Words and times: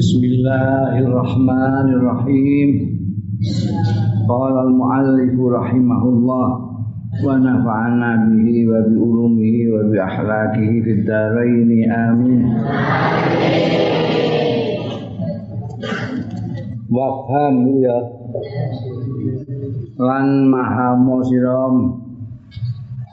Bismillahirrahmanirrahim. 0.00 2.70
Qala 4.24 4.64
al-muallif 4.64 5.36
rahimahullah 5.36 6.48
wa 7.20 7.36
nafa'ana 7.36 8.32
bihi 8.32 8.64
wa 8.64 8.80
bi 8.88 8.96
ulumihi 8.96 9.68
wa 9.68 9.92
bi 9.92 10.00
akhlaqihi 10.00 10.76
fid 10.88 11.04
dharain 11.04 11.68
amin. 11.84 12.48
Wafham 16.88 17.84
ya. 17.84 18.00
Lan 20.00 20.48
maha 20.48 20.96
siram 21.28 21.76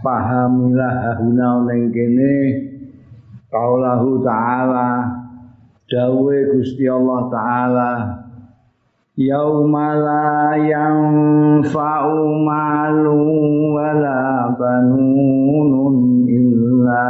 pahamilah 0.07 1.19
ahuna 1.19 1.67
ning 1.67 1.91
kene 1.91 2.63
kaulahu 3.51 4.23
ta'ala 4.23 5.16
dawe 5.87 6.35
Gusti 6.51 6.83
Allah 6.83 7.31
taala 7.31 7.91
yaumala 9.15 10.59
yanfa'u 10.59 12.43
malu 12.43 13.23
wala 13.71 14.51
banunun 14.59 16.27
illa 16.27 17.07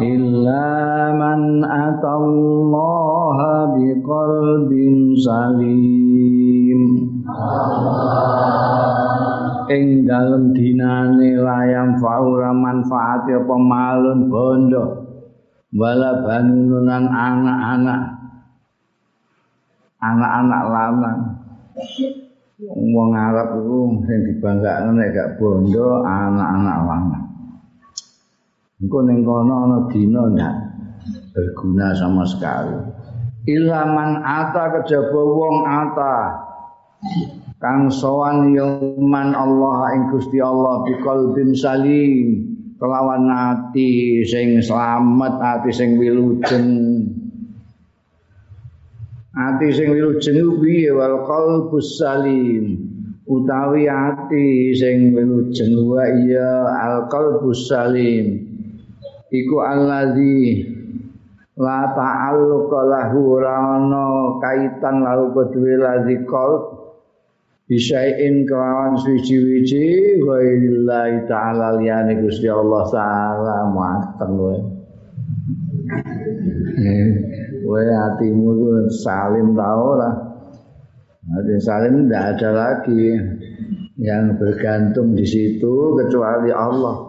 illa 0.00 0.72
man 1.12 1.60
atallaha 1.60 3.76
biqalbin 3.76 5.12
salim. 5.20 6.80
Ing 9.68 10.08
dalem 10.08 10.56
dinane 10.56 10.65
layang 11.96 12.02
faura 12.02 12.50
manfaat 12.52 13.24
apa 13.24 13.54
malun 13.56 14.28
bondo. 14.28 14.84
Wala 15.72 16.24
banunan 16.24 17.04
anak-anak. 17.08 18.00
Anak-anak 20.00 20.62
lanang. 20.68 21.20
Wong 22.72 23.12
Arab 23.12 23.60
iku 23.60 24.00
sing 24.08 24.18
dibanggakne 24.32 24.96
nek 24.96 25.12
gak 25.12 25.32
bondo 25.36 26.00
anak-anak 26.04 26.78
lanang. 26.88 27.24
Engko 28.80 28.98
ning 29.04 29.24
kono 29.24 29.54
ana 29.68 29.78
dina 29.92 30.20
ndak 30.32 30.54
berguna 31.32 31.92
sama 31.92 32.24
sekali. 32.24 32.76
Ilaman 33.46 34.24
ata 34.24 34.80
kejaba 34.80 35.20
wong 35.20 35.56
ata 35.64 36.14
kang 37.56 37.88
sowan 37.88 38.52
yoman 38.52 39.32
Allah 39.32 39.96
ing 39.96 40.12
Gusti 40.12 40.44
Allah 40.44 40.84
bi 40.84 40.92
qalbin 41.00 41.56
salim 41.56 42.44
kelawan 42.76 43.32
ati 43.32 44.20
sing 44.28 44.60
slamet 44.60 45.40
ati 45.40 45.70
sing 45.72 45.96
wilujeng. 45.96 46.68
Ati 49.36 49.66
sing 49.72 49.88
wilujeng 49.92 50.60
piye 50.60 50.92
wal 50.92 51.24
qalbus 51.24 51.96
salim 51.96 52.76
utawi 53.24 53.88
ati 53.88 54.76
sing 54.76 55.16
wilujeng 55.16 55.80
wa 55.88 56.04
iya 56.04 56.52
al 56.76 57.08
qalbus 57.08 57.72
salim. 57.72 58.44
Iku 59.32 59.56
allazi 59.58 60.62
la 61.56 61.88
ta'alluqa 61.96 62.78
lahu 62.84 63.40
rana 63.40 64.38
kaitan 64.44 65.00
lalu 65.02 65.32
kedue 65.32 65.74
lazi 65.80 66.20
qalb 66.28 66.85
bisain 67.66 68.46
kelawan 68.46 68.94
suci-wici 68.94 70.18
wa'illahi 70.22 71.26
ta'ala 71.26 71.82
liyani 71.82 72.22
Gusti 72.22 72.46
Allah 72.46 72.86
ta'ala 72.86 73.56
mateng 73.74 74.32
kowe. 74.38 74.58
Kowe 77.66 77.82
hatimu 77.82 78.46
itu 78.54 78.70
salim 79.02 79.58
ta 79.58 79.74
ora? 79.74 80.10
Hati 81.26 81.58
salim 81.58 82.06
tidak 82.06 82.38
ada 82.38 82.50
lagi 82.54 83.18
yang 83.98 84.38
bergantung 84.38 85.18
di 85.18 85.26
situ 85.26 85.98
kecuali 85.98 86.54
Allah. 86.54 87.02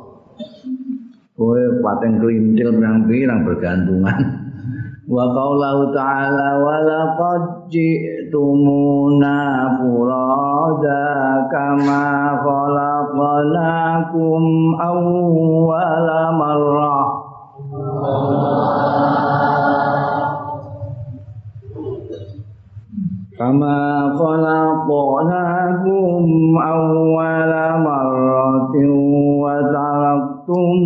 Kowe 1.37 1.61
pating 1.85 2.17
kelintil 2.17 2.81
pirang-pirang 2.81 3.45
bergantungan. 3.45 4.21
Wa 5.05 5.23
qaulahu 5.31 5.93
ta'ala 5.93 6.49
wa 6.65 6.75
laqad 6.81 7.69
furada 9.77 11.05
kama 11.51 12.05
khalaqnakum 12.43 14.43
awwala 14.79 16.21
marrah. 16.39 17.07
Kama 23.37 24.17
khalaqnakum 24.17 26.25
awwala 26.57 27.65
marratin 27.85 28.89
wa 29.37 29.61
taraktum 29.69 30.77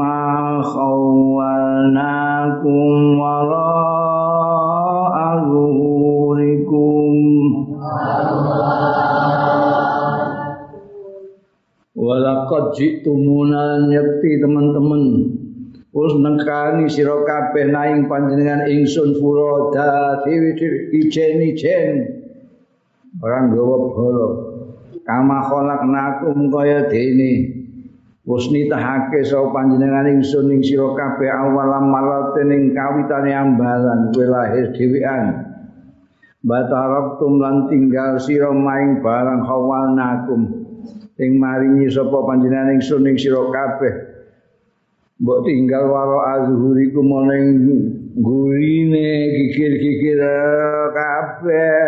ma 0.00 0.16
khawwalnakum 0.64 2.21
walaqad 12.52 12.76
jitumuna 12.76 13.88
yakti 13.88 14.36
teman-teman 14.44 15.02
Terus 15.92 16.16
nengkani 16.24 16.88
sira 16.88 17.20
kabeh 17.20 17.68
naing 17.68 18.08
panjenengan 18.08 18.64
ingsun 18.64 19.12
furoda 19.20 20.24
dewi-dewi 20.24 20.88
ijen-ijen. 21.04 21.92
Orang 23.20 23.52
gawa 23.52 23.92
bala. 23.92 24.28
Kama 25.04 25.44
khalaqnakum 25.44 26.48
kaya 26.48 26.88
dene. 26.88 27.60
Wis 28.24 28.48
nitahake 28.48 29.20
sapa 29.20 29.52
panjenengan 29.52 30.16
ingsun 30.16 30.48
ing 30.48 30.64
sira 30.64 30.96
kabeh 30.96 31.28
awalam 31.28 31.92
malaten 31.92 32.48
ing 32.48 32.72
kawitane 32.72 33.36
ambalan 33.36 34.16
kowe 34.16 34.24
lahir 34.32 34.72
dhewean. 34.72 35.44
Batarabtum 36.40 37.36
lan 37.36 37.68
tinggal 37.68 38.16
sira 38.16 38.48
maing 38.48 39.04
barang 39.04 39.44
khawalnakum. 39.44 40.61
Ing 41.22 41.38
maringi 41.38 41.86
sapa 41.86 42.18
panjenengan 42.26 42.74
ingsun 42.74 43.06
ing 43.06 43.14
sira 43.14 43.46
kabeh. 43.46 43.94
mbok 45.22 45.46
tinggal 45.46 45.86
waro 45.86 46.18
azhuriku 46.26 46.98
meneng 46.98 47.62
gurine 48.18 49.10
gigir-gigir 49.38 50.18
kabeh. 50.90 51.78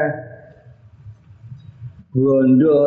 Bondo 2.15 2.79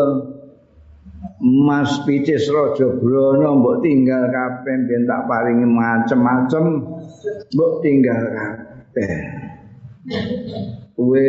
emas 1.44 2.00
picis 2.08 2.48
raja 2.48 2.88
brana 2.96 3.60
mbok 3.60 3.84
tinggal 3.84 4.32
kabeh 4.32 4.76
ben 4.88 5.04
tak 5.04 5.28
paringi 5.28 5.68
macem-macem 5.68 6.66
mbok 7.52 7.72
tinggal 7.84 8.24
kabeh. 8.32 9.12
Kowe 10.96 11.28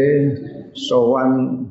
sowan 0.79 1.67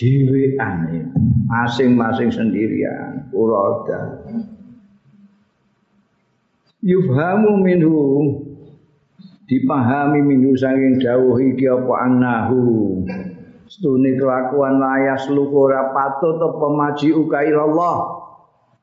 dhewean 0.00 1.12
masing-masing 1.44 2.32
sendirian 2.32 3.28
uroda 3.36 4.24
yufhamu 6.80 7.60
minhu 7.60 8.00
dipahami 9.50 10.22
minhu 10.22 10.54
saking 10.54 11.02
dawuh 11.02 11.34
iki 11.42 11.66
apa 11.66 11.92
annahu. 12.06 13.02
Stune 13.70 14.18
kelakuan 14.18 14.82
layas 14.82 15.26
luku 15.30 15.70
patut 15.94 16.38
apa 16.38 16.66
maji 16.70 17.10
uka 17.14 17.38
ilallah. 17.42 17.98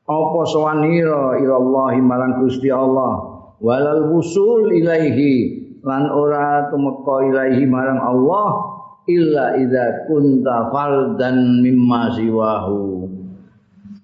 Apa 0.08 0.40
sawanira 0.48 1.36
ilallah 1.40 1.92
marang 2.00 2.40
Gusti 2.40 2.72
Allah? 2.72 3.36
Walal 3.60 4.12
wusul 4.12 4.72
ilaihi 4.72 5.60
lan 5.84 6.08
ora 6.08 6.72
tumeka 6.72 7.16
ilaihi 7.28 7.68
marang 7.68 8.00
Allah 8.00 8.67
illa 9.08 9.56
idza 9.56 10.04
kunta 10.04 10.68
faldan 10.68 11.64
mimma 11.64 12.12
siwahu. 12.12 13.08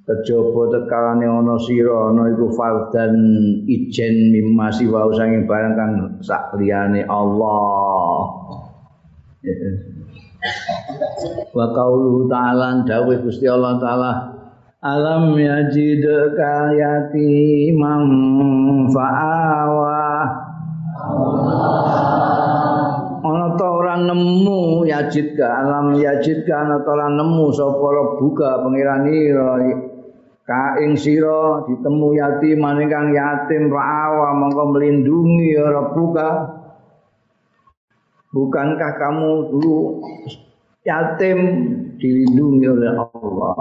Kejaba 0.05 0.69
tekalane 0.69 1.25
ana 1.25 1.57
sira 1.57 2.13
ana 2.13 2.29
iku 2.29 2.53
fardan 2.53 3.17
ijen 3.65 4.37
mimma 4.37 4.69
siwa 4.69 5.09
sanging 5.17 5.49
barang 5.49 5.73
kang 5.77 5.93
sak 6.21 6.53
liyane 6.61 7.09
Allah. 7.09 8.29
Wa 11.57 11.67
qauluhu 11.73 12.29
ta'ala 12.29 12.85
dawuh 12.85 13.17
Gusti 13.25 13.49
Allah 13.49 13.81
taala 13.81 14.13
alam 14.85 15.33
yajid 15.41 16.05
kayati 16.37 17.73
mam 17.73 18.05
fa'awa? 18.93 20.05
ana 21.01 21.74
nemu 24.05 24.85
yajid 24.85 25.35
ka 25.35 25.49
alam 25.65 25.97
yajid 25.97 26.45
ka 26.45 26.69
ora 26.85 27.09
nemu 27.09 27.49
sapa 27.57 27.89
buka 28.21 28.61
pangeran 28.61 29.09
ka 30.45 30.77
ing 30.85 30.93
sira 31.01 31.65
ditemu 31.65 32.09
yatim 32.21 32.61
kang 32.93 33.09
yatim 33.17 33.73
ra'awa 33.73 34.37
mongko 34.37 34.77
melindungi 34.77 35.57
ya 35.57 35.73
rabbuka 35.73 36.29
bukankah 38.35 38.93
kamu 39.01 39.49
dulu 39.49 40.05
yatim 40.85 41.39
dilindungi 41.97 42.67
oleh 42.69 42.93
Allah? 42.99 43.57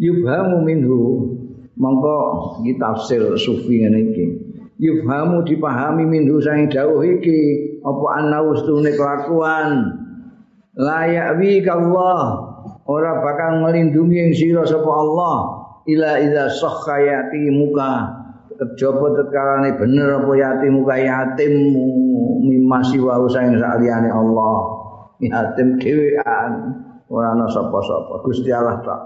Yubhamu 0.00 0.64
minhu. 0.64 1.00
Mongko 1.76 2.16
iki 2.62 2.76
tafsir 2.76 3.32
sufi 3.36 3.82
ngene 3.82 4.12
iki. 4.12 4.26
Yubhamu 4.80 5.44
dipahami 5.44 6.04
minhu 6.04 6.38
sang 6.40 6.68
dawuh 6.68 7.00
iki 7.00 7.71
apa 7.82 8.06
ana 8.18 8.38
ustune 8.46 8.94
kelakuan? 8.94 9.98
Layak 10.78 11.36
wi 11.36 11.60
Allah. 11.66 12.48
Ora 12.86 13.22
bakal 13.22 13.62
melindungi 13.62 14.16
yang 14.18 14.32
sira 14.34 14.62
sapa 14.66 14.90
Allah. 14.90 15.36
Ila 15.86 16.22
idza 16.22 16.46
sakhayati 16.62 17.50
muka 17.50 18.22
kejaba 18.54 19.18
tetkalane 19.18 19.74
bener 19.74 20.22
apa 20.22 20.32
yati 20.38 20.66
muka 20.70 20.94
yatim 20.94 21.52
mimasi 22.46 23.02
wa 23.02 23.18
usang 23.18 23.58
saliyane 23.58 24.10
Allah. 24.10 24.56
Yatim 25.18 25.78
dhewean. 25.82 26.52
Ora 27.10 27.34
ana 27.34 27.46
sapa-sapa. 27.50 28.22
Gusti 28.24 28.50
Allah 28.54 28.78
tak 28.86 29.00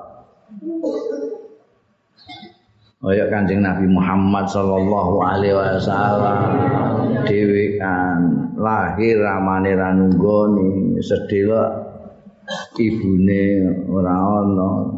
Kaya 2.97 3.29
Kanjeng 3.29 3.61
Nabi 3.61 3.85
Muhammad 3.93 4.49
sallallahu 4.49 5.21
alaihi 5.21 5.53
wasallam 5.53 6.49
dhewean 7.29 8.21
lahir 8.57 9.21
ramane 9.21 9.77
ra 9.77 9.93
nunggoni 9.93 10.97
sedhela 11.05 11.77
ibune 12.81 13.69
ora 13.93 14.17
ana 14.17 14.97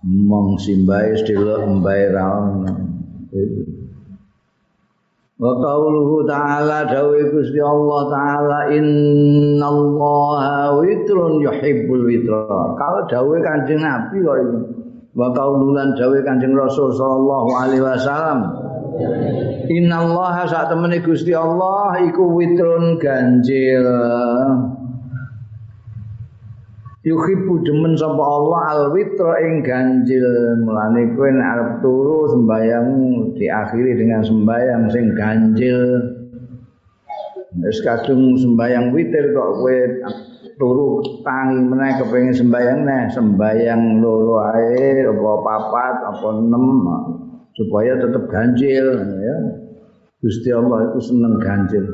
mong 0.00 0.56
simbae 0.56 1.12
sedelo 1.20 1.76
mbae 1.76 2.08
ra 2.08 2.24
ana 2.40 2.72
wa 5.44 5.52
qauluhu 5.60 6.24
ta'ala 6.24 6.88
dawe 6.88 7.20
Gusti 7.28 7.60
Allah 7.60 8.00
taala 8.08 8.60
innallaha 8.72 10.80
witrun 10.80 11.36
yuhibbul 11.36 12.08
witra. 12.08 12.48
Kalau 12.80 13.04
dawe 13.12 13.36
Kanjeng 13.44 13.84
Nabi 13.84 14.24
kok 14.24 14.36
iki 14.40 14.83
wa 15.14 15.30
qaululan 15.30 15.94
dawe 15.94 16.18
Kanjeng 16.26 16.58
Rasul 16.58 16.90
sallallahu 16.90 17.50
alaihi 17.54 17.82
wasallam. 17.82 18.38
Innallaha 19.70 20.46
sak 20.46 20.70
temene 20.70 21.00
Gusti 21.02 21.32
Allah 21.34 21.98
iku 22.04 22.34
witrun 22.36 23.00
ganjil. 23.00 23.86
Yuhibbu 27.04 27.60
demen 27.68 28.00
sapa 28.00 28.22
Allah 28.22 28.60
al 28.72 28.82
witra 28.96 29.40
ing 29.44 29.60
ganjil. 29.60 30.24
Mulane 30.64 31.12
kowe 31.12 31.28
nek 31.28 31.48
arep 31.52 31.70
turu 31.84 32.32
sembayang 32.32 32.88
diakhiri 33.36 33.92
dengan 33.98 34.24
sembayang 34.24 34.82
sing 34.88 35.12
ganjil. 35.12 35.80
Wis 37.60 37.78
kadung 37.84 38.34
sembayang 38.40 38.90
witir 38.96 39.36
kok 39.36 39.50
kowe 39.62 39.76
turu 40.56 41.02
tangi 41.26 41.58
meneh 41.66 41.98
kepengin 41.98 42.34
sembayang 42.34 42.80
neh 42.86 43.02
sembayang 43.10 43.82
loro 43.98 44.42
ae 44.54 45.02
apa 45.02 45.32
papat 45.42 45.94
apa 46.14 46.28
enam 46.38 46.64
supaya 47.54 47.98
tetap 47.98 48.26
ganjil 48.30 48.86
ya. 49.22 49.36
Gusti 50.24 50.48
Allah 50.48 50.88
itu 50.88 51.00
seneng 51.04 51.36
ganjil. 51.36 51.84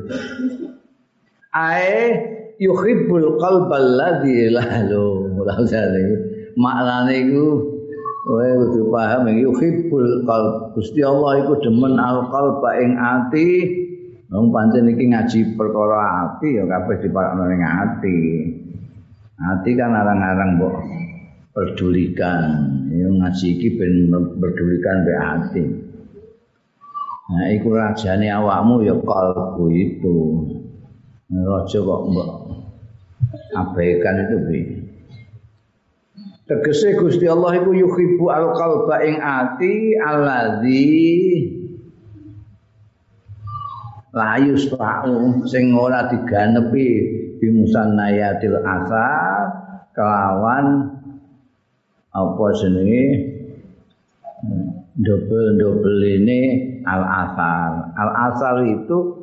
Ae 1.51 2.15
yuhibbul 2.63 3.43
qalbal 3.43 3.99
ladzi 3.99 4.55
lahu 4.55 5.35
maknane 6.55 7.15
iku 7.27 7.47
kowe 8.23 8.49
kudu 8.71 8.83
paham 8.95 9.25
yuhibbul 9.35 10.23
qalb. 10.29 10.79
Gusti 10.79 11.03
Allah 11.03 11.43
iku 11.43 11.59
demen 11.59 11.99
al 11.99 12.31
qalba 12.31 12.71
ing 12.79 12.95
ati 12.95 13.49
wong 14.31 14.55
pancen 14.55 14.87
iki 14.87 15.11
ngaji 15.11 15.59
perkara 15.59 15.99
ati 16.25 16.55
ya 16.55 16.65
kabeh 16.65 16.97
diparakno 17.03 17.51
ning 17.51 17.63
ati. 17.67 18.19
Ati 19.41 19.71
kan 19.75 19.91
arang-arang 19.91 20.61
mbok 20.61 20.75
pedulikan 21.51 22.43
ya 22.95 23.11
ngaji 23.11 23.47
iki 23.59 23.69
ben 23.75 24.07
pedulikan 24.39 24.97
be 25.03 25.15
ati. 25.19 25.65
Nah 27.31 27.47
iku 27.59 27.75
rajane 27.75 28.31
awakmu 28.31 28.87
ya 28.87 28.95
kalbu 28.95 29.67
itu. 29.75 30.19
Raja 31.31 31.79
kok 31.79 32.03
mbok 32.11 32.31
abaikan 33.55 34.17
itu 34.27 34.37
bi. 34.47 34.61
Tegese 36.51 36.99
Gusti 36.99 37.31
Allah 37.31 37.63
iku 37.63 37.71
yuhibbu 37.71 38.27
al-qalba 38.27 39.07
ing 39.07 39.23
ati 39.23 39.95
alladzi 39.95 40.91
layus 44.11 44.67
ta'u 44.71 45.47
sing 45.47 45.71
ora 45.75 46.11
diganepi 46.11 46.87
bimusannayatil 47.39 48.59
asar 48.61 49.45
kelawan 49.95 50.67
apa 52.11 52.45
jenenge 52.59 53.05
dobel-dobel 54.99 55.99
ini 56.03 56.41
al-asar 56.83 57.95
al-asar 57.95 58.67
itu 58.67 59.21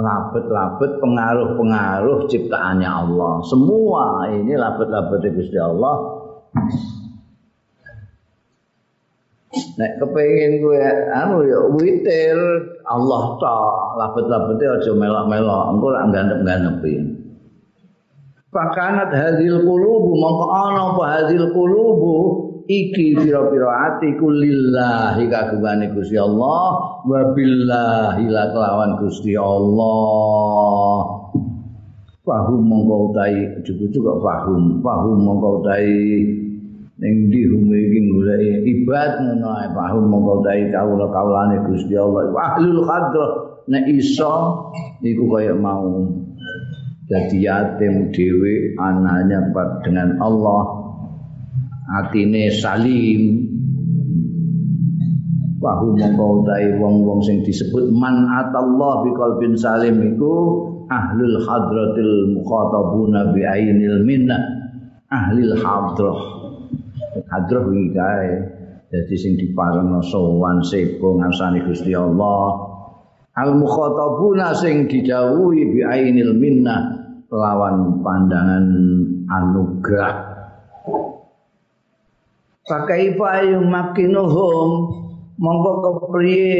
labet-labet 0.00 1.02
pengaruh-pengaruh 1.02 2.24
ciptaannya 2.30 2.88
Allah. 2.88 3.44
Semua 3.44 4.30
ini 4.32 4.56
labet-labet 4.56 5.28
Gusti 5.36 5.58
Allah. 5.60 5.96
Nek 9.50 9.98
kepengin 9.98 10.62
gue 10.62 10.78
anu 11.10 11.42
ya 11.42 11.58
witir. 11.74 12.38
Allah 12.86 13.24
ta 13.42 13.58
labet-labete 13.98 14.66
aja 14.78 14.92
melok-melok. 14.94 15.62
Engko 15.74 15.86
rak 15.90 16.04
gandep-gandepi. 16.14 16.94
Pakanat 18.50 19.10
hadil 19.10 19.62
qulubu 19.62 20.10
mongko 20.14 20.46
ana 20.54 20.82
apa 20.94 21.04
hadil 21.18 21.50
qulubu? 21.50 22.16
Iki 22.70 23.18
pira-pira 23.18 23.90
ati 23.90 24.14
lillahi 24.14 25.26
kagungane 25.26 25.90
Gusti 25.90 26.14
Allah 26.14 27.02
wa 27.02 27.20
billahi 27.34 28.30
kelawan 28.30 29.02
Gusti 29.02 29.34
Allah. 29.34 31.26
Fahum 32.22 32.62
mongko 32.62 33.18
ujug-ujug 33.18 33.98
kok 33.98 34.18
fahum. 34.22 34.78
Fahum 34.78 35.18
mongko 35.18 35.66
utahi 35.66 36.49
ning 37.00 37.32
ndi 37.32 37.48
hume 37.48 37.76
iki 37.80 38.00
golek 38.12 38.40
ibad 38.68 39.24
ngono 39.24 39.48
ae 39.56 39.68
fahum 39.72 40.04
mongko 40.12 40.44
utahi 40.44 40.68
kawula-kawulane 40.68 41.56
Gusti 41.64 41.96
Allah. 41.96 42.28
Ahlul 42.28 42.84
khadra 42.84 43.26
nek 43.72 43.88
iso 43.88 44.68
iku 45.00 45.24
kaya 45.32 45.56
mau. 45.56 46.04
Jadi 47.08 47.42
yatim 47.42 48.12
dhewe 48.12 48.76
anaknya 48.76 49.48
dengan 49.80 50.20
Allah. 50.20 50.62
Atine 51.90 52.52
salim. 52.52 53.48
Wahu 55.60 55.96
mongko 55.96 56.44
utahe 56.44 56.76
wong-wong 56.76 57.24
sing 57.24 57.40
disebut 57.48 57.88
man 57.96 58.28
atallah 58.28 59.08
bi 59.08 59.10
qalbin 59.16 59.56
salim 59.56 60.04
iku 60.04 60.36
ahlul 60.92 61.36
hadratil 61.48 62.36
mukhatabuna 62.36 63.32
bi 63.32 63.40
ainil 63.44 64.04
minna 64.04 64.36
ahlil 65.12 65.52
hadrah 65.60 66.39
hadrah 67.30 67.64
iki 67.70 67.86
kae 67.94 68.30
dadi 68.90 69.16
sing 69.18 69.38
diparengno 69.38 70.02
sowan 70.02 70.62
sepo 70.62 71.18
ngasani 71.18 71.62
Gusti 71.66 71.94
Allah. 71.94 72.70
Al 73.38 73.54
mukhatabuna 73.54 74.50
sing 74.58 74.90
didhawuhi 74.90 75.70
bi 75.70 75.80
ainil 75.86 76.34
minna 76.34 76.98
lawan 77.30 78.02
pandangan 78.02 78.66
anugerah. 79.30 80.16
Fakaifa 82.66 83.50
yumakinuhum 83.50 84.70
mongko 85.38 85.70
kepriye 85.82 86.58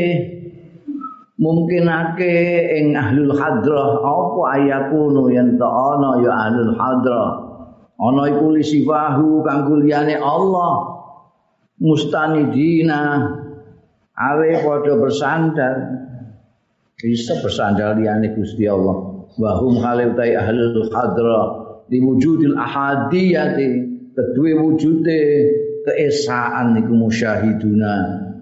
mungkinake 1.40 2.34
ing 2.78 2.94
ahlul 2.94 3.34
hadrah 3.34 3.90
apa 4.02 4.40
ayakunu 4.60 5.30
yen 5.32 5.56
ta 5.56 5.68
ana 5.68 6.20
ya 6.22 6.32
ahlul 6.48 6.72
hadrah 6.74 7.49
ana 8.00 8.32
iku 8.32 8.56
lisifahu 8.56 9.44
kanggo 9.44 9.76
liyane 9.84 10.16
Allah. 10.16 10.96
Mustanidina. 11.80 13.00
Awe 14.20 14.52
padha 14.60 15.00
bersandar 15.00 15.76
bisa 17.00 17.40
bersandar 17.40 17.96
liyane 17.96 18.32
Gusti 18.36 18.68
Allah. 18.68 19.24
Wa 19.36 19.60
hum 19.60 19.80
khalifatai 19.80 20.36
ahlul 20.36 20.88
hadrah 20.92 21.44
liwujudil 21.88 22.56
ahadiyati. 22.56 23.88
Kedue 24.10 24.52
wujude 24.58 25.20
keesaan 25.86 26.76
niku 26.76 26.92
musyahiduna. 26.92 27.94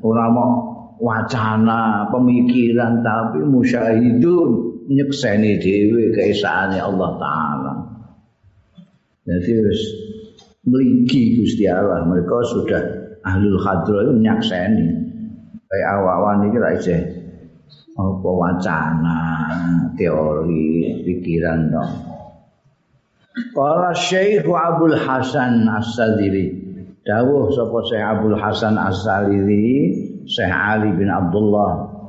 Ora 0.02 0.26
mau 0.30 0.50
wacana 0.98 2.10
pemikiran 2.10 3.06
tapi 3.06 3.46
musyahidun 3.46 4.50
nyekseni 4.90 5.62
dhewe 5.62 6.10
keesaane 6.10 6.80
Allah 6.82 7.10
taala 7.20 7.88
jadi 9.28 9.61
harus 9.61 9.82
meliki 10.64 11.37
Gusti 11.37 11.68
Allah. 11.68 12.00
Mereka 12.08 12.37
sudah 12.49 12.82
ahlul 13.28 13.61
hadro 13.61 14.08
itu 14.08 14.12
nyakseni. 14.25 14.88
Kayak 15.68 15.88
awak-awak 16.00 16.32
ini 16.40 16.56
ra 16.56 16.70
isih 16.80 17.00
apa 17.92 18.30
wacana 18.32 19.20
teori 20.00 21.04
pikiran 21.04 21.68
dong. 21.68 21.92
Para 23.52 23.92
Syekh 23.92 24.49
Abdul 24.49 24.97
Hasan 24.97 25.68
As-Sadili 25.68 26.56
dawuh 27.04 27.52
sapa 27.52 27.85
Syekh 27.85 28.00
Abdul 28.00 28.38
Hasan 28.40 28.80
As-Sadili 28.80 29.92
Syekh 30.25 30.49
Ali 30.49 30.88
bin 30.97 31.12
Abdullah. 31.12 32.00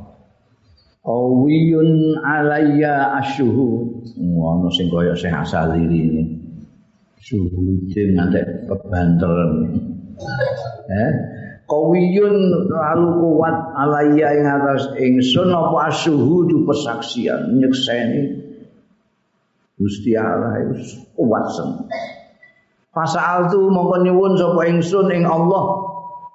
Qawiyun 1.03 2.15
alayya 2.23 3.19
asyuhud. 3.19 4.07
Ngono 4.15 4.71
sing 4.71 4.87
kaya 4.87 5.11
Syekh 5.19 5.35
As-Sadili 5.35 5.99
ini 5.99 6.38
suhudin 7.19 8.15
nanti 8.15 8.39
kebanteran 8.67 9.51
eh? 10.89 11.11
Qawiyun 11.69 12.65
lalu 12.65 13.07
kuat 13.21 13.57
alayya 13.77 14.41
ing 14.41 14.45
atas 14.49 14.89
ingsun 14.97 15.53
apa 15.53 15.93
asyuhudu 15.93 16.65
persaksian 16.65 17.61
nyekseni. 17.61 18.49
Gusti 19.77 20.17
Allah 20.17 20.65
itu 20.65 21.05
kuat 21.13 21.45
sen. 21.53 21.87
Fasal 22.89 23.53
tu 23.53 23.69
mongko 23.69 24.01
nyuwun 24.01 24.33
sapa 24.33 24.65
ingsun 24.65 25.13
ing 25.13 25.29
Allah. 25.29 25.85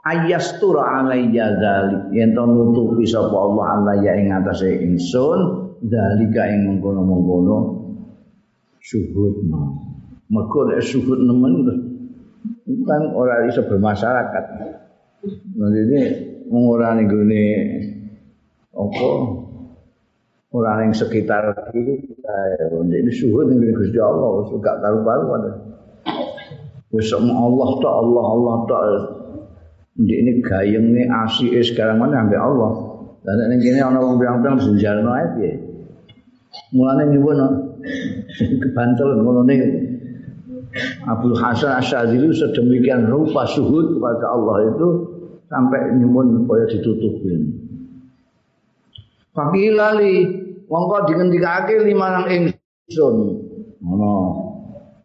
Ayastur 0.06 0.78
alayya 0.78 1.58
dzalik. 1.58 2.14
Yen 2.14 2.38
to 2.38 2.46
nutupi 2.46 3.02
sapa 3.02 3.34
Allah 3.34 3.82
alayya 3.82 4.14
ing 4.22 4.30
atase 4.30 4.70
ingsun 4.86 5.66
dalika 5.82 6.46
ing 6.46 6.78
mengkono-mengkono. 6.78 7.82
Syuhudna. 8.78 9.83
Mergo 10.32 10.60
nek 10.68 10.80
syuhud 10.80 11.20
nemen 11.24 11.52
kan 12.84 13.02
ora 13.12 13.44
iso 13.48 13.64
bermasyarakat. 13.64 14.44
Nanti 15.56 15.80
ini 15.88 16.00
mengurani 16.48 17.04
gini 17.08 17.44
apa? 18.76 19.10
Orang 20.54 20.86
yang 20.86 20.92
sekitar 20.94 21.50
kita 21.74 22.36
ini 22.70 23.10
suhu 23.10 23.42
dengan 23.42 23.74
Gusti 23.74 23.98
Allah 23.98 24.46
gak 24.54 24.76
karu-karuan 24.78 25.42
wis 26.94 27.10
Allah 27.10 27.68
tok 27.82 27.94
Allah 28.06 28.26
Allah 28.38 28.54
tok 28.70 28.82
ini 29.98 30.42
gayeng 30.42 30.94
ini 30.94 31.06
asik 31.06 31.54
sekarang 31.62 32.02
mana 32.02 32.26
ambil 32.26 32.40
Allah. 32.42 32.72
Dan 33.24 33.50
ini 33.50 33.56
kini 33.62 33.78
ana 33.80 34.02
wong 34.02 34.18
bilang-bilang 34.18 34.58
senjalno 34.58 35.10
ae 35.14 35.26
piye? 35.38 35.52
Mulane 36.74 37.14
nyuwun 37.14 37.40
kebantel 38.62 39.22
ngono 39.22 39.46
Abdul 41.04 41.36
Hasan 41.36 41.76
Asyadzili 41.76 42.32
sedemikian 42.32 43.12
rupa 43.12 43.44
suhud 43.44 44.00
kepada 44.00 44.24
Allah 44.32 44.56
itu 44.72 44.88
sampai 45.52 46.00
nyuwun 46.00 46.42
supaya 46.42 46.64
ditutupin. 46.72 47.40
Fakilali 49.36 50.24
mongko 50.70 51.04
dingendikake 51.10 51.84
limanang 51.84 52.26
ingsun. 52.32 53.16
Ngono. 53.84 54.12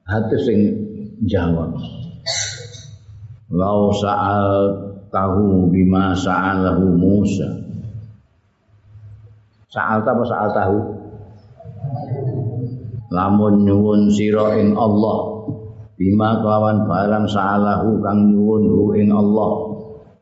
Hati 0.08 0.38
sing 0.42 0.60
jawab. 1.28 1.76
Lau 3.54 3.94
sa'al 3.94 4.50
tahu 5.14 5.70
bima 5.70 6.16
sa'alahu 6.16 6.86
Musa. 6.98 7.50
Sa'al 9.70 10.02
apa 10.02 10.24
sa'al 10.26 10.50
tahu 10.54 10.78
lamun 13.10 13.66
nyuwun 13.66 14.10
sira 14.14 14.58
ing 14.62 14.78
Allah 14.78 15.39
bima 16.00 16.40
kelawan 16.40 16.88
barang 16.88 17.28
sa'alahu 17.28 18.00
kang 18.00 18.32
nyuwun 18.32 18.96
ing 18.96 19.12
Allah. 19.12 19.52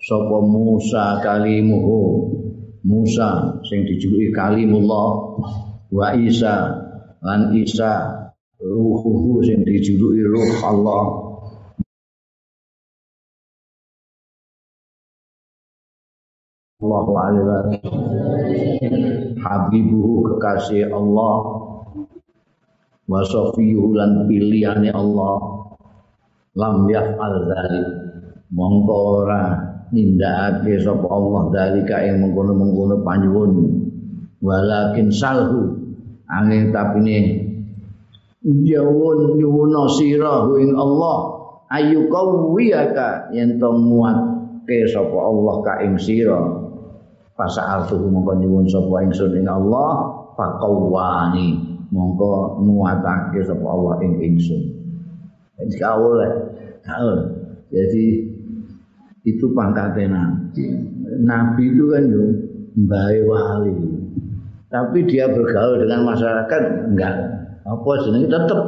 Sapa 0.01 0.38
Musa 0.41 1.22
kalimuhu? 1.22 2.34
Musa 2.81 3.62
sing 3.69 3.86
dijuluki 3.86 4.34
kalimullah. 4.34 5.38
Wa 5.93 6.17
Isa 6.17 6.81
lan 7.22 7.53
Isa 7.53 8.10
ruhuhu 8.57 9.46
sing 9.46 9.62
dijuluki 9.62 10.25
ruh 10.25 10.51
Allah. 10.65 11.05
Allahu 16.77 17.12
alaihi 17.17 17.81
habibuhu 19.41 20.25
kekasih 20.25 20.89
Allah. 20.89 21.38
Wa 23.10 23.22
safiyuhu 23.25 23.98
lan 23.98 24.29
pilihane 24.29 24.93
Allah 24.93 25.57
lam 26.58 26.90
yaf'al 26.90 27.46
dzalik 27.46 27.88
mongko 28.50 28.96
ora 29.22 29.42
nindakake 29.94 30.82
sapa 30.82 31.06
Allah 31.06 31.54
dalika 31.54 32.02
ing 32.04 32.20
mengkono-mengkono 32.26 33.06
panjuwun 33.06 33.52
walakin 34.42 35.14
salhu 35.14 35.78
angin 36.28 36.74
tapine 36.74 37.48
nyuwun 38.48 39.40
nyuwun 39.40 39.74
sira 39.92 40.48
ing 40.60 40.72
Allah. 40.76 41.18
Ayu 41.68 42.08
kawiyaka 42.08 43.36
yen 43.36 43.60
to 43.60 43.76
muatke 43.76 44.88
sapa 44.88 45.18
Allah 45.20 45.56
ka 45.68 45.74
ing 45.84 46.00
sira. 46.00 46.40
Pasal 47.36 47.86
tuh 47.92 48.08
mongko 48.08 48.40
nyuwun 48.40 48.66
sapa 48.72 49.04
ingsun 49.04 49.36
ing 49.36 49.48
Allah 49.52 50.16
faqawani 50.40 51.60
mongko 51.92 52.64
muatake 52.64 53.44
sapa 53.44 53.68
Allah 53.68 54.00
ing 54.00 54.16
ingsun. 54.24 54.62
Jadi 55.58 55.76
kawul, 55.82 56.22
kawul. 56.88 57.20
Jadi 57.67 58.06
itu 59.27 59.46
pangkatnya 59.51 60.15
nabi. 60.15 60.63
Nabi 61.20 61.63
itu 61.67 61.84
kan 61.91 62.03
yo 62.08 62.24
mbae 62.88 63.17
wali. 63.27 63.75
Tapi 64.72 65.03
dia 65.08 65.27
bergaul 65.27 65.84
dengan 65.84 66.08
masyarakat 66.08 66.62
enggak. 66.91 67.15
Apa 67.67 67.91
jenenge 68.08 68.32
tetap 68.32 68.62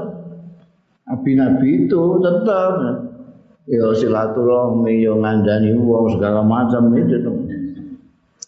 nabi-nabi 1.07 1.87
itu 1.87 2.01
tetap 2.19 2.71
ya 3.71 3.87
silaturahmi 3.95 4.99
yo 4.99 5.15
ngandani 5.23 5.71
wong 5.79 6.11
segala 6.19 6.43
macam 6.43 6.91
itu. 6.95 7.15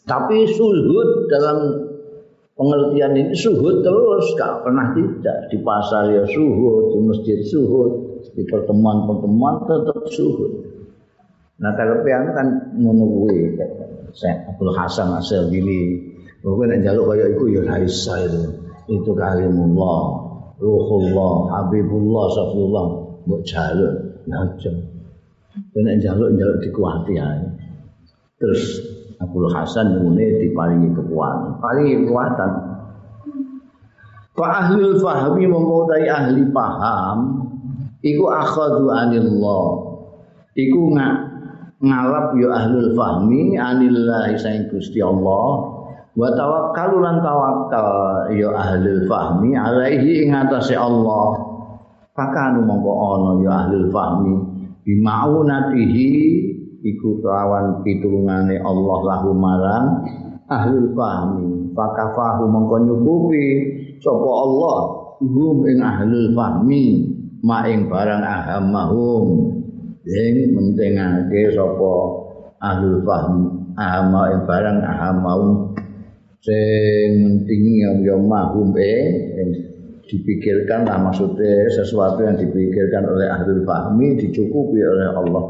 Tapi 0.03 0.43
suhud 0.51 1.31
dalam 1.31 1.87
pengertian 2.59 3.15
ini 3.15 3.31
suhud 3.31 3.79
terus 3.79 4.35
gak 4.35 4.65
pernah 4.65 4.91
tidak 4.91 5.47
di 5.47 5.57
pasar 5.63 6.11
ya 6.11 6.23
suhud 6.27 6.91
di 6.91 6.97
masjid 7.07 7.39
suhud 7.47 8.10
di 8.33 8.43
pertemuan-pertemuan 8.45 9.65
tetap 9.65 10.05
suhud 10.13 10.71
Nah 11.61 11.77
kalau 11.77 12.01
pian 12.01 12.25
kan 12.33 12.73
kuwi 12.73 13.53
Syekh 14.17 14.37
Abdul 14.49 14.73
Hasan 14.73 15.13
Asyadili. 15.13 16.09
Kowe 16.41 16.65
nek 16.65 16.81
njaluk 16.81 17.13
kaya 17.13 17.37
iku 17.37 17.53
ya 17.53 17.61
ra 17.61 17.77
itu. 17.77 18.41
Itu 18.89 19.13
kalimullah, 19.13 20.01
ruhullah, 20.57 21.33
habibullah, 21.53 22.25
safiyullah 22.33 22.85
mbok 23.29 23.41
jaluk 23.45 23.93
ya 24.25 24.41
aja. 24.41 24.73
Kowe 25.69 25.81
nek 25.85 26.01
njaluk 26.01 26.33
dikuati 26.65 27.13
ae. 27.21 27.45
Terus 28.41 28.81
Abdul 29.21 29.53
Hasan 29.53 30.01
ngene 30.01 30.41
diparingi 30.41 30.97
kekuatan, 30.97 31.61
paringi 31.61 31.93
kekuatan. 32.01 32.51
Fa 34.33 34.65
ahli 34.65 34.97
fahmi 34.97 35.45
mongko 35.45 35.93
ahli 35.93 36.41
paham 36.49 37.40
iku 38.01 38.25
akhadhu 38.29 38.89
anillah. 38.89 39.65
Iku 40.57 40.81
ngak 40.93 41.15
ngalap 41.81 42.37
ya 42.37 42.49
ahlul 42.53 42.91
fahmi 42.93 43.57
anillahi 43.57 44.37
saing 44.37 44.69
Gusti 44.69 45.01
Allah. 45.01 45.79
Wa 46.11 46.27
tawakkalu 46.35 46.99
lan 46.99 47.23
tawakkal 47.23 47.87
ya 48.35 48.51
ahlul 48.51 49.07
fahmi 49.07 49.55
alaihi 49.55 50.27
ing 50.27 50.35
atase 50.35 50.75
Allah. 50.75 51.39
Pakanu 52.11 52.67
mongko 52.67 52.91
ana 52.91 53.31
ya 53.41 53.51
ahlul 53.65 53.87
fahmi. 53.89 54.33
Bimaunatihi 54.81 56.09
iku 56.83 57.21
kelawan 57.21 57.85
pitulungane 57.85 58.59
Allah 58.59 58.99
lahu 59.07 59.29
marang 59.31 59.85
ahlul 60.51 60.91
fahmi. 60.91 61.71
Fakafahu 61.71 62.43
mongko 62.51 62.75
nyukupi 62.83 63.45
sapa 64.03 64.29
Allah 64.29 64.77
hum 65.23 65.63
ing 65.63 65.79
ahlul 65.79 66.35
fahmi 66.35 67.10
ma 67.41 67.65
ing 67.65 67.89
barang 67.89 68.23
ahamahum 68.23 69.25
sing 70.05 70.53
mentingake 70.53 71.53
sapa 71.53 71.93
ahlul 72.61 73.01
fahm 73.05 73.33
ahama 73.77 74.33
ing 74.33 74.41
barang 74.45 74.79
ahamau 74.81 75.41
sing 76.41 77.09
mentingi 77.21 77.85
ya 77.85 78.17
mahum 78.17 78.73
eh 78.77 79.05
dipikirkan 80.11 80.83
lah 80.83 80.99
maksudnya 80.99 81.71
sesuatu 81.71 82.25
yang 82.27 82.35
dipikirkan 82.35 83.07
oleh 83.07 83.31
ahlul 83.31 83.63
fahmi 83.63 84.19
dicukupi 84.19 84.83
oleh 84.83 85.07
Allah. 85.07 85.45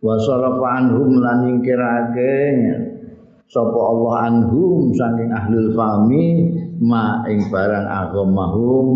Wa 0.00 0.16
sarafa 0.16 0.66
anhum 0.80 1.20
lan 1.20 1.44
ingkirake 1.44 2.36
sapa 3.44 3.76
Allah 3.76 4.14
anhum 4.32 4.96
saking 4.96 5.28
ahlul 5.28 5.76
fahmi 5.76 6.24
ma 6.80 7.20
ing 7.28 7.52
barang 7.52 7.84
agamahum 7.84 8.86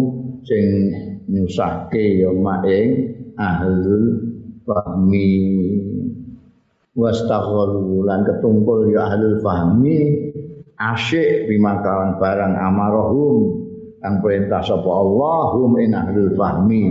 sing 0.48 0.88
nyusahke 1.28 2.20
ya 2.20 2.30
ma 2.32 2.60
ing 2.64 2.88
ahlul 3.38 4.20
fahmi. 4.64 5.32
Wastaghalu 6.94 8.06
lan 8.06 8.22
ketungkul 8.22 8.94
ya 8.94 9.10
ahlul 9.10 9.42
fahmi. 9.42 10.30
Asyik 10.74 11.46
bimakalan 11.46 12.18
barang 12.18 12.54
amarahum 12.58 13.62
kang 14.02 14.18
perintah 14.18 14.58
sapa 14.58 14.90
Allah 14.90 15.54
hum 15.54 15.78
in 15.78 15.94
ahlul 15.94 16.34
fahmi. 16.34 16.84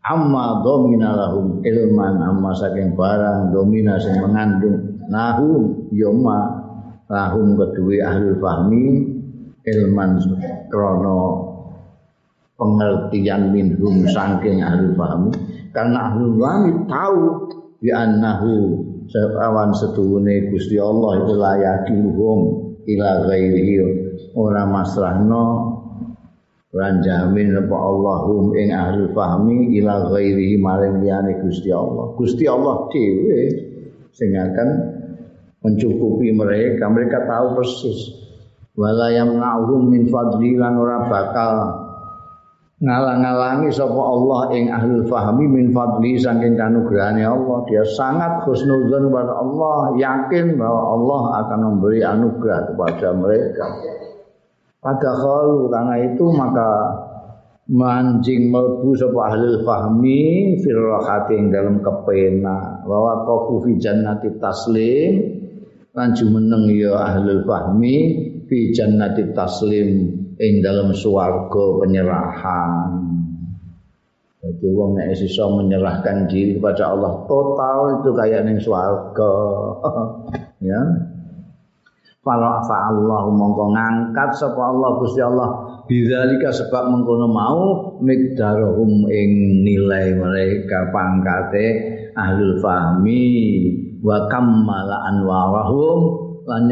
Amma 0.00 0.64
domina 0.64 1.12
lahum 1.12 1.60
ilman 1.60 2.24
amma 2.24 2.56
saking 2.56 2.96
barang 2.96 3.52
domina 3.52 4.00
sing 4.00 4.16
mengandung 4.20 5.04
nahum 5.12 5.92
yoma 5.92 6.64
lahum 7.08 7.56
kedue 7.56 8.00
ahlul 8.00 8.36
fahmi. 8.40 8.84
Ilman 9.60 10.16
krono 10.72 11.49
pengertian 12.60 13.56
minhum 13.56 14.04
saking 14.12 14.60
ahlul 14.60 14.92
fahmi 15.00 15.32
karena 15.72 16.12
ahlul 16.12 16.36
fahmi 16.36 16.70
tahu 16.84 17.24
bi 17.80 17.88
annahu 17.88 18.84
Sepawan 19.10 19.74
setuhune 19.74 20.54
Gusti 20.54 20.78
Allah 20.78 21.26
itu 21.26 21.34
layakiluhum 21.34 22.40
ila 22.86 23.26
ghairihi 23.26 23.74
ora 24.38 24.62
masrahno 24.70 25.46
lan 26.70 27.02
jamin 27.02 27.58
apa 27.58 27.74
Allahum 27.74 28.54
ing 28.54 28.70
ahli 28.70 29.10
fahmi 29.10 29.74
ila 29.82 30.14
ghairihi 30.14 30.54
maring 30.62 31.02
liyane 31.02 31.42
Gusti 31.42 31.74
Allah. 31.74 32.14
Gusti 32.14 32.46
Allah 32.46 32.86
dhewe 32.86 33.40
sing 34.14 34.30
akan 34.30 34.68
mencukupi 35.66 36.30
mereka. 36.30 36.86
Mereka 36.86 37.26
tahu 37.26 37.58
persis. 37.58 38.14
Wala 38.78 39.10
yamna'uhum 39.10 39.90
min 39.90 40.06
fadli 40.06 40.54
lan 40.54 40.78
ora 40.78 41.10
bakal 41.10 41.54
ngalang-alangi 42.80 43.68
sapa 43.68 44.00
Allah 44.00 44.40
ing 44.56 44.72
ahlul 44.72 45.04
fahmi 45.04 45.44
min 45.44 45.68
fadli 45.68 46.16
saking 46.16 46.56
kanugrahane 46.56 47.22
Allah. 47.28 47.60
Dia 47.68 47.84
sangat 47.84 48.48
husnuzon 48.48 49.12
kepada 49.12 49.36
Allah 49.36 50.00
yakin 50.00 50.56
bahwa 50.56 50.82
Allah 50.96 51.22
akan 51.44 51.60
memberi 51.60 52.00
anugerah 52.00 52.72
kepada 52.72 53.08
mereka. 53.12 53.66
Pada 54.80 55.10
khalu 55.12 55.68
karena 55.68 55.94
itu 56.08 56.24
maka 56.32 56.68
mancing 57.68 58.48
melbu 58.48 58.96
sapa 58.96 59.18
ahlul 59.28 59.60
fahmi 59.60 60.56
fil 60.64 60.80
rahatin 60.80 61.52
dalam 61.52 61.84
kepena. 61.84 62.80
Bahwa 62.88 63.28
qafu 63.28 63.68
fi 63.68 63.76
jannati 63.76 64.40
taslim. 64.40 65.12
Lan 65.92 66.16
jumeneng 66.16 66.70
ya 66.72 66.96
ahlul 66.96 67.44
fahmi 67.44 67.96
fi 68.48 68.72
jannati 68.72 69.36
taslim 69.36 70.19
ing 70.40 70.64
dalam 70.64 70.88
swarga 70.96 71.64
penyerahan. 71.84 72.90
Jadi 74.40 74.66
wong 74.72 74.96
nek 74.96 75.12
iso 75.12 75.52
menyerahkan 75.52 76.24
diri 76.24 76.56
kepada 76.56 76.96
Allah 76.96 77.28
total 77.28 78.00
itu 78.00 78.10
kayak 78.16 78.48
ning 78.48 78.56
swarga. 78.56 79.34
ya. 80.72 80.80
Fala 82.20 82.60
fa 82.64 82.92
Allah 82.92 83.32
mongko 83.32 83.72
ngangkat 83.72 84.36
sapa 84.36 84.60
Allah 84.60 84.96
Gusti 85.00 85.20
Allah 85.24 85.48
bidzalika 85.88 86.52
sebab 86.52 86.92
mengkono 86.92 87.28
mau 87.32 87.60
mikdaruhum 88.00 89.08
ing 89.08 89.30
nilai 89.64 90.12
mereka 90.20 90.92
pangkate 90.92 91.66
ahlul 92.12 92.60
fahmi 92.60 93.24
wa 94.04 94.28
kammala 94.28 95.00
anwarahum 95.08 96.00
lan 96.44 96.68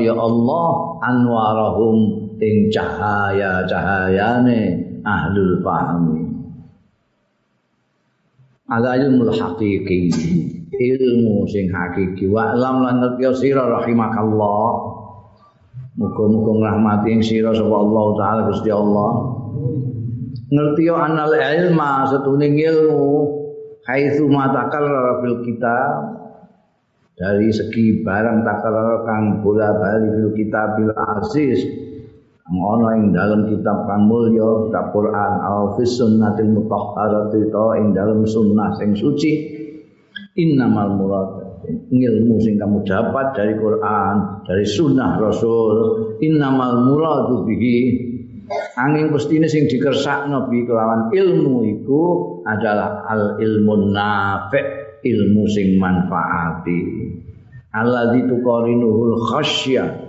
ya 0.00 0.14
Allah 0.16 0.68
anwarahum 1.04 1.96
ing 2.40 2.68
cahaya-cahayane 2.72 4.60
ahlul 5.06 5.62
fahmi. 5.64 6.26
Ala 8.66 8.98
ilmu 8.98 9.30
hakiki 9.30 10.10
ilmu 10.74 11.46
sing 11.46 11.70
hakiki. 11.70 12.26
Wa 12.26 12.52
alam 12.52 12.82
lan 12.82 12.94
ngerti 13.00 13.46
sira 13.46 13.64
rahimakallah. 13.64 14.68
Muga-muga 15.96 16.52
ngrahmati 16.60 17.08
ing 17.08 17.22
sira 17.24 17.56
sapa 17.56 17.72
Allah 17.72 18.04
taala 18.20 18.40
Gusti 18.52 18.68
Allah. 18.68 19.10
Ngerti 20.52 20.84
anal 20.92 21.32
ilma 21.32 22.04
setune 22.10 22.52
ilmu 22.52 23.06
haitsu 23.86 24.28
matakal 24.28 24.84
fil 25.24 25.38
kitab. 25.46 25.92
Dari 27.16 27.48
segi 27.48 28.04
barang 28.04 28.44
takal 28.44 28.76
kang 29.08 29.40
bola 29.40 29.72
bali 29.72 30.10
fil 30.20 30.32
kitab 30.36 30.76
bil 30.76 30.92
aziz 30.92 31.64
ana 32.46 32.94
ing 32.94 33.10
dalam 33.10 33.50
kitab 33.50 33.90
kang 33.90 34.06
mulya 34.06 34.70
kitab 34.70 34.94
Quran 34.94 35.32
au 35.42 35.74
fi 35.74 35.82
sunnatil 35.82 36.54
mutahharati 36.54 37.50
ta 37.50 37.74
ing 37.82 37.90
dalam 37.90 38.22
sunnah 38.22 38.70
sing 38.78 38.94
suci. 38.94 39.58
Innamal 40.36 40.94
murad 40.94 41.28
ilmu 41.90 42.36
sing 42.38 42.60
kamu 42.60 42.86
dapat 42.86 43.34
dari 43.34 43.58
Quran 43.58 44.46
dari 44.46 44.62
sunnah 44.62 45.18
Rasul. 45.18 45.76
Innamal 46.22 46.86
muradu 46.86 47.42
bihi 47.50 47.78
angin 48.78 49.10
pestine 49.10 49.50
sing 49.50 49.66
dikersakno 49.66 50.46
bi 50.46 50.62
kelawan 50.62 51.10
ilmu 51.10 51.66
iku 51.66 52.02
adalah 52.46 53.02
al 53.10 53.42
ilmu 53.42 53.90
nafi 53.90 54.60
ilmu 55.02 55.42
sing 55.50 55.82
manfaati. 55.82 56.80
Alladzi 57.74 58.22
tuqarinuhul 58.30 59.18
khasyah 59.34 60.05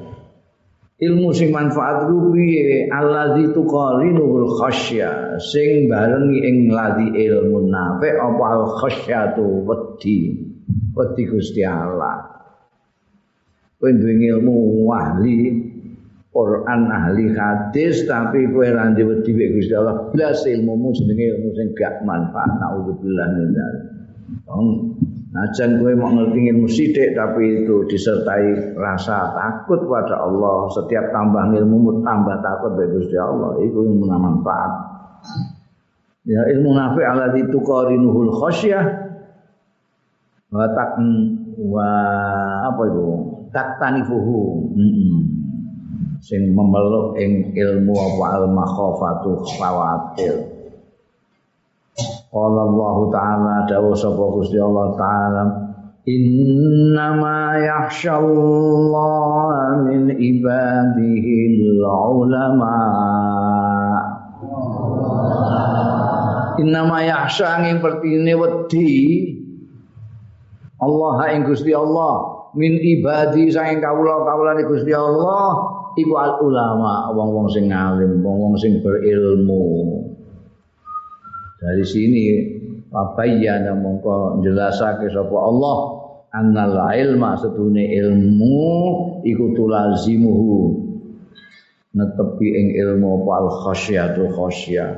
ilmu 0.97 1.29
sing 1.33 1.53
manfaat 1.53 2.10
ku 2.10 2.33
piye? 2.33 2.89
Allazi 2.89 3.53
tuqarinuhul 3.53 4.57
khasya. 4.57 5.38
Sing 5.38 5.86
barengi 5.86 6.39
ing 6.41 6.57
ladhi 6.73 7.13
ilmu 7.13 7.69
nafi 7.69 8.10
apa 8.17 8.45
al 8.45 8.65
khasyatu? 8.81 9.45
Wedi. 9.65 10.17
Wedi 10.97 11.23
Gusti 11.29 11.62
Allah. 11.62 12.25
Kowe 13.77 13.93
duwe 13.93 14.17
ilmu 14.17 14.89
ahli 14.89 15.38
Quran 16.33 16.89
ahli 16.89 17.29
hadis 17.38 18.10
tapi 18.10 18.49
kowe 18.49 18.65
ra 18.65 18.89
ndek 18.89 19.05
wedi 19.05 19.31
Gusti 19.53 19.73
Allah. 19.77 20.10
Blas 20.10 20.41
ilmumu 20.49 20.97
jenenge 20.97 21.25
ilmu 21.38 21.49
sing 21.53 21.67
gak 21.77 22.01
manfaat. 22.01 22.57
Naudzubillah 22.57 23.27
min 23.38 23.53
dzalik 23.53 23.86
Najan 25.38 25.78
kowe 25.78 25.93
mau 25.93 26.10
ngerti 26.17 26.50
ilmu 26.50 26.65
sithik 26.65 27.13
tapi 27.13 27.62
itu 27.62 27.86
disertai 27.86 28.73
rasa 28.73 29.38
takut 29.38 29.86
pada 29.86 30.26
Allah. 30.26 30.65
Setiap 30.73 31.13
tambah 31.13 31.54
ilmu 31.54 32.02
tambah 32.02 32.41
takut 32.41 32.73
pada 32.73 32.89
Gusti 32.89 33.13
Allah. 33.21 33.54
Itu 33.62 33.86
ilmu 33.86 34.10
manfaat. 34.10 34.71
Ya 36.26 36.41
ilmu 36.58 36.73
nafi 36.73 37.06
alladzi 37.06 37.54
tuqarinuhul 37.54 38.34
khasyah 38.34 38.86
wa 40.50 40.65
tak 40.73 40.97
wa 41.62 41.89
apa 42.73 42.82
itu? 42.89 43.06
Tak 43.54 43.78
tanifuhu. 43.78 44.73
Mm 44.73 45.38
Sing 46.17 46.50
memeluk 46.50 47.13
ing 47.21 47.54
ilmu 47.54 47.93
apa 47.93 48.26
al 48.41 48.45
makhafatu 48.50 49.38
khawatir. 49.54 50.56
Qala 52.27 52.61
Allah 52.67 52.97
Ta'ala 53.07 53.53
dawuh 53.67 53.95
sapa 53.95 54.23
Gusti 54.35 54.59
Allah 54.59 54.87
Ta'ala 54.99 55.43
Innama 56.07 57.59
yakhsyallaha 57.59 59.83
min 59.83 60.15
ibadihi 60.15 61.67
ulama 61.83 62.79
Innama 66.57 66.97
yakhsha 67.03 67.67
ing 67.67 67.83
pertine 67.83 68.33
wedi. 68.39 69.35
Allah 70.79 71.35
ing 71.35 71.43
Gusti 71.43 71.75
Allah 71.75 72.47
min 72.55 72.79
ibadi 72.79 73.51
saking 73.51 73.83
kawula-kawulane 73.83 74.63
Gusti 74.63 74.95
Allah 74.95 75.75
iku 75.97 76.13
al 76.15 76.39
ulama 76.39 77.11
wong-wong 77.11 77.51
sing 77.51 77.67
alim 77.73 78.23
wong-wong 78.23 78.55
sing 78.61 78.79
berilmu 78.79 80.06
dari 81.57 81.85
sini 81.85 82.23
papayyana 82.89 83.73
mongko 83.77 84.41
jelasake 84.45 85.09
sapa 85.09 85.37
Allah 85.37 85.77
annal 86.33 86.77
ilma 86.93 87.37
setune 87.37 87.87
ilmu 87.97 88.69
iku 89.25 89.45
tulazimuhu 89.57 90.59
netepi 91.97 92.47
ing 92.47 92.67
ilmu 92.77 93.25
apa 93.25 93.31
al 93.41 93.49
khasyatu 93.65 94.29
khasyah 94.31 94.91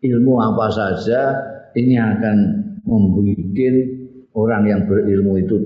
ilmu 0.00 0.32
apa 0.40 0.66
saja 0.72 1.20
ini 1.76 2.00
akan 2.00 2.36
membuat 2.82 4.00
orang 4.34 4.62
yang 4.66 4.80
berilmu 4.86 5.38
itu 5.42 5.56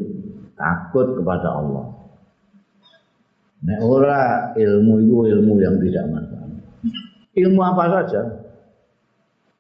takut 0.59 1.19
kepada 1.19 1.49
Allah. 1.61 1.87
Nah, 3.65 3.79
orang 3.81 4.53
ilmu 4.61 4.93
itu 5.01 5.17
ilmu 5.33 5.55
yang 5.57 5.77
tidak 5.81 6.05
manfaat. 6.13 6.51
Ilmu 7.35 7.61
apa 7.65 7.85
saja, 7.91 8.23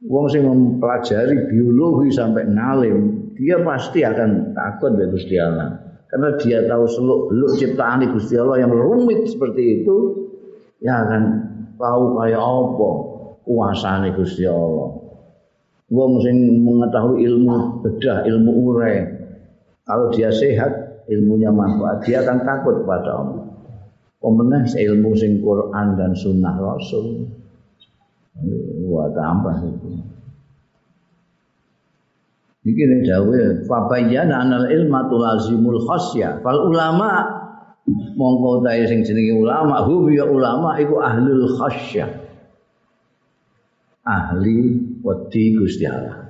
Wong 0.04 0.28
sing 0.28 0.44
mempelajari 0.44 1.48
biologi 1.48 2.12
sampai 2.12 2.44
ngalim, 2.44 3.32
dia 3.40 3.56
pasti 3.64 4.04
akan 4.04 4.52
takut 4.52 4.92
dari 5.00 5.08
Gusti 5.08 5.40
Allah. 5.40 5.80
Karena 6.12 6.36
dia 6.36 6.68
tahu 6.68 6.84
seluk 6.84 7.20
beluk 7.32 7.56
ciptaan 7.56 8.04
Gusti 8.12 8.36
Allah 8.36 8.68
yang 8.68 8.72
rumit 8.72 9.24
seperti 9.24 9.80
itu, 9.80 9.96
ya 10.84 11.08
akan 11.08 11.22
tahu 11.80 12.20
kayak 12.20 12.38
apa 12.38 12.90
kuasane 13.48 14.12
Gusti 14.12 14.44
Allah. 14.44 14.92
Wong 15.88 16.20
sing 16.20 16.60
mengetahui 16.64 17.24
ilmu 17.24 17.80
bedah, 17.80 18.28
ilmu 18.28 18.50
urai, 18.72 18.96
Kalau 19.84 20.08
dia 20.08 20.32
sehat, 20.32 21.04
ilmunya 21.12 21.52
manfaat, 21.52 22.08
dia 22.08 22.24
akan 22.24 22.40
takut 22.40 22.88
pada 22.88 23.20
Allah. 23.20 23.44
Pemenang 24.16 24.64
ilmu 24.64 25.12
sing 25.12 25.44
Quran 25.44 26.00
dan 26.00 26.16
Sunnah 26.16 26.56
Rasul. 26.56 27.28
Wah 28.84 29.08
tambah 29.14 29.56
itu. 29.62 29.90
Iki 32.64 32.82
nek 32.88 33.00
dawe 33.04 33.40
fabayyana 33.68 34.34
anal 34.40 34.66
ilma 34.72 35.06
tulazimul 35.06 35.84
khasya. 35.84 36.40
Fal 36.40 36.64
ulama 36.64 37.28
mongko 38.16 38.64
tae 38.64 38.88
sing 38.88 39.04
jenenge 39.04 39.36
ulama, 39.36 39.84
hum 39.84 40.08
ya 40.08 40.24
ulama 40.24 40.80
iku 40.80 40.98
ahlul 41.04 41.44
khasya. 41.60 42.08
Ahli 44.04 44.80
wedi 45.04 45.56
Gusti 45.56 45.84
Allah. 45.84 46.28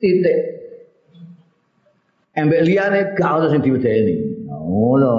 Titik. 0.00 0.38
Embek 2.36 2.64
liyane 2.64 3.16
gak 3.16 3.40
ono 3.40 3.46
sing 3.52 3.60
diwedeni. 3.60 4.44
Ngono. 4.48 5.16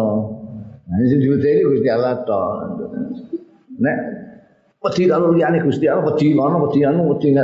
Nah, 0.86 0.98
sing 1.06 1.22
diwedeni 1.22 1.62
Gusti 1.66 1.90
Allah 1.90 2.22
to. 2.26 2.42
Nek 3.82 3.98
wedi 4.82 5.04
kalau 5.06 5.34
liyane 5.34 5.62
Gusti 5.62 5.86
Allah 5.86 6.10
wedi 6.10 6.34
ngono 6.34 6.66
wedi 6.66 6.82
anu 6.86 7.14
wedi 7.14 7.38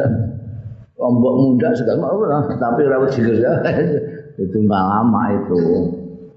lombok 0.97 1.34
muda 1.38 1.69
segala 1.78 2.10
macam 2.10 2.58
tapi 2.58 2.82
rawat 2.89 3.13
jilis 3.13 3.38
itu 4.41 4.58
nggak 4.65 4.86
lama 4.86 5.21
itu. 5.34 5.62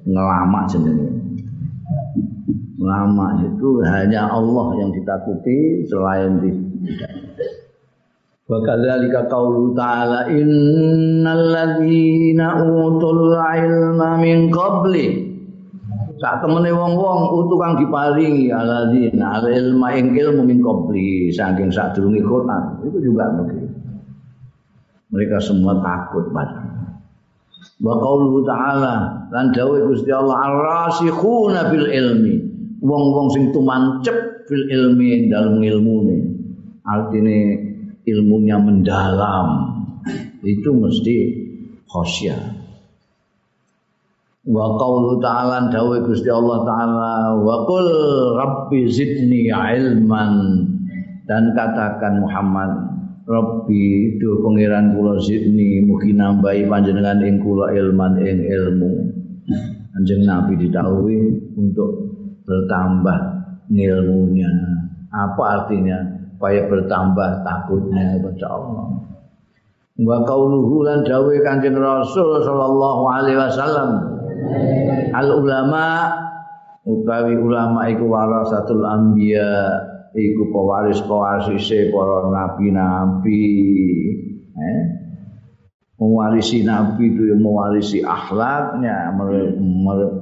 Ngelama 0.01 0.61
jenenge. 0.65 1.09
Lama 2.81 3.37
itu 3.45 3.85
hanya 3.85 4.33
Allah 4.33 4.67
yang 4.81 4.89
ditakuti 4.97 5.85
selain 5.85 6.41
di 6.41 6.51
Wa 8.51 8.59
kadzalika 8.67 9.31
qaulu 9.31 9.79
ta'ala 9.79 10.27
innal 10.27 11.45
ladzina 11.55 12.59
utul 12.67 13.37
ilma 13.39 14.19
min 14.19 14.51
qabli 14.51 15.30
Sak 16.20 16.44
temene 16.44 16.68
wong-wong 16.68 17.33
utu 17.33 17.56
kang 17.56 17.80
diparingi 17.80 18.52
alladzina 18.52 19.40
al 19.40 19.48
ilma 19.48 19.96
ing 19.96 20.12
ilmu 20.12 20.44
min 20.44 20.61
qabli 20.61 21.33
saking 21.33 21.72
sadurunge 21.72 22.20
Quran. 22.20 22.85
Itu 22.85 23.00
juga 23.00 23.33
begitu. 23.40 23.72
Mereka 25.16 25.40
semua 25.40 25.80
takut 25.80 26.28
pada 26.28 26.61
wa 27.80 27.96
qauluhu 27.96 28.44
ta'ala 28.44 29.28
lan 29.33 29.56
dawuh 29.56 29.80
Gusti 29.88 30.12
Allah 30.12 30.37
ar-rasikhuna 30.44 31.72
fil 31.72 31.88
ilmi. 31.88 32.37
Wong-wong 32.85 33.33
sing 33.33 33.44
tumancep 33.56 34.44
fil 34.44 34.64
ilmi 34.68 35.33
dalam 35.33 35.56
ilmune. 35.56 36.37
Artine 36.85 37.38
ilmunya 38.04 38.61
mendalam. 38.61 39.72
Itu 40.44 40.76
mesti 40.76 41.16
khosyah 41.88 42.60
wa 44.48 44.76
qaulu 44.81 45.20
ta'ala 45.20 45.68
dawuh 45.68 46.00
Gusti 46.05 46.33
Allah 46.33 46.64
taala 46.64 47.12
wa 47.37 47.68
qul 47.68 47.87
rabbi 48.40 48.88
zidni 48.88 49.53
ilman 49.53 50.33
dan 51.29 51.53
katakan 51.53 52.24
Muhammad 52.24 52.90
Rabbi 53.31 54.18
do 54.18 54.42
pangeran 54.42 54.90
kula 54.98 55.22
zidni 55.22 55.87
mugi 55.87 56.18
nambahi 56.18 56.66
panjenengan 56.66 57.22
ing 57.22 57.38
kula 57.38 57.70
ilman 57.70 58.18
ing 58.18 58.42
ilmu. 58.42 58.90
Anjing 59.94 60.26
Nabi 60.26 60.59
didhawuhi 60.59 61.55
untuk 61.55 62.11
bertambah 62.42 63.18
ilmunya. 63.70 64.50
Apa 65.14 65.62
artinya? 65.62 66.03
Supaya 66.35 66.66
bertambah 66.66 67.46
takutnya 67.46 68.18
kepada 68.18 68.46
Allah. 68.50 68.87
Wa 70.00 70.16
qauluhu 70.26 70.83
lan 70.83 71.07
dawuh 71.07 71.37
Kanjeng 71.46 71.79
Rasul 71.79 72.42
sallallahu 72.42 73.03
alaihi 73.14 73.38
wasallam. 73.38 73.90
Al 75.11 75.29
ulama 75.37 75.87
utawi 76.87 77.37
ulama 77.37 77.87
iku 77.92 78.09
warasatul 78.09 78.83
anbiya 78.83 79.53
iku 80.16 80.48
pewaris-pewarise 80.50 81.92
para 81.92 82.18
nabi-nabi 82.31 83.46
eh? 84.57 84.81
Mewarisi 86.00 86.64
nabi 86.64 87.12
itu 87.12 87.29
yang 87.29 87.44
mewarisi 87.44 88.00
akhlaknya 88.00 89.12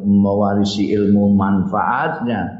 mewarisi 0.03 0.91
ilmu 0.91 1.39
manfaatnya 1.39 2.51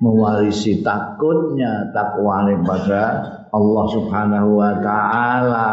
mewarisi 0.00 0.80
takutnya 0.80 1.92
takwa 1.92 2.48
pada 2.64 3.04
Allah 3.52 3.84
Subhanahu 3.92 4.56
wa 4.56 4.72
taala. 4.80 5.68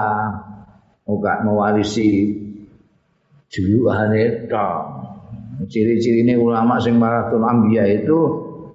Mewarisi 1.43 2.31
juluhane 3.51 4.47
tok 4.47 5.02
ciri-cirine 5.69 6.37
ulama 6.37 6.79
sing 6.81 6.97
maratul 6.97 7.45
anbiya 7.45 7.85
itu 8.01 8.17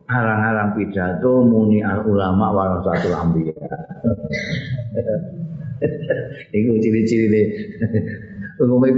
arang-arang 0.09 0.73
pidato 0.73 1.45
muni 1.45 1.85
al 1.85 2.01
ulama 2.09 2.49
warasatul 2.55 3.13
anbiya. 3.13 3.53
iku 6.59 6.73
ciri-ciri 6.81 7.29
ne. 7.29 7.43
Umum 8.65 8.89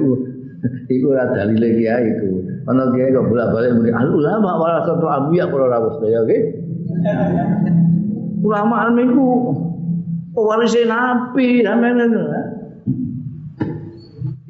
iku 0.95 1.07
ora 1.11 1.27
dalile 1.35 1.75
kiai 1.75 2.07
iku. 2.15 2.47
Ana 2.71 2.95
kiai 2.95 3.11
kok 3.11 3.27
bolak-balik 3.27 3.75
muni 3.75 3.91
al 3.91 4.15
ulama 4.15 4.63
warasatul 4.63 5.11
anbiya 5.11 5.51
para 5.51 5.67
rawuh 5.67 5.99
sedaya 5.99 6.23
nggih. 6.23 6.43
Ulama 8.47 8.95
niku 8.95 9.27
pewaris 10.31 10.79
nabi 10.87 11.67
sampeyan. 11.67 12.15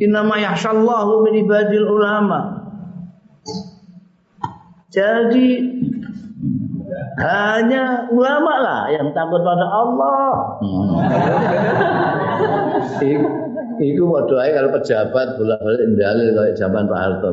Innama 0.01 0.41
yahsyallahu 0.41 1.29
min 1.29 1.45
ibadil 1.45 1.89
ulama. 1.89 2.60
Jadi 4.91 5.49
hanya 7.23 8.11
ulama 8.11 8.55
lah 8.59 8.83
yang 8.91 9.15
takut 9.15 9.39
pada 9.45 9.67
Allah. 9.71 10.31
Hmm. 10.59 10.99
Iku 13.81 14.03
mau 14.05 14.27
doain 14.29 14.53
kalau 14.53 14.71
pejabat 14.77 15.41
bolak 15.41 15.61
balik 15.63 15.95
dalil 15.97 16.29
kayak 16.37 16.55
zaman 16.59 16.85
Pak 16.91 17.01
Harto. 17.01 17.31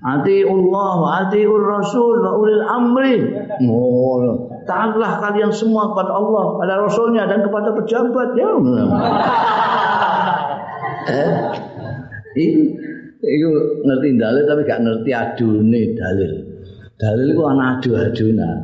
Ati 0.00 0.48
Allah, 0.48 0.96
ati 1.28 1.44
Rasul, 1.44 2.24
wa 2.24 2.32
ulil 2.40 2.64
amri. 2.64 3.20
Oh, 3.68 4.48
taatlah 4.64 5.20
kalian 5.20 5.52
semua 5.52 5.92
kepada 5.92 6.16
Allah, 6.16 6.56
pada 6.56 6.74
Rasulnya 6.80 7.28
dan 7.28 7.44
kepada 7.44 7.76
pejabat. 7.76 8.28
Ya. 8.32 8.50
eh? 11.20 11.30
Iku, 12.32 12.79
iku 13.20 13.50
ngerti 13.84 14.08
dalil 14.16 14.42
tapi 14.48 14.60
gak 14.64 14.80
ngerti 14.84 15.10
adune 15.12 15.82
dalil. 15.96 16.32
Dalil 17.00 17.28
ku 17.32 17.42
ana 17.48 17.80
adu-adunan. 17.80 18.58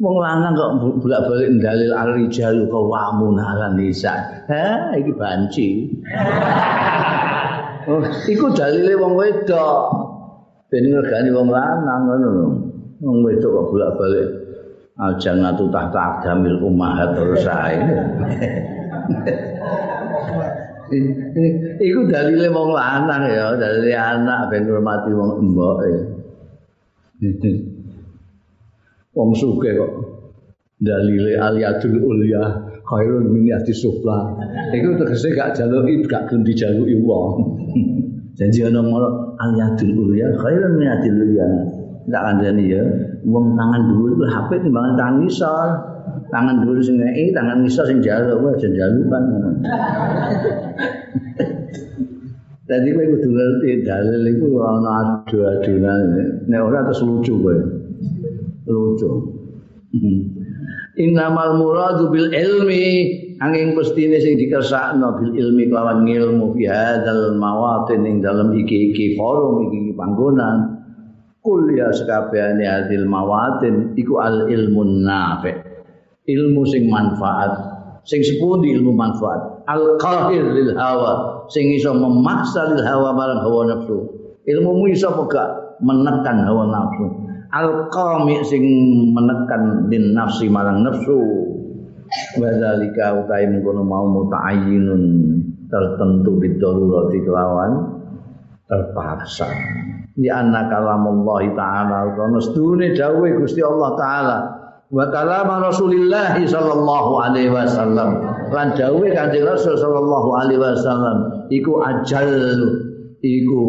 Wong 0.00 0.16
lanang 0.16 0.56
kok 0.56 0.72
bolak-balik 1.04 1.60
dalil 1.60 1.92
ar-rijalu 1.92 2.64
qawamun 2.72 3.36
'alan 3.36 3.76
nisa. 3.76 4.16
Ha, 4.48 4.96
iki 4.96 5.12
banci. 5.12 5.68
oh, 7.90 8.00
iku 8.24 8.48
dalile 8.56 8.96
wong 8.96 9.12
wedok. 9.12 9.92
Ben 10.72 10.88
ngergani 10.88 11.30
wong 11.36 11.52
lanang 11.52 12.02
ngono. 12.08 12.30
Wong 13.04 13.18
wedok 13.28 13.50
kok 13.52 13.66
bolak-balik 13.76 14.28
al-jannatu 14.96 15.68
tahta 15.68 16.00
aqdamil 16.16 16.58
ummahat 16.64 17.12
terus 17.12 17.44
ae. 17.44 17.76
Iku 21.80 22.00
dalile 22.10 22.50
wong 22.50 22.74
lanang 22.74 23.22
ya, 23.30 23.54
dalile 23.54 23.94
anak 23.94 24.50
ben 24.50 24.66
ngurmati 24.66 25.10
wong 25.14 25.30
emboke. 25.38 25.92
Wong 29.14 29.30
sugih 29.38 29.78
kok 29.78 29.92
dalile 30.80 31.36
aliyadul 31.38 32.00
ulya 32.00 32.42
khairun 32.82 33.30
min 33.30 33.54
yati 33.54 33.70
sufla. 33.70 34.34
Iku 34.74 34.98
tegese 34.98 35.30
gak 35.36 35.54
jaluki 35.54 36.02
gak 36.08 36.26
gelem 36.26 36.42
dijaluki 36.42 36.96
wong. 36.98 37.34
Janji 38.38 38.64
ana 38.64 38.80
ngono 38.80 39.36
aliyadul 39.38 40.10
ulya 40.10 40.34
khairun 40.40 40.74
min 40.74 40.84
yati 40.90 41.08
ulya. 41.12 41.46
Tak 42.10 42.22
kandhani 42.26 42.74
ya, 42.74 42.82
wong 43.22 43.54
tangan 43.54 43.86
dhuwur 43.86 44.18
iku 44.18 44.24
HP 44.26 44.50
timbangan 44.66 44.92
tangan 44.98 45.14
ngisor. 45.22 45.68
Tangan 46.30 46.62
dhuwur 46.62 46.78
sing 46.82 47.02
ngeki, 47.02 47.34
tangan 47.34 47.62
ngisor 47.62 47.84
sing 47.86 47.98
jaluk, 48.00 48.38
wae 48.42 48.54
aja 48.54 48.68
jalukan 48.70 49.22
ngono. 49.28 49.50
Jadi 52.70 52.88
kowe 52.94 53.02
kudu 53.02 53.28
ngerti 53.34 53.70
dalil 53.82 54.22
iku 54.30 54.46
ana 54.62 54.90
adu-adunan. 55.26 56.02
Nek 56.46 56.60
ora 56.62 56.86
terus 56.86 57.02
lucu 57.02 57.34
kowe. 57.42 57.56
Lucu. 58.70 59.10
Innamal 60.94 61.58
muradu 61.58 62.14
bil 62.14 62.30
ilmi 62.30 62.86
angin 63.42 63.74
pestine 63.74 64.20
sing 64.22 64.36
dikersakno 64.38 65.18
bil 65.18 65.32
ilmi 65.34 65.66
kelawan 65.66 66.06
ilmu 66.06 66.54
fi 66.54 66.68
hadzal 66.70 67.34
mawatin 67.40 68.06
ing 68.06 68.20
dalem 68.20 68.52
iki-iki 68.54 69.16
forum 69.18 69.66
iki 69.66 69.96
panggonan 69.96 70.84
kul 71.40 71.72
ya 71.72 71.88
sekabehane 71.88 72.68
hadil 72.68 73.08
mawatin 73.08 73.96
iku 73.96 74.20
al 74.20 74.44
ilmun 74.52 75.08
nafi 75.08 75.56
ilmu 76.28 76.62
sing 76.68 76.90
manfaat. 76.90 77.52
Sing 78.04 78.20
sepundi 78.24 78.72
ilmu 78.76 78.96
manfaat? 78.96 79.64
Al 79.68 80.00
qahir 80.00 80.44
lil 80.50 80.72
hawa. 80.76 81.44
Sing 81.52 81.68
iso 81.76 81.92
memaksa 81.92 82.74
lil 82.74 82.82
hawa 82.84 83.12
marang 83.12 83.40
hawa 83.44 83.60
nafsu. 83.70 83.98
Ilmumu 84.48 84.88
iso 84.88 85.12
apa 85.12 85.76
menekan 85.84 86.48
hawa 86.48 86.64
nafsu. 86.68 87.06
Al-qami 87.50 88.46
sing 88.46 88.62
menekan 89.10 89.90
din 89.90 90.14
nafsi 90.14 90.46
marang 90.46 90.86
nafsu. 90.86 91.18
Wadzalika 92.38 93.22
utai 93.22 93.46
mengkono 93.46 93.82
mau 93.86 94.06
muta'ayyinun. 94.06 95.02
Tertentu 95.70 96.30
bidarurati 96.38 97.18
kelawan. 97.22 97.72
Terpaksa. 98.66 99.50
Di 100.14 100.30
anna 100.30 100.66
kalamullah 100.70 101.42
taala. 101.54 102.14
Kana 102.14 102.38
sedune 102.42 102.94
dawuh 102.94 103.26
Gusti 103.38 103.62
Allah 103.62 103.90
taala 103.98 104.38
wa 104.90 105.06
kalam 105.14 105.48
Rasulillah 105.62 106.34
sallallahu 106.34 107.10
alaihi 107.22 107.50
wasallam. 107.50 108.26
Lan 108.50 108.74
dawuh 108.74 109.06
Kanjeng 109.14 109.46
Rasul 109.46 109.78
sallallahu 109.78 110.28
alaihi 110.34 110.58
wasallam 110.58 111.46
iku 111.46 111.78
ajal 111.86 112.30
iku 113.22 113.62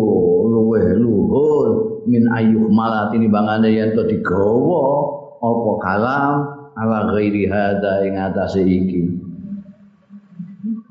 luweh 0.49 0.97
luhur 0.97 2.01
min 2.09 2.25
ayuh 2.33 2.65
malat 2.73 3.13
ini 3.13 3.29
bangane 3.29 3.69
yen 3.69 3.93
to 3.93 4.01
digawa 4.09 5.05
apa 5.37 5.71
kalam 5.85 6.33
ala 6.73 7.13
ghairi 7.13 7.45
hada 7.45 8.01
ing 8.01 8.17
atase 8.17 8.65
iki. 8.65 9.21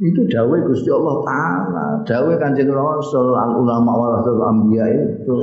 Itu 0.00 0.24
dawe 0.32 0.56
Gusti 0.64 0.88
Allah 0.88 1.16
taala. 1.26 1.86
Dawe 2.08 2.32
Kanjeng 2.40 2.72
Rasul 2.72 3.36
al 3.36 3.52
ulama 3.58 3.92
warasul 3.98 4.40
anbiya 4.40 4.86
itu. 4.96 5.36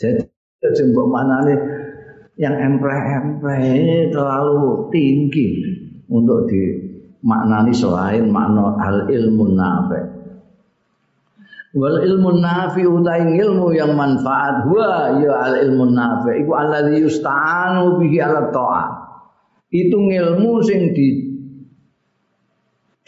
Jadi 0.00 0.24
jembok 0.72 1.10
manane 1.10 1.52
yang 2.42 2.58
empreh-empreh 2.58 4.10
terlalu 4.10 4.90
tinggi 4.90 5.62
untuk 6.10 6.50
dimaknani 6.50 7.70
selain 7.70 8.26
makna 8.26 8.74
al 8.82 9.06
ilmu 9.06 9.54
nafi' 9.54 10.22
wal 11.72 12.04
ilmu 12.04 12.36
nafi 12.36 12.84
utai 12.84 13.32
ilmu 13.40 13.72
yang 13.72 13.96
manfaat. 13.96 14.68
Huwa 14.68 15.16
ya 15.20 15.32
al 15.48 15.54
ilmu 15.64 15.88
nafi. 15.88 16.44
Iku 16.44 16.52
alladzi 16.52 17.00
yusta'anu 17.00 17.96
bihi 18.00 18.18
ala 18.20 18.52
ta'at 18.52 18.90
itu 19.72 19.96
ilmu 19.96 20.60
sing 20.60 20.92
di 20.92 21.32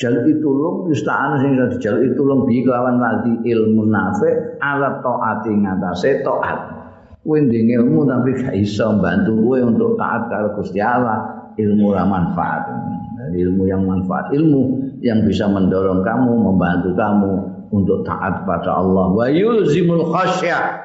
jaluk 0.01 0.27
tulung 0.41 0.89
yusta'anu 0.89 1.35
sing 1.45 1.53
dijaluk 1.61 2.17
tulung 2.17 2.41
bi 2.49 2.65
kelawan 2.65 2.97
tadi 2.97 3.53
ilmu 3.53 3.85
nafi 3.85 4.59
ala 4.65 4.97
ta'ati 5.05 5.53
ngatasé 5.61 6.25
ta'at 6.25 6.84
kowe 7.25 7.41
ilmu 7.41 8.05
tapi 8.05 8.31
gak 8.37 8.53
iso 8.53 9.01
bantu 9.01 9.33
kowe 9.41 9.59
untuk 9.65 9.97
taat 9.97 10.29
karo 10.29 10.53
Gusti 10.61 10.79
Allah. 10.79 11.49
Ilmu 11.57 11.87
ra 11.95 12.05
manfaat. 12.05 12.63
Ilmu 13.35 13.63
yang 13.65 13.89
manfaat 13.89 14.35
ilmu 14.37 14.93
yang 15.01 15.25
bisa 15.25 15.49
mendorong 15.49 16.05
kamu 16.05 16.33
membantu 16.35 16.91
kamu 16.93 17.33
untuk 17.73 18.05
taat 18.05 18.45
pada 18.45 18.77
Allah. 18.77 19.09
Wa 19.11 19.27
yulzimul 19.33 20.13
khasyah. 20.13 20.85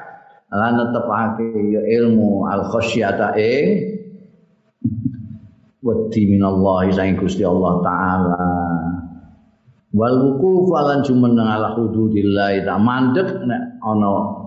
Lan 0.49 0.81
netepake 0.81 1.45
ya 1.73 1.81
ilmu 2.01 2.49
al 2.49 2.73
khasyata 2.73 3.37
ing 3.37 3.65
wedi 5.85 6.21
minallah 6.25 6.89
sang 6.89 7.17
Gusti 7.19 7.43
Allah 7.45 7.73
taala. 7.85 8.45
Wal 9.89 10.15
wuquf 10.21 10.69
lan 10.69 11.01
jumeneng 11.01 11.49
ala 11.49 11.73
hududillah. 11.77 12.61
Ta 12.61 12.77
mandek 12.77 13.41
nek 13.45 13.81
ana 13.81 14.38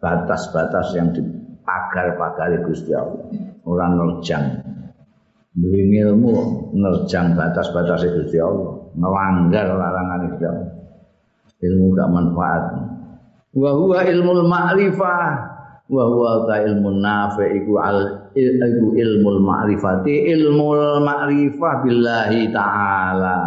batas-batas 0.00 0.96
yang 0.96 1.12
dipagar-pagari 1.12 2.64
Gusti 2.64 2.96
Allah. 2.96 3.28
Ora 3.68 3.86
nerjang. 3.92 4.64
Duwe 5.54 5.82
ilmu 6.00 6.34
nerjang 6.74 7.36
batas-batas 7.36 8.02
Gusti 8.08 8.40
Allah. 8.40 8.80
Ngelanggar 8.96 9.66
larangan 9.76 10.20
Gusti 10.32 10.44
Allah. 10.48 10.70
Ilmu 11.60 11.84
gak 11.92 12.08
manfaat. 12.08 12.64
Wa 13.52 13.70
huwa 13.76 14.00
ilmul 14.08 14.48
ma'rifah. 14.48 15.28
Wa 15.90 16.02
huwa 16.06 16.46
ta 16.48 16.62
ilmu 16.64 17.02
nafi 17.02 17.60
iku 17.60 17.82
al 17.82 18.30
iku 18.38 18.94
ilmul 18.94 19.42
ma'rifati 19.42 20.30
ilmul 20.30 21.02
ma'rifah 21.02 21.82
billahi 21.82 22.46
ta'ala 22.54 23.38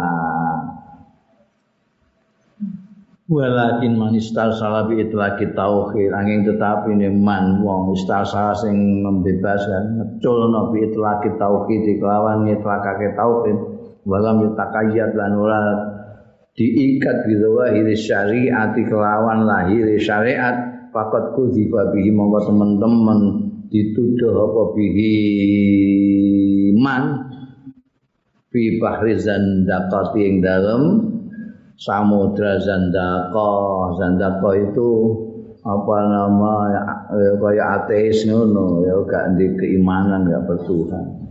walakin 3.34 3.98
man 3.98 4.14
salah 4.22 4.86
bi 4.86 5.02
itlaqi 5.02 5.50
tauhid 5.58 6.14
angin 6.14 6.46
tetapi 6.46 6.94
ne 6.94 7.10
man 7.10 7.58
wong 7.58 7.90
salah 8.06 8.54
sing 8.54 9.02
membebaskan 9.02 9.98
ngeculno 9.98 10.70
bi 10.70 10.86
itlaqi 10.86 11.34
tauhid 11.34 11.82
kelawan 11.98 12.46
itlaqake 12.46 13.18
tauhid. 13.18 13.58
Walam 14.04 14.44
yatakayyad 14.44 15.16
lan 15.16 15.32
ora 15.34 15.60
diikat 16.54 17.24
bidawahir 17.24 17.88
syariat 17.98 18.70
kelawan 18.76 19.48
lahir 19.48 19.90
syariat. 19.98 20.86
Fakat 20.94 21.34
kudzifa 21.34 21.90
bihi 21.90 22.14
mongko 22.14 22.54
teman-teman 22.54 23.18
dituduh 23.66 24.46
apa 24.46 24.62
bihi 24.78 25.14
man. 26.78 27.34
Fi 28.54 28.78
bahri 28.78 29.18
zandaqati 29.18 30.20
ing 30.22 30.38
dalem 30.38 30.82
samudra 31.78 32.58
zandaka. 32.62 33.52
Zandaka 33.98 34.50
itu 34.58 34.90
apa 35.64 35.96
nama 36.04 36.52
ya, 36.68 36.82
kaya 37.40 37.64
ateis 37.80 38.28
ngono 38.28 38.84
ya 38.84 39.00
gak 39.08 39.40
di 39.40 39.48
keimanan 39.56 40.28
gak 40.28 40.44
bertuhan. 40.44 41.24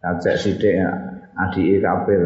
Kacek 0.00 0.36
sithik 0.40 0.80
adike 1.36 1.80
kafir 1.84 2.22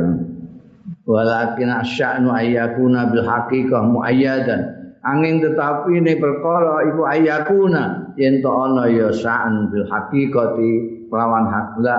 walakin 1.09 1.70
asya'nu 1.72 2.31
ayyakuna 2.31 3.11
bil 3.11 3.24
haqiqah 3.24 3.83
muayyadan. 3.87 4.62
Angin 4.98 5.40
tetapi 5.40 5.94
ini 5.94 6.18
perkara 6.18 6.85
iku 6.90 7.07
ayyakuna 7.07 8.12
yen 8.18 8.42
to 8.42 8.50
ana 8.50 8.90
ya 8.90 9.14
sa'an 9.14 9.70
bil 9.70 9.87
haqiqati 9.87 11.07
kelawan 11.09 11.46
hak 11.48 11.78
la 11.81 11.98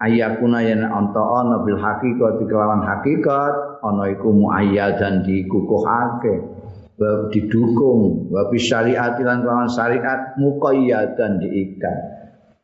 ayyakuna 0.00 0.62
yen 0.62 0.86
anta 0.86 1.18
ana 1.18 1.66
bil 1.66 1.76
haqiqati 1.76 2.46
kelawan 2.46 2.86
hakikat 2.86 3.54
ana 3.92 4.10
iku 4.10 4.34
muayyadan 4.34 5.22
dikukuhake. 5.22 6.34
Wa 6.96 7.30
didukung. 7.30 8.32
Wa 8.32 8.50
syariat 8.56 9.14
lan 9.20 9.44
kelawan 9.44 9.70
syariat 9.70 10.34
muqayyadan 10.40 11.38
diikat. 11.42 11.98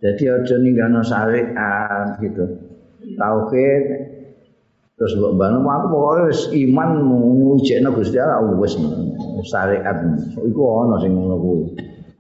Jadi 0.03 0.25
aja 0.27 0.57
ninggano 0.59 1.01
syariat 1.07 2.19
gitu. 2.19 2.45
Tauhid. 3.15 3.85
Terus 4.99 5.19
mbok 5.19 5.35
banu 5.35 5.67
aku 5.67 5.87
pokoke 5.91 6.23
wis 6.31 6.43
iman 6.53 7.03
mujekno 7.03 7.91
Gusti 7.95 8.19
Allah 8.23 8.55
wis 8.59 8.75
syariat. 9.47 9.99
Iku 10.39 10.61
ana 10.87 10.99
sing 11.03 11.15
ngono 11.15 11.37
kuwi. 11.39 11.65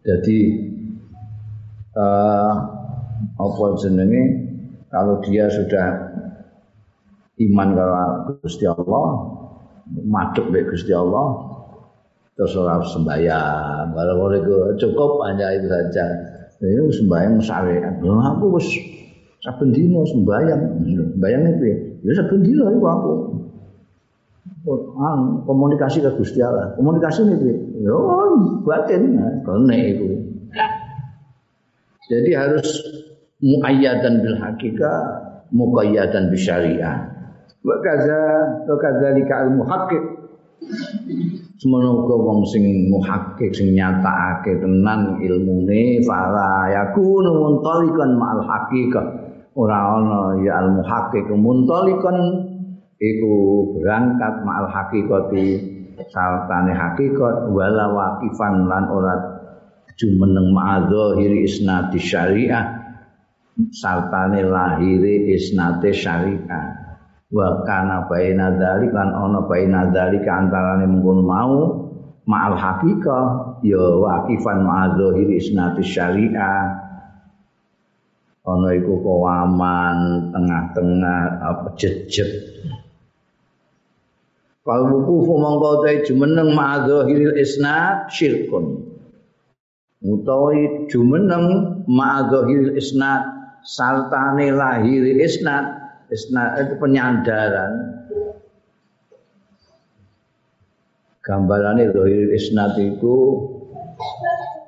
Dadi 0.02 0.38
uh, 1.94 2.52
apa 3.38 3.64
jenenge? 3.78 4.22
Kalau 4.92 5.24
dia 5.24 5.48
sudah 5.48 6.12
iman 7.40 7.68
karo 7.72 7.94
Gusti 8.44 8.68
Allah, 8.68 9.06
madhep 10.04 10.52
mek 10.52 10.68
Gusti 10.68 10.92
Allah, 10.92 11.26
terus 12.36 12.52
ora 12.56 12.80
sembahyang. 12.84 13.92
Kalau 13.92 14.28
itu 14.32 14.56
cukup 14.80 15.24
hanya 15.28 15.52
itu 15.56 15.68
saja. 15.68 16.04
Ini 16.62 16.94
sembahyang 16.94 17.42
syariat. 17.42 17.94
Aku 17.98 18.54
wis 18.54 18.70
saben 19.42 19.74
dina 19.74 20.06
sembahyang. 20.06 20.62
Sembahyang 21.18 21.42
piye? 21.58 21.74
Ya 22.06 22.12
saben 22.22 22.46
dina 22.46 22.70
iku 22.70 22.86
aku. 22.86 23.12
An 24.94 25.42
komunikasi 25.42 25.98
ke 26.06 26.14
Gusti 26.14 26.38
Allah. 26.38 26.70
Komunikasi 26.78 27.26
ini 27.26 27.34
piye? 27.34 27.56
Ya 27.82 27.98
batin, 28.62 29.18
kene 29.42 29.76
iku. 29.90 30.08
Jadi 32.06 32.30
harus 32.36 32.68
muayyadan 33.42 34.22
bil 34.22 34.38
hakika, 34.38 34.92
muqayyadan 35.50 36.30
bil 36.30 36.38
syariah. 36.38 37.11
Wa 37.62 37.76
kaza 37.78 38.20
wa 38.66 38.76
kadzalika 38.78 39.46
al 39.46 39.50
muhaqqiq. 39.54 40.04
Semono 41.62 42.06
uga 42.06 42.16
wong 42.18 42.42
sing 42.46 42.90
muhakkik 42.90 43.54
sing 43.54 43.74
nyatakake 43.74 44.58
tenan 44.58 45.22
ilmune 45.22 46.02
fala 46.02 46.70
yakunu 46.70 47.30
muntalikan 47.38 48.18
ma'al 48.18 48.42
haqiqah 48.42 49.06
ora 49.54 49.78
ana 49.94 50.42
ya 50.42 50.58
al 50.58 50.74
muhaqqiq 50.74 51.30
muntalikon 51.30 52.18
iku 52.98 53.32
berangkat 53.78 54.42
ma'al 54.42 54.66
haqiqati 54.70 55.46
sartane 56.10 56.72
hakikat 56.74 57.52
wala 57.52 57.86
waqifan 57.92 58.66
lan 58.66 58.90
ora 58.90 59.14
jumeneng 59.94 60.50
ma'adzahiri 60.50 61.46
isnati 61.46 62.00
syariah 62.00 62.64
sartane 63.70 64.42
lahiri 64.42 65.30
isnate 65.36 65.92
syariah 65.92 66.91
wa 67.32 67.64
kana 67.64 68.06
baina 68.06 68.54
dzalik 68.54 68.92
lan 68.92 69.10
ana 69.16 69.40
baina 69.48 69.88
dzalik 69.88 70.28
antarane 70.28 70.86
mungkon 70.86 71.20
mau. 71.24 71.58
Ma'al 72.22 72.54
haqiqah 72.54 73.58
ya 73.66 73.82
waqifan 73.98 74.62
ma'adzahiri 74.62 75.42
isnati 75.42 75.82
syariah 75.82 76.70
ana 78.46 78.68
iku 78.78 78.94
kawaman 79.02 80.30
tengah-tengah 80.30 81.42
apa 81.42 81.74
jejet 81.74 82.30
Fal 84.62 84.86
wuqufu 84.86 85.34
mongko 85.42 85.82
te 85.82 86.06
jumeneng 86.06 86.54
ma'adzahiril 86.54 87.34
isnad 87.34 88.06
syirkun. 88.14 88.94
Utawi 90.06 90.86
jumeneng 90.86 91.82
ma'adzahiril 91.90 92.78
isnad 92.78 93.26
sartane 93.66 94.54
lahir 94.54 95.02
isnad 95.18 95.81
isnad 96.12 96.60
itu 96.60 96.74
penyandaran. 96.76 97.72
Gambarane 101.22 101.88
lahir 101.88 102.34
isnad 102.34 102.76
itu 102.76 103.16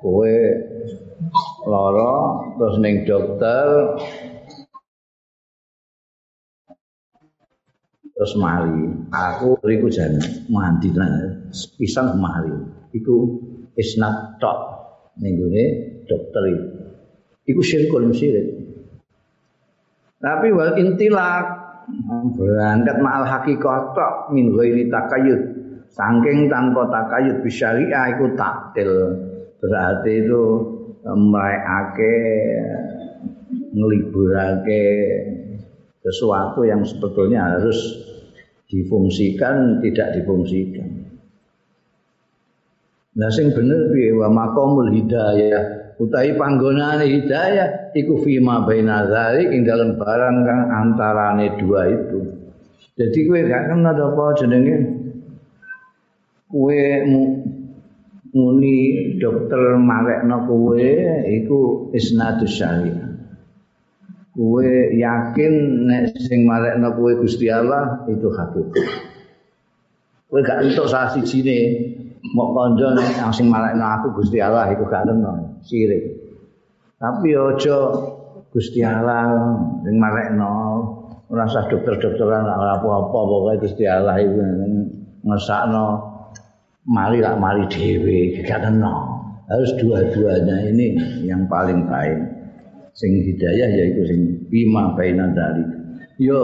kowe 0.01 0.35
lara 1.67 2.15
terus 2.57 2.75
ning 2.81 3.05
dokter 3.05 3.67
terus 8.15 8.33
mari. 8.39 8.87
Aku 9.11 9.59
riku 9.61 9.91
jan 9.91 10.17
mandi 10.49 10.89
pisang 11.77 12.17
mari. 12.17 12.55
Iku 12.95 13.15
isnat 13.75 14.39
tok 14.39 14.59
ning 15.19 15.37
dokter 16.07 16.43
iku. 17.45 17.61
Syirik 17.61 18.64
tapi 20.25 20.49
wal 20.49 20.73
intilak. 20.81 21.61
Berangkat 22.33 22.97
ma'al 22.97 23.29
hakikat 23.29 23.93
tok 23.93 24.33
min 24.33 24.57
ghairi 24.57 24.89
takayud 24.89 25.37
saking 25.93 26.49
tanpa 26.49 26.89
takayud 26.89 27.45
bisyariah 27.45 28.17
iku 28.17 28.33
taktil. 28.33 28.89
Berarti 29.61 30.25
itu 30.25 30.43
meraikake 31.05 32.17
ngeliburake 33.77 34.85
sesuatu 36.01 36.65
yang 36.65 36.81
sebetulnya 36.81 37.53
harus 37.53 37.77
difungsikan 38.65 39.77
tidak 39.85 40.17
difungsikan. 40.17 40.89
Nah 43.13 43.29
sing 43.29 43.53
bener 43.53 43.93
piye? 43.93 44.09
Wa 44.09 44.33
hidayah 44.89 45.84
utahi 45.95 46.35
panggonane 46.35 47.07
hidayah 47.07 47.95
iku 47.95 48.19
fima 48.19 48.67
baina 48.67 49.07
dzalik 49.07 49.47
ing 49.47 49.63
dalem 49.63 49.95
barang 49.95 50.35
kang 50.43 50.61
antarane 50.67 51.55
dua 51.55 51.81
itu. 51.87 52.19
Jadi 52.95 53.19
kowe 53.27 53.39
gak 53.43 53.63
kenal 53.71 53.95
apa 53.95 54.23
jenenge 54.39 54.75
kowe 56.47 56.83
muni 58.35 58.75
dokter 59.19 59.75
marekno 59.79 60.47
kowe 60.47 60.87
iku 61.27 61.91
isnadus 61.91 62.55
syariah. 62.55 63.11
kowe 64.35 64.67
yakin 64.91 65.53
nek 65.87 66.11
sing 66.19 66.43
marekno 66.43 66.91
kowe 66.95 67.11
Gusti 67.23 67.47
Allah 67.47 68.03
itu 68.11 68.27
hakikat. 68.31 68.87
Kowe 70.27 70.39
gak 70.43 70.67
entuk 70.67 70.91
salah 70.91 71.15
sijine 71.15 71.59
mok 72.35 72.51
kanca 72.51 72.87
nek 72.99 73.31
sing 73.31 73.47
marekno 73.47 73.83
aku 73.83 74.23
Gusti 74.23 74.43
Allah 74.43 74.71
iku 74.75 74.83
gak 74.91 75.07
kena 75.07 75.54
sirik. 75.65 76.03
Tapi 76.95 77.29
aja 77.35 77.77
Gusti 78.53 78.79
Allah 78.85 79.27
sing 79.83 79.95
marekno 79.99 80.53
ora 81.27 81.43
usah 81.49 81.67
dokter-dokteran 81.67 82.45
ora 82.45 82.79
apa-apa 82.79 83.09
pokoke 83.11 83.67
Gusti 83.67 83.83
Allah 83.83 84.21
iku 84.21 84.39
ngesakno 85.25 85.85
mari 86.87 87.19
lak 87.19 87.35
mari 87.41 87.65
dhewe 87.67 88.39
gak 88.45 88.63
kena. 88.63 89.11
Harus 89.45 89.77
dua-duanya 89.77 90.73
ini 90.73 90.97
yang 91.27 91.45
paling 91.45 91.85
baik. 91.85 92.35
sing 92.95 93.11
hidayah 93.11 93.67
yaiku 93.75 94.07
sing 94.07 94.47
bima 94.47 94.95
baina 94.95 95.27
dalik 95.35 95.67
yo 96.15 96.39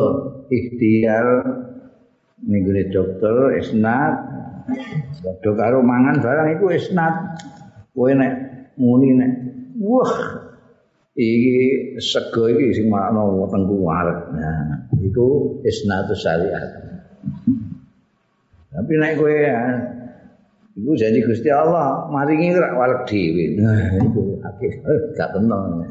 ikhtiar 0.52 1.48
ning 2.44 2.68
dokter 2.92 3.56
isnad 3.56 4.20
padha 5.24 5.52
karo 5.56 5.80
mangan 5.80 6.20
barang 6.20 6.60
iku 6.60 6.76
isnad 6.76 7.40
kowe 7.96 8.12
nek 8.12 8.51
muni 8.80 9.16
nek 9.18 9.32
wah 9.80 10.14
iki 11.16 11.98
sego 12.00 12.48
iki 12.48 12.72
sing 12.76 12.88
makno 12.88 13.44
wetengku 13.44 13.76
wareg 13.84 14.32
nah 14.32 14.88
iku 14.96 15.60
isnad 15.68 16.08
syariat. 16.16 16.72
Tapi 18.72 18.94
nek 18.96 19.20
kowe 19.20 19.36
iku 20.80 20.92
janji 20.96 21.20
Gusti 21.28 21.52
Allah 21.52 22.08
maringi 22.08 22.56
rak 22.56 22.74
wareg 22.80 23.02
dhewe. 23.08 23.60
Nah 23.60 24.00
iku 24.00 24.40
akeh 24.40 24.72
gak 25.20 25.36
tenang. 25.36 25.84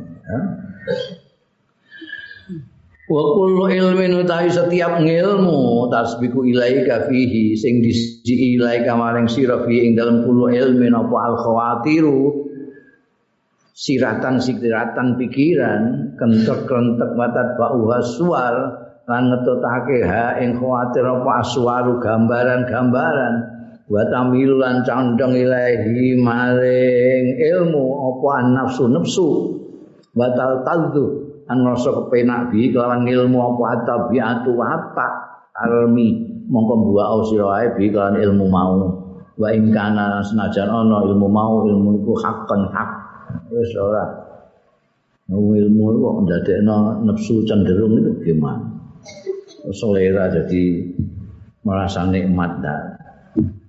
Wa 3.10 3.22
kullu 3.34 3.66
ilmin 3.66 4.22
utawi 4.22 4.54
setiap 4.54 5.02
ngilmu 5.02 5.90
tasbiku 5.90 6.46
ilaika 6.46 7.10
fihi 7.10 7.58
sing 7.58 7.82
disi 7.82 8.54
ilaika 8.54 8.94
maring 8.94 9.26
sira 9.26 9.66
fi 9.66 9.82
ing 9.82 9.98
dalam 9.98 10.22
kullu 10.22 10.46
ilmin 10.46 10.94
apa 10.94 11.16
al 11.18 11.34
khawatiru 11.42 12.49
siratan 13.80 14.36
sikiratan 14.36 15.16
pikiran 15.16 16.12
kentek-kentek 16.20 17.16
matat 17.16 17.56
ba'uha 17.56 17.98
suar 18.04 18.54
lan 19.08 19.32
ngetutake 19.32 20.04
ha 20.04 20.36
ing 20.36 20.60
khawatir 20.60 21.08
apa 21.08 21.30
aswaru 21.40 21.96
gambaran-gambaran. 21.96 23.34
Wa 23.90 24.06
tamilu 24.06 24.62
lan 24.62 24.86
condong 24.86 25.34
ilahi 25.34 26.14
maring 26.14 27.42
ilmu 27.42 27.84
apa 28.06 28.32
nafsu 28.54 28.86
nafsu 28.86 29.28
batal 30.14 30.62
taldu 30.62 31.26
an 31.50 31.66
rasa 31.66 31.90
kepenak 31.90 32.54
bi 32.54 32.70
kelawan 32.70 33.02
ilmu 33.02 33.38
apa 33.56 33.82
tabiatu 33.88 34.54
apa 34.60 35.06
almi. 35.56 36.28
Mongko 36.50 36.74
buah 36.86 37.10
sira 37.26 37.46
ae 37.64 37.66
bi 37.74 37.90
kelawan 37.90 38.20
ilmu 38.20 38.44
mau. 38.46 38.78
Wa 39.40 39.48
ing 39.56 39.72
kana 39.72 40.20
senajan 40.22 40.68
ana 40.68 41.00
ilmu 41.10 41.26
mau 41.26 41.64
ilmu 41.66 42.04
iku 42.04 42.14
hakon 42.20 42.70
hak 42.70 42.99
wis 43.50 43.74
ora. 43.76 44.06
Ilmu 45.30 45.84
kok 46.02 46.16
ndadekno 46.26 47.06
nafsu 47.06 47.46
cenderung 47.46 48.02
itu 48.02 48.12
gimana? 48.26 48.66
Selera 49.70 50.26
jadi 50.32 50.90
merasa 51.62 52.08
nikmat 52.08 52.64
dan 52.64 52.98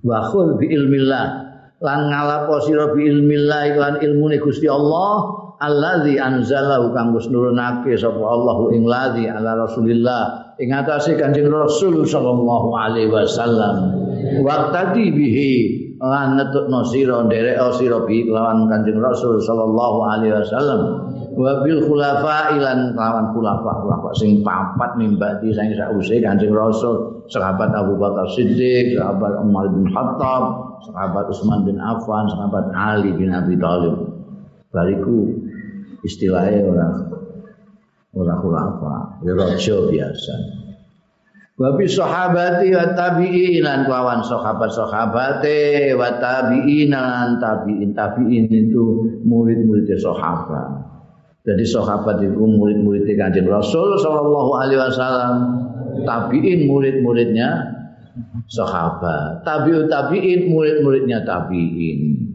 wa 0.01 0.25
khul 0.29 0.57
bi 0.57 0.73
ilmillah. 0.73 1.53
Lan 1.81 2.13
ngalapo 2.13 2.61
sira 2.61 2.93
bi 2.93 3.09
ilmillah 3.09 3.73
lan 3.77 3.93
ilmune 4.05 4.37
Gusti 4.37 4.69
Allah 4.69 5.33
allazi 5.61 6.17
anzalahu 6.17 6.93
kang 6.93 7.13
wis 7.17 7.29
nurunake 7.29 7.97
sapa 7.97 8.21
Allahu 8.21 8.73
ing 8.73 8.85
ladzi 8.85 9.25
ala 9.29 9.65
Rasulillah 9.65 10.57
ing 10.61 10.73
atase 10.73 11.17
Kanjeng 11.17 11.49
Rasul 11.49 12.05
sallallahu 12.05 12.69
alaihi 12.77 13.09
wasallam. 13.09 13.97
Waqtadi 14.45 15.09
bihi 15.09 15.53
lan 16.01 16.33
netukno 16.33 16.81
sira 16.81 17.21
nderek 17.21 17.61
sira 17.77 18.01
bi 18.09 18.25
lawan 18.25 18.65
Kanjeng 18.65 18.97
Rasul 18.97 19.37
sallallahu 19.37 19.99
alaihi 20.01 20.33
wasallam. 20.33 20.81
Wa 21.37 21.61
bil 21.61 21.85
khulafa 21.85 22.57
ilan 22.57 22.97
lawan 22.97 23.29
khulafa 23.37 23.85
khulafa 23.85 24.09
sing 24.17 24.41
papat 24.41 24.97
mimbati 24.97 25.53
sing 25.53 25.77
sause 25.77 26.17
Kanjeng 26.17 26.57
Rasul. 26.57 27.21
Sahabat 27.29 27.69
Abu 27.77 28.01
Bakar 28.01 28.25
Siddiq 28.33 28.97
sahabat 28.97 29.45
Umar 29.45 29.69
bin 29.69 29.87
Khattab 29.93 30.43
sahabat 30.89 31.29
Utsman 31.29 31.69
bin 31.69 31.77
Affan 31.77 32.27
sahabat 32.33 32.73
Ali 32.73 33.13
bin 33.13 33.29
Abi 33.29 33.53
Thalib. 33.61 34.09
Bariku 34.73 35.29
istilahnya 36.01 36.65
orang 36.65 36.93
orang 38.17 38.39
khulafa, 38.41 38.95
ya 39.21 39.31
raja 39.37 39.75
biasa. 39.85 40.60
Wabi 41.61 41.85
sahabati 41.85 42.73
wa 42.73 42.97
tabi'in 42.97 43.61
lan 43.61 43.85
kawan 43.85 44.25
sahabat-sahabate 44.25 45.93
wa 45.93 46.17
tabi'in 46.17 46.89
lan 46.89 47.37
tabi'in 47.37 47.93
tabi'in 47.93 48.49
itu 48.49 49.05
murid-murid 49.21 49.85
sahabat. 50.01 50.89
Jadi 51.45 51.61
sahabat 51.61 52.17
itu 52.25 52.41
murid-murid 52.41 53.05
Kanjeng 53.13 53.45
Rasul 53.45 53.93
sallallahu 54.01 54.51
alaihi 54.57 54.81
wasallam. 54.81 55.35
Tabi'in 56.01 56.65
murid-muridnya 56.65 57.49
sahabat. 58.49 59.45
Tabi'ut 59.45 59.85
tabi'in 59.85 60.49
murid-muridnya 60.49 61.21
tabi'in. 61.21 62.25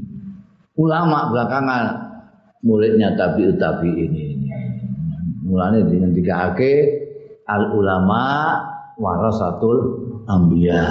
Ulama 0.79 1.35
belakangan 1.35 2.07
muridnya 2.63 3.15
tabi 3.15 3.47
tabi 3.57 3.91
ini 3.95 4.27
mulanya 5.47 5.87
dengan 5.87 6.11
tiga 6.11 6.51
al 7.47 7.71
ulama 7.71 8.25
warasatul 8.97 9.79
ambia 10.25 10.85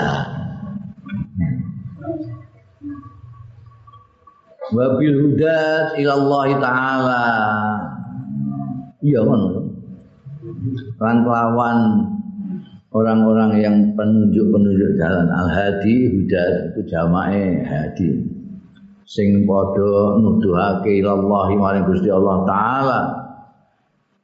wabil 4.73 5.15
hudat 5.29 5.99
ilallah 5.99 6.47
taala. 6.57 7.25
Iya 9.05 9.21
kan? 9.21 9.41
Kan 10.97 11.17
lawan 11.27 11.77
orang-orang 12.89 13.51
yang 13.61 13.75
penunjuk-penunjuk 13.93 14.97
jalan. 14.97 15.29
Al-hadi 15.29 16.09
hudat 16.09 16.73
itu 16.73 16.81
jamae 16.89 17.61
hadi. 17.61 18.09
Sing 19.05 19.45
padha 19.45 20.17
nuduhake 20.17 21.05
ilallah 21.05 21.53
maring 21.53 21.85
Gusti 21.85 22.09
Allah 22.09 22.41
taala. 22.49 23.01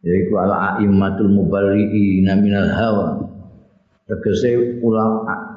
Yaiku 0.02 0.34
ala 0.34 0.82
aimmatul 0.82 1.30
mubarriin 1.30 2.26
minal 2.42 2.74
hawa 2.74 3.21
tegese 4.12 4.84
ulama 4.84 5.52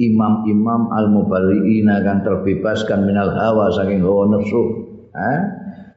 imam-imam 0.00 0.88
al-mubarriina 0.88 2.00
kang 2.00 2.24
terbebaskan 2.24 3.04
minal 3.04 3.28
hawa 3.36 3.68
saking 3.76 4.00
hawa 4.00 4.32
nafsu. 4.32 4.62
Eh? 5.12 5.40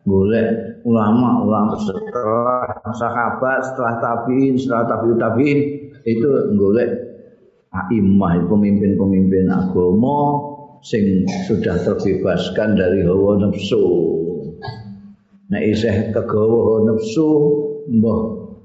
Golek 0.05 0.83
ulama-ulama 0.85 1.73
setelah 1.81 2.93
sahabat 2.93 3.59
setelah 3.65 3.95
tabiin 3.97 4.53
setelah 4.53 4.85
tabiut 4.85 5.17
tabiin 5.17 5.59
itu 6.05 6.29
golek 6.53 6.93
imam 7.89 8.45
pemimpin-pemimpin 8.45 9.49
agama 9.49 10.19
sing 10.85 11.25
sudah 11.49 11.81
terbebaskan 11.81 12.77
dari 12.77 13.01
hawa 13.01 13.49
nafsu. 13.49 13.85
Nek 15.49 15.63
isih 15.73 16.13
kegawa 16.13 16.85
nafsu 16.85 17.29
mbah 17.89 18.21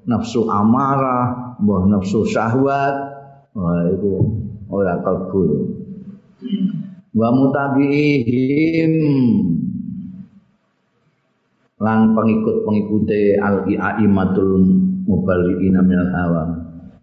nafsu 0.09 0.45
amarah 0.49 1.57
mbah 1.61 1.89
nafsu 1.89 2.24
syahwat 2.28 3.10
wah 3.57 3.83
itu 3.91 4.13
ora 4.71 5.01
kalbu 5.03 5.43
wa 7.11 7.29
mutabiihim 7.35 8.93
lan 11.81 12.13
pengikut-pengikuti 12.13 13.41
al-aimatul 13.41 14.69
muballighina 15.09 15.81
minal 15.81 16.13
hawa. 16.13 16.45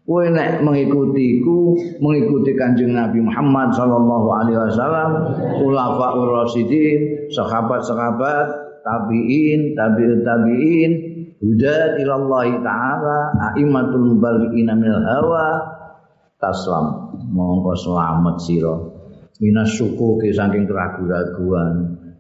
Kowe 0.08 0.24
nek 0.24 0.64
mengikutiku 0.64 1.76
mengikuti 2.00 2.56
Kanjeng 2.56 2.96
Nabi 2.96 3.20
Muhammad 3.20 3.76
sallallahu 3.76 4.28
alaihi 4.32 4.56
wasallam 4.56 5.12
ulafaur 5.60 6.32
rasyidin 6.32 7.28
sahabat-sahabat 7.28 8.48
tabi'in 8.88 9.76
tabi'ut 9.76 10.24
tabi'in 10.24 10.92
huda 11.44 12.00
ilallahi 12.00 12.56
ta'ala 12.64 13.20
aimatul 13.60 14.16
muballighina 14.16 14.80
minal 14.80 15.04
hawa 15.04 15.76
taslam 16.38 17.18
mongko 17.34 17.74
selamat 17.74 18.38
sira. 18.42 18.76
Minas 19.38 19.78
suku 19.78 20.18
ke 20.18 20.34
saking 20.34 20.66
keraguan-raguan. 20.66 21.74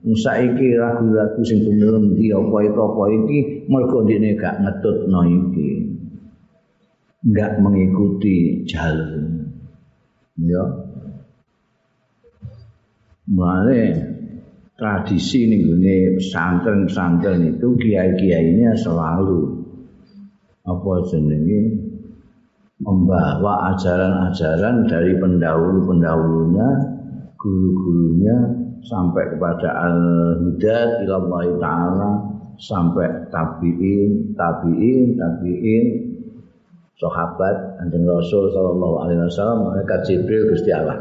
Saiki 0.07 0.77
ragu-ragu 0.77 1.41
sing 1.43 1.67
bener 1.67 1.99
ndi 1.99 2.31
apa 2.31 2.57
itu 2.63 2.79
apa 2.79 3.03
iki 3.11 3.39
mergo 3.67 4.07
dene 4.07 4.39
gak 4.39 4.61
ngetutno 4.63 5.21
iki. 5.25 5.71
Enggak 7.27 7.59
mengikuti 7.59 8.63
jalur 8.63 9.19
ya. 10.39 10.63
Mulane 13.27 13.81
tradisi 14.79 15.49
ning 15.49 15.67
gone 15.67 15.97
pesantren-pesantren 16.21 17.57
itu 17.57 17.67
kiai-kiainya 17.75 18.77
selalu 18.79 19.65
apa 20.63 20.91
jenenge 21.11 21.86
membawa 22.87 23.75
ajaran-ajaran 23.75 24.87
dari 24.87 25.19
pendahulu-pendahulunya, 25.19 26.67
guru-gurunya 27.35 28.37
sampai 28.87 29.27
kepada 29.35 29.91
al-hudat 29.91 31.03
ilallah 31.03 31.43
taala 31.59 32.11
sampai 32.55 33.27
tabiin, 33.27 34.31
tabiin, 34.39 35.19
tabiin 35.19 35.85
sahabat 36.97 37.77
anjing 37.83 38.07
Rasul 38.07 38.49
sallallahu 38.55 38.95
alaihi 39.05 39.21
wasallam 39.27 39.69
mereka 39.69 40.01
Jibril 40.07 40.49
Gusti 40.55 40.71
Allah. 40.71 40.97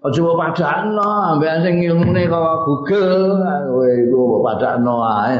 Aja 0.00 0.16
mbok 0.16 0.38
padakno, 0.40 1.36
ambek 1.36 1.60
sing 1.60 1.84
ilmune 1.84 2.24
kaya 2.24 2.64
Google, 2.64 3.36
kowe 3.68 3.84
iku 3.84 4.16
mbok 4.16 4.42
padakno 4.48 4.94
ae. 5.04 5.36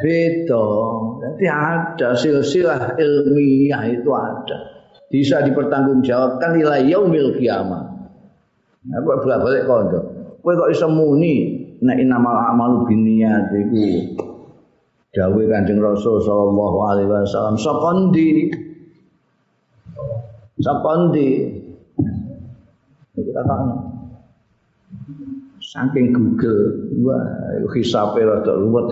Beda. 0.00 0.64
Jadi 1.38 1.46
ada 1.54 2.18
silsilah 2.18 2.98
ilmiah 2.98 3.82
itu 3.86 4.10
ada. 4.10 4.58
Bisa 5.06 5.38
dipertanggungjawabkan 5.46 6.58
nilai 6.58 6.90
yaumil 6.90 7.38
kiamat. 7.38 7.86
Aku 8.90 9.06
bolak 9.22 9.46
balik 9.46 9.62
kondo. 9.70 10.00
Kowe 10.42 10.52
kok 10.58 10.70
iso 10.74 10.90
muni 10.90 11.62
nek 11.78 11.94
inamal 12.02 12.34
amalu 12.50 12.90
binniyat 12.90 13.54
iku 13.54 14.18
dawuh 15.14 15.46
Kanjeng 15.46 15.78
Rasul 15.78 16.20
sallallahu 16.26 16.78
alaihi 16.90 17.08
wasallam 17.10 17.54
sakondi 17.54 18.50
sakondi 20.58 21.28
kita 23.14 23.42
kan 23.46 23.62
saking 25.68 26.16
Google 26.16 26.88
wah 27.04 27.20
hisape 27.76 28.24
rada 28.24 28.56
ruwet 28.56 28.88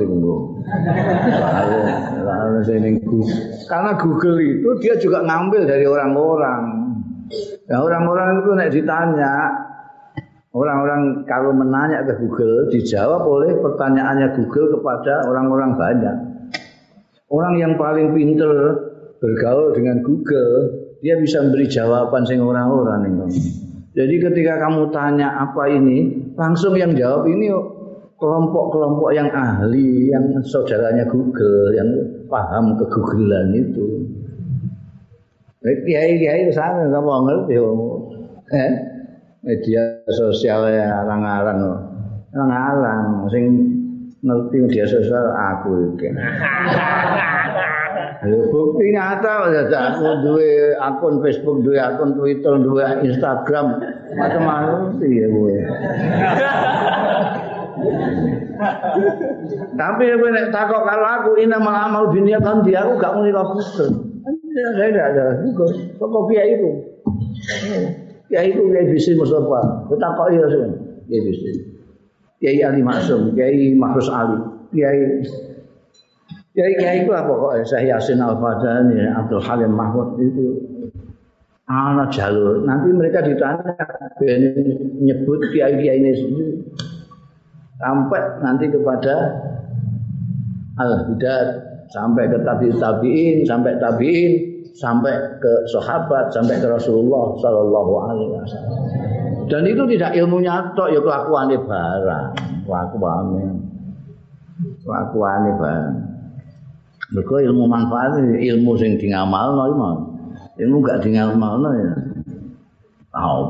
iku 2.92 3.24
karena 3.64 3.96
Google 3.96 4.36
itu 4.44 4.70
dia 4.84 4.94
juga 5.00 5.24
ngambil 5.24 5.64
dari 5.64 5.88
orang-orang. 5.88 6.62
Nah 7.66 7.78
orang-orang 7.80 8.44
itu 8.44 8.50
nek 8.52 8.70
ditanya 8.76 9.34
orang-orang 10.52 11.24
kalau 11.24 11.56
menanya 11.56 12.04
ke 12.04 12.12
Google 12.20 12.68
dijawab 12.68 13.24
oleh 13.24 13.56
pertanyaannya 13.56 14.36
Google 14.36 14.76
kepada 14.76 15.32
orang-orang 15.32 15.80
banyak. 15.80 16.16
Orang 17.32 17.56
yang 17.56 17.80
paling 17.80 18.12
pinter 18.12 18.52
bergaul 19.16 19.72
dengan 19.72 20.04
Google 20.04 20.84
dia 21.00 21.16
bisa 21.16 21.40
memberi 21.40 21.72
jawaban 21.72 22.28
sing 22.28 22.44
orang-orang 22.44 23.00
ini 23.08 23.65
jadi 23.96 24.14
ketika 24.28 24.60
kamu 24.60 24.92
tanya 24.92 25.40
apa 25.40 25.72
ini, 25.72 26.12
langsung 26.36 26.76
yang 26.76 26.92
jawab 26.92 27.24
ini 27.32 27.48
kelompok-kelompok 28.20 29.08
yang 29.16 29.32
ahli, 29.32 30.12
yang 30.12 30.36
saudaranya 30.44 31.08
Google, 31.08 31.72
yang 31.72 31.88
paham 32.28 32.76
kegooglean 32.76 33.56
itu. 33.56 34.04
Kiai-kiai 35.64 36.52
sana 36.52 36.92
sama 36.92 37.24
ngerti 37.24 37.56
eh? 38.52 38.72
media 39.42 39.98
sosial 40.12 40.68
ya 40.70 41.02
arang-arang 41.02 41.58
arang-arang 42.36 43.26
sing 43.32 43.44
ngerti 44.20 44.56
media 44.60 44.84
sosial 44.84 45.32
aku 45.32 45.96
iki. 45.96 46.12
Lho 48.24 48.48
bukti 48.48 48.96
nyata 48.96 49.52
aku 49.52 50.06
duwe 50.24 50.72
akun 50.80 51.20
Facebook, 51.20 51.60
duwe 51.60 51.76
akun 51.76 52.16
Twitter, 52.16 52.56
duwe 52.64 52.84
Instagram, 53.04 53.76
macam-macam 54.16 54.96
sih 54.96 55.20
ya 55.20 55.28
gue. 55.28 55.56
Tapi 59.76 60.04
gue 60.16 60.30
nek 60.32 60.48
takok 60.48 60.82
kalau 60.88 61.08
aku 61.20 61.30
ini 61.36 61.56
malah 61.60 61.92
amal 61.92 62.08
dunia 62.08 62.40
kan 62.40 62.64
dia 62.64 62.88
aku 62.88 62.96
gak 62.96 63.12
muni 63.20 63.36
kok 63.36 63.52
Saya 64.56 64.88
tidak 64.88 65.06
ada 65.12 65.24
juga. 65.44 65.68
Kok 66.00 66.24
kiai 66.32 66.56
itu? 66.56 66.70
Kiai 68.32 68.48
itu 68.56 68.62
kiai 68.72 68.88
bisnis 68.88 69.20
Mustafa. 69.20 69.84
Kita 69.92 70.08
kok 70.16 70.28
iya 70.32 70.44
sih. 70.48 70.64
Kiai 71.12 71.20
bisnis. 71.20 71.56
Kiai 72.40 72.60
Ali 72.64 72.80
Maksum, 72.84 73.32
Kiai 73.36 73.76
Mahrus 73.76 74.08
Ali, 74.12 74.36
Kiai 74.72 75.24
Kiai 76.56 76.72
kiai 76.80 77.04
itu 77.04 77.12
apa 77.12 77.28
kok 77.28 77.52
saya 77.68 78.00
Yasin 78.00 78.16
Al 78.16 78.40
Fadani, 78.40 78.96
Abdul 79.12 79.44
Halim 79.44 79.76
Mahmud 79.76 80.16
itu 80.16 80.56
anak 81.68 82.16
jalur. 82.16 82.64
Nanti 82.64 82.96
mereka 82.96 83.20
ditanya, 83.20 83.76
nyebut 85.04 85.40
kiai 85.52 85.76
kiai 85.76 86.00
ini 86.00 86.16
sendiri 86.16 86.54
sampai 87.76 88.40
nanti 88.40 88.72
kepada 88.72 89.36
Al 90.80 91.12
Hidayat 91.12 91.48
sampai 91.90 92.24
ke 92.30 92.38
tabi 92.42 92.68
tabiin, 92.72 93.36
sampai 93.46 93.76
tabiin, 93.78 94.32
sampai 94.74 95.14
ke 95.38 95.52
sahabat, 95.70 96.32
sampai 96.34 96.58
ke 96.58 96.66
Rasulullah 96.66 97.36
Sallallahu 97.38 97.92
Alaihi 98.08 98.30
Wasallam. 98.32 98.80
Dan 99.46 99.62
itu 99.68 99.82
tidak 99.94 100.10
ilmunya 100.18 100.74
tok, 100.74 100.90
ya 100.90 101.00
kelakuannya 101.04 101.58
barang, 101.62 102.30
kelakuannya, 102.66 103.46
kelakuannya 104.82 105.52
barang. 105.54 106.05
Mergo 107.14 107.38
ilmu 107.38 107.70
manfaat 107.70 108.18
ilmu 108.18 108.74
sing 108.74 108.98
di 108.98 109.14
ngamalno 109.14 109.62
iku 109.70 109.78
Ilmu 110.56 110.76
gak 110.82 111.04
di 111.04 111.14
ngamalno 111.14 111.70
ya. 111.76 111.94
Tau. 113.14 113.40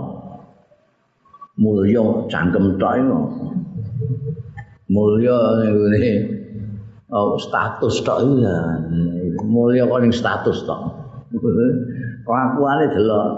Mulya 1.57 2.29
cangkem 2.29 2.77
tok 2.77 2.95
iku. 3.01 3.21
Mulya 4.93 5.37
ngene 5.65 6.13
oh, 7.09 7.41
status 7.41 8.05
tok 8.05 8.19
iku 8.21 8.35
ya. 8.45 8.57
Mulya 9.41 9.89
kok 9.89 10.01
ning 10.05 10.13
status 10.13 10.69
tok. 10.69 10.81
Kelakuane 12.27 12.85
delok. 12.93 13.29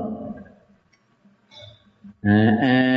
Eh, 2.27 2.53
eh. 2.67 2.89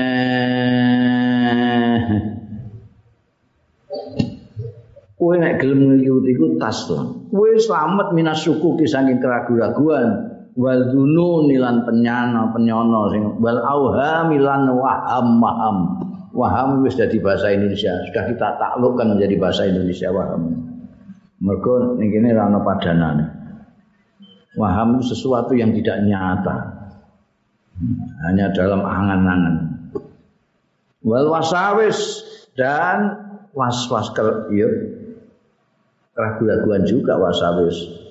Kowe 5.22 5.38
nek 5.38 5.62
gelem 5.62 6.02
ngikuti 6.02 6.34
iku 6.34 6.58
taslam. 6.58 7.30
Kowe 7.30 7.54
slamet 7.54 8.10
minas 8.18 8.42
suku 8.42 8.82
ki 8.82 8.90
saking 8.90 9.22
keraguan 9.22 10.10
wal 10.58 10.82
dunun 10.90 11.46
lan 11.54 11.86
penyana 11.86 12.50
penyono 12.50 13.14
sing 13.14 13.38
wal 13.38 13.62
auha 13.62 14.26
milan 14.26 14.66
waham 14.74 15.38
waham. 15.38 15.78
Waham 16.34 16.82
wis 16.82 16.98
dadi 16.98 17.22
bahasa 17.22 17.54
Indonesia. 17.54 18.02
Sudah 18.10 18.24
kita 18.34 18.58
taklukkan 18.58 19.14
menjadi 19.14 19.36
bahasa 19.38 19.70
Indonesia 19.70 20.10
waham. 20.10 20.42
Mergo 21.38 22.02
ning 22.02 22.10
kene 22.10 22.34
ora 22.34 22.50
ana. 22.50 23.26
Waham 24.58 24.98
itu 24.98 25.14
sesuatu 25.14 25.54
yang 25.54 25.70
tidak 25.78 26.02
nyata. 26.02 26.82
hanya 28.28 28.54
dalam 28.54 28.86
angan-angan 28.86 29.56
wal 31.02 31.34
wasawis 31.34 32.22
dan 32.54 33.18
was-was 33.58 34.14
ya 34.54 34.70
keraguan 36.12 36.84
juga 36.84 37.16
wasawis 37.16 38.02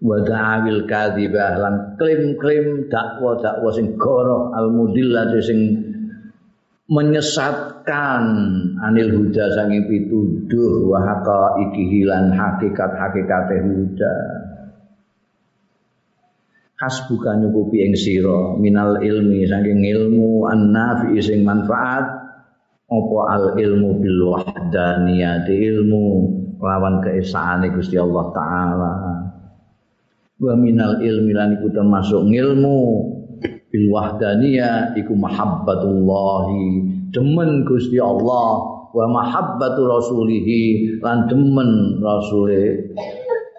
wada'awil 0.00 0.84
kadhibah 0.84 1.56
lan 1.56 1.74
klaim-klaim 1.96 2.86
dakwa-dakwa 2.92 3.70
sing 3.72 3.96
goroh 3.96 4.52
al-mudillah 4.52 5.32
sing 5.40 5.86
menyesatkan 6.86 8.22
anil 8.78 9.10
huda 9.10 9.50
sanging 9.58 9.90
pituduh 9.90 10.86
wa 10.86 11.02
haqaiqihi 11.02 12.06
lan 12.06 12.30
hakikat-hakikate 12.30 13.58
huda. 13.66 14.14
Hasbuka 16.76 17.40
nyukupi 17.40 17.88
ing 17.88 17.96
sira 17.96 18.54
minal 18.60 19.00
ilmi 19.00 19.48
saking 19.48 19.80
ilmu 19.80 20.44
annafi 20.44 21.16
sing 21.24 21.40
manfaat 21.40 22.04
apa 22.86 23.18
al 23.32 23.44
ilmu 23.56 23.96
bil 23.98 24.20
wahdaniyati 24.36 25.56
ilmu 25.56 26.06
lawan 26.60 27.04
keesaane 27.04 27.72
Gusti 27.72 27.96
Allah 28.00 28.24
taala. 28.32 28.92
Wa 30.36 30.52
minal 30.52 31.00
ilmi 31.00 31.32
lan 31.32 31.56
iku 31.56 31.72
termasuk 31.72 32.28
ilmu 32.28 32.78
bil 33.72 33.86
wahdaniyah 33.92 34.96
iku 34.96 35.12
mahabbatullahi. 35.16 36.64
Demen 37.12 37.64
Gusti 37.64 37.96
Allah. 38.00 38.76
Wa 38.96 39.04
mahabbatu 39.12 39.84
rasulihi 39.84 40.96
lan 41.04 41.28
demen 41.28 42.00
rasule 42.00 42.96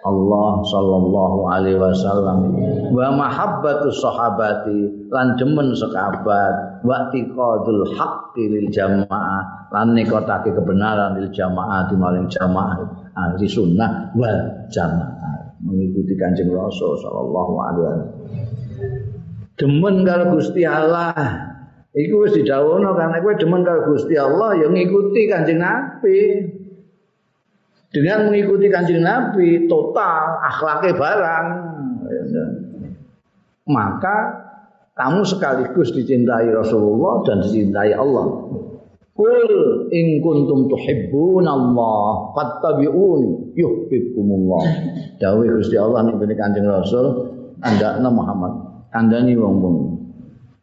Allah 0.08 0.64
sallallahu 0.64 1.38
alaihi 1.52 1.76
wasallam 1.76 2.56
wa 2.96 3.08
mahabbatu 3.12 3.92
sahabati 3.92 5.08
lan 5.12 5.36
demen 5.36 5.76
sekabat 5.76 6.82
wa 6.82 7.12
tiqadul 7.12 7.84
haqqi 7.92 8.48
lil 8.48 8.68
jamaah 8.72 9.68
lan 9.68 9.92
nekotake 9.92 10.56
kebenaran 10.56 11.20
lil 11.20 11.28
jamaah 11.28 11.84
di 11.92 11.94
maring 12.00 12.26
jamaah 12.32 12.80
ahli 13.12 13.44
sunnah 13.44 14.16
wal 14.16 14.40
jamaah 14.72 15.52
mengikuti 15.60 16.16
kanjeng 16.16 16.48
Rasul 16.48 16.96
sallallahu 16.96 17.52
alaihi 17.60 17.82
wasallam 17.84 19.08
demen 19.58 20.06
karo 20.06 20.38
Gusti 20.38 20.62
Allah. 20.64 21.12
Iku 21.98 22.22
wis 22.22 22.36
didhawuhno 22.38 22.94
karena 22.94 23.18
kowe 23.18 23.34
demen 23.34 23.66
karo 23.66 23.90
Gusti 23.90 24.14
Allah 24.14 24.54
ya 24.54 24.70
ngikuti 24.70 25.26
Kanjeng 25.26 25.58
Nabi. 25.58 26.18
Dengan 27.88 28.28
mengikuti 28.28 28.68
Kanjeng 28.68 29.00
Nabi 29.00 29.64
total 29.64 30.44
akhlaknya 30.44 30.92
barang. 30.92 31.46
Maka 33.68 34.16
kamu 34.92 35.24
sekaligus 35.24 35.92
dicintai 35.96 36.52
Rasulullah 36.52 37.24
dan 37.24 37.40
dicintai 37.44 37.96
Allah. 37.96 38.26
Kul 39.16 39.90
in 39.90 40.22
kuntum 40.22 40.70
tuhibbun 40.70 41.42
Allah 41.48 42.32
fattabi'uni 42.38 43.56
yuhibbukumullah. 43.56 44.64
Dawuh 45.18 45.58
Gusti 45.58 45.74
Allah 45.74 46.06
ning 46.06 46.20
Kanjeng 46.38 46.68
Rasul 46.68 47.06
andakna 47.58 48.08
Muhammad 48.12 48.52
kandhani 48.94 49.34
wong-wong 49.34 49.76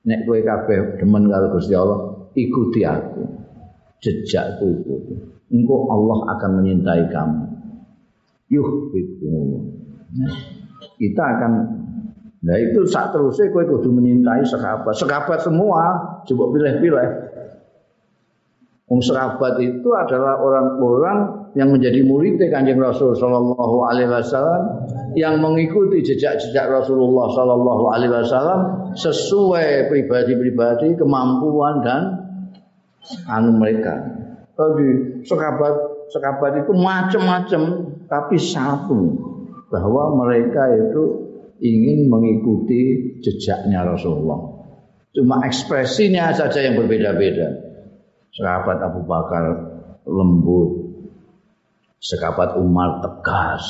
nek 0.05 0.23
kowe 0.25 0.39
kabeh 0.39 1.01
demen 1.01 1.27
karo 1.29 1.51
Gusti 1.53 1.73
Allah 1.75 2.29
ikuti 2.37 2.81
aku 2.85 3.23
jejakku 3.99 4.65
ikuti 4.81 5.15
engko 5.55 5.87
Allah 5.87 6.35
akan 6.35 6.51
menyintai 6.59 7.07
kamu. 7.07 7.41
Yuhibbukum 8.51 9.71
kita 10.99 11.23
akan 11.23 11.51
nah 12.45 12.57
itu 12.61 12.85
saat 12.85 13.09
terusnya 13.09 13.49
kowe 13.49 13.65
kudu 13.65 13.89
menyintai 13.89 14.45
sekabat 14.45 14.93
sekabat 14.93 15.39
semua 15.41 15.81
coba 16.27 16.43
pilih-pilih. 16.53 17.09
Wong 18.85 19.01
serabat 19.01 19.57
itu 19.65 19.89
adalah 19.97 20.37
orang-orang 20.37 21.49
yang 21.57 21.73
menjadi 21.73 22.05
murid 22.05 22.37
Kanjeng 22.53 22.77
Rasul 22.77 23.17
sallallahu 23.17 23.81
alaihi 23.81 24.13
wasallam 24.13 24.85
yang 25.17 25.41
mengikuti 25.41 26.05
jejak-jejak 26.05 26.69
Rasulullah 26.69 27.25
sallallahu 27.33 27.83
alaihi 27.89 28.13
wasallam 28.13 28.93
sesuai 28.93 29.89
pribadi-pribadi 29.89 31.01
kemampuan 31.01 31.81
dan 31.81 32.01
anu 33.25 33.57
mereka. 33.57 34.24
Jadi 34.55 34.87
sekabat 35.27 35.73
sekabat 36.15 36.51
itu 36.63 36.71
macam-macam 36.71 37.61
tapi 38.07 38.39
satu 38.39 38.99
bahwa 39.67 40.15
mereka 40.23 40.63
itu 40.71 41.03
ingin 41.59 42.07
mengikuti 42.07 43.15
jejaknya 43.19 43.83
Rasulullah. 43.83 44.55
Cuma 45.15 45.43
ekspresinya 45.47 46.31
saja 46.31 46.59
yang 46.63 46.79
berbeda-beda 46.79 47.65
sahabat 48.35 48.77
Abu 48.83 49.07
Bakar 49.07 49.43
lembut, 50.03 50.69
sahabat 52.03 52.59
Umar 52.59 52.99
tegas. 53.01 53.65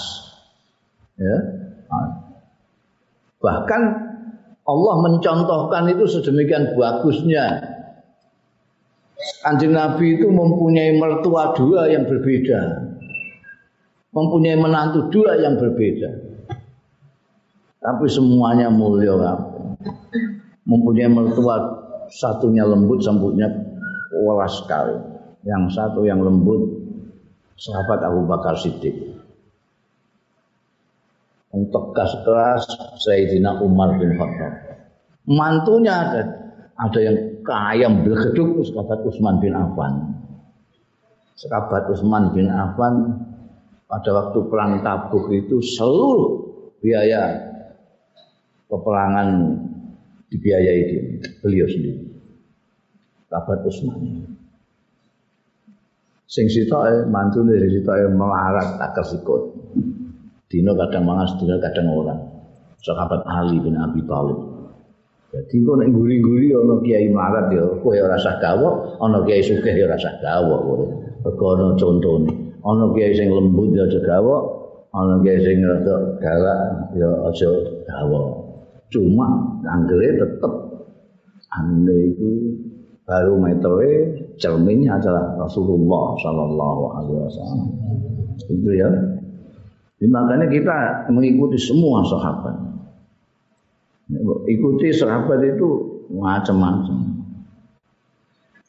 Ya. 1.16 1.38
Bahkan 3.40 3.82
Allah 4.66 4.96
mencontohkan 5.06 5.86
itu 5.94 6.10
sedemikian 6.10 6.74
bagusnya. 6.74 7.75
Anjing 9.46 9.74
Nabi 9.74 10.22
itu 10.22 10.30
mempunyai 10.30 10.98
mertua 10.98 11.54
dua 11.58 11.90
yang 11.90 12.06
berbeda. 12.06 12.60
Mempunyai 14.14 14.58
menantu 14.58 15.12
dua 15.12 15.38
yang 15.42 15.58
berbeda. 15.58 16.10
Tapi 17.82 18.06
semuanya 18.10 18.70
mulia. 18.70 19.14
Mempunyai 20.66 21.10
mertua 21.10 21.62
satunya 22.10 22.66
lembut, 22.66 23.02
sambutnya 23.02 23.50
welas 24.14 24.62
sekali. 24.62 24.98
Yang 25.46 25.78
satu 25.78 26.02
yang 26.06 26.26
lembut 26.26 26.66
sahabat 27.60 28.02
Abu 28.02 28.26
Bakar 28.26 28.58
Siddiq. 28.58 29.14
Untuk 31.56 31.96
tegas 31.96 32.12
keras 32.26 32.64
Sayyidina 33.00 33.62
Umar 33.64 33.96
bin 33.96 34.18
Khattab. 34.18 34.54
Mantunya 35.30 35.94
ada 35.94 36.22
ada 36.76 37.00
yang 37.00 37.35
kaya 37.46 37.88
berkeduk 37.88 38.66
sahabat 38.66 39.06
Utsman 39.06 39.38
bin 39.38 39.54
Affan. 39.54 39.94
Sahabat 41.38 41.94
Utsman 41.94 42.34
bin 42.34 42.50
Affan 42.50 43.22
pada 43.86 44.10
waktu 44.10 44.40
perang 44.50 44.82
Tabuk 44.82 45.30
itu 45.30 45.62
seluruh 45.62 46.42
biaya 46.82 47.38
peperangan 48.66 49.62
dibiayai 50.34 50.82
dia, 50.90 51.04
beliau 51.46 51.70
sendiri 51.70 52.16
sahabat 53.36 53.68
Utsman. 53.68 54.00
Sing 56.26 56.48
sitoke 56.48 57.12
mantune 57.12 57.60
sing 57.60 57.84
sitoke 57.84 58.08
melarat 58.16 58.80
tak 58.80 58.96
kesikut. 58.96 59.52
Dino 60.48 60.72
kadang 60.78 61.04
mangas, 61.04 61.36
dino 61.36 61.60
kadang 61.60 61.92
ora. 61.92 62.16
Sahabat 62.80 63.28
Ali 63.28 63.60
bin 63.60 63.76
Abi 63.76 64.00
Thalib. 64.08 64.55
Jadi 65.36 65.56
kok 65.68 65.76
nek 65.84 65.92
guri-guri 65.92 66.56
ana 66.56 66.80
kiai 66.80 67.12
melarat 67.12 67.52
ya 67.52 67.68
kowe 67.84 67.92
ora 67.92 68.16
usah 68.16 68.40
gawok, 68.40 68.96
kiai 69.28 69.44
sugih 69.44 69.76
ya 69.76 69.84
ora 69.84 70.00
usah 70.00 70.16
gawok 70.24 70.60
kowe. 70.64 70.86
Mergo 71.28 71.46
ana 71.52 71.68
contone. 71.76 72.32
Kiai 72.96 73.12
sing 73.12 73.28
lembut 73.28 73.76
ya 73.76 73.84
aja 73.84 74.00
gawok, 74.00 74.42
ana 74.96 75.20
kiai 75.20 75.44
sing 75.44 75.60
rada 75.60 75.96
galak 76.24 76.60
ya 76.96 77.10
aja 77.28 77.50
gawok. 77.84 78.28
Cuma 78.88 79.28
anggere 79.68 80.16
tetep 80.16 80.54
itu 81.88 82.32
baru 83.08 83.40
metere 83.40 83.92
cerminnya 84.36 84.98
adalah 84.98 85.36
Rasulullah 85.40 86.18
Shallallahu 86.20 86.84
Alaihi 87.00 87.20
Wasallam 87.22 87.70
itu 88.52 88.70
ya 88.76 88.90
Jadi, 89.96 90.12
makanya 90.12 90.48
kita 90.52 90.78
mengikuti 91.08 91.56
semua 91.56 92.04
sahabat 92.04 92.75
ikuti 94.46 94.94
sahabat 94.94 95.42
itu 95.42 95.70
macam-macam 96.14 97.16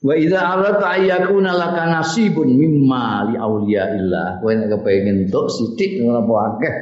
Wa 0.06 0.14
idza 0.14 0.38
arata 0.38 0.86
ayyakuna 0.92 1.56
laka 1.56 1.88
nasibun 1.88 2.54
mimma 2.54 3.32
li 3.32 3.34
auliyaillah. 3.34 4.38
Kowe 4.38 4.52
nek 4.54 4.68
kepengin 4.70 5.26
entuk 5.26 5.50
sithik 5.50 5.98
ora 6.04 6.22
apa 6.22 6.34
akeh. 6.52 6.74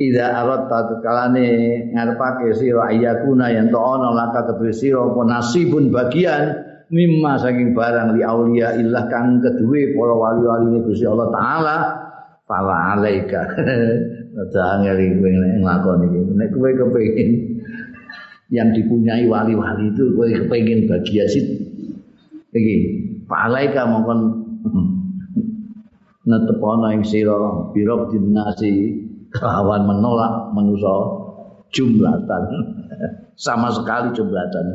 Idza 0.00 0.24
arata 0.30 1.02
kalane 1.04 1.44
ngarepake 1.92 2.56
sira 2.56 2.88
ayyakuna 2.94 3.52
yen 3.52 3.68
to 3.68 3.76
ana 3.76 4.08
laka 4.08 4.48
kedue 4.54 4.72
sira 4.72 5.04
apa 5.04 5.20
nasibun 5.26 5.92
bagian 5.92 6.54
mimma 6.88 7.34
saking 7.42 7.74
barang 7.74 8.14
li 8.14 8.22
aulia 8.22 8.78
illah 8.78 9.04
kang 9.10 9.42
kedue 9.42 9.92
para 9.98 10.14
wali-wali 10.14 10.66
ini 10.70 10.78
Gusti 10.86 11.02
Allah 11.02 11.28
taala 11.34 11.76
fala 12.46 12.94
alaika 12.94 13.42
ada 14.46 14.62
angel 14.78 14.98
kowe 15.18 15.30
nek 15.34 15.52
nglakoni 15.66 16.06
iki 16.14 16.32
nek 16.38 16.48
kowe 16.54 16.70
kepengin 16.70 17.30
yang 18.50 18.70
dipunyai 18.70 19.26
wali-wali 19.26 19.90
itu 19.90 20.14
kowe 20.14 20.26
kepengin 20.30 20.86
bahagia 20.86 21.26
sih 21.26 21.44
iki 22.54 22.74
falaika 23.26 23.86
mongkon 23.90 24.20
netepono 26.30 26.90
ing 26.94 27.02
sira 27.06 27.70
birok 27.74 28.14
dinasi 28.14 29.02
kelawan 29.34 29.86
menolak 29.86 30.50
manusa 30.54 30.94
jumlatan 31.70 32.42
sama 33.46 33.68
sekali 33.70 34.10
jumlatan. 34.16 34.66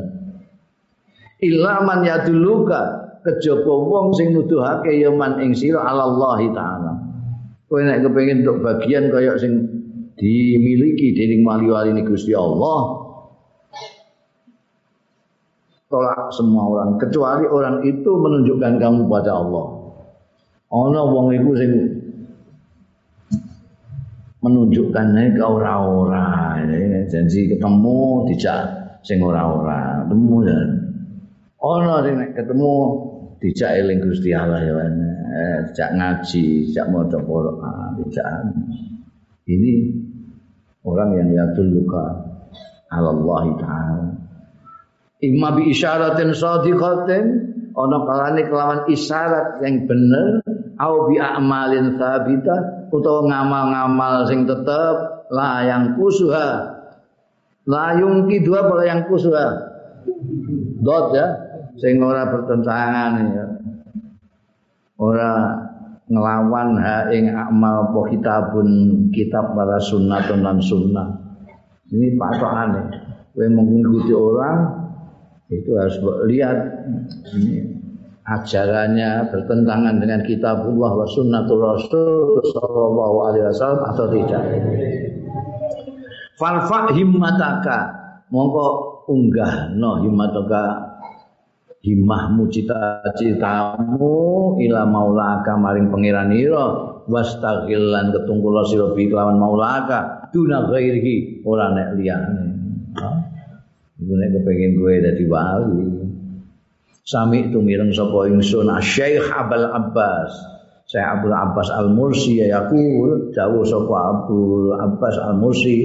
Ilaman 1.42 2.06
yaduluka 2.06 3.10
kejaba 3.26 3.74
wong 3.74 4.14
sing 4.14 4.30
nuduhake 4.30 4.94
ya 5.02 5.10
man 5.10 5.42
ing 5.42 5.52
sira 5.58 5.82
Allah 5.82 6.38
taala. 6.54 6.92
Kowe 7.66 7.82
nek 7.82 8.06
kepengin 8.06 8.46
untuk 8.46 8.62
bagian 8.62 9.10
kaya 9.10 9.34
sing 9.40 9.66
dimiliki 10.14 11.16
dening 11.18 11.42
wali-wali 11.42 11.98
Gusti 12.06 12.30
Allah, 12.36 13.01
tolak 15.92 16.32
semua 16.32 16.64
orang 16.72 16.96
kecuali 16.96 17.44
orang 17.44 17.84
itu 17.84 18.08
menunjukkan 18.08 18.80
kamu 18.80 19.04
pada 19.12 19.36
Allah. 19.36 19.66
Ana 20.72 21.04
wong 21.04 21.36
iku 21.36 21.52
sing 21.52 21.72
menunjukkannya 24.40 25.36
ke 25.36 25.42
orang-orang 25.44 26.72
janji 27.12 27.52
ketemu 27.52 28.24
dijak 28.32 28.62
sing 29.04 29.20
ora-ora. 29.20 30.08
Ketemu 30.08 30.36
ya. 30.48 30.58
Ono 31.60 31.94
sing 32.00 32.16
ketemu 32.32 32.72
dijak 33.44 33.70
eling 33.84 34.00
Gusti 34.00 34.32
Allah 34.32 34.64
ya 34.64 34.74
eh, 34.80 35.58
dijak 35.68 35.90
ngaji 35.92 36.44
dijak 36.72 36.86
maca 36.88 37.18
Quran 37.20 37.88
dijak 38.00 38.30
ini 39.50 39.92
orang 40.86 41.10
yang 41.18 41.28
yadulluka 41.34 42.06
Allah 42.88 43.44
taala 43.58 44.21
imma 45.22 45.54
bi 45.54 45.70
isyaratin 45.70 46.34
shadiqatin 46.34 47.24
ana 47.72 47.96
kalane 48.04 48.42
kelawan 48.50 48.84
isyarat 48.90 49.62
yang 49.62 49.86
bener. 49.86 50.42
Au 50.82 51.06
bi 51.06 51.20
a'malin 51.20 51.94
thabita 51.94 52.90
utawa 52.90 53.30
ngamal-ngamal 53.30 54.26
sing 54.26 54.44
tetep. 54.44 54.96
La 55.32 55.64
yang 55.64 55.96
kusuha. 55.96 56.48
La 57.70 57.96
yungki 57.96 58.44
dua 58.44 58.68
apa 58.68 58.84
yang 58.84 59.06
kusuha. 59.06 59.46
Dot 60.82 61.14
ya. 61.14 61.26
Sing 61.78 62.02
ora 62.02 62.28
bertentangan 62.28 63.12
ya. 63.32 63.46
Ora 65.00 65.56
ngelawan 66.10 66.76
ha 66.82 67.08
ing 67.14 67.32
amal 67.32 67.88
apa 67.88 68.00
kitabun 68.12 68.68
kitab 69.14 69.56
para 69.56 69.80
sunnatun 69.80 70.44
lan 70.44 70.58
sunnah. 70.60 71.08
Ini 71.88 72.16
patokane 72.20 72.82
kowe 73.32 73.46
mengikuti 73.48 74.12
orang 74.12 74.81
itu 75.52 75.70
harus 75.76 75.96
lihat. 76.28 76.56
Ini 77.36 77.82
ajarannya 78.22 79.34
bertentangan 79.34 79.98
dengan 79.98 80.22
kitabullah 80.22 80.94
wa 80.94 81.06
sunnatul 81.10 81.60
rasul 81.60 82.38
sallallahu 82.54 83.16
alaihi 83.28 83.44
wasallam 83.50 83.82
atau 83.92 84.06
tidak. 84.08 84.42
Farfa 86.38 86.94
himmataka. 86.94 87.78
Mongko 88.32 88.66
unggah 89.12 89.76
no 89.76 90.00
himmataka. 90.00 90.90
Himmahmu 91.82 92.46
cita-citamu 92.46 94.14
ila 94.62 94.86
maulaka 94.86 95.58
maring 95.58 95.90
pangeran 95.90 96.30
ira 96.30 96.94
wastaghilan 97.10 98.14
ketungkula 98.14 98.62
sira 98.62 98.94
bi 98.94 99.10
kelawan 99.10 99.34
maulaka. 99.34 100.30
Duna 100.30 100.70
ghairihi. 100.70 101.42
Ora 101.42 101.74
nek 101.74 101.98
liyane. 101.98 102.44
Iku 104.02 104.12
nek 104.18 104.30
kepengin 104.34 104.82
kowe 104.82 104.94
dadi 104.98 105.24
wali. 105.30 105.86
Sami 107.06 107.50
itu 107.50 107.58
mireng 107.62 107.94
sapa 107.94 108.26
ingsun 108.26 108.66
Syekh 108.82 109.30
Abul 109.30 109.66
Abbas. 109.66 110.52
Syekh 110.92 111.08
Abdul 111.08 111.32
Abbas 111.32 111.72
Al-Mursi 111.72 112.44
yaqul 112.44 113.32
dawuh 113.32 113.64
sapa 113.64 113.96
Abdul 114.12 114.76
Abbas 114.76 115.16
Al-Mursi 115.24 115.76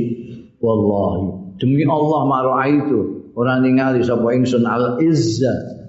wallahi 0.60 1.56
demi 1.64 1.88
Allah 1.88 2.28
ma 2.28 2.44
itu 2.68 3.32
ora 3.32 3.56
ningali 3.64 4.04
sapa 4.04 4.36
ingsun 4.36 4.68
al-izzah 4.68 5.80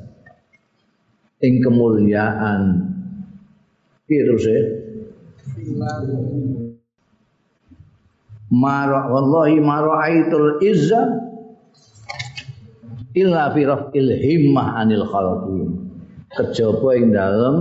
ing 1.43 1.59
kemuliaan 1.67 2.95
terus 4.07 4.47
e 4.47 4.61
Mara 8.49 9.13
wallahi 9.13 9.61
ma 9.61 9.85
ra'aitul 9.85 10.63
izzah 10.65 11.28
illa 13.23 13.51
fi 13.55 13.63
raf'il 13.67 14.11
himmah 14.15 14.79
anil 14.79 15.07
khalqi. 15.09 15.61
Kejaba 16.29 16.91
ing 16.95 17.11
dalem 17.11 17.57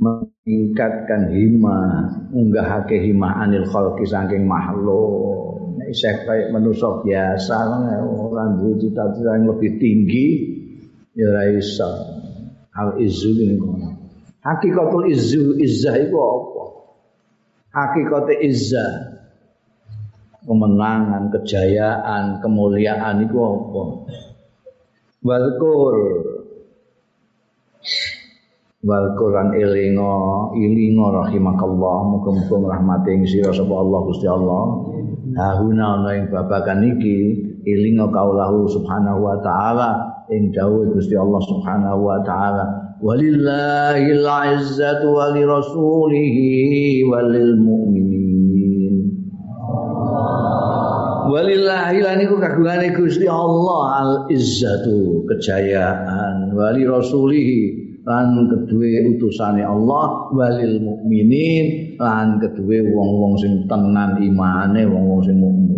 meningkatkan 0.00 1.34
himmah 1.34 2.30
unggahake 2.32 2.96
himmah 3.00 3.44
anil 3.44 3.66
khalqi 3.68 4.06
saking 4.06 4.46
makhluk. 4.46 5.76
Nek 5.80 5.88
isih 5.92 6.26
kaya 6.26 6.50
manusa 6.52 7.00
biasa 7.02 7.56
ora 8.04 8.44
duwe 8.58 8.78
cita-cita 8.78 9.38
yang 9.38 9.54
lebih 9.54 9.80
tinggi 9.80 10.28
ya 11.14 11.30
ora 11.30 11.44
iso. 11.56 11.90
Al 12.70 13.02
izzu 13.02 13.34
ini 13.34 13.56
hakikatul 14.40 15.10
izzu 15.10 15.58
izzah 15.60 15.96
iku 16.00 16.16
apa? 16.16 16.64
Hakikate 17.70 18.34
izzah 18.46 19.09
kemenangan, 20.44 21.28
kejayaan, 21.32 22.40
kemuliaan 22.40 23.24
itu 23.24 23.36
apa? 23.36 23.82
Walkur 25.20 25.96
Walkur 28.80 29.36
an 29.36 29.52
ilingo 29.52 30.56
ilingo 30.56 31.12
rahimakallah 31.12 31.96
muga-muga 32.16 32.80
rahmati 32.80 33.12
ing 33.12 33.28
sira 33.28 33.52
sapa 33.52 33.76
Allah 33.76 34.00
Gusti 34.08 34.24
Allah. 34.24 34.88
Hahuna 35.36 36.00
ana 36.00 36.16
ing 36.16 36.32
babagan 36.32 36.80
iki 36.88 37.36
ilingo 37.68 38.08
kaulahu 38.08 38.64
subhanahu 38.72 39.20
wa 39.20 39.36
taala 39.44 40.24
ing 40.32 40.48
dawuh 40.56 40.96
Gusti 40.96 41.12
Allah 41.12 41.44
subhanahu 41.44 42.08
wa 42.08 42.24
taala 42.24 42.96
walillahil 43.04 44.24
izzatu 44.56 45.12
wa 45.12 45.28
lirasulihi 45.28 47.04
walil 47.04 47.60
mu'minin 47.60 48.09
Walillahi 51.30 52.02
lan 52.02 52.18
iku 52.26 52.42
kagungane 52.42 52.90
Gusti 52.90 53.30
Allah 53.30 53.82
al 54.02 54.12
izzatu 54.26 55.22
kejayaan 55.30 56.50
wali 56.50 56.82
rasulih 56.82 57.50
lan 58.02 58.50
kedue 58.50 59.14
utusane 59.14 59.62
Allah 59.62 60.26
walil 60.34 60.82
mukminin 60.82 61.94
lan 62.02 62.42
kedue 62.42 62.82
wong-wong 62.90 63.38
sing 63.38 63.70
tenan 63.70 64.18
imane 64.18 64.82
wong-wong 64.90 65.22
sing 65.22 65.38
mukmin 65.38 65.70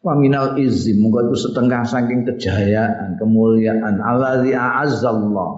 Waminal 0.00 0.56
izzi, 0.56 0.96
mungkin 0.96 1.28
itu 1.28 1.44
setengah 1.44 1.84
saking 1.84 2.24
kejayaan, 2.24 3.20
kemuliaan. 3.20 4.00
Alladzi 4.00 4.56
a'azzallah 4.56 5.50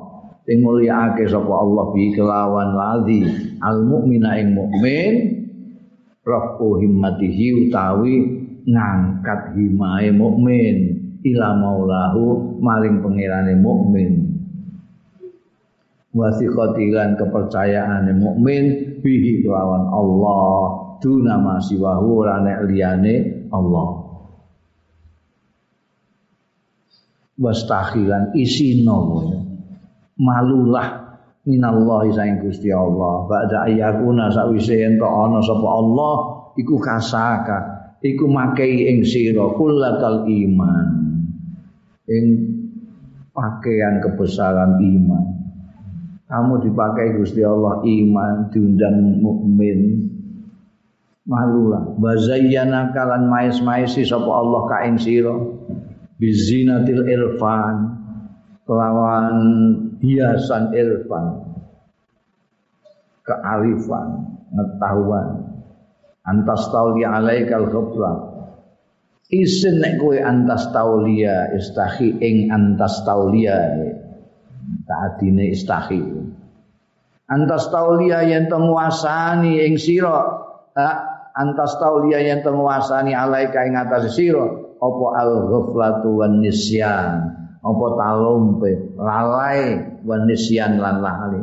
sing 0.42 0.66
mulyaake 0.66 1.30
sapa 1.30 1.46
Allah 1.46 1.94
bi 1.94 2.10
kelawan 2.10 2.74
ladzi 2.74 3.51
al 3.62 3.86
mukmina 3.86 4.42
ing 4.42 4.58
mukmin 4.58 5.14
rafu 6.26 6.82
himmatihi 6.82 7.66
utawi 7.66 8.14
ngangkat 8.66 9.58
himae 9.58 10.10
mukmin 10.14 10.76
ila 11.22 11.54
maulahu 11.54 12.58
maring 12.58 13.02
pangerane 13.02 13.54
mukmin. 13.58 14.30
Wasiqatilan 16.12 17.16
kepercayaane 17.16 18.12
mukmin 18.20 18.64
bihi 19.00 19.40
kelawan 19.40 19.88
Allah 19.88 20.58
duna 21.00 21.40
masiwahu 21.40 22.06
ora 22.20 22.44
nek 22.44 22.68
liyane 22.68 23.48
Allah. 23.48 24.02
Wastakhilan 27.40 28.36
isino 28.36 29.24
malulah 30.20 31.01
minallahi 31.46 32.10
saing 32.14 32.38
Gusti 32.42 32.70
Allah. 32.70 33.26
Ba'da 33.26 33.66
ayyakuna 33.66 34.30
sawise 34.30 34.78
ento 34.78 35.06
ana 35.06 35.42
sapa 35.42 35.66
Allah 35.66 36.14
iku 36.58 36.78
kasaka. 36.78 37.58
Iku 38.02 38.26
makei 38.26 38.90
ing 38.90 39.06
sira 39.06 39.54
kullatal 39.54 40.26
iman. 40.26 40.86
Ing 42.10 42.24
pakaian 43.30 44.02
kebesaran 44.02 44.82
iman. 44.82 45.24
Kamu 46.26 46.64
dipakai 46.64 47.14
Gusti 47.20 47.46
Allah 47.46 47.78
iman 47.84 48.50
diundang 48.50 49.22
mukmin. 49.22 50.10
Malulah. 51.22 51.94
Bazayyana 52.02 52.90
kalan 52.90 53.30
mais-maisi 53.30 54.02
sapa 54.02 54.26
Allah 54.26 54.62
ka 54.66 54.76
ing 54.82 54.98
sira. 54.98 55.38
Bizinatil 56.18 57.06
irfan. 57.06 58.02
Kelawan 58.66 59.26
hiasan 60.02 60.74
irfan. 60.74 61.26
Kearifan 63.22 64.08
pengetahuan 64.50 65.28
antas 66.26 66.68
taulia 66.74 67.16
alaikal 67.22 67.70
ghafla 67.70 68.12
isin 69.32 69.78
nek 69.80 70.02
kowe 70.02 70.18
antas 70.18 70.68
taulia 70.74 71.54
istahi 71.56 72.18
ing 72.20 72.50
antas 72.52 73.00
taulia 73.06 73.56
taatine 74.84 75.54
istahi. 75.54 76.02
Antas 77.32 77.72
taulia 77.72 78.26
yen 78.28 78.50
to 78.50 78.60
nguasani 78.60 79.64
ing 79.64 79.80
sira 79.80 80.20
antas 81.32 81.80
tauliya 81.80 82.20
yang 82.20 82.44
tenguasani 82.44 83.16
alaika 83.16 83.64
ing 83.64 83.72
atas 83.72 84.12
sira 84.12 84.44
apa 84.76 85.06
al 85.16 85.32
ghaflatu 85.48 86.20
wan 86.20 86.44
nisyan? 86.44 87.40
Apa 87.62 87.86
talumpe 87.94 88.98
lalai 88.98 89.91
wan 90.06 90.26
nisyan 90.26 90.78
lan 90.78 91.02
lali 91.02 91.42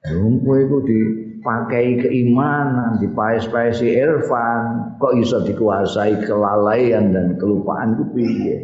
Lumpuh 0.00 0.64
itu 0.64 0.78
dipakai 0.88 2.00
keimanan, 2.00 2.96
dipaes-paesi 3.04 4.00
irfan, 4.00 4.96
kok 4.96 5.12
bisa 5.12 5.44
dikuasai 5.44 6.24
kelalaian 6.24 7.12
dan 7.12 7.36
kelupaan 7.36 8.00
itu 8.00 8.04
piye? 8.16 8.56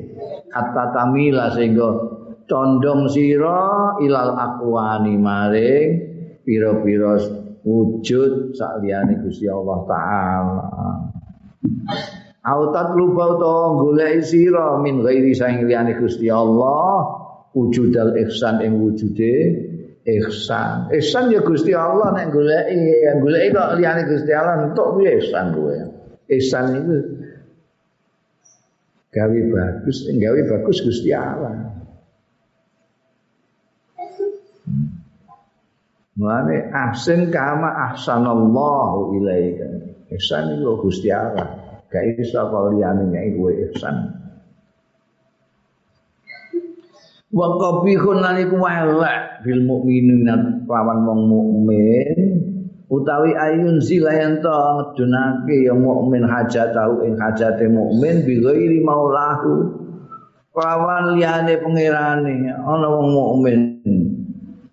Kata 0.49 0.97
tamila 0.97 1.53
sehingga 1.53 1.93
condong 2.49 3.13
sira 3.13 4.01
ilal 4.01 4.33
akwani 4.33 5.21
maring 5.21 5.89
pira-pira 6.41 7.21
wujud 7.61 8.57
sakliyane 8.57 9.21
Gusti 9.21 9.45
Allah 9.45 9.79
taala. 9.85 10.67
Autat 12.47 12.95
lupa 12.95 13.37
utawa 13.37 13.77
golek 13.77 14.23
sira 14.23 14.79
min 14.79 15.03
ghairi 15.03 15.35
saing 15.35 15.67
liyane 15.67 15.99
Gusti 15.99 16.31
Allah 16.31 17.26
wujudal 17.57 18.13
ihsan 18.21 18.61
ing 18.61 18.77
wujude 18.77 19.33
ihsan. 20.05 20.93
Ihsan 20.93 21.33
ya 21.33 21.41
Gusti 21.41 21.73
Allah 21.73 22.13
nek 22.13 22.29
goleki, 22.29 22.77
ya 22.77 23.13
goleki 23.17 23.49
kok 23.57 23.71
liyane 23.81 24.03
Gusti 24.05 24.31
Allah 24.37 24.69
entuk 24.69 25.01
piye 25.01 25.11
ihsan 25.25 25.57
kowe. 25.57 25.77
Ihsan 26.29 26.65
itu 26.77 26.97
gawe 29.11 29.39
bagus, 29.49 29.99
gawe 30.05 30.41
bagus 30.53 30.79
Gusti 30.85 31.11
Allah. 31.17 31.73
Mulane 36.17 36.73
ahsin 36.73 37.29
kama 37.33 37.93
ahsanallahu 37.93 39.17
ilaika. 39.21 39.69
Ihsan 40.13 40.61
itu 40.61 40.77
Gusti 40.85 41.09
Allah. 41.09 41.57
Gak 41.89 42.21
iso 42.21 42.41
kok 42.53 42.77
liyane 42.77 43.09
nyai 43.09 43.33
kowe 43.33 43.49
ihsan. 43.49 44.16
Wa 47.37 47.61
qabihun 47.61 48.25
lan 48.25 48.41
iku 48.41 48.57
elek 48.65 49.45
bil 49.45 49.61
mukminin 49.69 50.25
lawan 50.65 51.05
wong 51.05 51.21
mukmin. 51.29 52.17
Utawi 52.89 53.37
ayun 53.37 53.77
zilayanto 53.77 54.49
ngedunake 54.49 55.69
ya 55.69 55.77
mukmin 55.77 56.25
hajat 56.25 56.73
tahu 56.73 57.05
ing 57.05 57.21
hajate 57.21 57.69
mukmin 57.69 58.25
bi 58.25 58.41
ghairi 58.41 58.81
maulahu. 58.81 59.69
Lawan 60.57 61.21
liyane 61.21 61.61
pangerane 61.61 62.49
ana 62.57 62.89
wong 62.89 63.09
mukmin. 63.13 63.59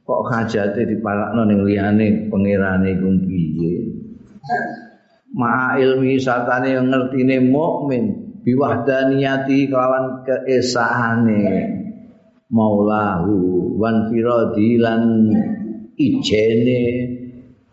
Kok 0.07 0.24
hajate 0.32 0.88
diparakno 0.88 1.43
ning 1.43 1.68
liyane 1.68 2.32
pangerane 2.32 2.95
iku 2.95 3.11
piye? 3.28 3.76
Ma 5.36 5.76
ilmi 5.76 6.16
satane 6.16 6.80
ngertine 6.80 7.43
mukmin 7.43 8.39
biwahdaniyati 8.47 9.68
kelawan 9.68 10.24
keesaane 10.24 11.83
maulahu 12.54 13.74
wan 13.82 14.14
firadi 14.14 14.78
ijene 15.97 16.82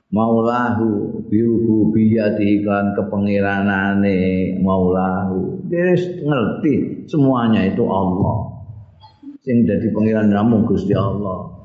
maulahu 0.09 1.21
birububiyati 1.29 2.65
kan 2.65 2.97
kepengiranane 2.97 4.57
maulahu 4.65 5.61
dia 5.69 5.93
ngerti 6.01 7.07
semuanya 7.07 7.69
itu 7.69 7.85
Allah 7.85 8.57
sing 9.45 9.69
dadi 9.69 9.93
pengiran 9.93 10.33
namung 10.33 10.65
Gusti 10.65 10.97
Allah 10.97 11.61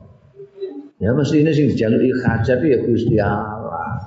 Ya 0.96 1.12
mesti 1.12 1.44
ini 1.44 1.52
sing 1.52 1.68
dijaluki 1.76 2.08
hajat 2.24 2.64
ya 2.64 2.80
Gusti 2.88 3.20
Allah. 3.20 4.00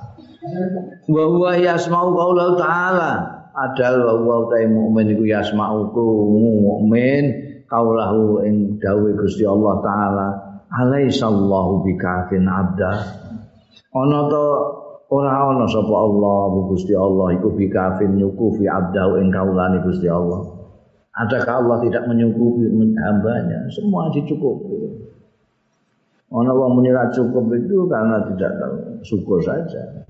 Wa 1.05 1.23
huwa 1.29 1.53
yasma'u 1.53 2.17
qaula 2.17 2.57
ta'ala. 2.57 3.11
Adal 3.53 4.01
wa 4.01 4.13
huwa 4.17 4.49
ta 4.49 4.65
mukmin 4.65 5.13
iku 5.13 5.29
yasma'u 5.29 5.93
mukmin 5.93 7.48
qaulahu 7.69 8.43
ing 8.43 8.81
dawuh 8.81 9.13
Gusti 9.15 9.45
Allah 9.45 9.79
taala. 9.85 10.27
Alaisallahu 10.69 11.85
bikafin 11.85 12.45
abda. 12.45 12.91
Ana 13.93 14.19
to 14.29 14.45
ora 15.09 15.49
ana 15.49 15.65
sapa 15.65 15.93
Allah 15.93 16.49
Gusti 16.69 16.93
Allah 16.93 17.33
iku 17.37 17.53
bikafin 17.53 18.17
nyukufi 18.17 18.65
abdahu 18.65 19.21
ing 19.21 19.29
kaulane 19.29 19.81
Gusti 19.85 20.09
Allah. 20.09 20.59
Adakah 21.19 21.65
Allah 21.65 21.77
tidak 21.83 22.05
menyukupi 22.05 22.69
hambanya? 22.95 23.65
Semua 23.73 24.07
dicukupi. 24.13 25.09
Ono 26.29 26.51
wong 26.53 26.77
muni 26.77 26.93
cukup 27.09 27.49
itu 27.57 27.89
karena 27.89 28.21
tidak 28.29 28.53
syukur 29.01 29.41
saja. 29.41 30.05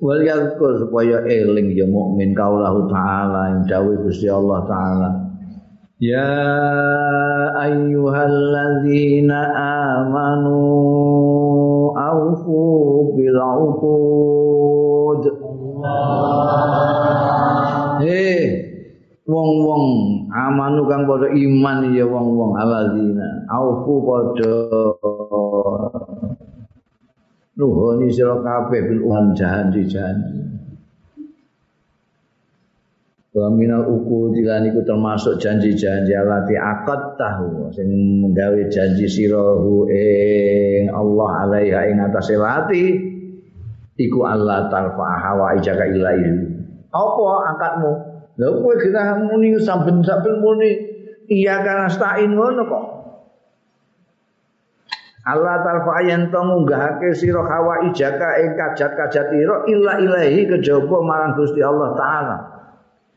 Wal 0.00 0.24
supaya 0.56 1.24
eling 1.24 1.72
ya 1.72 1.84
mukmin 1.88 2.32
kaulahu 2.32 2.88
taala 2.88 3.52
yang 3.52 3.60
dawuh 3.68 3.96
Gusti 4.00 4.28
Allah 4.32 4.64
taala. 4.64 5.25
Ya 5.96 6.28
ayyuhalladzina 7.56 9.38
amanu 9.96 10.60
aufu 11.96 13.16
bil 13.16 13.40
uqud. 13.40 15.22
Hei 18.04 18.44
wong-wong 19.24 19.86
amanu 20.36 20.84
kang 20.84 21.08
padha 21.08 21.32
iman 21.32 21.88
ya 21.96 22.04
wong-wong 22.04 22.52
alladzina 22.60 23.48
aufu 23.48 24.04
padha 24.04 24.52
nuhoni 27.56 28.12
sira 28.12 28.36
kabeh 28.44 28.84
bil 28.84 29.00
uhan 29.00 29.32
janji-janji 29.32 30.55
Wa 33.36 33.52
minal 33.52 33.84
uku 33.84 34.32
dilan 34.32 34.72
iku 34.72 34.80
termasuk 34.80 35.36
janji-janji 35.36 36.08
alati 36.16 36.56
akad 36.56 37.20
tahu 37.20 37.68
sing 37.68 37.84
menggawe 38.24 38.64
janji 38.72 39.04
sirahu 39.04 39.84
ing 39.92 40.88
Allah 40.88 41.44
alaiha 41.44 41.84
ing 41.92 42.00
atase 42.00 42.40
lati 42.40 42.96
iku 44.00 44.24
Allah 44.24 44.72
tarfa 44.72 45.20
hawa 45.20 45.52
ijaka 45.60 45.84
ilaihi. 45.84 46.32
Apa 46.96 47.24
angkatmu? 47.52 47.92
Lha 48.40 48.48
kowe 48.56 48.74
kira 48.80 49.20
muni 49.20 49.60
saben-saben 49.60 50.40
muni 50.40 50.72
iya 51.28 51.60
kan 51.60 51.92
astain 51.92 52.32
ngono 52.32 52.64
kok. 52.64 52.84
Allah 55.28 55.60
tarfa 55.60 56.08
yen 56.08 56.32
to 56.32 56.40
munggahake 56.40 57.12
sira 57.12 57.44
hawa 57.44 57.84
ijaka 57.92 58.40
ing 58.40 58.56
kajat-kajat 58.56 59.28
ira 59.36 59.68
illa 59.68 60.00
ilahi 60.00 60.48
kejaba 60.48 60.96
marang 61.04 61.36
Gusti 61.36 61.60
Allah 61.60 61.92
taala 62.00 62.55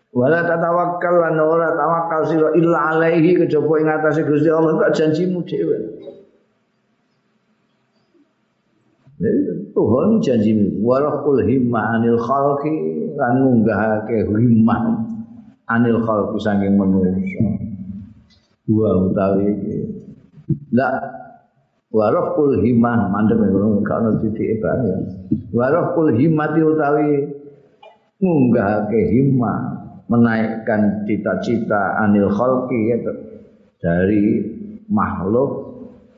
wala 0.10 0.41
tatawakkal 0.41 1.16
lan 1.22 1.38
ora 1.38 1.70
tawakal 1.78 2.22
sira 2.26 2.49
illa 2.57 2.97
alaihi 2.97 3.38
kejaba 3.38 3.74
ing 3.78 3.88
atase 3.89 4.26
Gusti 4.26 4.49
Allah 4.49 4.74
kok 4.74 4.93
janjimu 4.97 5.39
dhewe 5.45 5.78
Tuhan 9.76 10.24
janjimu. 10.24 10.80
Warahul 10.80 11.43
himmah 11.43 11.99
anil 11.99 12.16
khalqi 12.16 12.72
lan 13.20 13.43
munggahake 13.43 14.32
himmah 14.32 14.80
anil 15.68 15.99
khalqi 16.07 16.39
saking 16.39 16.80
manusia 16.80 17.43
dua 18.64 19.12
utawi 19.12 19.43
iki. 19.60 19.76
La 20.72 21.03
warahul 21.91 22.64
himmah 22.64 23.12
mandek 23.12 23.43
ngono 23.43 23.84
gak 23.84 23.97
ono 23.99 24.12
titike 24.24 24.55
ya 24.64 24.95
warahul 25.51 26.16
himmati 26.16 26.62
utawi 26.64 27.28
munggahake 28.24 28.99
himmah 29.20 29.79
menaikkan 30.10 31.05
cita-cita 31.05 32.01
anil 32.01 32.34
khalqi 32.34 32.97
dari 33.80 34.26
makhluk 34.89 35.70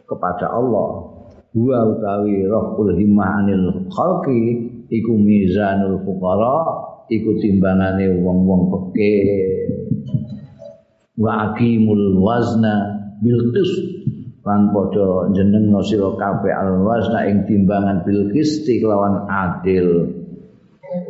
kepada 0.07 0.47
Allah. 0.49 1.11
Wa 1.51 1.79
utawi 1.83 2.47
rohul 2.47 2.95
himmah 2.95 3.43
anil 3.43 3.91
khalqi 3.91 4.71
iku 4.87 5.13
mizanul 5.19 5.99
fuqara 6.07 6.63
iku 7.11 7.35
timbangane 7.43 8.23
wong-wong 8.23 8.71
peke. 8.71 9.15
Wa 11.19 11.51
aqimul 11.51 12.23
wazna 12.23 13.03
bil 13.19 13.51
qist 13.51 14.07
lan 14.47 14.71
padha 14.71 15.29
jenengno 15.35 15.83
sira 15.83 16.15
kabeh 16.15 16.55
al 16.55 16.81
wazna 16.81 17.27
ing 17.27 17.43
timbangan 17.45 18.07
bil 18.07 18.31
qisti 18.31 18.79
kelawan 18.79 19.27
adil. 19.27 20.07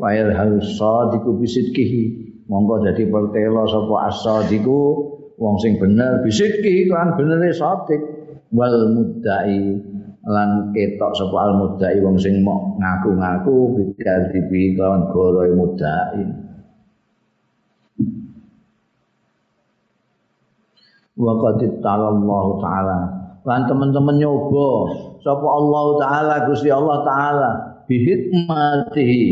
Wa 0.02 0.10
yarhal 0.18 0.58
sadiqu 0.58 1.30
bisidqihi 1.38 2.31
monggo 2.52 2.84
dadi 2.84 3.08
pertelo 3.08 3.64
sapa 3.64 4.12
asadiku 4.12 5.08
wong 5.40 5.56
sing 5.64 5.80
bener 5.80 6.20
bisidki 6.20 6.92
lan 6.92 7.16
benere 7.16 7.56
sadik 7.56 8.04
wal 8.52 8.92
muddai 8.92 9.80
lan 10.28 10.76
ketok 10.76 11.16
sapa 11.16 11.38
al 11.48 11.54
muddai 11.56 12.04
wong 12.04 12.20
sing 12.20 12.44
mok 12.44 12.76
ngaku-ngaku 12.76 13.56
bidal 13.80 14.22
dibi 14.36 14.76
lawan 14.76 15.08
goroe 15.16 15.50
muddai. 15.56 16.22
Wa 21.16 21.34
qad 21.38 21.60
Allah 21.86 22.46
taala. 22.60 23.00
Lan 23.42 23.62
teman-teman 23.66 24.22
nyoba 24.22 24.70
sapa 25.24 25.48
Allah 25.48 25.86
taala 25.98 26.36
Gusti 26.46 26.70
Allah 26.70 27.02
taala 27.02 27.50
bihikmatihi 27.90 29.24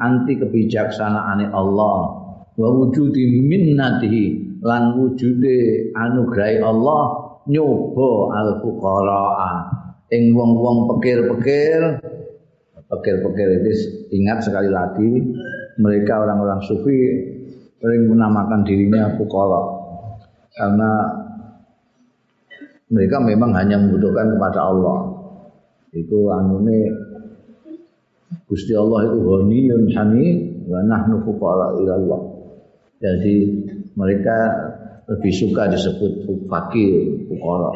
anti 0.00 0.32
kebijaksanaane 0.40 1.52
Allah 1.52 2.17
wa 2.58 2.68
wujudi 2.74 3.38
minnatihi. 3.46 4.24
Lan 4.58 4.98
wujude 4.98 5.94
anugrahi 5.94 6.58
Allah 6.58 7.02
nyoba 7.46 8.10
al 8.34 8.50
fuqara 8.58 9.24
ing 10.10 10.34
wong-wong 10.34 10.90
pekir-pekir 10.90 12.02
pekir-pekir 12.90 13.48
itu 13.62 13.70
ingat 14.18 14.42
sekali 14.42 14.66
lagi 14.72 15.06
mereka 15.78 16.26
orang-orang 16.26 16.58
sufi 16.66 16.98
sering 17.78 18.10
menamakan 18.10 18.66
dirinya 18.66 19.14
fuqara. 19.14 19.62
Karena 20.58 20.90
mereka 22.90 23.22
memang 23.22 23.54
hanya 23.54 23.78
membutuhkan 23.78 24.34
kepada 24.34 24.60
Allah. 24.74 24.98
Itu 25.94 26.34
anune 26.34 26.90
Gusti 28.50 28.74
Allah 28.74 29.06
itu 29.06 29.22
ghaniyun 29.22 29.82
hani 29.94 30.24
wa 30.66 30.82
nahnu 30.82 31.22
fuqara 31.22 31.78
ila 31.78 31.92
Allah 31.94 32.20
jadi 32.98 33.36
mereka 33.94 34.38
lebih 35.06 35.32
suka 35.32 35.70
disebut 35.70 36.44
fakir 36.50 37.24
fuqara. 37.30 37.72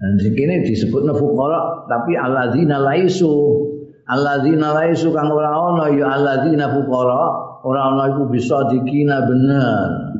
Dan 0.00 0.16
di 0.16 0.32
sini 0.32 0.54
disebut 0.64 1.04
fuqara 1.18 1.90
tapi 1.90 2.14
alladzina 2.14 2.78
laisu. 2.78 3.66
Alladzina 4.10 4.74
laisu 4.74 5.10
kang 5.10 5.30
ora 5.30 5.50
ana 5.50 5.86
ya 5.90 6.06
alladzina 6.14 6.70
fuqara. 6.70 7.22
Ora 7.66 7.80
ana 7.92 8.14
iku 8.14 8.30
bisa 8.30 8.70
dikina 8.70 9.26
bener. 9.26 10.14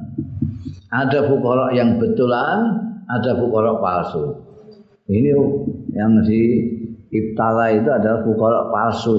Ada 0.90 1.30
fuqara 1.30 1.72
yang 1.72 2.02
betulan 2.02 2.58
ada 3.06 3.30
fuqara 3.38 3.78
palsu. 3.78 4.34
Ini 5.06 5.30
yang 5.94 6.22
di 6.26 6.42
ibtala 7.10 7.70
itu 7.74 7.90
adalah 7.90 8.22
fuqara 8.26 8.60
palsu 8.70 9.16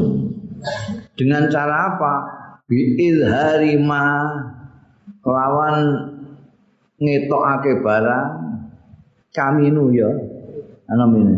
dengan 1.18 1.50
cara 1.50 1.96
apa 1.96 2.14
bi 2.72 2.96
izhari 2.96 3.76
ma. 3.84 4.24
Kelawan 5.20 6.08
ngetokake 7.04 7.84
barang 7.84 8.32
kami 9.36 9.68
nu 9.76 9.92
ya. 9.92 10.08
Ana 10.88 11.04
mene. 11.04 11.36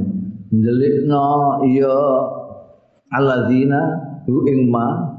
Ndelikno 0.54 1.26
iya 1.66 1.98
alladzina 3.10 3.82
hu 4.30 4.46
ing 4.46 4.70
ma. 4.70 5.10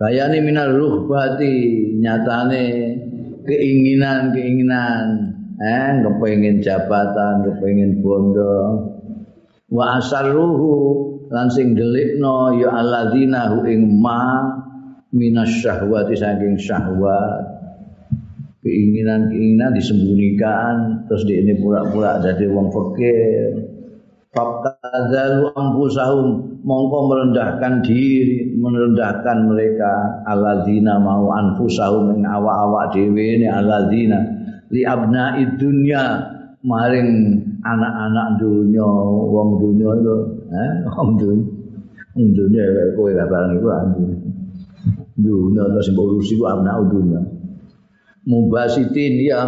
Bayani 0.00 0.40
minar 0.40 0.72
ruhbati 0.72 1.52
nyatane 2.00 2.64
keinginan-keinginan. 3.44 5.36
Eh 5.54 6.02
kepengin 6.02 6.64
jabatan 6.64 7.46
kepengin 7.46 8.00
bondo. 8.00 8.90
Wa 9.70 10.00
asarruhu 10.02 10.72
lan 11.34 11.50
sing 11.50 11.74
delikno 11.74 12.54
ya 12.54 12.70
alladzina 12.70 13.50
hu 13.50 13.66
ing 13.66 13.98
ma 13.98 14.46
minasyahwati 15.10 16.14
saking 16.14 16.54
syahwat. 16.54 17.50
Keinginan-keinginan 18.64 19.76
disembunyikan 19.76 21.04
terus 21.04 21.28
di 21.28 21.36
ini 21.36 21.58
pura-pura 21.60 22.22
jadi 22.22 22.48
wong 22.48 22.72
fakir. 22.72 23.50
Fabtadalu 24.32 25.52
ampusahum 25.52 26.58
mongko 26.64 26.98
merendahkan 27.12 27.84
diri, 27.84 28.56
merendahkan 28.56 29.46
mereka. 29.46 30.24
Alladzina 30.24 30.96
mau 30.96 31.28
anfusahum 31.28 32.16
ing 32.16 32.24
awak-awak 32.24 32.96
dhewe 32.96 33.44
ne 33.44 33.48
alladzina. 33.52 34.18
Li 34.72 34.80
abnai 34.82 35.44
dunya 35.60 36.02
maring 36.64 37.10
anak-anak 37.64 38.36
dunya, 38.36 38.84
wong 39.32 39.48
dunya 39.58 39.88
itu, 39.96 40.16
eh, 40.52 40.72
wong 40.94 41.08
dunya. 41.16 41.48
Wong 42.14 42.28
dunya 42.36 42.62
kowe 42.94 43.10
gak 43.10 43.28
barang 43.32 43.52
iku 43.58 43.68
dunya. 43.96 44.18
Dunya 45.16 45.62
terus 45.72 45.88
urusi 45.96 46.36
ku 46.36 46.44
anak 46.44 46.92
dunya. 46.92 47.20
mubasitin 48.24 49.20
ya 49.20 49.40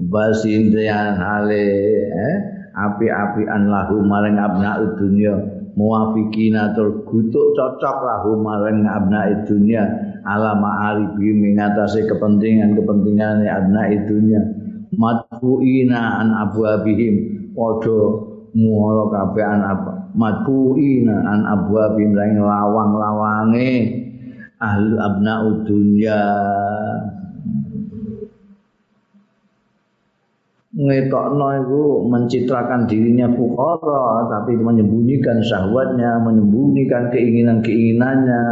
mubasin 0.00 0.72
yang 0.72 1.20
hale 1.20 1.68
eh 2.08 2.36
api-apian 2.72 3.68
lahu 3.68 4.00
maring 4.00 4.40
abna 4.40 4.80
dunya 4.96 5.36
muwafiqina 5.76 6.72
tur 6.72 7.04
gutuk 7.04 7.52
cocok 7.52 7.96
lahu 8.02 8.40
maring 8.40 8.88
abna 8.88 9.44
dunya 9.44 9.84
ala 10.24 10.56
ma'aribi 10.56 11.28
mengatasi 11.36 12.08
kepentingan-kepentingan 12.08 13.44
abna 13.44 13.82
dunya 14.08 14.40
matfuina 14.98 16.18
an 16.18 16.34
abwabihim. 16.34 17.14
Padha 17.54 18.02
muara 18.58 19.04
kabeh 19.14 19.46
an 19.46 19.62
apa 19.62 19.92
matfuina 20.18 21.22
an 21.22 21.40
abwabihim. 21.46 22.18
Lawang-lawange. 22.18 23.70
Ahli 24.58 24.98
abna 24.98 25.46
dunya. 25.62 26.22
Ngetokno 30.78 31.46
itu 31.58 31.82
mencitrakan 32.06 32.86
dirinya 32.86 33.26
fuqara 33.34 34.30
tapi 34.30 34.54
menyembunyikan 34.54 35.42
syahwatnya, 35.42 36.22
menyembunyikan 36.22 37.10
keinginan-keinginannya. 37.10 38.42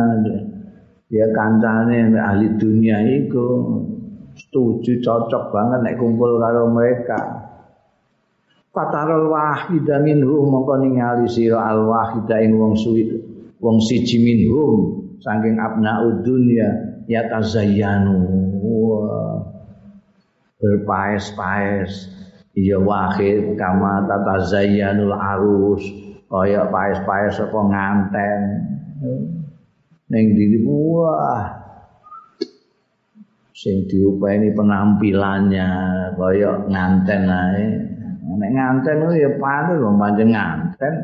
Ya 1.06 1.26
kancane 1.30 2.10
ahli 2.18 2.58
dunia 2.58 2.98
itu 3.06 3.46
setuju 4.36 5.00
cocok 5.00 5.50
banget 5.50 5.80
nek 5.82 5.96
kumpul 5.96 6.36
karo 6.36 6.68
mereka. 6.68 7.18
Fatarul 8.70 9.32
wahida 9.32 10.04
minhum 10.04 10.52
mongko 10.52 10.84
ningali 10.84 11.26
sira 11.32 11.64
al 11.72 11.88
wahida 11.88 12.44
ing 12.44 12.60
wong 12.60 12.76
suwi 12.76 13.08
wong 13.56 13.80
siji 13.80 14.20
minhum 14.20 15.08
saking 15.24 15.56
abnaud 15.56 16.20
dunya 16.20 17.00
ya 17.08 17.24
tazayyanu. 17.24 18.20
Wah. 18.60 19.56
berpaes-paes 20.56 22.08
iya 22.56 22.80
wahid 22.80 23.60
kama 23.60 24.08
tata 24.08 24.36
zayyanul 24.48 25.12
arus 25.12 25.84
kaya 26.26 26.64
paes-paes 26.72 27.36
apa 27.36 27.60
nganten 27.60 28.40
ning 30.08 30.24
diri 30.32 30.64
wah 30.64 31.55
sing 33.56 33.88
diupeni 33.88 34.52
penampilannya 34.52 35.68
kaya 36.12 36.50
nganten 36.68 37.22
ae. 37.24 37.64
Nek 38.36 38.50
nganten 38.52 39.16
ya 39.16 39.32
pantes 39.40 39.80
wong 39.80 39.96
pancen 39.96 40.28
nganten. 40.28 40.94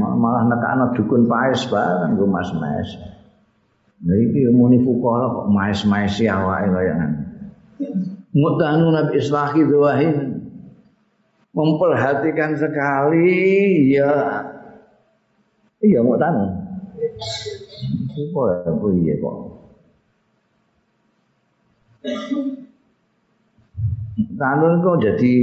Malah 0.00 0.48
nekakno 0.48 0.96
dukun 0.96 1.28
paes 1.28 1.68
bareng 1.68 2.16
go 2.16 2.24
mas-mas. 2.24 2.96
Nah 4.00 4.16
iki 4.16 4.48
muni 4.48 4.80
fuqara 4.80 5.28
kok 5.28 5.46
maes-maes 5.52 6.16
awake 6.24 6.68
kaya 6.72 6.92
ngono. 6.96 7.18
mutanu 8.34 8.90
nabi 8.90 9.18
islahi 9.18 9.66
dhawahin 9.66 10.16
memperhatikan 11.52 12.56
sekali 12.56 13.92
ya. 13.92 14.14
Iya 15.78 16.00
mutanu 16.02 16.56
ya 18.16 18.72
iya 18.74 19.14
kok 19.22 19.47
Tanun 24.38 24.82
kok 24.86 25.02
jadi 25.02 25.34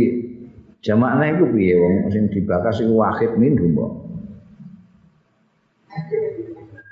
jamaknya 0.79 1.35
itu 1.35 1.45
piye 1.51 1.75
wong 1.75 1.95
sing 2.11 2.31
dibakas 2.31 2.79
iku 2.79 2.95
wahid 2.95 3.35
minhum 3.35 3.75
kok. 3.75 3.93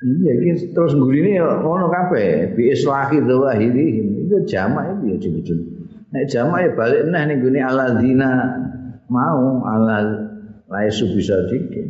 Iya 0.03 0.31
iki 0.35 0.75
terus 0.75 0.91
nggurine 0.99 1.39
ya 1.39 1.63
ngono 1.63 1.87
kabeh 1.87 2.51
bi 2.59 2.75
islahi 2.75 3.23
dzawahirihim 3.23 4.27
itu 4.27 4.35
jamak 4.43 4.99
itu 4.99 5.15
ya 5.15 5.17
jelas 5.23 5.63
Nek 6.11 6.23
jamak 6.27 6.59
ya 6.67 6.69
balik 6.75 7.07
neh 7.07 7.23
ning 7.23 7.39
gone 7.39 7.59
alladzina 7.63 8.31
mau 9.07 9.63
ala 9.63 10.27
laisu 10.67 11.07
bisa 11.15 11.47
dikit. 11.47 11.87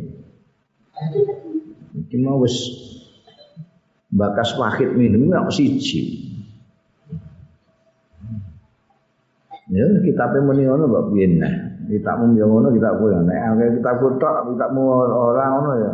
Iki 2.06 2.16
mau 2.22 2.38
wis 2.38 2.54
bakas 4.14 4.54
wahid 4.54 4.94
minum 4.94 5.26
kok 5.34 5.50
siji. 5.50 6.33
Ya 9.74 9.86
kitabe 10.06 10.38
muni 10.46 10.62
ngono 10.70 10.86
kok 10.86 11.04
piye 11.10 11.26
nah. 11.34 11.50
Kita 11.90 12.14
mung 12.22 12.38
yo 12.38 12.46
ngono 12.46 12.70
kita 12.70 12.94
kowe 12.94 13.10
nek 13.26 13.38
angke 13.42 13.66
kita 13.82 13.90
kutok 13.98 14.54
kita 14.54 14.66
mau 14.70 15.02
ora 15.02 15.44
ngono 15.50 15.70
ya. 15.82 15.92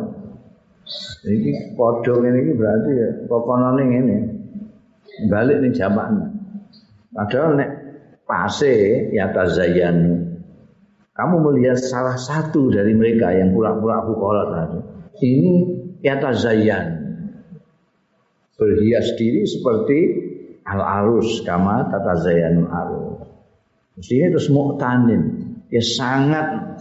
Iki 1.25 1.81
padha 1.81 2.13
ngene 2.21 2.39
iki 2.45 2.53
berarti 2.61 2.91
ya 2.93 3.09
pokonane 3.25 3.83
ngene. 3.89 4.17
Balik 5.33 5.65
ning 5.65 5.73
jamaknya. 5.73 6.29
Padahal 7.17 7.57
nek 7.57 7.71
pase 8.29 9.09
ya 9.17 9.33
tazayyanu. 9.33 10.29
Kamu 11.17 11.37
melihat 11.41 11.81
salah 11.81 12.21
satu 12.21 12.69
dari 12.69 12.93
mereka 12.93 13.33
yang 13.33 13.57
pura-pura 13.57 14.05
fuqara 14.05 14.45
tadi. 14.53 14.79
Ini 15.21 15.53
ya 16.05 16.21
tazayyan. 16.21 16.87
Berhias 18.57 19.17
diri 19.17 19.45
seperti 19.49 19.99
al-arus 20.65 21.45
kama 21.45 21.89
tatazayyanul 21.89 22.69
arus. 22.69 23.10
Ini 24.01 24.33
terus 24.33 24.49
mu'tanin. 24.49 25.23
Ya 25.71 25.85
sangat 25.85 26.81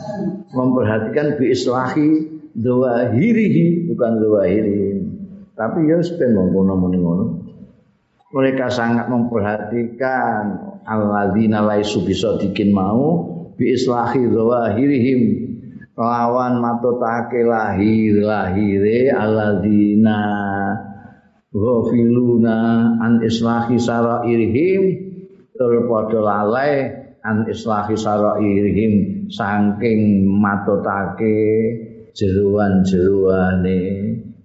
memperhatikan 0.56 1.38
bi 1.38 1.54
islahi 1.54 2.40
zawahirihi 2.58 3.92
bukan 3.94 4.12
zawahiri 4.18 5.00
tapi 5.60 5.92
ya 5.92 6.00
sepen 6.00 6.40
ngono 6.40 6.80
ngono. 6.80 7.26
Mereka 8.32 8.72
sangat 8.72 9.12
memperhatikan 9.12 10.44
alladzina 10.88 11.60
laisu 11.60 12.08
bisa 12.08 12.40
dikin 12.40 12.72
mau 12.72 13.28
bi 13.60 13.76
islahi 13.76 14.24
zawahirihim 14.24 15.22
lawan 16.00 16.64
matotake 16.64 17.44
lahir 17.44 18.24
lahire 18.24 19.12
alladzina 19.12 20.20
ghafiluna 21.52 22.58
an 23.04 23.20
islahi 23.20 23.76
sarairihim. 23.76 24.82
Tur 25.60 25.92
padha 25.92 26.24
lalai 26.24 26.99
an 27.26 27.48
islahi 27.48 27.96
sarairihim 27.96 29.26
saking 29.32 30.26
matotake 30.28 31.38
jeruan-jeruane. 32.16 33.82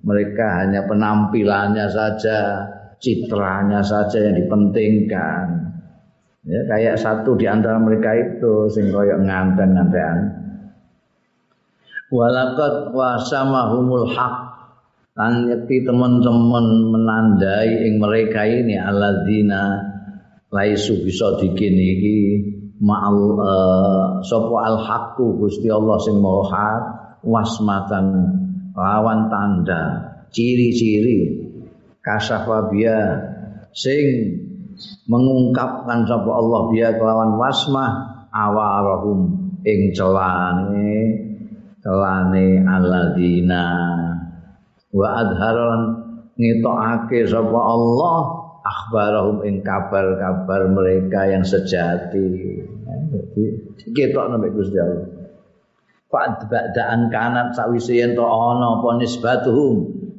Mereka 0.05 0.47
hanya 0.61 0.85
penampilannya 0.85 1.89
saja 1.89 2.69
citranya 3.01 3.81
saja 3.81 4.21
yang 4.21 4.37
dipentingkan. 4.37 5.45
Ya 6.45 6.61
kayak 6.69 7.01
satu 7.01 7.41
di 7.41 7.49
antara 7.49 7.81
mereka 7.81 8.13
itu 8.13 8.69
sing 8.69 8.93
koyok 8.93 9.25
nganten-ngantean 9.25 10.45
walakat 12.15 12.95
wasamahumul 12.95 14.07
haq. 14.15 14.37
Lan 15.15 15.47
yakti 15.47 15.87
teman-teman 15.87 16.91
menandai 16.91 17.87
ing 17.87 18.03
mereka 18.03 18.43
ini 18.51 18.75
alladzina 18.75 19.79
laisu 20.51 21.07
bisa 21.07 21.39
dikin 21.39 21.75
iki 21.79 22.19
ma'al 22.85 23.19
uh, 23.41 24.07
sapa 24.21 24.57
al 24.61 24.79
haqqu 24.85 25.41
Gusti 25.41 25.73
Allah 25.73 25.97
sing 26.05 26.21
maha 26.21 26.45
hak 26.53 26.83
wasmatan 27.25 28.07
lawan 28.77 29.33
tanda 29.33 30.13
ciri-ciri 30.29 31.49
kasafa 32.05 32.69
biya 32.69 33.01
sing 33.73 34.37
mengungkapkan 35.09 36.05
sapa 36.05 36.29
Allah 36.29 36.61
biya 36.69 36.93
kelawan 37.01 37.41
wasmah 37.41 37.93
awarahum 38.29 39.33
ing 39.65 39.97
celane 39.97 41.25
celane 41.81 42.65
alladzina. 42.65 43.67
Wa 44.95 45.07
adharon 45.21 45.81
ngetokake 46.35 47.29
sapa 47.29 47.61
Allah 47.61 48.19
akhbarahum 48.65 49.45
ing 49.45 49.61
kabar-kabar 49.61 50.73
mereka 50.73 51.29
yang 51.29 51.45
sejati 51.45 52.65
ketok 53.93 54.25
nek 54.31 54.53
Gusti 54.55 54.79
Allah. 54.79 55.09
Fa'ad 56.15 56.47
ba'daan 56.47 57.11
kanat 57.11 57.59
sawise 57.59 57.99
yen 57.99 58.15
to 58.15 58.23
ana 58.23 58.79
apa 58.79 58.89
nisbatuhum. 59.03 59.75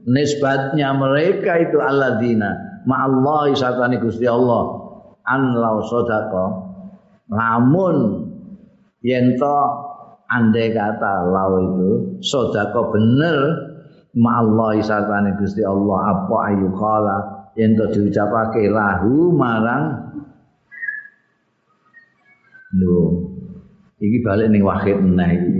Nisbatnya 0.06 0.93
mereka 0.93 1.58
itu 1.58 1.82
alladzina 1.82 2.84
ma'allahi 2.86 3.56
satani 3.56 3.98
Gusti 3.98 4.28
Allah. 4.28 4.86
An 5.26 5.58
lau 5.58 5.82
sodako 5.82 6.46
lamun 7.34 8.30
yento 9.02 9.58
andai 10.30 10.70
kata 10.70 11.26
lau 11.26 11.58
itu 11.64 12.22
sodako 12.22 12.93
bener 12.93 13.38
ma'allahi 14.14 14.86
satani 14.86 15.34
Gusti 15.41 15.66
Allah 15.66 16.14
apa 16.14 16.36
ayu 16.54 16.70
kala 16.78 17.18
yento 17.58 17.89
diucapake 17.89 18.70
lahu 18.70 19.34
marang 19.34 20.05
lho 22.76 22.99
iki 24.03 24.19
balik 24.21 24.51
ning 24.51 24.61
wahid 24.61 24.99
meneh 24.99 25.30
iki 25.39 25.53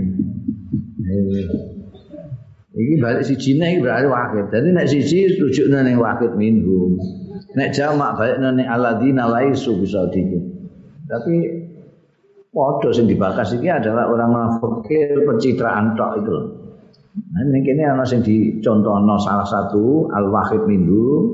Iki 2.76 3.00
balik 3.00 3.24
si 3.24 3.40
Cina 3.40 3.72
iki 3.72 3.80
berarti 3.80 4.04
wakil. 4.04 4.52
Jadi 4.52 4.68
nek 4.68 4.84
siji 4.84 5.40
rujukna 5.40 5.80
ning 5.80 5.96
wakil 5.96 6.36
minhum. 6.36 7.00
Nek 7.56 7.72
jamak 7.72 8.20
balik 8.20 8.36
ning 8.36 8.68
alladzina 8.68 9.24
laisu 9.32 9.80
bisa 9.80 10.12
dikit. 10.12 10.44
Tapi 11.08 11.34
padha 12.52 12.92
sing 12.92 13.08
dibakas 13.08 13.56
iki 13.56 13.72
adalah 13.72 14.12
orang 14.12 14.60
fakir 14.60 15.24
pencitraan 15.24 15.96
tok 15.96 16.12
itu. 16.20 16.36
Nah, 17.16 17.40
ini 17.48 17.64
kini 17.64 17.80
ana 17.80 18.04
sing 18.04 18.20
dicontohno 18.20 19.16
salah 19.24 19.48
satu 19.48 20.12
al-wahid 20.12 20.68
minhum. 20.68 21.32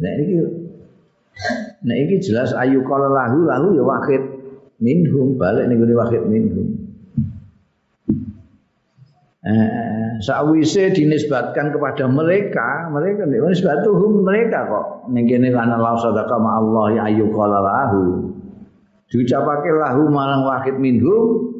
Nah 0.00 0.12
iki 0.24 0.36
Nah 1.78 1.94
iki 1.94 2.18
jelas 2.24 2.56
ayu 2.56 2.80
kala 2.82 3.12
lahu 3.12 3.44
lahu 3.44 3.66
ya 3.76 3.84
wahid 3.84 4.22
minhum 4.78 5.38
balik 5.38 5.66
ning 5.70 5.78
wahid 5.94 6.22
minhum. 6.26 6.88
Eh, 9.38 10.18
sawise 10.18 10.90
dinisbatkan 10.92 11.70
kepada 11.70 12.10
mereka, 12.10 12.90
mereka 12.90 13.22
nisbatuhum 13.24 14.26
mereka 14.26 14.66
kok. 14.66 14.86
Ning 15.14 15.30
kene 15.30 15.54
kana 15.54 15.78
la 15.78 15.94
sadaqa 15.94 16.36
ma 16.42 16.58
Allah 16.58 16.84
ya 16.98 17.02
ayu 17.06 17.30
qala 17.30 17.62
lahu. 17.62 18.34
Diucapake 19.08 19.70
lahu 19.72 20.10
marang 20.10 20.42
wahid 20.44 20.76
minhum 20.82 21.54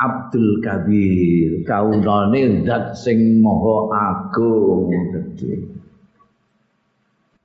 Abdul 0.00 0.64
Kabir, 0.64 1.60
kaunane 1.68 2.64
zat 2.64 2.96
sing 2.96 3.44
maha 3.44 3.76
agung 3.92 4.88
gede. 4.88 5.60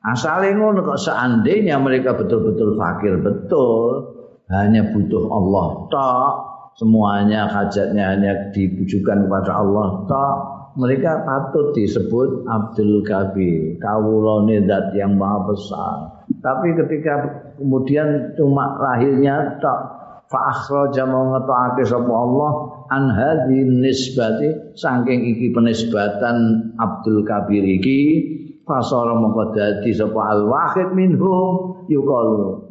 Asale 0.05 0.55
ngono 0.55 0.85
kok 0.87 1.01
seandainya 1.01 1.81
mereka 1.83 2.15
betul-betul 2.15 2.79
fakir 2.79 3.19
betul, 3.19 4.14
hanya 4.49 4.93
butuh 4.93 5.25
Allah. 5.29 5.67
Tok, 5.89 6.33
semuanya 6.77 7.49
hajatnya 7.49 8.13
hanya 8.13 8.31
ditujukan 8.53 9.25
kepada 9.25 9.51
Allah. 9.61 9.87
Tak. 10.05 10.35
Mereka 10.75 11.23
patut 11.23 11.71
disebut 11.71 12.43
Abdul 12.51 12.99
Kabir 13.07 13.79
kawulane 13.79 14.59
zat 14.67 14.91
yang 14.91 15.15
maha 15.15 15.47
besar. 15.47 16.27
Tapi 16.43 16.75
ketika 16.75 17.15
kemudian 17.55 18.35
cuma 18.35 18.75
lahirnya 18.75 19.55
tak 19.63 19.79
fa 20.27 20.51
akhraja 20.51 21.07
ngetokake 21.07 21.83
sapa 21.87 22.11
Allah 22.11 22.51
an 22.91 23.03
hadhi 23.07 23.63
nisbati 23.63 24.75
saking 24.75 25.31
iki 25.31 25.55
penisbatan 25.55 26.69
Abdul 26.75 27.23
Kabir 27.23 27.63
iki 27.63 27.99
fasara 28.67 29.15
mongko 29.15 29.53
dadi 29.53 29.93
sapa 29.93 30.21
al 30.33 30.49
wahid 30.49 30.91
minhum 30.91 31.87
yuqalu 31.87 32.64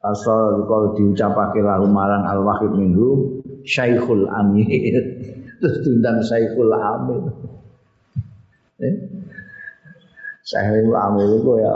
asal 0.00 0.64
kalau 0.64 0.96
diucapake 0.96 1.60
lahu 1.60 1.84
marang 1.84 2.24
al 2.24 2.40
wahid 2.40 2.72
minhum 2.72 3.40
Syekhul 3.64 4.24
Amir. 4.28 4.96
Terus 5.60 5.76
diundang 5.84 6.24
Syekhul 6.24 6.72
Amir. 6.72 7.22
Eh? 8.80 8.94
Syekhul 10.40 10.96
Amir 10.96 11.28
itu 11.36 11.52
ya 11.60 11.74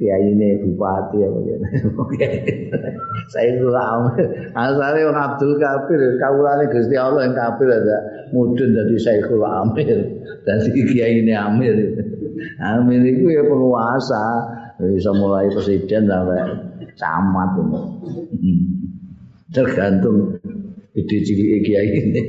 kiai 0.00 0.32
ini 0.32 0.64
bupati 0.64 1.20
apa 1.20 1.38
gitu. 1.44 1.64
Syekhul 3.36 3.76
Amir. 3.76 4.26
Asalnya 4.56 5.12
orang 5.12 5.24
Abdul 5.36 5.60
Kabir, 5.60 6.00
kaulane 6.16 6.72
Gusti 6.72 6.96
Allah 6.96 7.28
yang 7.28 7.36
Kabir 7.36 7.68
ada 7.68 7.98
mudun 8.32 8.72
dari 8.72 8.96
Syekhul 8.96 9.44
Amir. 9.44 10.24
Dari 10.48 10.70
kiai 10.72 11.20
ini 11.20 11.36
Amir. 11.36 11.76
Amir 12.72 13.00
itu 13.04 13.28
ya 13.28 13.44
penguasa. 13.44 14.56
Bisa 14.80 15.12
mulai 15.12 15.52
presiden 15.52 16.08
sampai 16.08 16.40
camat. 16.96 17.50
Tergantung 19.52 20.40
gede 20.96 21.18
cilik 21.26 21.60
kiai 21.66 21.88
ini. 22.00 22.22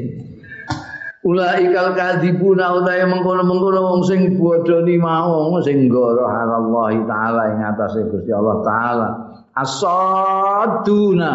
Ulaikal 1.21 1.93
kadibuna 1.93 2.81
utahe 2.81 3.05
mengkono-mengkono 3.05 3.77
wong 3.77 4.01
sing 4.01 4.41
bodoni 4.41 4.97
mau 4.97 5.53
sing 5.61 5.85
goro 5.85 6.25
Allah 6.25 6.97
taala 7.05 7.53
ing 7.53 7.61
atase 7.61 8.09
Gusti 8.09 8.33
Allah 8.33 8.57
taala. 8.65 9.09
Asaduna 9.53 11.33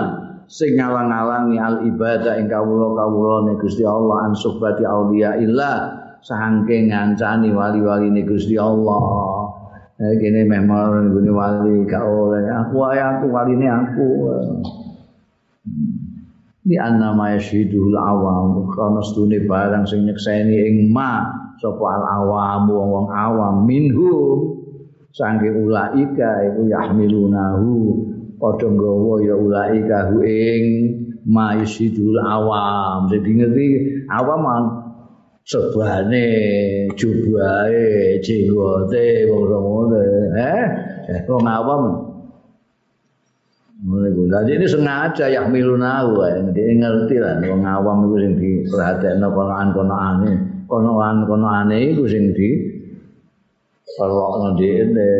sing 0.50 0.74
ngalang-alangi 0.74 1.58
al 1.62 1.86
ibadah 1.86 2.34
ing 2.34 2.50
kawula-kawulane 2.50 3.54
Gusti 3.62 3.86
Allah 3.86 4.26
an 4.26 4.34
subati 4.34 4.82
auliya 4.82 5.38
illah 5.38 5.78
saking 6.18 6.90
ngancani 6.90 7.54
wali-waline 7.54 8.26
Gusti 8.26 8.58
Allah. 8.58 9.35
Eh 9.96 10.14
kene 10.20 10.44
memang 10.44 11.08
ngene 11.08 11.32
wali 11.32 11.88
gak 11.88 12.04
oleh. 12.04 12.44
Aku 12.44 12.84
ae 12.84 13.00
aku 13.00 13.32
waline 13.32 13.64
aku. 13.64 14.08
di 16.66 16.74
anna 16.74 17.14
ma 17.14 17.30
yashidul 17.30 17.94
awam 17.94 18.66
kana 18.74 18.98
stune 19.06 19.46
barang 19.46 19.86
sing 19.86 20.02
nyekseni 20.02 20.66
ing 20.66 20.90
ma 20.90 21.22
sapa 21.62 21.84
al 21.96 22.04
awam 22.04 22.68
wong 22.68 23.06
awam. 23.08 23.64
Minhum 23.64 24.66
sange 25.16 25.48
ulaika 25.48 26.44
iku 26.44 26.68
yahmilunahu. 26.68 27.72
Padha 28.36 28.68
nggawa 28.68 29.24
ya 29.24 29.32
ulaika 29.32 30.12
hu 30.12 30.20
ing 30.20 30.64
ma 31.24 31.56
yashidul 31.56 32.20
awam 32.20 33.08
dadi 33.08 33.32
ngerti 33.32 33.68
awam 34.12 34.75
sebane 35.46 36.26
jubahe 36.98 38.18
jenggote 38.18 39.30
wong 39.30 39.42
ngono 39.46 39.98
eh 40.34 41.22
wong 41.30 41.46
awam. 41.46 41.82
Jadi 44.26 44.58
ini 44.58 44.66
sengaja 44.66 45.30
ya 45.30 45.46
milunahu 45.46 46.18
dia 46.50 46.74
ngerti 46.74 47.22
lah 47.22 47.38
wong 47.46 47.62
awam 47.62 48.10
iku 48.10 48.16
sing 48.18 48.32
diperhatekno 48.34 49.28
konoan-konoane, 49.30 50.32
konoan-konoane 50.66 51.94
iku 51.94 52.10
sing 52.10 52.34
di 52.34 52.50
perwakno 53.94 54.58
dhekne 54.58 55.10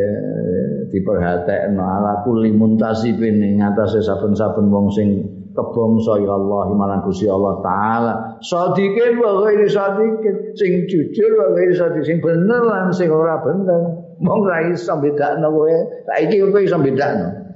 diperhatekno 0.91 1.83
ala 1.87 2.27
kulli 2.27 2.51
muntasibin 2.51 3.39
ing 3.47 3.63
atase 3.63 4.03
saben-saben 4.03 4.67
wong 4.75 4.91
sing 4.91 5.23
kebangsa 5.55 6.19
ya 6.19 6.35
Allah 6.35 6.67
marang 6.75 7.07
Gusti 7.07 7.31
Allah 7.31 7.55
taala. 7.63 8.15
Sadikin 8.45 9.17
wa 9.23 9.45
ghairi 9.45 9.69
sadikin, 9.69 10.37
sing 10.57 10.85
jujur 10.91 11.31
wa 11.41 11.57
ghairi 11.57 11.75
sadikin, 11.77 12.05
sing 12.05 12.19
bener 12.21 12.61
lan 12.65 12.93
sing 12.93 13.09
ora 13.09 13.41
bener. 13.41 14.05
Mong 14.21 14.43
ra 14.45 14.65
iso 14.73 14.97
bedakno 15.01 15.49
kowe. 15.53 15.77
Saiki 16.09 16.41
kowe 16.41 16.61
iso 16.61 16.77
bedakno. 16.81 17.47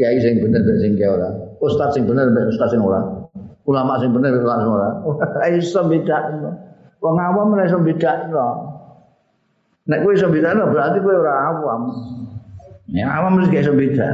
kiai 0.00 0.16
sing 0.16 0.40
bener 0.40 0.64
dan 0.64 0.76
sing 0.80 0.96
ora. 1.04 1.28
Ustaz 1.60 1.92
sing 1.92 2.08
bener 2.08 2.32
dan 2.32 2.48
ustaz 2.48 2.72
sing 2.72 2.80
ora. 2.80 3.04
Ulama 3.68 4.00
sing 4.00 4.16
bener 4.16 4.32
dan 4.32 4.42
ulama 4.48 4.60
sing 4.64 4.72
ora. 4.72 4.88
Ora 5.36 5.46
iso 5.52 5.80
bedakno. 5.84 6.50
Wong 7.04 7.16
awam 7.20 7.52
ora 7.52 7.68
iso 7.68 7.78
bedakno. 7.84 8.46
Nek 9.84 9.98
kowe 10.00 10.12
iso 10.16 10.32
bedakno 10.32 10.72
berarti 10.72 10.98
kowe 11.04 11.14
ora 11.20 11.34
awam. 11.52 11.82
Ya 12.88 13.12
awam 13.12 13.44
mesti 13.44 13.60
iso 13.60 13.76
beda. 13.76 14.08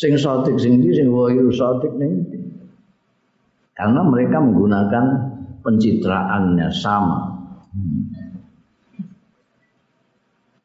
Sing 0.00 0.16
sotik 0.16 0.56
sing 0.56 0.80
ndi 0.80 0.96
sing 0.96 1.12
wayu 1.12 1.52
sotik 1.52 1.92
ning 2.00 2.24
Karena 3.74 4.06
mereka 4.06 4.38
menggunakan 4.38 5.04
pencitraannya 5.66 6.68
sama. 6.70 7.34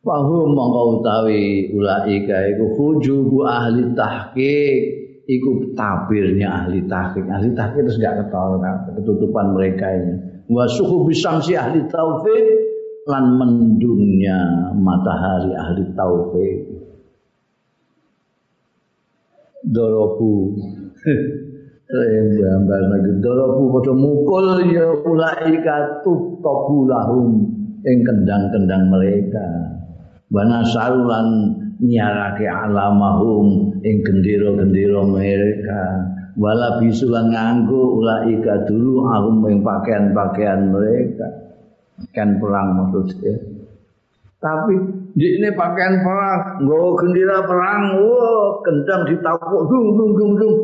Wahum 0.06 0.54
mongko 0.56 1.02
utawi 1.02 1.74
ulaika 1.74 2.38
iku 2.56 2.66
hujubu 2.78 3.44
ahli 3.50 3.92
tahqiq 3.98 4.78
iku 5.26 5.74
tabirnya 5.74 6.64
ahli 6.64 6.86
tahqiq. 6.86 7.26
Ahli 7.26 7.50
tahqiq 7.58 7.82
terus 7.90 7.98
gak 7.98 8.26
ketahuan 8.26 8.94
ketutupan 8.94 9.58
mereka 9.58 9.90
ini. 9.90 10.16
Wa 10.46 10.70
suhu 10.70 11.10
bisamsi 11.10 11.58
ahli 11.58 11.90
taufik 11.90 12.46
lan 13.10 13.42
mendungnya 13.42 14.70
matahari 14.78 15.52
ahli 15.58 15.84
taufik. 15.98 16.58
Dorobu 19.66 20.56
gambar 21.90 22.82
lagi 22.94 23.12
dorobu 23.18 23.74
padha 23.74 23.94
mukul 23.98 24.62
ya 24.70 24.94
ulaika 25.02 26.06
tubtabulahum 26.06 27.50
ing 27.82 27.98
kendang-kendang 28.06 28.94
mereka. 28.94 29.48
Bana 30.30 30.62
sarulan 30.70 31.58
nyarake 31.82 32.46
alamahum 32.46 33.74
ing 33.82 34.06
gendera-gendera 34.06 35.02
mereka. 35.02 35.82
Wala 36.38 36.78
bisulan 36.78 37.34
nganggo 37.34 37.98
ulaika 37.98 38.70
dulu 38.70 39.10
ahum 39.10 39.42
ing 39.50 39.66
pakaian-pakaian 39.66 40.70
mereka. 40.70 41.26
Kan 42.14 42.38
perang 42.38 42.78
maksudnya 42.78 43.59
tapi 44.40 44.76
ini 45.20 45.52
pakaian 45.52 46.00
perang 46.00 46.64
nggawa 46.64 46.90
gendera 46.96 47.38
perang 47.44 47.84
wah 48.00 48.64
kendang 48.64 49.04
ditapuk 49.04 49.68
dung 49.68 49.88
dung 50.00 50.12
dung 50.16 50.34
dung. 50.40 50.56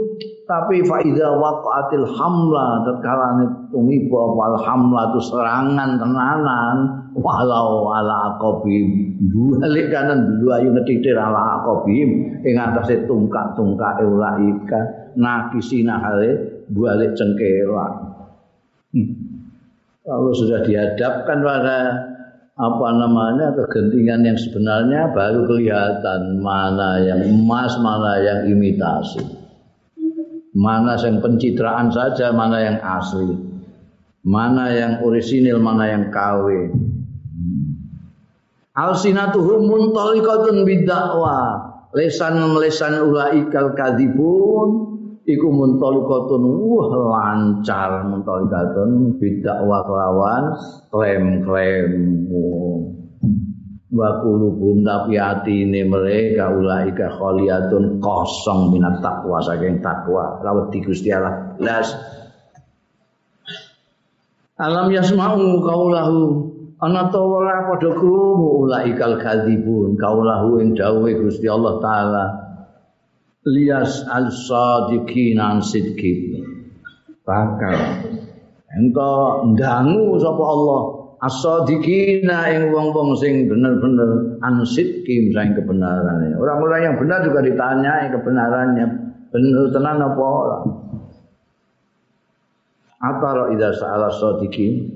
Tapi 0.46 0.86
faida 0.86 1.36
waqatil 1.36 2.06
hamla 2.06 2.86
tatkala 2.86 3.44
tumiba 3.74 4.24
wal 4.32 4.56
hamla 4.62 5.12
tu 5.12 5.20
serangan 5.20 5.98
tenanan 6.00 6.78
walau 7.18 7.92
ala 7.92 8.38
aqabim. 8.38 9.18
Balik 9.60 9.92
kanan 9.92 10.40
dulu 10.40 10.54
ayu 10.56 10.70
ngetitir 10.72 11.18
ala 11.18 11.60
aqabim. 11.60 12.40
Ing 12.46 12.56
atase 12.56 13.04
tungkak-tungkake 13.10 14.06
ulaika 14.06 15.12
nakisina 15.20 16.00
hale 16.00 16.64
balik 16.70 17.14
cengkela 17.14 17.88
hmm. 18.94 19.10
kalau 20.02 20.34
sudah 20.34 20.66
dihadapkan 20.66 21.40
pada 21.46 21.78
apa 22.56 22.88
namanya 22.96 23.52
kegentingan 23.52 24.24
yang 24.24 24.40
sebenarnya 24.40 25.12
baru 25.12 25.44
kelihatan. 25.44 26.40
Mana 26.40 27.04
yang 27.04 27.22
emas 27.28 27.76
mana 27.84 28.24
yang 28.24 28.40
imitasi. 28.48 29.24
Mana 30.56 30.96
yang 30.96 31.20
pencitraan 31.20 31.92
saja, 31.92 32.32
mana 32.32 32.64
yang 32.64 32.80
asli, 32.80 33.36
mana 34.24 34.72
yang 34.72 35.04
orisinil, 35.04 35.60
mana 35.60 35.92
yang 35.92 36.08
KW. 36.16 36.72
Alsinatuhum 38.72 39.68
muntalikatun 39.68 40.64
bidakwa, 40.64 41.60
lesan-lesan 41.92 43.04
ulaikal 43.04 43.76
kadibun, 43.76 44.85
iku 45.26 45.48
muntalikatun 45.50 46.42
wah 46.46 46.90
lancar 46.94 48.06
muntalikatun 48.06 49.18
bidakwa 49.18 49.82
kelawan 49.82 50.44
klaim-klaim 50.94 51.90
wa 53.96 54.10
qulubuhum 54.22 54.84
tapi 54.86 55.18
atine 55.18 55.88
mereka 55.88 56.52
ulaika 56.54 57.10
khaliyatun 57.16 57.98
kosong 58.04 58.76
minat 58.76 59.02
takwa 59.02 59.42
saking 59.42 59.82
takwa. 59.82 60.38
Rawet 60.44 60.70
di 60.76 60.80
Gusti 60.84 61.10
Allah. 61.10 61.56
Las. 61.58 61.90
Alam 64.56 64.88
yasma'u 64.92 65.60
qaulahu 65.64 66.20
ana 66.80 67.12
ta 67.12 67.20
ora 67.20 67.66
padha 67.72 67.92
krungu 67.96 68.68
ulaikal 68.68 69.16
kadzibun. 69.20 69.96
Qaulahu 69.96 70.60
ing 70.60 70.76
dawuhe 70.76 71.16
Gusti 71.18 71.48
Allah 71.48 71.80
taala 71.80 72.45
lias 73.46 74.02
al 74.10 74.34
sadiqin 74.34 75.38
an 75.38 75.62
sidqi 75.62 76.42
bakal 77.26 77.78
engko 78.74 79.46
ndangu 79.54 80.18
sapa 80.18 80.44
Allah 80.44 81.06
as-sadiqina 81.26 82.52
ing 82.54 82.70
wong-wong 82.70 83.18
sing 83.18 83.50
bener-bener 83.50 84.38
ansidqim 84.46 85.34
saing 85.34 85.58
kebenarannya. 85.58 86.38
Orang-orang 86.38 86.82
yang 86.86 86.96
benar 87.02 87.20
juga 87.26 87.40
ditanyai 87.42 88.14
kebenarannya. 88.14 88.86
Benar 89.34 89.66
tenan 89.74 90.00
apa 90.06 90.22
ora? 90.22 90.58
Atara 93.02 93.44
idza 93.54 93.70
sa'ala 93.76 94.10
sadiqin 94.14 94.95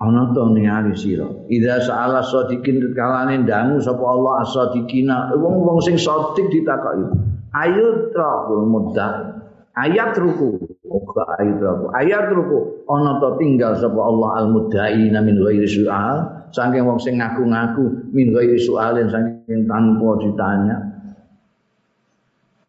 ana 0.00 0.32
to 0.32 0.42
ningali 0.56 0.96
sira? 0.96 1.28
Idza 1.52 1.84
sa'ala 1.84 2.24
sadiqin 2.24 2.80
kalane 2.96 3.44
dangu 3.44 3.76
sapa 3.84 4.00
Allah 4.00 4.42
as-sadiqina. 4.48 5.36
Wong-wong 5.36 5.78
sing 5.84 6.00
sadik 6.00 6.48
ditakoki. 6.48 7.04
Ayo 7.52 8.08
traful 8.16 8.64
muddah 8.64 9.40
ayat 9.76 10.16
ruku. 10.16 10.58
Oga 10.88 11.38
ayat 11.38 11.60
ruku. 11.60 11.86
Ayat 11.92 12.26
ruku. 12.32 12.58
Ana 12.88 13.20
to 13.22 13.36
tinggal 13.38 13.76
sapa 13.78 14.00
Allah 14.00 14.30
al 14.42 14.46
mudai 14.50 15.08
min 15.12 15.36
ghairi 15.38 15.68
soal 15.68 16.48
saking 16.50 16.82
wong 16.82 16.98
sing 16.98 17.20
ngaku-ngaku 17.20 18.10
min 18.10 18.34
ghairi 18.34 18.58
soalin 18.58 19.06
saking 19.06 19.68
tanpa 19.70 20.08
ditanya. 20.18 20.76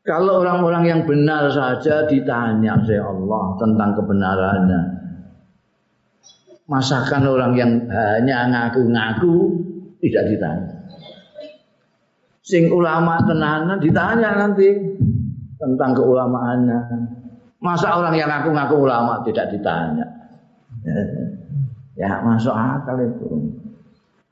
Kalau 0.02 0.41
orang-orang 0.41 0.84
yang 0.90 1.02
benar 1.06 1.53
saja 1.53 2.10
ditanya 2.10 2.74
oleh 2.82 2.98
Allah 3.06 3.44
tentang 3.62 3.90
kebenarannya 4.02 5.01
masakan 6.72 7.27
orang 7.27 7.52
yang 7.60 7.72
hanya 7.91 8.48
ngaku-ngaku 8.48 9.60
tidak 9.99 10.23
ditanya 10.31 10.72
sing 12.48 12.72
ulama 12.72 13.19
tenanan 13.27 13.84
ditanya 13.84 14.39
nanti 14.39 14.72
tentang 15.61 15.93
keulamaannya. 15.93 16.80
Masa 17.61 17.93
orang 17.93 18.18
yang 18.18 18.26
ngaku-ngaku 18.26 18.76
ulama 18.81 19.22
tidak 19.22 19.53
ditanya? 19.53 20.10
Ya, 21.93 22.26
masuk 22.26 22.57
akal 22.57 22.98
itu. 23.06 23.53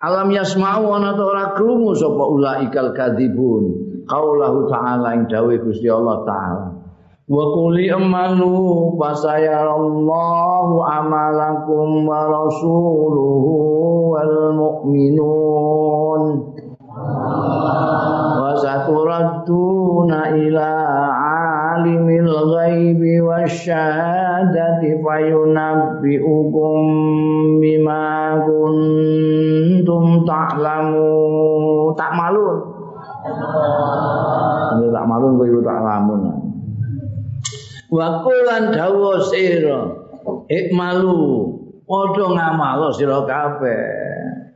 Alam 0.01 0.33
yasma'u 0.33 0.89
ana 0.89 1.13
ta 1.13 1.23
ora 1.27 1.45
krungu 1.53 1.93
sapa 1.93 2.23
ulaikal 2.25 2.97
kadzibun. 2.97 3.63
Qaulahu 4.09 4.65
ta'ala 4.65 5.13
ing 5.13 5.29
dawuh 5.29 5.53
Gusti 5.61 5.85
Allah 5.85 6.25
taala. 6.25 6.67
Wa 7.29 7.45
quli 7.53 7.93
amanu 7.93 8.97
fasayarallahu 8.97 10.81
amalakum 10.81 12.09
wa 12.09 12.25
rasuluhu 12.25 13.53
wal 14.17 14.57
mu'minun. 14.57 16.21
Wa 18.33 18.49
saturadduna 18.57 20.33
ila 20.41 20.73
alimil 21.77 22.33
ghaibi 22.49 23.21
wasyahadati 23.21 24.97
fayunabbi'ukum 24.97 26.81
bima 27.61 28.41
kuntum 28.41 30.25
ta'lamu 30.25 31.93
tak 31.93 32.09
malun. 32.17 32.57
Tak 34.89 35.05
malun 35.05 35.37
kowe 35.37 35.61
tak 35.61 35.77
lamun 35.85 36.38
wa 37.89 38.21
qulan 38.21 38.73
dawa 38.73 39.17
sira 39.25 39.79
ikmalu 40.49 41.17
padha 41.89 42.25
ngamal 42.37 42.93
sira 42.93 43.25
kabeh. 43.25 44.09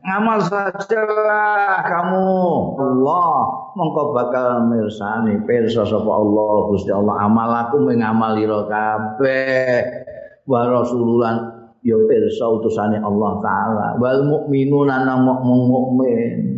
Ngamal 0.04 0.44
sajalah 0.44 1.80
kamu. 1.88 2.28
Allah 2.76 3.34
mongko 3.72 4.12
bakal 4.12 4.68
mirsani 4.68 5.40
pirsa 5.48 5.88
sapa 5.88 6.12
Allah 6.12 6.54
Gusti 6.68 6.92
Allah. 6.92 7.24
Amalaku 7.24 7.88
mengamali 7.88 8.44
ro 8.44 8.68
kabeh. 8.68 10.04
Wa 10.44 10.68
rasulullah 10.68 11.56
ya 11.88 11.96
pirsa 12.04 12.44
utusane 12.52 13.00
Allah 13.00 13.32
taala. 13.40 13.88
Wal 13.96 14.28
mukminuna 14.28 15.08
nang 15.08 15.24
mukmin. 15.24 16.52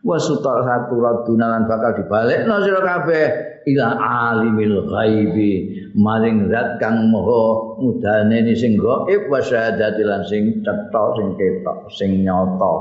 Wa 0.00 0.16
sutar 0.16 0.64
satu 0.64 0.96
raduna 0.96 1.44
lan 1.44 1.68
bakal 1.68 1.92
dibalekno 1.92 2.64
sira 2.64 2.80
kabeh 2.80 3.47
ila 3.66 3.86
alimil 3.98 4.86
ghaibi 4.86 5.52
maring 5.98 6.46
zat 6.52 6.78
kang 6.78 7.10
maha 7.10 7.76
mudane 7.82 8.46
ni 8.46 8.54
sing 8.54 8.78
gaib 8.78 9.26
wa 9.26 9.42
syahadati 9.42 10.02
lan 10.06 10.22
sing 10.28 10.62
cetha 10.62 11.04
sing 11.18 11.28
ketok 11.34 11.78
sing 11.90 12.10
nyata. 12.22 12.74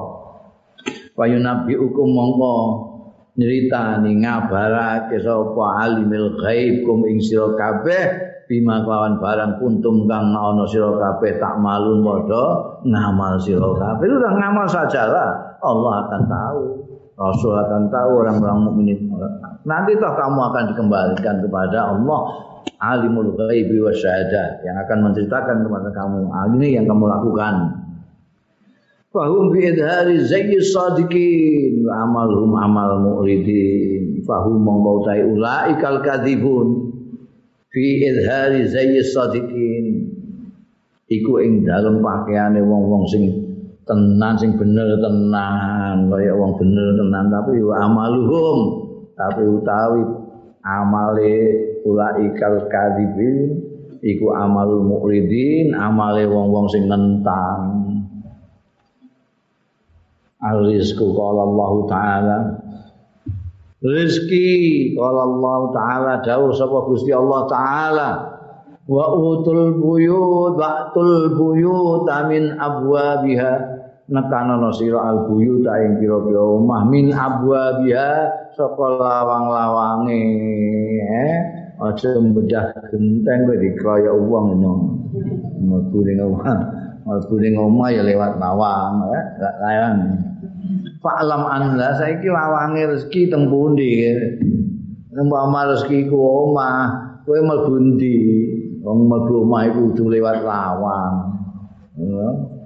Wa 1.17 1.25
yunabi 1.25 1.73
hukum 1.73 2.13
mongko 2.13 2.55
nyeritani 3.37 4.21
ngabarake 4.21 5.17
sapa 5.21 5.65
alimil 5.81 6.37
ghaib 6.37 6.85
kum 6.85 7.05
ing 7.09 7.17
sira 7.21 7.53
kabeh 7.57 8.05
bima 8.47 8.81
kelawan 8.85 9.19
barang 9.19 9.59
kuntum 9.59 10.05
kang 10.05 10.33
ana 10.33 10.63
sira 10.69 10.93
kabeh 10.93 11.41
tak 11.41 11.57
malun 11.57 12.05
padha 12.05 12.45
ngamal 12.85 13.37
sira 13.41 13.69
kabeh. 13.77 14.05
Udah 14.05 14.33
ngamal 14.37 14.65
sajalah 14.69 15.57
Allah 15.61 15.93
akan 16.05 16.21
tahu 16.29 16.86
Rasul 17.17 17.49
akan 17.57 17.89
tahu 17.89 18.11
orang-orang 18.21 18.59
mukmin 18.61 18.97
nanti 19.65 19.97
toh 19.97 20.13
kamu 20.13 20.39
akan 20.53 20.63
dikembalikan 20.69 21.41
kepada 21.41 21.97
Allah 21.97 22.21
alimul 22.77 23.33
ghaibi 23.33 23.81
wa 23.81 23.89
syahadat 23.89 24.61
yang 24.61 24.77
akan 24.85 25.09
menceritakan 25.09 25.65
kepada 25.65 25.89
kamu. 25.97 26.29
Ah, 26.29 26.45
ini 26.53 26.77
yang 26.77 26.85
kamu 26.85 27.09
lakukan. 27.09 27.55
Fahum 29.09 29.49
bi 29.49 29.65
idhari 29.65 30.21
zayyi 30.21 30.61
sadiqin 30.61 31.87
wa 31.87 32.05
amalhum 32.05 32.53
amal 32.53 33.01
mu'ridin. 33.01 34.21
Fahum 34.27 34.61
mongkautai 34.61 35.25
ulaikal 35.25 36.05
kadhibun. 36.05 36.93
Fi 37.73 37.85
idhari 38.13 38.69
zayyi 38.69 39.01
sadiqin. 39.01 39.85
Iku 41.07 41.39
ing 41.39 41.63
dalem 41.63 42.03
pakaiane 42.03 42.59
wong-wong 42.61 43.07
sing 43.07 43.46
tenan 43.87 44.35
sing 44.35 44.59
bener 44.59 44.99
tenan. 44.99 46.11
Kaya 46.11 46.35
wong 46.35 46.59
bener 46.59 46.93
tenan 46.99 47.25
tapi 47.31 47.63
wa 47.63 47.75
amaluhum. 47.81 48.59
Tapi 49.17 49.41
utawi 49.49 50.03
amale 50.61 51.35
ulaikal 51.87 52.67
kadibin 52.69 53.63
iku 54.03 54.35
amalul 54.35 54.85
muridin 54.85 55.73
amale 55.73 56.27
wong-wong 56.27 56.67
sing 56.69 56.85
nentang. 56.85 57.87
Al-rizqu 60.37 61.01
qala 61.17 61.41
Allah 61.49 61.71
taala. 61.89 62.37
Rezeki 63.81 64.93
qala 64.93 65.21
Allah 65.25 65.59
taala 65.73 66.11
dawuh 66.21 66.53
sapa 66.53 66.77
Gusti 66.85 67.09
Allah 67.09 67.41
taala. 67.49 68.09
Wa 68.85 69.11
utul 69.17 69.81
buyut 69.81 70.55
waqtul 70.55 71.33
buyut 71.35 72.07
min 72.29 72.53
abwabiha 72.55 73.76
nekanono 74.07 74.71
sira 74.71 75.03
al 75.03 75.27
buyut 75.27 75.67
ing 75.67 75.99
pira-pira 75.99 76.39
omah. 76.39 76.87
Min 76.87 77.11
abwabiha 77.11 78.09
saka 78.55 78.85
lawang-lawange 78.95 80.23
eh 81.03 81.35
aja 81.77 82.09
mbedah 82.17 82.89
genteng 82.89 83.39
kowe 83.45 83.57
dikroyok 83.59 84.17
wong 84.25 84.47
nyong 84.63 84.81
mlebu 85.59 85.99
ning 86.07 86.17
omah. 86.23 86.55
Mlebu 87.03 87.35
ning 87.43 87.53
omah 87.59 87.87
ya 87.91 88.01
lewat 88.07 88.39
lawang 88.39 89.11
ya 89.11 89.21
gak 89.39 89.55
layang 89.63 89.95
Fa'lam 90.97 91.45
anla 91.45 91.93
saiki 91.95 92.27
lawange 92.27 92.83
rezeki 92.89 93.29
teng 93.29 93.47
pundi 93.47 94.11
umpama 95.13 95.69
rezeki 95.69 96.09
ku 96.09 96.17
omah 96.17 96.95
kowe 97.27 97.39
mlebu 97.43 97.75
ndi 97.75 98.17
wong 98.81 99.11
mlebu 99.11 99.43
omah 99.43 99.61
iku 99.67 99.91
kudu 99.91 100.15
lewat 100.15 100.47
lawang. 100.47 101.13
Ya 101.97 102.56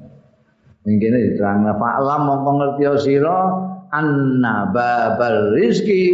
Ning 0.82 0.98
kene 0.98 1.18
diterangna 1.30 1.78
fa'lam 1.78 2.22
mongko 2.26 2.52
ngerti 2.58 2.84
sira 3.06 3.54
anna 3.94 4.74
babal 4.74 5.54
rizki 5.54 6.06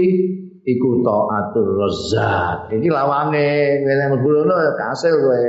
iku 0.68 0.90
taatur 1.08 1.80
razzaq. 1.80 2.76
Iki 2.76 2.90
lawange 2.92 3.48
ngene 3.88 4.20
mbulono 4.20 4.56
ya 4.60 4.74
kasil 4.76 5.16
kowe. 5.24 5.44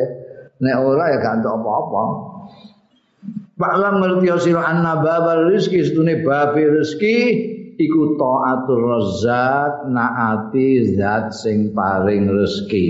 Nek 0.62 0.74
ora 0.78 1.04
ya 1.10 1.18
gak 1.18 1.42
entuk 1.42 1.50
apa-apa. 1.50 2.02
Fa'lam 3.58 3.94
ngerti 3.98 4.26
sira 4.38 4.62
anna 4.70 5.02
babal 5.02 5.50
rizki 5.50 5.82
setune 5.82 6.22
babe 6.22 6.78
rezeki 6.78 7.18
iku 7.74 8.14
taatur 8.14 8.86
razzaq 8.86 9.90
naati 9.90 10.94
zat 10.94 11.34
sing 11.34 11.74
paring 11.74 12.30
rezeki. 12.30 12.88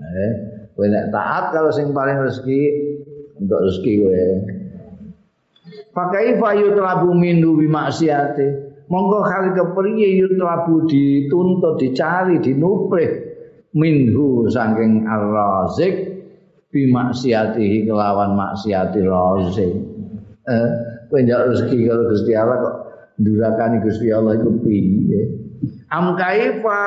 Eh, 0.00 0.32
kowe 0.72 0.88
nek 0.88 1.12
taat 1.12 1.52
kalau 1.52 1.68
sing 1.68 1.92
paring 1.92 2.16
rezeki 2.16 2.60
untuk 3.44 3.60
rezeki 3.60 3.92
kowe. 4.00 4.24
Pakai 5.96 6.36
fayu 6.36 6.76
telabu 6.76 7.16
mindu 7.16 7.56
bimaksiate. 7.56 8.68
Monggo 8.92 9.24
kali 9.24 9.56
kepriye 9.56 10.20
yutlabu 10.20 10.84
dituntut 10.84 11.80
dicari 11.80 12.36
dinuprih 12.38 13.10
minhu 13.72 14.44
saking 14.52 15.08
ar-razik 15.08 16.20
bimaksiatihi 16.68 17.88
kelawan 17.88 18.36
maksiati 18.36 19.00
razik. 19.08 19.72
Eh, 20.46 20.68
kowe 21.08 21.18
rezeki 21.18 21.88
kalau 21.88 22.04
Gusti 22.12 22.32
Allah 22.36 22.56
kok 22.60 22.76
durakani 23.18 23.76
Gusti 23.82 24.12
Allah 24.12 24.36
iku 24.36 24.52
piye? 24.62 25.22
Am 25.90 26.14
kaifa 26.14 26.82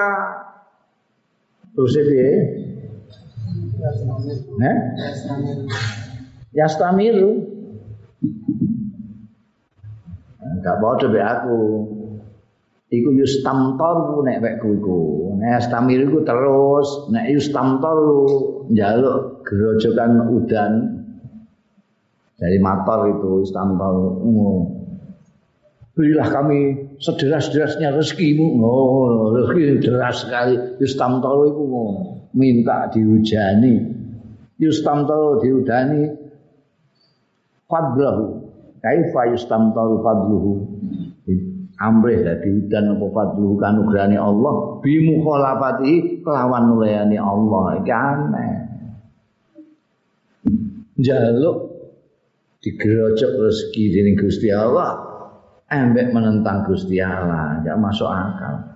terus 1.74 1.98
piye? 1.98 2.32
Yastamiru. 3.82 5.66
Yastamiru. 6.54 7.32
Enggak 10.60 10.76
padha 10.84 11.08
be 11.08 11.20
aku. 11.24 11.60
Iku 12.90 13.10
yustamtor 13.16 14.20
nek 14.28 14.44
wekku 14.44 14.70
iku. 14.82 15.00
Nek 15.40 15.64
stamir 15.64 16.04
iku 16.04 16.26
terus, 16.28 17.08
nek 17.14 17.32
yustamtor 17.32 17.98
njaluk 18.68 19.46
gerojokan 19.48 20.28
udan 20.28 20.72
dari 22.36 22.58
motor 22.60 23.00
itu 23.08 23.32
istamtor. 23.48 24.20
Berilah 25.96 26.28
kami 26.32 26.60
sederas-derasnya 27.00 27.92
rezekimu. 27.96 28.60
Oh, 28.64 29.36
rezeki 29.36 29.84
deras 29.84 30.28
sekali. 30.28 30.56
Yustamtor 30.80 31.52
iku 31.56 31.64
minta 32.36 32.88
dihujani. 32.92 33.96
Yustamtor 34.60 35.40
diudani 35.40 36.10
fadlahu 37.70 38.39
kaifa 38.80 39.22
yustamtaru 39.36 40.02
fadluhu? 40.04 40.54
Amrih 41.80 42.28
dadi 42.28 42.68
udan 42.68 43.00
apa 43.00 43.08
fadluhu? 43.08 43.56
Kanugrahane 43.56 44.20
Allah. 44.20 44.84
Bi 44.84 45.00
mukhalafati 45.00 46.20
kelawan 46.20 46.76
nulayani 46.76 47.16
Allah. 47.16 47.80
Iki 47.80 47.94
aneh. 47.94 48.52
Jaluk 51.00 51.58
digerojok 52.60 53.32
rezeki 53.40 53.84
dening 53.96 54.16
Gusti 54.20 54.52
Allah 54.52 55.00
embek 55.72 56.12
menentang 56.12 56.68
Gusti 56.68 57.00
Allah. 57.00 57.64
Gak 57.64 57.80
masuk 57.80 58.12
akal. 58.12 58.70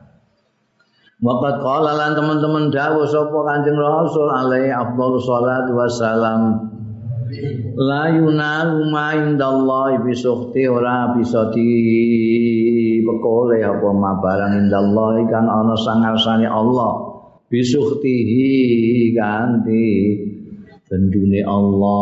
Waqat 1.23 1.63
qala 1.63 1.91
lan 1.95 2.19
teman-teman 2.19 2.67
dawuh 2.67 3.07
sapa 3.07 3.37
Kanjeng 3.47 3.79
Rasul 3.79 4.27
alaihi 4.27 4.75
afdhalus 4.75 5.23
salatu 5.23 5.71
wassalam 5.71 6.41
la 7.77 8.09
yunalu 8.13 8.89
ma 8.91 9.13
indallahi 9.17 10.01
bi 10.05 10.13
ora 10.67 11.13
bisa 11.17 11.49
di 11.53 13.01
pekole 13.01 13.61
apa 13.63 13.89
ma 13.93 14.17
barang 14.21 14.53
indallahi 14.65 15.25
kang 15.29 15.47
ana 15.49 15.75
sangarsane 15.77 16.47
Allah. 16.47 17.13
Bi 17.49 17.61
sukhtihi 17.61 19.13
ganti 19.13 20.17
bendune 20.89 21.41
Allah. 21.45 22.01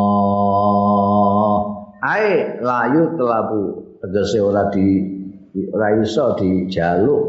Ae 2.02 2.60
layu 2.64 3.16
telabu. 3.20 3.64
Tegese 4.02 4.42
ora 4.42 4.66
di 4.74 5.22
ora 5.76 5.94
iso 6.00 6.34
dijaluk 6.40 7.22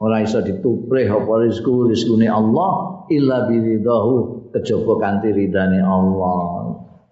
ora 0.00 0.22
iso 0.22 0.40
dituprih 0.40 1.10
apa 1.10 1.32
rezeki 1.42 1.90
rezekine 1.90 2.28
Allah 2.30 3.04
illa 3.10 3.44
biridahu 3.50 4.48
kejaba 4.54 4.94
kanthi 5.02 5.34
ridane 5.34 5.82
Allah 5.82 6.63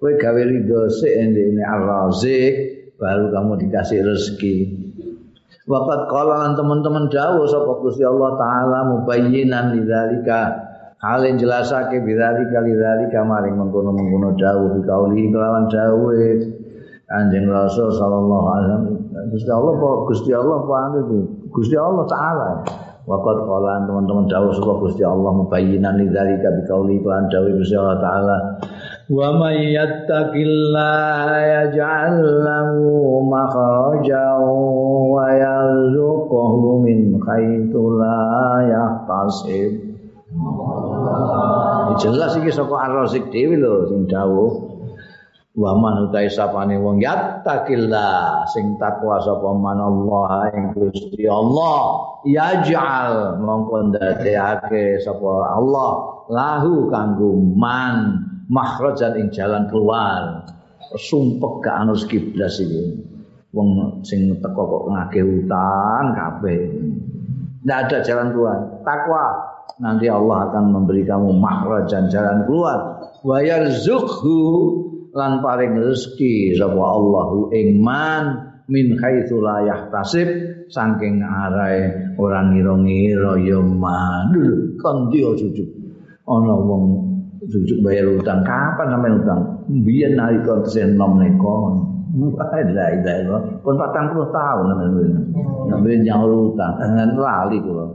kowe 0.03 0.19
gawe 0.19 0.43
ridho 0.43 0.91
sik 0.91 1.15
ndekne 1.15 1.63
ar-razik 1.63 2.55
baru 2.99 3.31
kamu 3.31 3.53
dikasih 3.63 4.03
rezeki. 4.03 4.55
Waqat 5.63 6.11
qala 6.11 6.59
teman-teman 6.59 7.07
dawuh 7.07 7.47
sapa 7.47 7.79
Gusti 7.79 8.03
Allah 8.03 8.35
taala 8.35 8.79
mubayyinan 8.91 9.79
lidzalika 9.79 10.59
yang 10.99 11.39
jelasake 11.39 12.03
bidzalika 12.03 12.59
lidzalika 12.67 13.23
maring 13.23 13.55
mengkono-mengkono 13.63 14.35
dawuh 14.35 14.75
dikauli 14.75 15.31
kelawan 15.31 15.71
dawuh. 15.71 16.51
Kanjeng 17.07 17.47
Rasul 17.47 17.93
sallallahu 17.95 18.47
alaihi 18.49 18.67
wasallam. 18.73 18.85
Gusti 19.31 19.51
Allah 19.55 19.73
kok 19.77 19.97
Gusti 20.11 20.31
Allah 20.33 20.57
apa 20.65 20.99
itu? 20.99 21.19
Gusti 21.55 21.77
Allah 21.79 22.05
taala. 22.11 22.49
Waqat 23.07 23.39
qala 23.47 23.87
teman-teman 23.87 24.27
dawuh 24.27 24.51
sapa 24.51 24.73
Gusti 24.83 25.07
Allah 25.07 25.31
mubayyinan 25.31 25.95
lidzalika 25.95 26.59
biqauli 26.59 26.99
lan 27.07 27.31
dawuh 27.31 27.55
Gusti 27.55 27.79
Allah 27.79 27.99
taala 28.03 28.37
wa 29.13 29.29
may 29.37 29.77
yattaqillaha 29.77 31.37
yaj'al 31.45 32.17
lahu 32.17 33.21
makhrajan 33.29 34.41
wa 35.13 35.29
yarzuqhu 35.37 36.81
min 36.81 37.21
haitsu 37.21 37.83
la 38.01 38.25
yahtasib. 38.65 39.73
Jelas 42.01 42.33
iki 42.41 42.49
saka 42.49 42.73
Ar-Razik 42.89 43.29
dhewe 43.29 43.61
lho 43.61 43.85
sing 43.93 44.09
dawuh. 44.09 44.73
Wa 45.53 45.77
man 45.77 46.09
utai 46.09 46.33
sapane 46.33 46.81
wong 46.81 47.05
yattaqillah 47.05 48.49
sing 48.49 48.81
takwa 48.81 49.21
sapa 49.21 49.53
man 49.53 49.77
Allah 49.77 50.49
ing 50.57 50.73
Gusti 50.73 51.29
Allah 51.29 52.09
yaj'al 52.25 53.37
mongko 53.37 53.93
ndadekake 53.93 55.05
sapa 55.05 55.53
Allah 55.53 56.25
lahu 56.33 56.89
kanggo 56.89 57.37
man 57.37 58.32
makhrajan 58.53 59.17
ing 59.17 59.27
jalan 59.33 59.67
keluar. 59.73 60.45
Sumpek 60.93 61.65
gak 61.65 61.77
anu 61.89 61.97
kiblas 61.97 62.61
iki. 62.61 63.01
Wong 63.57 64.01
sing 64.05 64.29
teko 64.41 64.63
kok 64.69 64.85
ngake 64.93 65.21
utang 65.25 66.13
kabeh. 66.13 66.61
Ndak 67.65 67.79
ada 67.89 67.99
jalan 68.05 68.29
keluar. 68.37 68.59
Takwa. 68.85 69.27
Nanti 69.81 70.07
Allah 70.13 70.53
akan 70.53 70.65
memberi 70.69 71.09
kamu 71.09 71.33
makhrajan 71.41 72.13
jalan 72.13 72.45
keluar. 72.45 73.09
Wa 73.25 73.41
yarzuqhu 73.41 74.41
lan 75.17 75.41
paring 75.41 75.81
rezeki 75.81 76.57
sapa 76.61 76.77
Allahu 76.81 77.53
ing 77.57 77.81
man 77.81 78.53
min 78.69 79.01
haitsu 79.01 79.41
la 79.41 79.65
yahtasib. 79.65 80.29
Saking 80.73 81.21
arae 81.21 82.17
ora 82.17 82.45
ngira-ngira 82.49 83.37
ya 83.41 83.61
man. 83.61 84.33
Kon 84.81 85.13
ana 86.23 86.55
wong 86.55 87.02
cucuk 87.53 87.79
bayar 87.85 88.09
utang. 88.09 88.41
Kapan 88.41 88.87
sampean 88.97 89.15
utang? 89.21 89.41
Biyen 89.69 90.17
nalika 90.17 90.65
tesih 90.65 90.97
nom 90.97 91.21
neko 91.21 91.85
La 92.13 92.61
ilaha 92.61 92.91
illallah. 92.93 93.41
Kon 93.65 93.77
40 93.81 94.37
tahun 94.37 94.65
sampean 95.69 96.01
nyaur 96.05 96.53
utang, 96.53 96.77
dengan 96.81 97.09
lali 97.17 97.57
kula. 97.61 97.87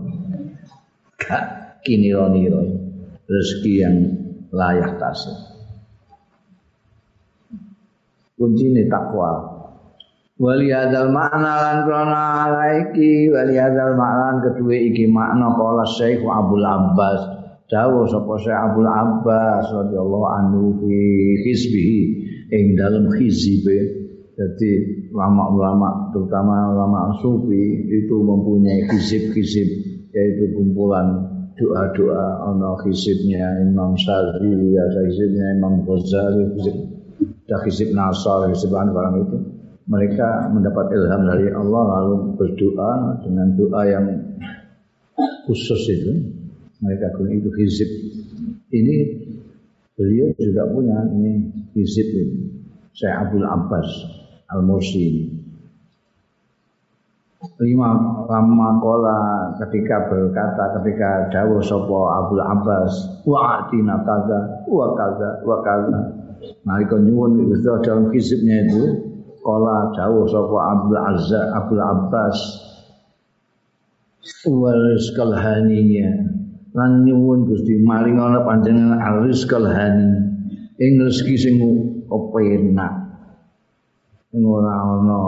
Gak 1.17 1.43
kinira-nira 1.81 2.61
rezeki 3.25 3.73
yang 3.77 3.95
layak 4.53 4.97
tasik. 5.01 5.57
kuncine 8.37 8.85
takwa. 8.87 9.57
Wali 10.37 10.69
hadzal 10.69 11.09
makna 11.09 11.53
lan 11.57 11.77
krana 11.89 12.23
alaiki. 12.45 13.33
Wali 13.33 13.57
hadzal 13.57 13.97
makna 13.97 14.45
kedue 14.45 14.93
iki 14.93 15.09
makna 15.09 15.57
kala 15.57 15.83
Syekh 15.97 16.21
Abdul 16.21 16.61
Abbas 16.61 17.21
dawuh 17.67 18.07
sapa 18.07 18.33
Syekh 18.39 18.55
Abdul 18.55 18.89
Abbas 18.89 19.65
radhiyallahu 19.71 20.27
anhu 20.27 20.61
fi 20.81 20.97
hizbihi 21.47 22.01
ing 22.51 22.65
dalam 22.79 23.11
hizbe 23.15 23.77
jadi 24.37 24.71
ulama-ulama 25.11 26.13
terutama 26.13 26.71
ulama 26.71 27.11
sufi 27.19 27.89
itu 27.89 28.15
mempunyai 28.21 28.85
hizib-hizib 28.91 29.67
yaitu 30.13 30.55
kumpulan 30.55 31.27
doa-doa 31.57 32.53
ana 32.53 32.77
hizibnya 32.85 33.65
Imam 33.65 33.97
Syafi'i 33.97 34.77
ada 34.77 35.01
hizibnya 35.09 35.57
Imam 35.57 35.81
Ghazali 35.83 36.53
hizib 36.53 36.97
dah 37.47 37.59
hisib 37.63 37.95
nasar, 37.95 38.51
hisiban 38.51 38.91
barang 38.91 39.15
itu. 39.23 39.37
Mereka 39.87 40.51
mendapat 40.51 40.91
ilham 40.91 41.23
dari 41.23 41.47
Allah 41.55 41.83
lalu 41.87 42.35
berdoa 42.35 43.23
dengan 43.23 43.55
doa 43.55 43.81
yang 43.87 44.05
khusus 45.47 45.79
itu. 45.87 46.13
Mereka 46.77 47.07
guna 47.17 47.31
itu 47.33 47.49
hizib. 47.57 47.89
Ini 48.69 48.95
beliau 49.97 50.29
juga 50.37 50.63
punya 50.69 50.97
ini 51.09 51.49
hizib 51.73 52.07
ini. 52.13 52.37
Saya 52.93 53.25
Abdul 53.25 53.45
Abbas 53.45 53.89
Al-Mursi 54.49 55.37
lima 57.61 57.93
lama 58.25 58.81
kola 58.81 59.19
ketika 59.61 60.09
berkata 60.09 60.77
ketika 60.77 61.29
dawuh 61.29 61.61
sopo 61.61 62.09
Abdul 62.09 62.41
Abbas 62.41 63.21
wa 63.25 63.61
atina 63.61 64.01
kaza 64.01 64.65
wa 64.65 64.93
kaza 64.97 65.29
wa 65.45 65.57
kaza 65.61 65.99
Nalika 66.65 67.01
nyuwun 67.01 67.49
Gusti 67.49 67.65
dalam 67.81 68.13
hizibnya 68.13 68.69
itu 68.69 68.83
kala 69.41 69.89
dawuh 69.97 70.29
sapa 70.29 70.57
Abdul 70.77 71.01
Azza 71.01 71.41
Abdul 71.57 71.81
Abbas 71.81 72.37
wal 74.45 74.81
rizqal 74.93 75.33
haniya 75.33 76.36
lan 76.77 77.01
nyuwun 77.09 77.49
Gusti 77.49 77.81
maring 77.81 78.21
ana 78.21 78.45
panjenengan 78.45 79.01
al 79.01 79.25
rizqal 79.25 79.65
hani. 79.65 80.29
Ing 80.77 81.01
rezeki 81.01 81.35
sing 81.41 81.55
kepenak 82.05 82.93
sing 84.29 84.45
ora 84.45 84.77
ana 84.77 85.19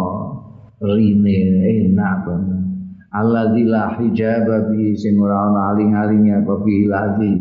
rine 0.78 1.66
enak 1.66 2.16
banget. 2.22 2.62
Alladzi 3.10 3.66
la 3.66 3.98
hijaba 3.98 4.70
bi 4.70 4.94
sing 4.94 5.18
ora 5.18 5.50
ana 5.50 5.74
aling-alinge 5.74 6.46
apa 6.46 6.54
bi 6.62 6.86
ladzi 6.86 7.32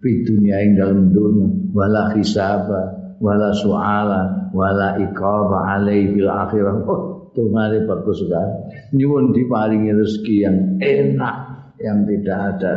fi 0.00 0.10
dunya 0.24 0.56
ing 0.64 0.80
dalem 0.80 1.12
dunya. 1.12 1.48
Wala 1.76 2.16
hisaba 2.16 2.80
wala 3.20 3.52
su'ala 3.52 4.48
wala 4.56 4.96
iqaba 4.96 5.76
alaihi 5.76 6.16
fil 6.16 6.32
akhirah. 6.32 6.88
Oh 6.88 7.28
tumari 7.36 7.84
bagus 7.84 8.24
sekali. 8.24 8.52
Nyuwun 8.96 9.36
diparingi 9.36 9.92
rezeki 9.92 10.36
yang 10.40 10.56
enak 10.80 11.36
yang 11.84 12.08
tidak 12.08 12.38
ada 12.56 12.72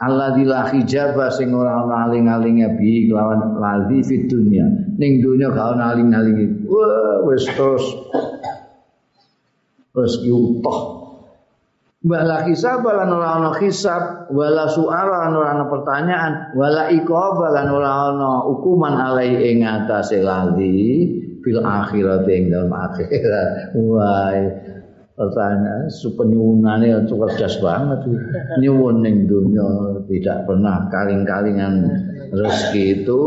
Allah 0.00 0.32
la 0.32 0.64
hijaba 0.72 1.28
sing 1.28 1.52
ora 1.52 1.84
ana 1.84 2.08
aling-alinge 2.08 2.72
bi 2.80 3.04
kelawan 3.04 3.60
lazi 3.60 4.00
fi 4.00 4.16
dunya. 4.24 4.64
Ning 4.96 5.20
dunya 5.20 5.52
gak 5.52 5.76
ana 5.76 5.92
aling-alinge 5.92 6.64
wah 6.64 7.20
wis 7.28 7.44
terus. 7.52 7.84
Rezeki 9.90 10.30
utuh 10.30 11.00
Wala 12.00 12.48
hisab 12.48 12.80
lan 12.80 13.12
ora 13.12 13.36
ana 13.36 13.52
hisab, 13.60 14.32
wala 14.32 14.72
suara 14.72 15.28
lan 15.28 15.36
ora 15.36 15.48
ana 15.52 15.64
pertanyaan, 15.68 16.32
wala 16.56 16.88
iqab 16.88 17.36
lan 17.44 17.68
ora 17.68 18.08
ana 18.08 18.40
hukuman 18.48 18.96
alai 18.96 19.36
ing 19.36 19.60
atase 19.68 20.24
lali 20.24 21.12
fil 21.44 21.60
akhirat 21.60 22.24
ing 22.24 22.48
dalem 22.48 22.72
akhirat. 22.72 23.76
Wah, 23.76 24.32
pertanyaan 25.18 25.90
supenyunane 25.90 27.04
cerdas 27.04 27.60
banget 27.60 28.08
nyuwun 28.62 29.04
ning 29.04 29.28
dunya 29.28 30.00
tidak 30.08 30.48
pernah 30.48 30.88
kaling-kalingan 30.88 31.88
rezeki 32.30 33.02
itu 33.02 33.20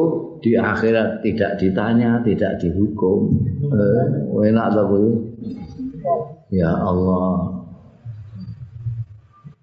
di 0.43 0.59
akhirat 0.59 1.23
tidak 1.23 1.55
ditanya, 1.55 2.19
tidak 2.19 2.59
dihukum. 2.59 3.31
Eh, 3.63 4.47
enak 4.51 4.75
to 4.75 4.83
Ya 6.51 6.69
Allah. 6.69 7.63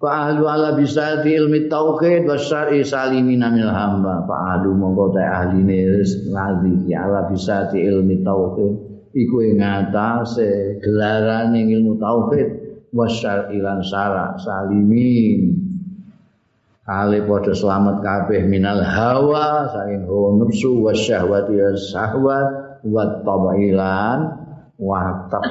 Fa 0.01 0.33
ahlu 0.33 0.49
ala 0.49 0.73
bisati 0.73 1.37
ilmi 1.37 1.69
tauhid 1.69 2.25
wa 2.25 2.33
syar'i 2.33 2.81
salimina 2.81 3.53
minal 3.53 3.69
hamba. 3.69 4.25
Fa 4.25 4.57
ahlu 4.57 4.73
mongko 4.73 5.13
ta 5.13 5.45
ahline 5.45 6.01
lazi 6.33 6.89
ya 6.89 7.05
ala 7.05 7.29
bisati 7.29 7.77
ilmi 7.77 8.25
tauhid 8.25 8.90
iku 9.11 9.43
ing 9.43 9.59
ngatasé 9.59 10.79
gelarane 10.79 11.67
ilmu 11.67 11.99
tauhid 11.99 12.49
wa 12.91 13.07
syar'i 13.07 13.59
lan 13.59 13.83
syara 13.83 14.35
salimin. 14.39 15.57
Kale 16.81 17.23
padha 17.23 17.53
selamat 17.53 18.03
kabeh 18.03 18.41
minal 18.49 18.81
hawa 18.83 19.69
saking 19.69 20.09
hawa 20.09 20.41
nafsu 20.41 20.81
wa 20.81 20.91
syahwati 20.91 21.53
wa 21.55 21.71
syahwat 21.77 22.47
wa 22.83 23.03
tabailan 23.21 24.19
wa 24.81 25.29
tab 25.29 25.45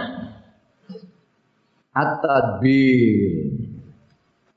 at-tadbir. 1.94 3.56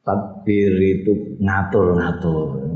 Tadbir 0.04 0.74
itu 0.84 1.40
ngatur-ngatur 1.40 2.74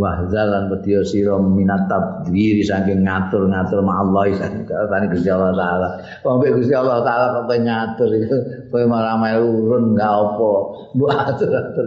wahzalan 0.00 0.72
bedya 0.72 1.04
sira 1.04 1.36
minat 1.36 1.84
tadbir 1.92 2.56
saking 2.64 3.04
ngatur-ngatur 3.04 3.84
ma 3.84 4.00
Allah. 4.00 4.32
Tani 4.64 5.06
Gusti 5.12 5.28
Allah 5.28 5.52
taala. 5.52 5.88
Wong 6.24 6.40
Gusti 6.40 6.72
Allah 6.72 7.04
taala 7.04 7.44
kok 7.44 7.52
ngatur 7.52 8.10
itu 8.16 8.36
kowe 8.72 8.84
malah 8.88 9.20
urun 9.36 9.92
enggak 9.92 10.08
apa. 10.08 10.50
Mbok 10.96 11.10
atur-atur 11.12 11.86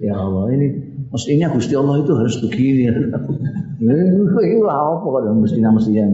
ya. 0.00 0.16
Allah 0.16 0.44
ini 0.56 0.66
mestinya 1.12 1.52
Gusti 1.52 1.76
Allah 1.76 2.00
itu 2.00 2.12
harus 2.16 2.40
begini. 2.40 2.88
Ini 3.84 4.56
lah 4.64 4.78
apa 4.96 5.04
kok 5.04 5.22
mestinya 5.36 5.68
mestinya 5.76 6.08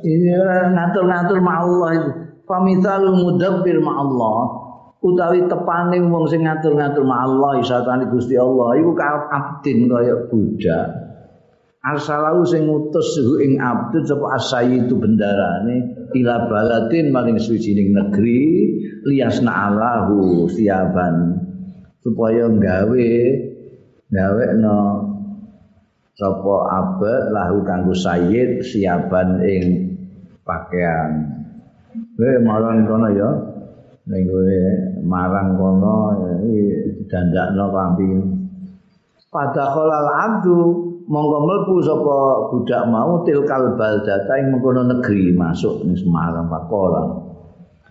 ini 0.00 0.32
ngatur-ngatur 0.74 1.38
ma 1.38 1.62
Allah 1.62 1.90
itu. 1.94 2.10
Pamitalul 2.50 3.14
mudabbir 3.14 3.78
Allah 3.78 4.59
utawi 5.00 5.48
tepane 5.48 5.96
wong 6.04 6.28
sing 6.28 6.44
ngatur-ngatur 6.44 7.04
Allah 7.08 7.60
isatane 7.60 8.12
Gusti 8.12 8.36
Allah 8.36 8.76
iku 8.76 8.92
abdin 9.00 9.88
kaya 9.88 10.28
budak. 10.28 10.88
Arsalahu 11.80 12.44
sing 12.44 12.68
ngutus 12.68 13.16
suhu 13.16 13.40
ing 13.40 13.56
abdud 13.56 14.04
sapa 14.04 14.36
asayi 14.36 14.84
itu 14.84 15.00
bendarane 15.00 15.96
ila 16.12 16.44
baladin 16.44 17.08
maring 17.08 17.40
suwijining 17.40 17.96
negeri 17.96 18.68
liasna 19.08 19.72
alahu 19.72 20.44
siaban 20.52 21.40
supaya 22.04 22.52
gawe 22.52 23.12
gawe 24.12 24.46
no 24.60 24.78
sapa 26.12 26.56
abad 26.68 27.32
lahu 27.32 27.64
kanggo 27.64 27.96
sayyid 27.96 28.60
siaban 28.60 29.40
ing 29.40 29.96
pakaian. 30.44 31.32
Kowe 32.12 32.36
marang 32.44 32.84
kono 32.84 33.08
ya 33.08 33.49
ning 34.10 34.26
marang 35.06 35.54
kono 35.54 36.18
dandakno 37.06 37.66
kampi 37.70 38.08
pada 39.30 39.70
kholal 39.70 40.10
abdu 40.10 40.58
monggo 41.06 41.38
mlebu 41.46 41.78
sapa 41.82 42.18
budak 42.50 42.82
mau 42.90 43.22
tilkal 43.22 43.78
baldata 43.78 44.34
ing 44.42 44.50
mengkono 44.50 44.82
negeri 44.90 45.30
masuk 45.34 45.86
ning 45.86 45.94
Semarang 45.98 46.50
Pakola. 46.50 47.02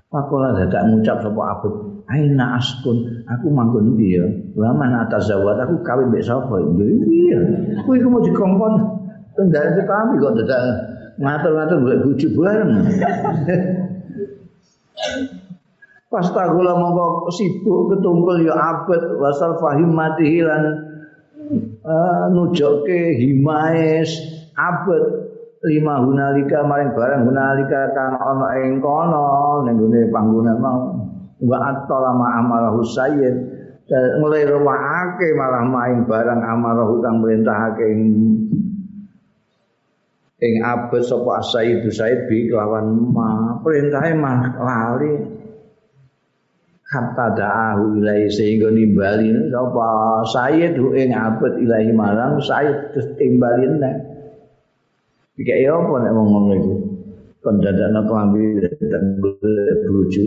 Pakola 0.09 0.55
dadak 0.55 0.83
ngucap 0.89 1.21
sapa 1.23 1.41
abet, 1.53 1.73
"Aina 2.11 2.57
askun, 2.59 3.23
aku 3.27 3.47
manggon? 3.51 3.95
Lah 4.55 4.73
man 4.75 4.93
atas 5.03 5.27
zawat 5.31 5.59
aku 5.63 5.79
kawin 5.83 6.11
mbek 6.11 6.23
sapa?" 6.27 6.59
Iya. 6.59 7.39
Kuwi 7.87 8.03
mau 8.03 8.23
dikongkon 8.23 8.73
tendang 9.35 9.79
kami 9.83 10.19
kok 10.19 10.35
dadak 10.43 10.61
ngatur-ngatur 11.19 11.77
golek 11.83 11.99
bojo 12.03 12.27
bareng. 12.35 12.71
Pas 16.09 16.25
tagula 16.33 16.73
monggo 16.73 17.29
sibuk 17.29 17.93
ketumpul 17.93 18.41
ya 18.41 18.57
abet 18.57 19.13
wasal 19.21 19.61
fahim 19.61 19.93
mati 19.93 20.41
lan 20.41 20.65
uh, 21.85 22.25
nujokke 22.33 23.13
himaes 23.21 24.09
abet. 24.57 25.29
Lima 25.59 26.01
hunalika 26.01 26.65
maring 26.65 26.95
barang 26.95 27.29
hunalika 27.29 27.93
kang 27.93 28.15
ana 28.15 28.57
ing 28.63 28.81
kono 28.81 29.61
ning 29.67 29.77
gone 29.77 30.01
panggonan 30.09 30.57
mau. 30.57 30.97
Wa 31.45 31.57
atolama 31.61 32.41
amarahu 32.41 32.81
sayyid. 32.81 33.35
Nglirwakake 33.89 35.35
malah 35.37 35.61
maing 35.67 36.09
barang 36.09 36.41
amarahu 36.41 37.05
kang 37.05 37.21
merintahake 37.21 37.85
ing 37.85 38.01
ing 40.41 40.53
abet 40.65 41.05
sapa 41.05 41.43
asaidu 41.43 41.91
said 41.93 42.25
bi 42.25 42.49
lawan 42.49 43.13
ma. 43.13 43.61
Perintahe 43.61 44.17
mah 44.17 44.57
lali 44.57 45.38
hatta 46.89 47.37
da'ahu 47.37 48.01
ilahi 48.01 48.25
sehingga 48.33 48.73
nimbali. 48.73 49.29
Sapa 49.53 49.89
sayyid 50.33 50.73
ing 50.97 51.13
abet 51.13 51.53
ilahi 51.61 51.93
marang 51.93 52.41
sayyid 52.41 52.97
terus 52.97 53.07
timbalin 53.21 53.77
nek 53.77 53.95
iki 55.37 55.69
apa 55.69 55.93
nek 56.01 56.11
wong 56.11 56.27
ngono 56.33 56.53
iku? 56.57 56.73
Kon 57.39 57.55
dadakno 57.63 58.03
klambi 58.09 58.59
dan 58.89 59.21
bojo. 59.87 60.25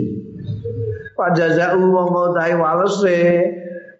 Pajazau 1.18 1.82
wong 1.82 2.08
mau 2.08 2.32
tai 2.32 2.54
walese. 2.56 3.20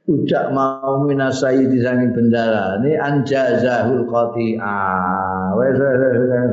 Udak 0.03 0.51
mau 0.51 1.07
minas 1.07 1.39
sayyid 1.39 1.71
sanging 1.79 2.11
bendara 2.11 2.75
ini 2.83 2.99
anjazahul 2.99 4.03
qati'a. 4.11 4.83
Wes 5.55 5.79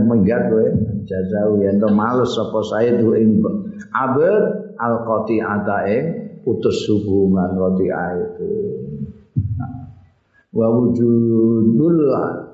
menggat 0.05 0.53
kowe. 0.53 0.69
Jazau 1.09 1.57
yen 1.57 1.81
to 1.81 1.89
males 1.89 2.29
sapa 2.37 2.61
sayyid 2.61 3.01
ing 3.01 3.41
abet 3.89 4.68
al 4.79 5.03
qati'ata 5.03 5.77
ing 5.91 6.03
putus 6.41 6.87
hubungan 6.87 7.59
qati'ah 7.59 8.09
itu. 8.15 8.49
Wa 10.49 10.65
wujudul 10.73 11.97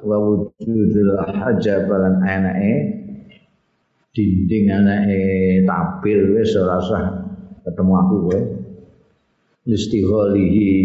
wa 0.04 0.18
wujudul 0.20 1.10
hajab 1.32 1.88
lan 1.88 2.20
anake 2.26 2.74
dinding 4.12 4.68
anake 4.68 5.24
tapir 5.64 6.36
wis 6.36 6.56
ora 6.60 6.84
usah 6.84 7.04
ketemu 7.64 7.94
aku 7.96 8.16
kowe 8.28 8.40
istighalihi 9.66 10.76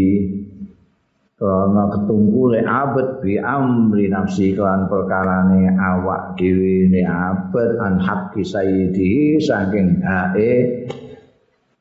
karena 1.40 1.82
ketunggu 1.88 2.52
le 2.52 2.60
abad 2.68 3.24
bi 3.24 3.40
amri 3.40 4.12
nafsi 4.12 4.52
kelan 4.52 4.88
perkarane 4.92 5.72
awak 5.72 6.36
dhewe 6.36 6.88
ne 6.92 7.00
abad 7.00 7.80
an 7.80 7.96
haqqi 7.96 8.44
sayyidi 8.44 9.40
saking 9.40 10.04
hae 10.04 10.84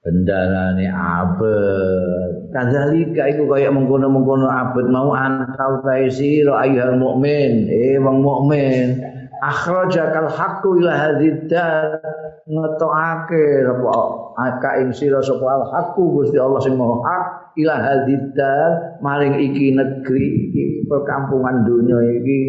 bendarane 0.09 0.89
abet. 0.89 2.49
Kadzalika 2.49 3.29
iku 3.29 3.45
kaya 3.45 3.69
mengkono-mengkono 3.69 4.49
abet. 4.49 4.89
Mau 4.89 5.13
antau 5.13 5.85
tae 5.85 6.09
sira 6.09 6.65
ayyuhal 6.65 6.97
mukmin 6.97 7.69
eh 7.69 8.01
wong 8.01 8.25
mukmin 8.25 8.97
akhrajakal 9.39 10.27
haqqu 10.27 10.81
ila 10.81 10.93
hadzal 10.97 12.01
ngetokake 12.49 13.69
apa 13.69 13.91
aka 14.35 14.69
ing 14.81 14.89
sira 14.91 15.21
sapa 15.21 15.45
al 15.45 15.63
haqqu 15.69 16.01
Gusti 16.01 16.41
Allah 16.41 16.59
sing 16.65 16.73
maha 16.73 16.97
hak 17.05 17.23
ila 17.61 17.75
hadzal 17.77 18.71
maring 19.05 19.37
iki 19.37 19.77
negeri 19.77 20.49
iki 20.49 20.65
perkampungan 20.89 21.69
dunia 21.69 22.01
iki. 22.17 22.41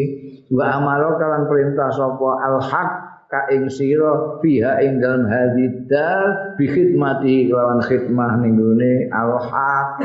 Wa 0.51 0.81
amaro 0.81 1.15
kalan 1.15 1.47
perintah 1.47 1.93
sapa 1.95 2.31
al 2.43 2.59
ka 3.31 3.47
ing 3.55 3.71
sira 3.71 4.43
fiha 4.43 4.83
ing 4.83 4.99
dalem 4.99 5.31
hadidal 5.31 6.59
bi 6.59 6.67
khidmati 6.67 7.47
lawan 7.47 7.79
khidmah 7.79 8.43
ning 8.43 8.59
gone 8.59 9.07
al-haq. 9.07 10.03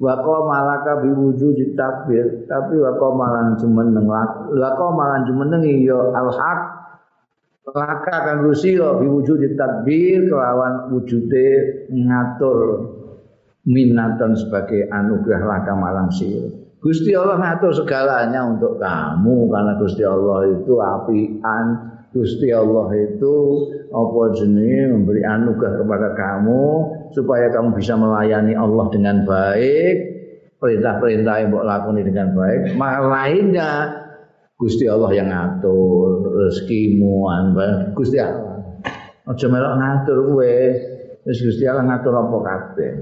Wa 0.00 0.18
malaka 0.18 1.06
bi 1.06 1.14
wujud 1.14 1.78
takbir 1.78 2.50
tapi 2.50 2.82
wa 2.82 3.14
malan 3.14 3.54
jumeneng 3.62 4.10
wa 4.10 4.90
malan 4.90 5.22
jumeneng 5.30 5.62
ya 5.62 6.10
al-haq. 6.10 6.60
Laka 7.70 8.16
kanggo 8.26 8.58
sira 8.58 8.98
bi 8.98 9.06
wujud 9.06 9.54
takbir 9.54 10.26
kelawan 10.26 10.90
wujude 10.90 11.48
ngatur 11.94 12.58
minatan 13.70 14.34
sebagai 14.34 14.90
anugerah 14.90 15.46
laka 15.46 15.78
malang 15.78 16.10
sira. 16.10 16.58
Gusti 16.80 17.12
Allah 17.12 17.38
ngatur 17.38 17.76
segalanya 17.76 18.40
untuk 18.50 18.80
kamu 18.80 19.52
karena 19.52 19.72
Gusti 19.78 20.02
Allah 20.02 20.48
itu 20.48 20.80
apian 20.80 21.66
Gusti 22.10 22.50
Allah 22.50 22.90
itu 22.98 23.36
apa 23.86 24.20
jenenge 24.34 24.98
memberi 24.98 25.22
anugerah 25.22 25.78
kepada 25.78 26.08
kamu 26.18 26.64
supaya 27.14 27.46
kamu 27.54 27.78
bisa 27.78 27.94
melayani 27.94 28.58
Allah 28.58 28.90
dengan 28.90 29.22
baik, 29.22 29.94
perintah-perintah 30.58 31.34
yang 31.38 31.54
mbok 31.54 31.62
lakoni 31.62 32.02
dengan 32.02 32.34
baik. 32.34 32.74
Malah 32.74 33.02
lainnya 33.06 33.70
Gusti 34.58 34.90
Allah 34.90 35.10
yang 35.14 35.30
ngatur 35.30 36.34
rezekimu, 36.34 37.30
Gusti 37.94 38.18
Allah. 38.18 38.58
Aja 39.30 39.46
melok 39.46 39.74
ngatur 39.78 40.18
kowe, 40.34 40.56
wis 41.30 41.38
Gusti 41.38 41.62
Allah 41.70 41.86
ngatur 41.86 42.10
apa 42.10 42.36
kabeh. 42.42 42.92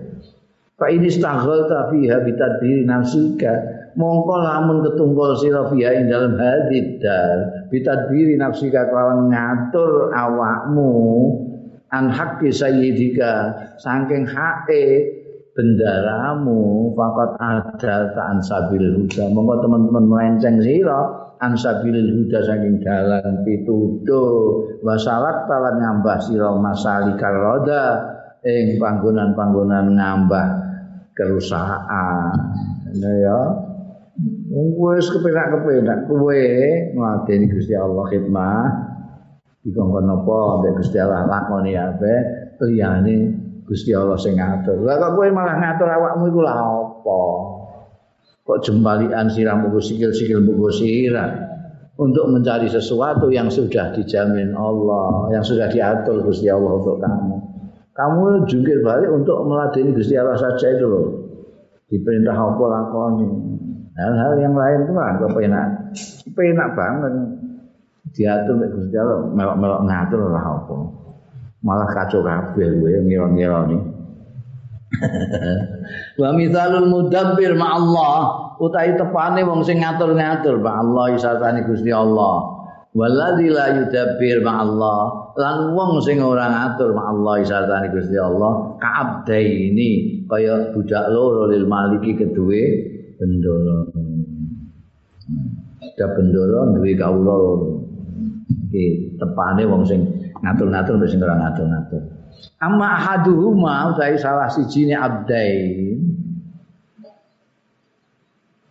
Fa 0.76 0.86
ini 0.92 1.08
staghalta 1.08 1.88
fiha 1.90 2.22
bitadbiri 2.28 2.84
nafsika 2.84 3.77
mongko 3.98 4.34
lamun 4.38 4.86
ketunggul 4.86 5.34
sira 5.34 5.66
fiha 5.66 5.90
ing 5.98 6.06
dalem 6.06 6.38
hadidal 6.38 7.66
bitadbiri 7.68 8.38
nafsika 8.38 8.86
kelawan 8.86 9.26
ngatur 9.26 10.14
awakmu 10.14 10.94
an 11.90 12.06
haqqi 12.06 12.54
sayyidika 12.54 13.58
saking 13.82 14.22
hae 14.22 15.10
bendaramu 15.58 16.94
fakat 16.94 17.34
ada 17.42 18.14
ta'an 18.14 18.38
sabil 18.38 18.94
huda. 18.94 19.26
Mongko 19.34 19.66
teman-teman 19.66 20.04
melenceng 20.06 20.62
sira 20.62 21.34
an 21.42 21.58
sabilil 21.58 22.22
huda 22.22 22.38
saking 22.46 22.78
dalan 22.78 23.42
pituduh 23.42 24.78
wasalak 24.86 25.50
talan 25.50 25.82
ngambah 25.82 26.22
sira 26.22 26.54
masalikal 26.54 27.34
roda 27.34 28.14
ing 28.46 28.78
panggonan-panggonan 28.78 29.98
ngambah 29.98 30.46
kerusahaan. 31.18 32.38
Ya 32.94 33.67
wis 34.48 35.06
kepenak-kepenak 35.12 36.08
kowe 36.08 36.44
ngladeni 36.96 37.46
Gusti 37.52 37.76
Allah 37.76 38.04
khidmah 38.08 38.64
dikongkon 39.60 40.04
napa 40.08 40.36
ambek 40.56 40.80
Gusti 40.80 40.96
Allah 40.96 41.28
lakoni 41.28 41.76
ape 41.76 42.14
liyane 42.64 43.16
Gusti 43.68 43.92
Allah 43.92 44.16
sing 44.16 44.40
ngatur. 44.40 44.80
Lah 44.80 44.96
kok 44.96 45.12
kowe 45.20 45.28
malah 45.28 45.60
ngatur 45.60 45.88
awakmu 45.92 46.24
iku 46.32 46.40
lha 46.40 46.54
apa? 46.56 47.22
Kok 48.48 48.58
jembalian 48.64 49.28
siram 49.28 49.68
buku 49.68 49.84
sikil-sikil 49.84 50.40
buku 50.40 50.72
sirah 50.72 51.30
untuk 52.00 52.32
mencari 52.32 52.64
sesuatu 52.72 53.28
yang 53.28 53.52
sudah 53.52 53.92
dijamin 53.92 54.56
Allah, 54.56 55.28
yang 55.36 55.44
sudah 55.44 55.68
diatur 55.68 56.24
Gusti 56.24 56.48
Allah 56.48 56.80
untuk 56.80 56.96
kamu. 56.96 57.36
Kamu 57.92 58.48
jungkir 58.48 58.80
balik 58.80 59.10
untuk 59.12 59.44
meladeni 59.44 59.92
Gusti 59.92 60.16
Allah 60.16 60.40
saja 60.40 60.72
itu 60.72 60.86
loh. 60.88 61.06
Diperintah 61.92 62.32
apa 62.32 62.64
lakoni. 62.64 63.28
Hal-hal 63.98 64.32
yang 64.38 64.54
lain 64.54 64.86
itu 64.86 64.92
lah 64.94 65.18
kok 65.18 65.34
penak 66.32 66.70
banget. 66.78 67.12
Diatur 68.14 68.56
mek 68.56 68.72
Gusti 68.72 68.96
Allah 68.96 69.20
melok-melok 69.26 69.80
ngatur 69.84 70.20
lah 70.32 70.44
apa. 70.64 70.76
Malah 71.60 71.88
kacau 71.92 72.22
kabeh 72.24 72.68
kowe 72.78 72.90
ngira-ngira 73.04 73.60
ni. 73.68 73.78
Wa 76.20 76.32
mithalul 76.32 76.88
mudabbir 76.88 77.52
ma 77.58 77.76
Allah. 77.76 78.16
Utahe 78.58 78.96
tepane 78.96 79.44
wong 79.44 79.60
sing 79.66 79.84
ngatur-ngatur 79.84 80.56
ma 80.62 80.80
Allah 80.80 81.04
isatane 81.12 81.68
Gusti 81.68 81.92
Allah. 81.92 82.56
Waladzi 82.96 83.52
la 83.52 83.76
yudabbir 83.76 84.40
ma 84.40 84.64
Allah. 84.64 85.00
Lan 85.36 85.76
wong 85.76 86.00
sing 86.00 86.24
ora 86.24 86.48
ngatur 86.48 86.96
ma 86.96 87.12
Allah 87.12 87.44
isatane 87.44 87.92
Gusti 87.92 88.16
Allah 88.16 88.78
ka'abdaini 88.80 90.24
kaya 90.24 90.72
budak 90.72 91.12
loro 91.12 91.44
lil 91.50 91.68
maliki 91.68 92.16
keduwe 92.16 92.96
bendoro. 93.18 93.90
Ada 95.82 96.06
bendoro 96.14 96.78
duwe 96.78 96.94
kawula. 96.94 97.36
Iki 98.48 99.18
tepane 99.20 99.62
wong 99.68 99.82
sing 99.84 100.00
ngatur-ngatur 100.40 101.02
sing 101.04 101.20
ora 101.20 101.36
ngatur-ngatur. 101.36 102.02
Amma 102.62 102.94
ahaduhuma 102.96 103.92
utawi 103.92 104.16
salah 104.16 104.48
siji 104.48 104.94
abdain. 104.94 105.98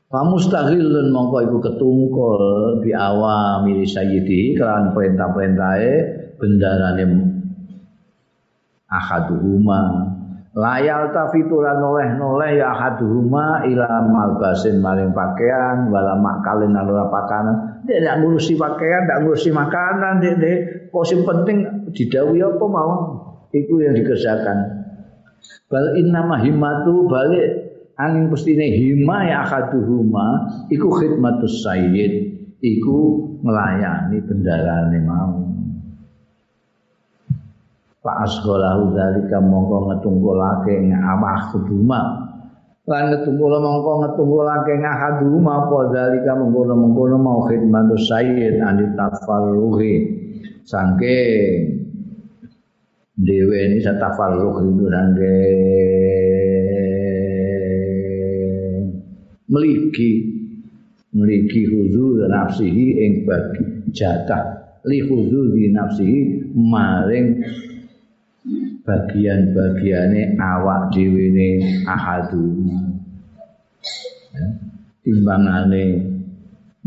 Fa 0.07 0.23
mustaghilun 0.23 1.11
mongko 1.11 1.37
iku 1.51 1.57
ketungkul 1.59 2.43
bi 2.79 2.95
awamiri 2.95 3.83
sayyidi 3.83 4.55
kelan 4.55 4.95
perintah-perintahe 4.95 5.93
bendarane 6.39 7.05
ahaduhuma 8.87 10.15
layal 10.57 11.13
tafituran 11.13 11.77
noleh-noleh 11.77 12.57
ya 12.57 12.73
ahaduhuma 12.73 13.61
ila 13.69 14.01
malbasin 14.09 14.81
maring 14.81 15.13
pakaian 15.13 15.93
wala 15.93 16.17
makalin 16.17 16.73
ora 16.73 17.05
pakanan. 17.13 17.85
Dia 17.85 18.01
tidak 18.01 18.25
ngurusi 18.25 18.57
pakaian 18.57 19.05
tidak 19.05 19.19
ngurusi 19.21 19.49
makanan 19.53 20.13
dia, 20.17 20.33
dia 20.33 20.53
kok 20.89 21.05
penting 21.05 21.57
didawi 21.93 22.41
apa 22.41 22.65
mau? 22.65 22.91
Itu 23.53 23.77
yang 23.85 23.93
dikerjakan. 24.01 24.57
Bal 25.69 25.93
innama 26.01 26.41
himmatu 26.41 27.05
balik 27.05 27.47
angin 27.93 28.33
pestine 28.33 28.73
hima 28.73 29.29
ya 29.29 29.45
akaduhuma 29.45 30.27
iku 30.73 30.89
khidmatus 30.89 31.61
sayyid. 31.61 32.33
Iku 32.57 32.97
melayani 33.45 34.17
bendarane 34.25 34.99
mau 35.05 35.46
Pak 37.97 38.17
asghalahu 38.23 38.93
dzalika 38.93 39.41
mongko 39.41 39.91
ngetunggulake 39.91 40.73
ngawah 40.89 41.39
kuduma 41.51 42.01
lan 42.87 43.03
ngetunggul 43.11 43.53
mongko 43.59 43.91
ngetunggulake 44.05 44.73
ngahaduma 44.79 45.67
apa 45.67 45.77
dzalika 45.91 46.31
mengkono-mengkono 46.39 47.17
mau 47.19 47.43
khidmatus 47.49 48.07
sayyid 48.07 48.63
anit 48.63 48.95
tafarruhi 48.95 49.93
saking 50.63 51.77
dewe 53.17 53.57
ini 53.57 53.81
satafarruh 53.81 54.61
itu 54.61 54.85
sangge 54.93 55.39
meliki 59.49 60.11
meliki 61.17 61.61
huzul 61.65 62.29
nafsihi 62.29 62.85
ing 63.01 63.11
bagi 63.25 63.89
jatah. 63.89 64.77
Li 64.85 65.01
huzul 65.03 65.51
di 65.57 65.73
nafsihi 65.73 66.53
maring 66.53 67.41
bagian-bagiane 68.87 70.39
awak 70.39 70.95
dhewe 70.95 71.27
ne 71.35 71.49
ahadu. 71.83 72.63
Ya, 74.31 74.47
timbangane 75.03 76.07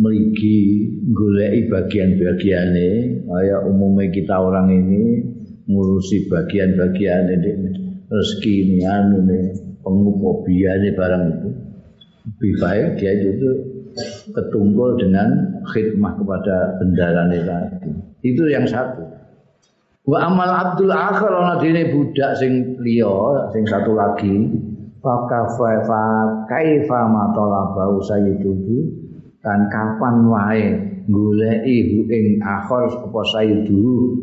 meliki 0.01 0.89
goleki 1.13 1.69
bagian-bagiane 1.69 2.89
kaya 3.29 3.57
umumnya 3.69 4.09
kita 4.09 4.33
orang 4.41 4.73
ini 4.73 5.29
ngurusi 5.69 6.33
bagian-bagian 6.33 7.37
ini 7.37 7.53
rezeki 8.09 8.55
ini 8.65 8.79
anu 8.89 9.21
nih 9.29 9.45
pengupobiannya 9.85 10.91
barang 10.97 11.25
itu. 11.37 11.49
Lebih 12.21 12.53
baik 12.61 12.89
dia 12.97 13.13
itu 13.13 13.51
ketumpul 14.33 14.97
dengan 14.97 15.61
khidmah 15.69 16.17
kepada 16.17 16.81
bendarane 16.81 17.39
tadi. 17.45 17.93
Itu 18.25 18.49
yang 18.49 18.65
satu 18.65 19.20
wa 20.11 20.19
amal 20.27 20.51
abdul 20.51 20.91
akhir 20.91 21.31
ana 21.31 21.55
dene 21.63 21.95
budak 21.95 22.35
sing 22.35 22.75
liya 22.83 23.47
sing 23.55 23.63
satu 23.71 23.95
lagi. 23.95 24.35
Fa 24.99 25.15
kaifa 25.31 26.03
kaifa 26.51 27.01
ma 27.07 27.31
talaba 27.31 27.95
sayyidu 28.03 28.53
dan 29.41 29.71
kapan 29.71 30.27
wae 30.27 30.67
goleki 31.07 32.05
ing 32.11 32.43
akhir 32.43 32.91
apa 33.07 33.21
sayyidu 33.31 34.19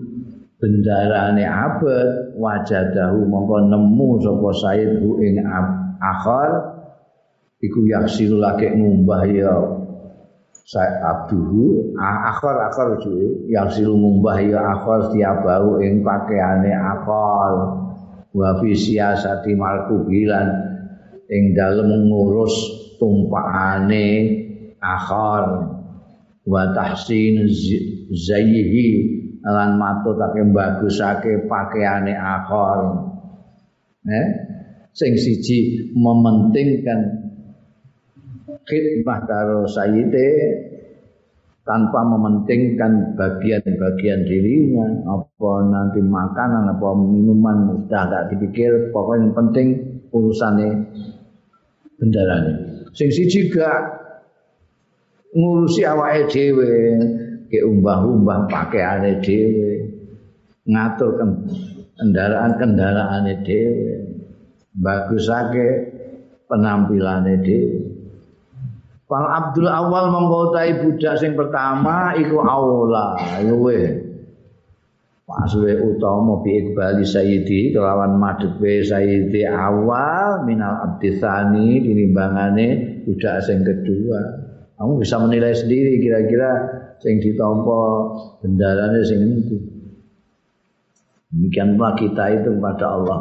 bendarane 0.58 1.46
abad 1.46 2.34
wajadahu 2.34 3.30
mongko 3.30 3.58
nemu 3.70 4.10
sapa 4.22 4.50
said 4.58 4.92
hu 5.02 5.22
ing 5.22 5.38
akhir 6.02 6.50
iku 7.62 7.86
yaksilu 7.86 8.42
lagi 8.42 8.74
ngumbah 8.74 9.24
ya 9.30 9.56
saya 10.68 10.99
abduhu 10.99 11.95
akhir 11.95 12.56
akhir 12.68 12.99
cuy 12.99 13.48
yang 13.48 13.72
silu 13.72 13.95
ngumbah 13.95 14.35
ya 14.44 14.60
akhir 14.76 15.15
tiap 15.15 15.48
bau 15.48 15.80
ing 15.80 16.03
pakaiane 16.03 16.76
akhir 16.76 17.52
wa 18.35 18.49
fi 18.60 18.69
siasati 18.76 19.56
markubilan 19.56 20.48
ing 21.31 21.56
dalem 21.56 22.11
ngurus 22.11 22.52
tumpakane 22.99 24.07
akhir 24.84 25.44
wa 26.44 26.64
tahsin 26.76 27.48
zayyihi 28.11 28.88
lan 29.48 29.80
matutake 29.80 30.44
bagusake 30.52 31.48
pakaiane 31.48 32.11
akhir. 32.11 32.80
Eh? 34.03 34.27
Sing 34.91 35.15
siji 35.15 35.91
mementingkan 35.95 37.16
khidmah 38.68 39.23
karo 39.26 39.64
sayyide 39.65 40.27
tanpa 41.64 41.99
mementingkan 42.03 43.15
bagian-bagian 43.15 44.23
dirinya. 44.23 44.88
Apa 45.07 45.52
nanti 45.68 45.99
makanan 46.03 46.72
apa 46.76 46.88
minuman 46.95 47.84
sudah 47.88 48.03
gak 48.07 48.26
dipikir 48.35 48.91
pokoknya 48.91 49.27
yang 49.27 49.34
penting 49.35 49.68
urusannya 50.11 50.69
bendarane 51.98 52.53
sing 52.94 53.10
siji 53.10 53.49
gak 53.49 53.81
ngurusi 55.34 55.84
awake 55.84 56.30
dhewe 56.31 56.98
ke 57.52 57.60
umbah-umbah 57.65 58.48
pakaiane 58.48 59.19
dhewe 59.22 59.85
ngatur 60.69 61.19
kendaraan-kendaraane 61.99 63.34
dhewe 63.44 63.91
bagusake 64.77 65.68
penampilane 66.48 67.44
dhewe 67.44 67.87
Pal 69.08 69.24
Abdul 69.24 69.72
Awal 69.72 70.12
mengkotai 70.12 70.84
budak 70.84 71.16
sing 71.16 71.40
pertama 71.40 72.12
iku 72.20 72.44
aula 72.44 73.16
luwe 73.40 74.08
Paswe 75.28 75.76
utama 75.76 76.40
bi 76.40 76.56
ikbali 76.56 77.04
sayyidi 77.04 77.76
kelawan 77.76 78.16
madhepe 78.16 78.80
sayyidi 78.80 79.44
awal 79.44 80.48
minal 80.48 80.88
abdithani 80.88 81.84
tinimbangane 81.84 83.04
budak 83.04 83.44
sing 83.44 83.60
kedua. 83.60 84.24
Kamu 84.80 84.96
bisa 85.04 85.20
menilai 85.20 85.52
sendiri 85.52 86.00
kira-kira 86.00 86.52
sing 87.04 87.20
ditampa 87.20 87.84
bendarane 88.40 89.04
sing 89.04 89.20
endi. 89.20 89.58
Demikian 91.28 91.76
pula 91.76 91.92
kita 92.00 92.24
itu 92.32 92.50
kepada 92.56 92.88
Allah. 92.88 93.20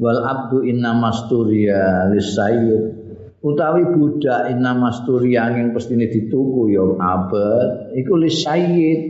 Wal 0.00 0.20
abdu 0.24 0.64
inna 0.64 0.96
masturia 0.96 2.08
lisayyid 2.08 3.03
utawi 3.44 3.84
budak 3.92 4.48
inna 4.48 4.72
masturia 4.72 5.52
yang 5.52 5.76
pasti 5.76 5.92
ini 5.92 6.08
dituku 6.08 6.72
ya 6.72 6.80
abad 6.96 7.92
iku 7.92 8.16
lisayyid 8.16 9.00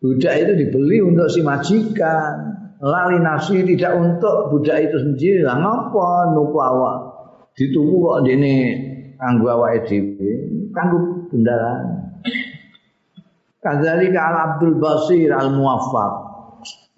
budak 0.00 0.32
itu 0.32 0.52
dibeli 0.66 0.98
untuk 1.04 1.28
si 1.28 1.44
majikan. 1.44 2.56
Lali 2.80 3.20
nafsi 3.20 3.60
tidak 3.60 3.92
untuk 3.92 4.48
budak 4.48 4.88
itu 4.88 4.96
sendiri. 5.04 5.44
Lah 5.44 5.60
ngapa 5.60 6.32
nuku 6.32 6.56
awak? 6.56 6.96
Dituku 7.52 7.94
kok 8.08 8.18
dene 8.24 8.56
kanggo 9.20 9.52
awake 9.52 9.84
dhewe. 9.84 10.32
Kendaraan. 11.28 12.08
Kadzalika 13.60 14.20
Al 14.32 14.36
Abdul 14.48 14.80
Basir 14.80 15.28
Al 15.36 15.52
Muwaffaq 15.52 16.12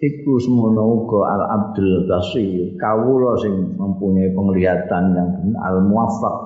iku 0.03 0.35
semono 0.35 0.83
uga 1.07 1.21
Al 1.31 1.43
Abdul 1.47 2.03
Basir 2.03 2.75
kawula 2.75 3.39
sing 3.39 3.79
mempunyai 3.79 4.35
penglihatan 4.35 5.15
yang 5.15 5.29
Al 5.63 5.79
Muwaffaq 5.87 6.37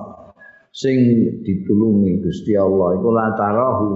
sing 0.70 0.98
ditulungi 1.42 2.22
Gusti 2.22 2.54
Allah. 2.54 2.94
Iku 3.02 3.08
latarahu 3.10 3.88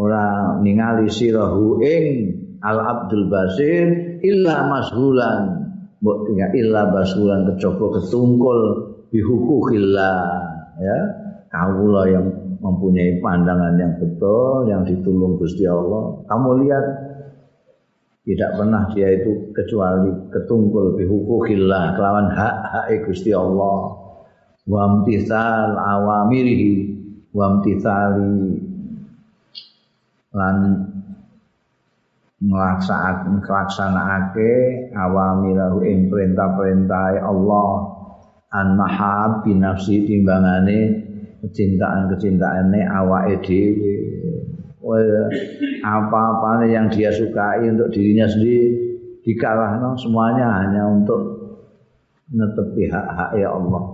ora 0.00 0.56
ningali 0.64 1.12
sirahu 1.12 1.84
ing 1.84 2.04
Al 2.64 2.80
Abdul 2.80 3.28
Basir 3.28 4.18
illa 4.24 4.64
mashulan. 4.72 5.60
Mbok 6.00 6.36
illa 6.36 6.92
basulan 6.92 7.48
kecoko 7.48 7.96
ketungkul 7.96 8.60
bihukukillah 9.08 10.20
ya. 10.80 10.98
Kawula 11.48 12.10
yang 12.10 12.26
mempunyai 12.58 13.20
pandangan 13.22 13.76
yang 13.76 13.94
betul, 14.00 14.66
yang 14.66 14.82
ditulung 14.82 15.36
Gusti 15.36 15.68
Allah. 15.68 16.24
Kamu 16.26 16.64
lihat 16.64 16.84
tidak 18.24 18.56
pernah 18.56 18.88
dia 18.96 19.20
itu 19.20 19.52
kecuali 19.52 20.32
ketungkul 20.32 20.96
bihukukillah 20.96 21.92
kelawan 21.92 22.32
hak-hak 22.32 23.04
Gusti 23.04 23.36
Allah. 23.36 24.00
Wa 24.64 24.78
amtithal 24.88 25.76
awamirihi 25.76 26.72
wa 27.36 27.52
amtithali 27.52 28.56
lan 30.32 30.56
nglaksanake 32.40 33.28
nglaksanakake 33.44 34.52
awamirahu 34.96 35.84
ing 35.84 36.08
perintah-perintah 36.08 37.20
Allah. 37.20 37.70
An 38.54 38.78
mahab 38.78 39.44
binafsi 39.44 40.08
timbangane 40.08 41.04
kecintaan-kecintaane 41.44 42.88
awake 42.88 43.42
dhewe 43.44 44.03
apa-apa 45.84 46.68
yang 46.68 46.92
dia 46.92 47.08
sukai 47.08 47.64
untuk 47.72 47.88
dirinya 47.90 48.28
sendiri 48.28 48.84
dikalahno 49.24 49.96
semuanya 49.96 50.62
hanya 50.62 50.84
untuk 50.92 51.20
netepi 52.28 52.92
hak-hak 52.92 53.30
ya 53.40 53.48
Allah. 53.52 53.84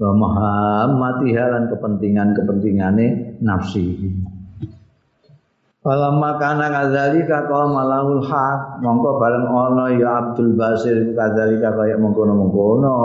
Wa 0.00 0.10
mahammatiha 0.16 1.44
lan 1.54 1.62
kepentingan-kepentingane 1.70 3.38
nafsi. 3.44 4.10
Falamma 5.80 6.36
kana 6.36 6.68
kadzalika 6.68 7.48
qala 7.48 7.72
malahul 7.72 8.24
haq. 8.24 8.84
Mongko 8.84 9.16
bareng 9.16 9.48
ana 9.48 9.86
ya 9.96 10.08
Abdul 10.24 10.52
Basir 10.56 11.16
kadzalika 11.16 11.72
kaya 11.72 11.96
mengkono-mengkono. 11.96 12.96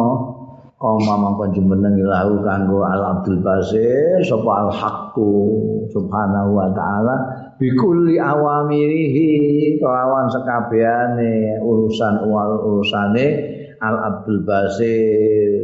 Koma 0.76 1.16
mongko 1.16 1.56
jumeneng 1.56 1.96
lahu 2.04 2.44
kanggo 2.44 2.84
Al 2.84 3.16
Abdul 3.16 3.40
Basir 3.40 4.20
sapa 4.28 4.68
al 4.68 4.70
haqqu 4.76 5.32
subhanahu 5.96 6.60
wa 6.60 6.68
taala 6.76 7.16
bikulli 7.56 8.20
awamirihi 8.20 9.80
kelawan 9.80 10.28
sekabehane 10.28 11.64
urusan 11.64 12.28
urusane 12.28 13.56
Al 13.86 13.98
Abdul 14.00 14.42
Basir. 14.48 15.62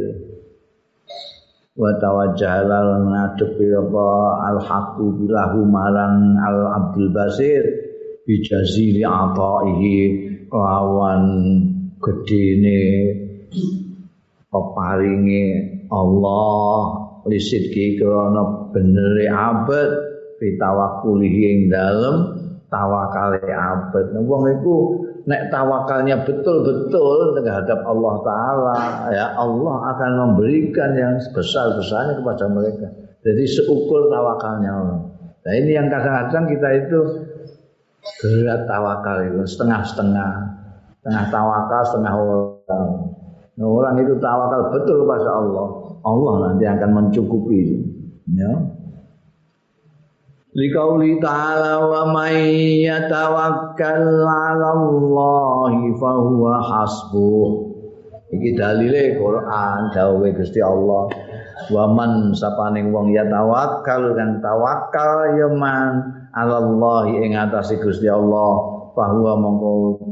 Wa 1.72 1.88
tawajjaha 1.96 2.68
lan 2.68 3.08
ngadepi 3.08 3.72
apa 3.72 4.08
al 4.52 4.58
haqqu 4.60 5.24
bilahu 5.24 5.64
marang 5.64 6.36
al 6.36 6.58
Abdul 6.68 7.08
Basir 7.16 7.64
bijazili 8.28 9.00
ataihi 9.00 9.96
lawan 10.52 11.24
gedene 11.96 12.82
peparinge 14.52 15.46
Allah 15.88 16.76
lisidki 17.24 17.96
krana 17.96 18.68
benere 18.68 19.32
abad 19.32 19.90
fitawakkulihi 20.42 21.40
ing 21.46 21.60
dalem 21.70 22.34
tawakale 22.66 23.38
abad 23.46 24.10
nah, 24.10 24.22
wong 24.26 24.42
iku 24.58 24.76
nek 25.22 25.54
tawakalnya 25.54 26.26
betul-betul 26.26 27.38
terhadap 27.38 27.86
Allah 27.86 28.14
taala 28.26 28.78
ya 29.14 29.26
Allah 29.38 29.76
akan 29.94 30.10
memberikan 30.18 30.98
yang 30.98 31.14
sebesar-besarnya 31.22 32.18
kepada 32.18 32.50
mereka 32.50 32.90
jadi 33.22 33.44
seukur 33.46 34.10
tawakalnya 34.10 34.70
Allah 34.74 35.00
nah 35.46 35.52
ini 35.54 35.78
yang 35.78 35.86
kadang-kadang 35.86 36.50
kita 36.50 36.68
itu 36.82 36.98
berat 38.18 38.66
tawakal 38.66 39.22
itu 39.30 39.46
setengah-setengah 39.46 40.30
setengah 40.98 41.24
tawakal 41.30 41.82
setengah 41.86 42.14
orang 42.18 43.12
Nah, 43.52 43.68
orang 43.68 44.00
itu 44.00 44.16
tawakal 44.16 44.72
betul 44.72 45.04
kepada 45.04 45.28
Allah. 45.28 45.68
Allah 46.08 46.34
nanti 46.48 46.64
akan 46.64 46.90
mencukupi. 46.96 47.84
Ya. 48.32 48.52
Likauli 50.52 51.16
ta'ala 51.16 51.80
wa 51.80 52.12
may 52.12 52.84
yatawakkal 52.84 54.04
'ala 54.04 54.68
Allah 54.76 55.72
fa 55.96 56.12
huwa 56.20 56.60
hasbuh. 56.60 57.72
Iki 58.36 58.60
dalile 58.60 59.16
Quran 59.16 59.88
dawuhe 59.96 60.36
Gusti 60.36 60.60
Allah. 60.60 61.08
Wa 61.72 61.88
man 61.88 62.36
sapaning 62.36 62.92
wong 62.92 63.16
ya 63.16 63.24
tawakkal 63.32 64.12
kang 64.12 64.44
tawakal 64.44 65.40
ya 65.40 65.48
man 65.56 66.20
'ala 66.36 66.60
Allah 66.60 67.08
ing 67.16 67.32
atase 67.32 67.80
Gusti 67.80 68.12
Allah 68.12 68.52
fa 68.92 69.08
huwa 69.08 69.32
mongko 69.40 70.04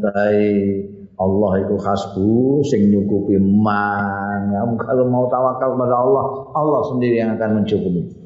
Allah 1.21 1.53
itu 1.61 1.77
hasbu 1.77 2.65
sing 2.65 2.89
nyukupi 2.89 3.37
man. 3.37 4.57
Kalau 4.57 5.05
mau 5.05 5.29
tawakal 5.29 5.77
kepada 5.77 6.01
Allah, 6.01 6.25
Allah 6.57 6.81
sendiri 6.89 7.21
yang 7.21 7.37
akan 7.37 7.61
mencukupi. 7.61 8.20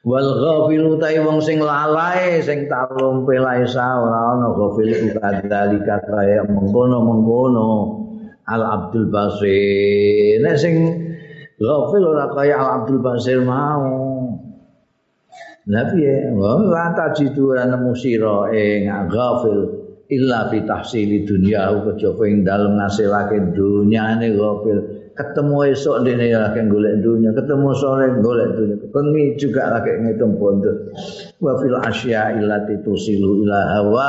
Wal 0.00 0.32
ghafilu 0.32 0.96
tai 0.96 1.20
wong 1.20 1.44
sing 1.44 1.60
lalai 1.60 2.40
sing 2.40 2.72
talung 2.72 3.28
pelaisa 3.28 4.00
ora 4.00 4.32
ana 4.32 4.48
ghafil 4.56 5.12
kadzalika 5.12 6.00
kaya 6.08 6.40
mengkono-mengkono 6.48 8.00
Al 8.48 8.62
Abdul 8.64 9.12
Basir. 9.12 10.40
Nek 10.40 10.56
sing 10.56 10.74
ghafil 11.60 12.02
ora 12.16 12.32
kaya 12.32 12.56
Al 12.56 12.70
Abdul 12.80 13.04
Basir 13.04 13.44
mau. 13.44 13.84
Lah 15.68 15.84
piye? 15.92 16.32
Wa 16.32 16.56
la 16.56 16.96
tajidu 16.96 17.52
nemu 17.52 17.92
sira 17.92 18.48
ing 18.56 18.88
ghafil 18.88 19.58
illa 20.08 20.48
fi 20.48 20.64
tahsili 20.64 21.28
dunya 21.28 21.76
kejaba 21.84 22.24
ing 22.24 22.40
dalem 22.42 22.80
ngasilake 22.80 23.52
dunyane 23.52 24.32
gofil 24.32 24.99
ketemu 25.20 25.76
esok 25.76 25.96
dene 26.08 26.32
ya 26.32 26.40
lagi 26.48 26.64
golek 26.64 27.04
dunya 27.04 27.36
ketemu 27.36 27.68
sore 27.76 28.08
golek 28.24 28.56
dunya 28.56 28.76
bengi 28.88 29.36
juga 29.36 29.68
lagi 29.76 29.92
ngitung 30.00 30.40
pondok. 30.40 30.96
Wa 31.36 31.60
fil 31.60 31.76
asya 31.76 32.40
illati 32.40 32.80
tusilu 32.80 33.44
ila 33.44 33.60
hawa. 33.76 34.08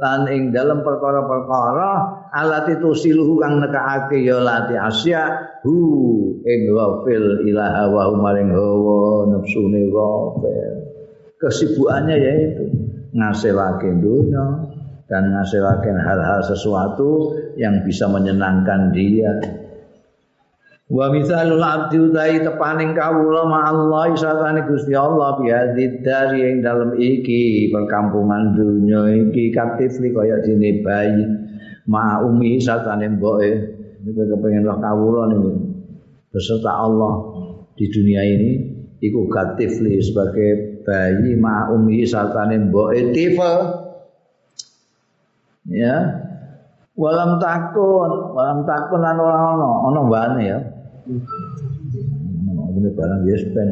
Lan 0.00 0.24
ing 0.32 0.48
dalem 0.48 0.80
perkara-perkara 0.80 1.90
alati 2.32 2.80
tusilu 2.80 3.36
kang 3.36 3.60
nekake 3.60 4.24
ya 4.24 4.40
lati 4.40 4.72
asya 4.72 5.22
hu 5.60 5.76
ing 6.40 6.72
gofil 6.72 7.44
ila 7.44 7.66
hawa 7.84 8.16
maring 8.16 8.48
hawa 8.48 9.28
nafsune 9.28 9.92
gofil 9.92 10.90
kesibukannya 11.40 12.16
yaitu 12.16 12.64
ngasilake 13.16 13.92
dunya 14.00 14.44
dan 15.10 15.34
menghasilkan 15.34 15.98
hal-hal 15.98 16.40
sesuatu 16.46 17.34
yang 17.58 17.82
bisa 17.82 18.06
menyenangkan 18.06 18.94
dia. 18.94 19.42
Wa 20.90 21.06
mithalul 21.06 21.62
abdi 21.62 22.02
utai 22.02 22.42
tepaning 22.42 22.98
kawula 22.98 23.46
ma 23.46 23.70
Allah 23.70 24.10
satane 24.18 24.66
Gusti 24.66 24.90
Allah 24.90 25.38
biadzid 25.38 26.02
dari 26.02 26.42
yang 26.42 26.66
dalam 26.66 26.98
iki 26.98 27.70
perkampungan 27.70 28.58
dunia 28.58 29.06
iki 29.06 29.54
kaktifli 29.54 30.10
kaya 30.10 30.42
dene 30.42 30.82
bayi. 30.82 31.22
Ma 31.86 32.18
umi 32.26 32.58
satane 32.58 33.06
mboke. 33.06 33.50
Niku 34.02 34.34
kepengin 34.34 34.66
roh 34.66 34.82
kawula 34.82 35.30
niku 35.30 35.62
beserta 36.34 36.82
Allah 36.82 37.38
di 37.78 37.86
dunia 37.86 38.26
ini 38.26 38.50
iku 38.98 39.30
kaktifli 39.30 39.94
sebagai 40.02 40.82
bayi 40.82 41.38
ma 41.38 41.70
umi 41.70 42.02
satane 42.02 42.66
mboke. 42.66 43.14
Tipe. 43.14 43.52
Ya. 45.70 46.26
Walam 46.98 47.38
takun 47.38 48.34
walam 48.34 48.66
takun 48.66 49.06
lan 49.06 49.22
ora 49.22 49.54
ana 49.54 49.70
ana 49.86 50.00
bane 50.10 50.42
ya 50.42 50.79
ini 51.08 52.88
barang 52.92 53.22
yes 53.24 53.44
ben 53.56 53.70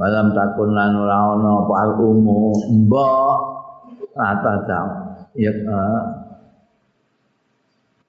walam 0.00 0.32
takun 0.32 0.72
lan 0.72 0.96
ora 0.96 1.36
ana 1.36 1.50
apa 1.66 1.74
al 1.84 1.92
umu. 2.00 2.56
Mbok. 2.86 3.36
Ata 4.16 4.54
ta 4.66 4.80
ya 5.38 5.52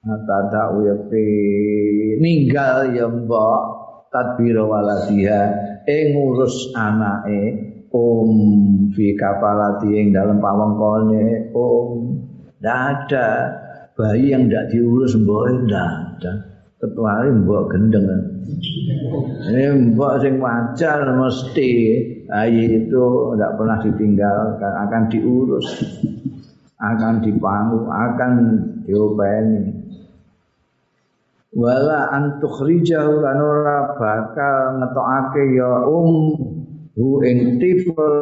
ata 0.02 0.38
ta 0.50 0.62
yakti 0.80 1.26
ninggal 2.18 2.96
ya 2.96 3.06
mbok. 3.08 3.60
Tadbir 4.12 4.60
waladiha. 4.60 5.42
Ing 5.88 6.14
ngurus 6.14 6.72
anake 6.76 7.42
om 7.92 8.30
fi 8.92 9.16
kafalati 9.16 9.88
ing 9.98 10.12
dalem 10.12 10.38
pawengkone 10.40 11.52
om 11.56 12.20
tidak 12.60 12.80
ada. 13.08 13.28
Bayi 13.92 14.32
yang 14.32 14.48
tidak 14.48 14.72
diurus 14.72 15.12
mbok 15.20 15.44
tidak 15.52 15.88
ada. 16.16 16.32
Kecuali 16.80 17.28
mbok 17.32 17.62
gendeng. 17.72 18.31
Ini 19.52 19.92
mbok 19.92 20.14
sing 20.22 20.38
wajar 20.38 21.06
mesti. 21.14 21.72
Bayi 22.32 22.86
itu 22.86 23.04
tidak 23.36 23.60
pernah 23.60 23.78
ditinggalkan, 23.84 24.72
akan 24.88 25.02
diurus, 25.12 25.68
akan 26.80 27.20
dipangu, 27.20 27.84
akan 27.92 28.32
diopeni. 28.88 29.62
Wala 31.52 32.08
antuk 32.08 32.64
rijahu 32.64 33.20
lan 33.20 33.36
ora 33.36 33.92
bakal 34.00 34.80
ngetokake 34.80 35.44
ya 35.52 35.84
um 35.84 36.32
hu 36.96 37.20
ing 37.20 37.60
tifel 37.60 38.16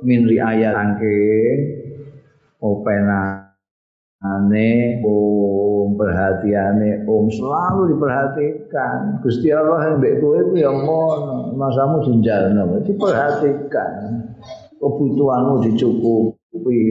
min 0.00 0.24
riayat 0.24 0.72
angke 0.72 1.20
opena 2.64 3.41
ane 4.22 5.02
om 5.02 5.98
perhatiane 5.98 7.02
om 7.10 7.26
selalu 7.26 7.90
diperhatikan 7.90 9.18
Gusti 9.18 9.50
Allah 9.50 9.90
yang 9.90 9.94
mbek 9.98 10.22
kowe 10.22 10.38
ya 10.54 10.70
mono 10.70 11.50
masamu 11.58 12.06
jenjalno 12.06 12.78
diperhatikan 12.86 14.22
kebutuhanmu 14.78 15.66
dicukupi 15.66 16.82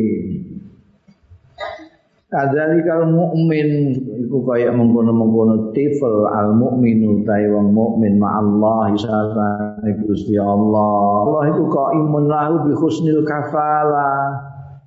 Kadzalikal 2.31 3.11
mukmin 3.11 3.91
iku 4.23 4.39
kaya 4.47 4.71
mengkono-mengkono 4.71 5.75
tifel 5.75 6.31
al 6.31 6.55
mukminu 6.55 7.27
ta 7.27 7.35
wong 7.35 7.75
mukmin 7.75 8.15
ma 8.23 8.39
Allah 8.39 8.87
sartane 8.95 9.99
Gusti 10.07 10.39
Allah. 10.39 11.27
Allah 11.27 11.43
iku 11.51 11.67
qaimun 11.67 12.31
lahu 12.31 12.63
bi 12.63 12.71
husnil 12.71 13.27
kafala. 13.27 14.31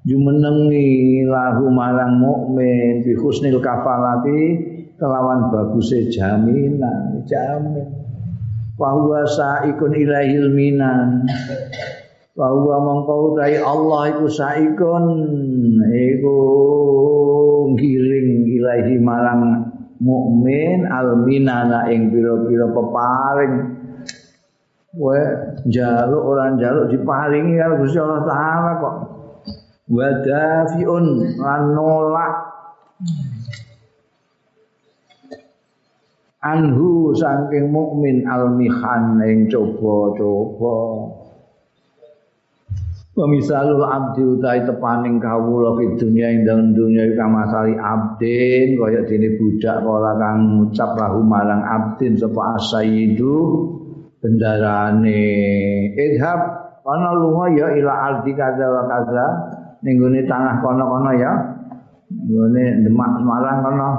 Jumenengi 0.04 1.24
lahu 1.24 1.72
marang 1.72 2.20
mukmin 2.20 3.00
bi 3.00 3.16
husnil 3.16 3.56
kafalati 3.64 4.60
kelawan 5.00 5.48
baguse 5.48 6.12
jaminan, 6.12 7.24
jamin. 7.24 7.88
Wa 8.76 8.92
huwa 8.92 9.24
saikun 9.24 9.96
ilahil 9.96 10.52
minan. 10.52 11.24
bahwa 12.34 12.82
mongko 12.82 13.14
utahi 13.30 13.62
Allah 13.62 14.10
iku 14.10 14.26
saikun 14.26 15.06
iku 15.86 16.36
giring 17.78 18.42
ilahi 18.58 18.98
marang 18.98 19.70
mukmin 20.02 20.82
alminana 20.82 21.86
ing 21.94 22.10
pira-pira 22.10 22.66
peparing 22.74 23.54
kowe 24.94 25.20
njaluk 25.62 26.22
ora 26.26 26.58
njaluk 26.58 26.90
diparingi 26.90 27.54
karo 27.54 27.74
Gusti 27.82 27.98
Allah 28.02 28.22
taala 28.26 28.70
kok 28.82 28.94
wadafiun. 29.90 31.36
Lan 31.40 31.62
nolak. 31.72 32.34
Anhu 36.44 37.16
saking 37.16 37.72
mukmin 37.72 38.28
almihan 38.28 39.16
ing 39.24 39.48
coba-coba. 39.48 40.76
Pemisalul 43.14 43.86
abdi 43.86 44.26
utai 44.26 44.66
tepaning 44.66 45.22
kawula 45.22 45.78
fi 45.78 45.86
dunya 45.94 46.34
ing 46.34 46.42
dalem 46.42 46.74
dunya 46.74 47.14
kang 47.14 47.30
masali 47.30 47.78
abdin 47.78 48.74
kaya 48.74 49.06
dene 49.06 49.38
budak 49.38 49.86
kala 49.86 50.18
kang 50.18 50.58
ngucap 50.58 50.98
lahu 50.98 51.22
marang 51.22 51.62
abdin 51.62 52.18
sapa 52.18 52.58
asayyidu 52.58 53.70
bendarane. 54.18 55.24
Idhab 55.94 56.40
ana 56.82 57.14
lunga 57.14 57.54
ya 57.54 57.70
ila 57.78 57.94
ardi 57.94 58.34
kaza 58.34 58.66
wa 58.66 58.82
ning 59.84 60.00
tanah 60.24 60.64
kono-kono 60.64 61.12
ya. 61.14 61.32
Nggone 62.08 62.64
Demak 62.84 63.10
Semarang 63.20 63.58
kono. 63.60 63.90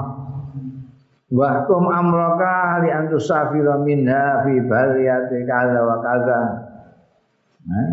Wahkum 1.26 1.90
amraka 1.90 2.86
li 2.86 2.90
antusafira 2.94 3.82
minha 3.82 4.46
fi 4.46 4.62
bariyati 4.62 5.42
kaza 5.42 5.80
wa 5.82 5.98
kaza. 5.98 6.40
Nah, 7.66 7.90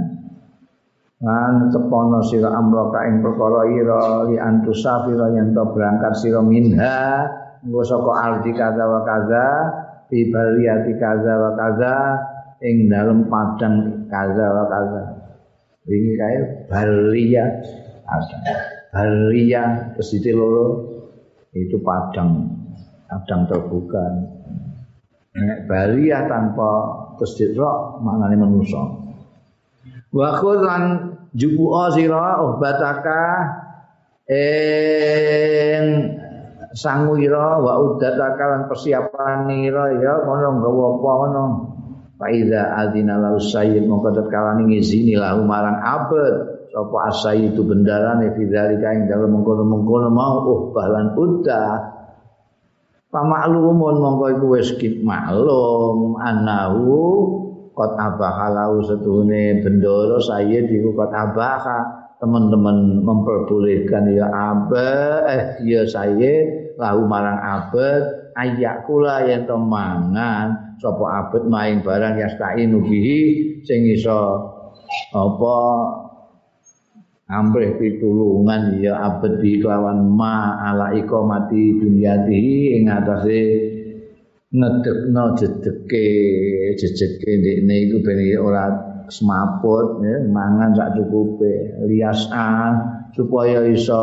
lan 1.26 1.74
tepono 1.74 2.22
sira 2.22 2.54
amraka 2.54 3.10
ing 3.10 3.26
perkara 3.26 3.66
ira 3.74 4.30
li 4.30 4.38
antusafira 4.38 5.34
yen 5.34 5.50
to 5.50 5.66
berangkat 5.74 6.14
sira 6.14 6.46
minha 6.46 7.26
nggo 7.66 7.82
saka 7.82 8.12
ardi 8.22 8.54
kaza 8.54 8.86
wa 8.86 9.02
kaza 9.02 9.46
fi 10.14 10.30
bariyati 10.30 10.94
kaza 11.02 11.34
wa 11.34 11.52
kaza 11.58 11.94
ing 12.62 12.86
dalem 12.86 13.26
padang 13.34 14.06
kaza 14.14 14.46
wa 14.46 14.66
kaza. 14.70 15.04
Ini 15.90 16.14
kae 16.22 16.38
ada. 18.14 18.38
Baria 18.94 19.94
pesite 19.98 20.30
loro 20.30 20.86
itu 21.54 21.82
padang 21.82 22.46
padang 23.10 23.50
terbuka. 23.50 24.06
Nek 25.34 25.66
baria 25.66 26.30
tanpa 26.30 26.70
tasdid 27.18 27.58
ra 27.58 27.98
maknane 27.98 28.38
manusa. 28.38 28.84
Wa 30.14 30.38
khudlan 30.38 31.14
jubu 31.34 31.74
sira 31.90 32.38
uhbataka 32.38 33.22
ing 34.30 35.86
sangu 36.78 37.18
ira 37.18 37.58
wa 37.58 37.82
udataka 37.82 38.44
lan 38.46 38.62
persiapan 38.70 39.50
ira 39.58 39.94
ya 39.98 40.22
ngono 40.22 40.48
nggawa 40.62 40.86
apa 40.94 41.10
ngono. 41.18 41.46
Fa 42.14 42.30
iza 42.30 42.78
adzina 42.78 43.18
lahu 43.18 43.42
sayyid 43.42 43.90
mongko 43.90 44.14
tatkala 44.14 44.62
ngizini 44.62 45.18
lahu 45.18 45.50
marang 45.50 45.82
abad 45.82 46.53
sapa 46.74 46.98
asai 47.14 47.54
itu 47.54 47.62
bendarane 47.62 48.34
fi 48.34 48.50
ing 48.50 49.06
dalem 49.06 49.30
mengkono-mengkono 49.30 50.10
mau 50.10 50.42
uh 50.42 50.62
balan 50.74 51.14
udah 51.14 51.72
pamaklumun 53.14 54.02
mongko 54.02 54.26
iku 54.34 54.46
wis 54.58 54.74
maklum 55.06 56.18
anahu 56.18 56.98
kot 57.78 57.94
abahalau 57.94 58.82
setuhune 58.82 59.62
bendoro 59.62 60.18
sayyid 60.18 60.66
iku 60.74 60.98
kot 60.98 61.14
abaha. 61.14 62.02
Teman-teman 62.24 63.04
memperbolehkan 63.04 64.08
ya 64.16 64.32
aba 64.32 65.28
eh 65.28 65.60
ya 65.68 65.84
sayyid 65.84 66.80
lahu 66.80 67.04
marang 67.04 67.36
abad 67.36 68.32
ayak 68.40 68.88
kula 68.88 69.28
yen 69.28 69.44
to 69.44 69.60
mangan 69.60 70.56
sapa 70.80 71.04
abad 71.04 71.44
maing 71.52 71.84
barang 71.84 72.16
yastainu 72.16 72.80
bihi 72.80 73.20
sing 73.68 73.92
iso 73.92 74.40
apa 75.12 75.58
amrih 77.34 77.74
pitulungan 77.82 78.78
ya 78.78 79.02
di 79.42 79.58
kelawan 79.58 80.06
ma 80.14 80.62
ala 80.62 80.94
iqamati 80.94 81.82
dunyatihi 81.82 82.78
ing 82.78 82.86
atase 82.86 83.42
ngedekno 84.54 85.34
jedeke 85.34 86.08
jejeke 86.78 87.32
ndekne 87.42 87.76
iku 87.90 87.98
ben 88.06 88.22
ora 88.38 88.66
semaput 89.10 90.00
ya, 90.06 90.22
mangan 90.30 90.78
sak 90.78 90.94
cukupe 90.96 91.82
lias 91.90 92.30
supaya 93.14 93.66
iso 93.66 94.02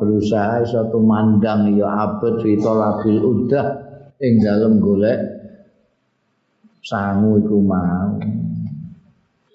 berusaha 0.00 0.64
iso 0.64 0.88
tumandang 0.88 1.76
ya 1.76 1.88
abet 2.08 2.40
fito 2.40 2.72
labil 2.72 3.20
udah 3.20 3.66
ing 4.20 4.40
dalem 4.40 4.80
golek 4.80 5.20
sangu 6.80 7.40
iku 7.44 7.56
mau 7.60 8.16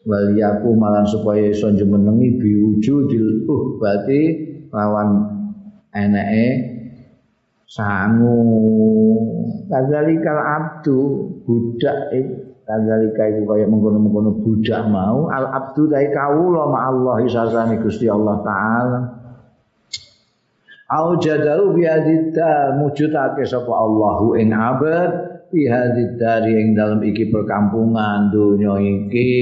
waliyaku 0.05 0.69
malan 0.77 1.09
supaya 1.09 1.49
iso 1.49 1.73
jumenengi 1.73 2.37
biwujudil 2.37 3.49
uh 3.49 3.63
berarti 3.81 4.21
lawan 4.69 5.09
eneke 5.91 6.47
sangu. 7.65 8.37
Kadzalikal 9.65 10.37
abdu 10.37 10.99
budak 11.43 12.13
kadzalika 12.65 13.23
iku 13.33 13.41
kaya 13.49 13.65
mengkono-mengkono 13.65 14.45
budak 14.45 14.85
mau. 14.93 15.25
Al 15.33 15.49
abdu 15.49 15.89
dai 15.89 16.13
kawula 16.13 16.69
ma 16.69 16.79
Allah 16.93 17.17
sasane 17.25 17.81
Gusti 17.81 18.05
Allah 18.05 18.35
taala. 18.45 18.99
Au 20.85 21.17
jadalu 21.17 21.81
bi 21.81 21.83
hadidda 21.89 22.77
mujudake 22.77 23.41
sapa 23.49 23.73
Allahu 23.73 24.37
ing 24.37 24.53
abad 24.53 25.24
bi 25.51 25.69
hadidda 25.69 26.45
ing 26.49 26.73
dalam 26.73 27.01
iki 27.05 27.29
perkampungan 27.29 28.33
donya 28.33 28.77
iki 28.81 29.33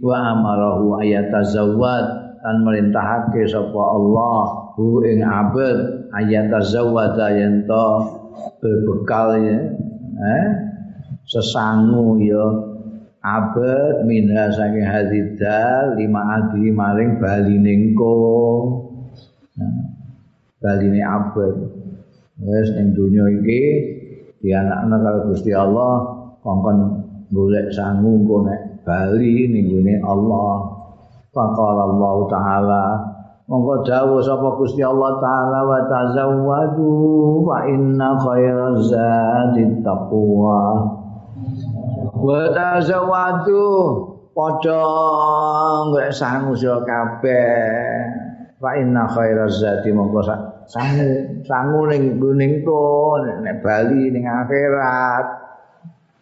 wa 0.00 0.34
amarahu 0.34 0.98
ayatazawwad 1.00 2.20
lan 2.40 2.56
merintahake 2.64 3.44
sapa 3.44 3.82
Allah 3.84 4.72
hu 4.80 5.04
ing 5.04 5.20
abad 5.20 6.08
ayat 6.16 6.48
tazawwada 6.48 7.36
yen 7.36 7.68
to 7.68 7.86
berbekal 8.60 9.36
ya. 9.36 9.60
Eh? 10.20 10.46
Sesangu 11.28 12.16
ya. 12.20 12.46
Abad 13.20 14.08
minha 14.08 14.48
saking 14.48 14.88
hadidal 14.88 16.00
lima 16.00 16.40
adi 16.40 16.72
maring 16.72 17.20
baline 17.20 17.92
ko 17.92 18.12
baline 20.56 21.04
abad. 21.04 21.54
Wis 22.40 22.72
ning 22.72 22.96
donya 22.96 23.28
iki 23.28 23.64
dianakna 24.40 24.96
karo 25.04 25.18
Gusti 25.28 25.52
Allah 25.52 26.00
kongkon 26.40 26.78
golek 27.28 27.68
sangu 27.70 28.24
engko 28.24 28.48
nek 28.48 28.82
bali 28.82 29.52
ning 29.52 30.00
Allah 30.00 30.52
faqala 31.30 31.82
Allah 31.92 32.16
taala 32.32 32.84
Monggo 33.50 33.82
dawuh 33.82 34.22
sapa 34.22 34.54
Gusti 34.62 34.78
Allah 34.78 35.18
taala 35.18 35.66
wa 35.66 35.82
tazawwadu 35.90 37.42
fa 37.50 37.66
inna 37.66 38.14
khairaz 38.14 38.94
zadi 38.94 39.82
taqwa. 39.82 40.86
Wa 42.14 42.46
tazawwadu 42.54 43.66
padha 44.30 44.86
ngek 45.90 46.14
sangu 46.14 46.54
kabeh. 46.62 48.06
Fa 48.62 48.70
inna 48.78 49.10
khairaz 49.10 49.58
zadi 49.58 49.90
monggo 49.98 50.22
sangu 50.70 51.42
sangu 51.42 51.90
ning 51.90 52.22
guning 52.22 52.62
to 52.62 52.82
nek 53.42 53.58
bali 53.58 54.14
ning 54.14 54.22
akhirat. 54.22 55.26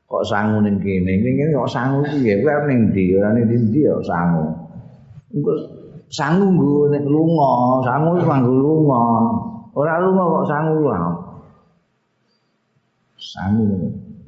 Kok 0.08 0.24
sangu 0.24 0.64
ning 0.64 0.80
kene? 0.80 1.20
Ning 1.20 1.52
kok 1.52 1.68
sangu 1.68 2.00
piye? 2.08 2.40
Kuwi 2.40 2.64
ning 2.64 2.80
ndi? 2.90 3.04
Ora 3.20 3.36
ning 3.36 3.44
ndi 3.44 3.80
kok 3.84 4.04
sangu. 4.08 4.44
Engko 5.36 5.52
sangu 6.08 6.48
nggo 6.48 6.88
nek 6.88 7.04
lunga, 7.04 7.52
sangu 7.84 8.10
iku 8.16 8.32
nggo 8.32 8.54
lunga. 8.56 9.04
Ora 9.76 10.00
lunga 10.00 10.24
kok 10.24 10.46
sangu 10.48 10.74
wae. 10.88 11.12
Sangu. 13.20 13.68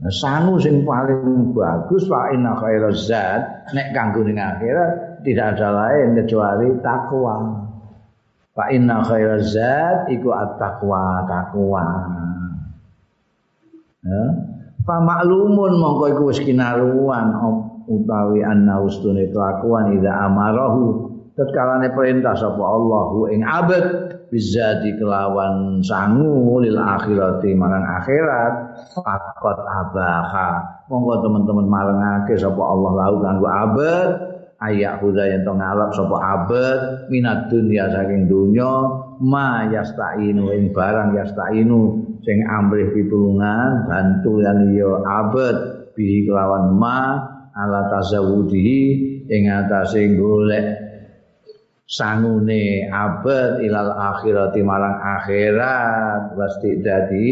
Nah, 0.01 0.13
sangu 0.13 0.57
sing 0.61 0.85
paling 0.85 1.53
bagus 1.53 2.09
wa 2.09 2.29
inna 2.33 2.57
khairaz 2.57 3.09
zat 3.09 3.73
nek 3.73 3.93
kanggo 3.97 4.21
ning 4.25 4.37
akhirat 4.37 5.25
tidak 5.25 5.57
ada 5.57 5.69
lain 5.73 6.17
kecuali 6.21 6.69
takwa. 6.85 7.69
Fa 8.61 8.69
inna 8.69 9.01
khairaz 9.01 9.57
zat 9.57 10.13
iku 10.13 10.37
at-taqwa 10.37 11.25
taqwa 11.25 11.85
ya. 14.05 14.25
Fa 14.85 15.01
maklumun 15.01 15.81
mongko 15.81 16.05
iku 16.13 16.23
wis 16.29 16.45
kinaruan 16.45 17.33
utawi 17.89 18.45
anna 18.45 18.85
ustune 18.85 19.33
kelakuan 19.33 19.97
ida 19.97 20.29
amarahu. 20.29 21.09
Tetkalane 21.41 21.97
perintah 21.97 22.37
sapa 22.37 22.61
Allahu 22.61 23.33
ing 23.33 23.41
abad 23.41 24.13
bizati 24.29 24.93
kelawan 25.01 25.81
sangu 25.81 26.61
lil 26.61 26.77
akhirati 26.77 27.57
marang 27.57 27.87
akhirat. 27.97 28.77
Fakot 28.93 29.59
abaha. 29.65 30.85
Monggo 30.93 31.25
teman-teman 31.25 31.65
marangake 31.65 32.37
sapa 32.37 32.61
Allah 32.61 32.93
lahu 32.93 33.17
kanggo 33.25 33.49
abad 33.49 34.09
ayak 34.61 35.01
huda 35.01 35.25
yang 35.25 35.43
to 35.43 35.53
ngalap 35.57 35.91
sapa 35.97 36.17
abad 36.21 36.79
minat 37.09 37.49
dunia 37.49 37.89
saking 37.89 38.29
dunya 38.29 38.69
ma 39.25 39.65
yastainu 39.73 40.53
ing 40.53 40.77
barang 40.77 41.17
yastainu 41.17 42.05
sing 42.21 42.45
amrih 42.45 42.93
pitulungan 42.93 43.89
bantu 43.89 44.45
lan 44.45 44.69
ya 44.77 45.01
abad 45.01 45.57
bi 45.97 46.29
kelawan 46.29 46.77
ma 46.77 47.17
ala 47.57 47.89
tazawudihi 47.89 48.81
ing 49.33 49.43
atase 49.49 50.13
golek 50.13 50.91
sangune 51.91 52.87
abad 52.87 53.65
ilal 53.65 53.91
akhirati 53.91 54.61
marang 54.63 54.95
akhirat 54.95 56.37
pasti 56.39 56.79
dadi 56.85 57.31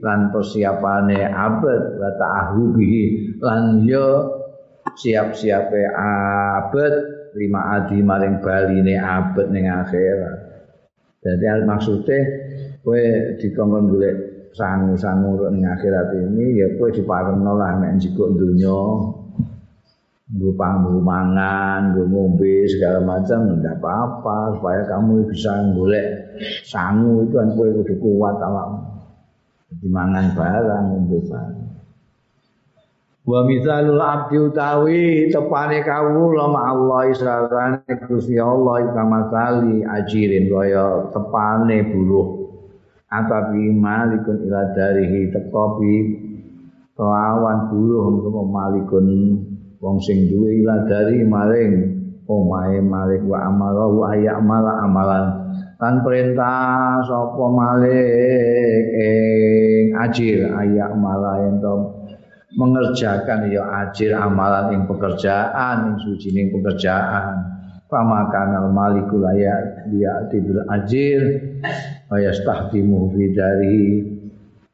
lan 0.00 0.32
persiapane 0.32 1.28
abad 1.28 1.82
wa 2.00 2.10
ta'ahubihi 2.18 3.04
lan 3.38 3.84
yo 3.86 4.39
siap-siape 4.96 5.82
abad 5.94 6.94
lima 7.36 7.60
adi 7.78 8.02
maring 8.02 8.42
baline 8.42 8.94
abad 8.98 9.46
ning 9.52 9.70
akhirat 9.70 10.38
jadi 11.20 11.62
maksudnya 11.68 12.18
kowe 12.80 13.02
dikongkon 13.36 13.92
golek 13.92 14.16
sangu-sangu 14.56 15.36
ning 15.52 15.68
akhirat 15.68 16.16
ini 16.16 16.64
ya 16.64 16.66
kowe 16.80 16.88
diparengno 16.88 17.52
lah 17.54 17.76
nek 17.78 18.00
njikuk 18.00 18.34
dunya 18.34 18.80
gue 20.30 20.54
panggung 20.54 21.02
mangan, 21.02 21.90
ngombe 21.90 22.62
segala 22.70 23.02
macam, 23.02 23.50
tidak 23.58 23.82
apa-apa 23.82 24.54
supaya 24.54 24.82
kamu 24.86 25.26
bisa 25.26 25.50
golek 25.74 26.06
sangu 26.62 27.26
itu 27.26 27.34
kan 27.34 27.50
kue 27.58 27.74
kudu 27.74 27.94
kuat 27.98 28.38
alam. 28.38 28.78
Dimangan 29.82 30.30
barang, 30.38 30.84
ngombe 30.86 31.18
barang. 31.26 31.59
Wa 33.20 33.44
misalul 33.44 34.00
abdi 34.00 34.40
utawi 34.40 35.28
tepane 35.28 35.84
kawula 35.84 36.48
ma 36.48 36.72
Allah 36.72 37.12
sarane 37.12 37.92
Gusti 38.08 38.40
Allah 38.40 38.96
kama 38.96 39.28
sali 39.28 39.84
ajirin 39.84 40.48
kaya 40.48 41.12
tepane 41.12 41.84
buruh. 41.92 42.48
Atabi 43.12 43.76
malikun 43.76 44.48
ila 44.48 44.72
darihi 44.72 45.34
tekopi 45.36 45.94
kelawan 46.96 47.68
buruh 47.68 48.08
untuk 48.08 48.32
malikun 48.48 49.08
wong 49.84 49.96
sing 50.00 50.32
duwe 50.32 50.64
ila 50.64 50.88
dari 50.88 51.20
maring 51.20 51.74
omahe 52.24 52.80
malik 52.80 53.20
wa 53.28 53.36
amala 53.52 53.84
wa 53.84 54.16
ya'mala 54.16 54.72
amalan. 54.86 55.24
Lan 55.76 55.94
perintah 56.00 57.04
sapa 57.04 57.44
malik 57.52 58.84
ing 58.96 59.92
ajir 60.08 60.48
ayak 60.56 60.96
mala 60.96 61.44
ento 61.44 61.89
mengerjakan 62.54 63.46
ya 63.50 63.62
ajir 63.86 64.14
amalan 64.14 64.74
ing 64.74 64.82
pekerjaan 64.90 65.94
ing 65.94 65.94
sucining 66.02 66.50
pekerjaan. 66.50 67.58
Pamakan 67.90 68.54
al 68.54 68.68
malikul 68.70 69.26
layak 69.26 69.90
dia 69.90 70.30
tibil 70.30 70.62
ajir 70.70 71.20
wa 72.06 72.18
yastahdimu 72.18 73.10
fi 73.14 73.22
dari. 73.34 73.82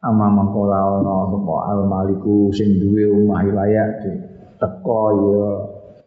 Ama 0.04 0.28
mangkola 0.28 1.00
ana 1.00 1.34
al 1.72 1.82
maliku 1.88 2.52
sing 2.52 2.78
duwe 2.78 3.10
omah 3.10 3.42
layak 3.42 4.04
teko 4.60 5.04
ya 5.16 5.42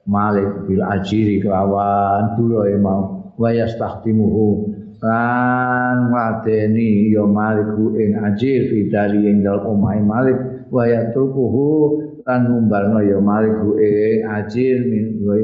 malik 0.05 0.69
bil 0.69 0.85
ajiri 0.85 1.41
kelawan 1.41 2.37
dulae 2.37 2.77
mau. 2.77 3.33
Wayas 3.39 3.79
tahtimuhu 3.79 4.67
lan 4.99 6.11
ngadeni 6.11 7.07
ya 7.15 7.23
maliku 7.23 7.95
ing 7.95 8.19
ajir 8.19 8.67
fidari 8.67 9.31
ing 9.31 9.47
dalem 9.47 9.63
omahe 9.79 10.03
malik 10.03 10.37
waya 10.69 11.09
tukuhu 11.13 11.99
lan 12.25 12.45
ngumbarno 12.45 13.01
ya 13.01 13.17
maliku 13.17 13.77
ing 13.81 14.25
ajir 14.25 14.85
min 14.85 15.25
wae 15.25 15.43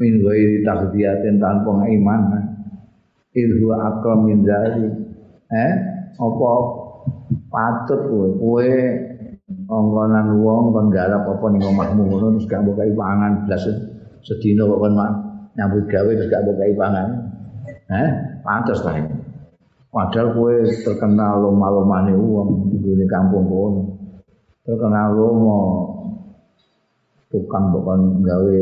min 0.00 0.24
wae 0.24 0.64
takdiyaten 0.64 1.36
tanpa 1.36 1.84
iman 1.84 2.20
ilhu 3.36 3.68
akram 3.76 4.28
min 4.28 4.44
dari 4.44 4.88
eh 5.52 5.72
apa 6.16 6.50
patut 7.52 8.00
kowe 8.08 8.28
kowe 8.40 8.72
ongkonan 9.68 10.40
wong 10.40 10.72
kon 10.72 10.86
garap 10.88 11.24
apa 11.28 11.44
ning 11.52 11.62
omahmu 11.64 12.02
ngono 12.08 12.26
terus 12.36 12.48
gak 12.48 12.60
mbok 12.64 12.80
pangan 12.96 13.44
blas 13.44 13.64
sedina 14.24 14.64
kok 14.64 14.80
kon 14.80 14.94
nyambut 15.56 15.84
gawe 15.88 16.10
terus 16.12 16.28
gak 16.32 16.42
mbok 16.44 16.60
pangan. 16.80 17.08
Eh, 17.92 18.10
pantes 18.40 18.80
ta. 18.80 18.96
Padahal 19.92 20.28
kowe 20.32 20.56
terkenal 20.80 21.44
lomah-lomane 21.44 22.16
wong 22.16 22.72
di 22.80 23.04
kampung 23.04 23.44
kono. 23.44 23.91
Terkenal 24.62 25.18
lomo 25.18 25.60
tukang 27.32 27.72
mbok 27.72 27.88
gawe 28.22 28.60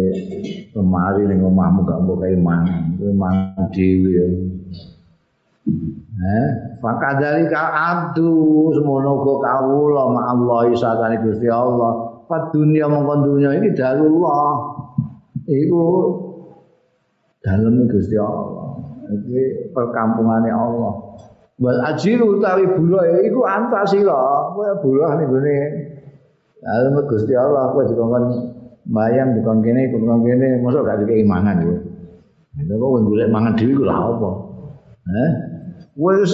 lemari 0.73 1.23
ning 1.27 1.43
omahmu 1.43 1.83
gak 1.85 2.01
mbok 2.07 2.23
mangan. 2.39 2.97
Kowe 2.97 3.13
mangan 3.13 3.69
dhewe. 3.75 4.49
Eh, 6.21 6.49
fakadari 6.81 7.49
ka 7.53 7.63
abdu 7.69 8.73
semono 8.77 9.25
go 9.25 9.45
kawula 9.45 10.09
ma 10.09 10.23
Allah 10.33 10.73
isatane 10.73 11.21
Gusti 11.21 11.53
Allah. 11.53 12.25
Fat 12.31 12.55
dunia 12.55 12.87
mongkon 12.87 13.27
dunia 13.27 13.57
iki 13.59 13.77
dalullah. 13.77 14.57
Iku 15.51 15.83
daleme 17.43 17.85
Gusti 17.91 18.17
Allah. 18.17 18.79
Iki 19.11 19.75
perkampungane 19.77 20.49
Allah. 20.49 20.93
Wal 21.61 21.81
ajiru 21.93 22.41
utawi 22.41 22.65
buruh 22.73 23.05
iku 23.21 23.41
antasila. 23.45 24.55
Kowe 24.57 24.71
buruh 24.81 25.13
ning 25.19 25.29
gone 25.29 25.57
daleme 26.61 27.01
Gusti 27.09 27.33
Allah 27.37 27.73
kowe 27.73 27.85
dikongkon 27.89 28.25
bayang 28.89 29.37
dikon 29.37 29.65
kene 29.65 29.91
dikon 29.91 30.21
kene 30.25 30.61
mosok 30.61 30.85
gak 30.87 30.99
dikei 31.05 31.25
mangan 31.25 31.65
kowe. 31.65 31.77
Lha 32.61 32.75
kok 32.77 32.91
golek 33.09 33.29
mangan 33.33 33.53
dhewe 33.57 33.73
ku 33.79 33.85
lha 33.89 33.97
apa? 33.97 34.31
Eh? 35.11 35.31
wis 36.01 36.33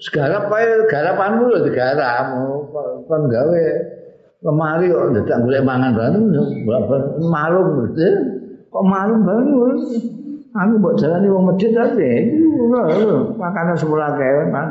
segarap 0.00 0.46
kae 0.52 0.86
garapanmu 0.86 1.50
lho 1.50 1.58
digarap 1.66 2.26
kon 3.10 3.22
gawe 3.26 3.64
lemari 4.44 4.86
kok 4.92 5.10
dadak 5.18 5.38
golek 5.44 5.66
mangan 5.66 5.90
bareng 5.98 6.26
malum 7.26 7.66
mesti 7.84 8.08
kok 8.70 8.84
malum 8.86 9.20
bareng 9.26 9.48
aku 10.50 10.72
mbok 10.78 10.94
jalani 10.98 11.28
wong 11.30 11.44
medhit 11.50 11.74
tapi 11.74 12.30
makanan 13.38 13.76
semula 13.76 14.14
kae 14.14 14.46
man 14.50 14.70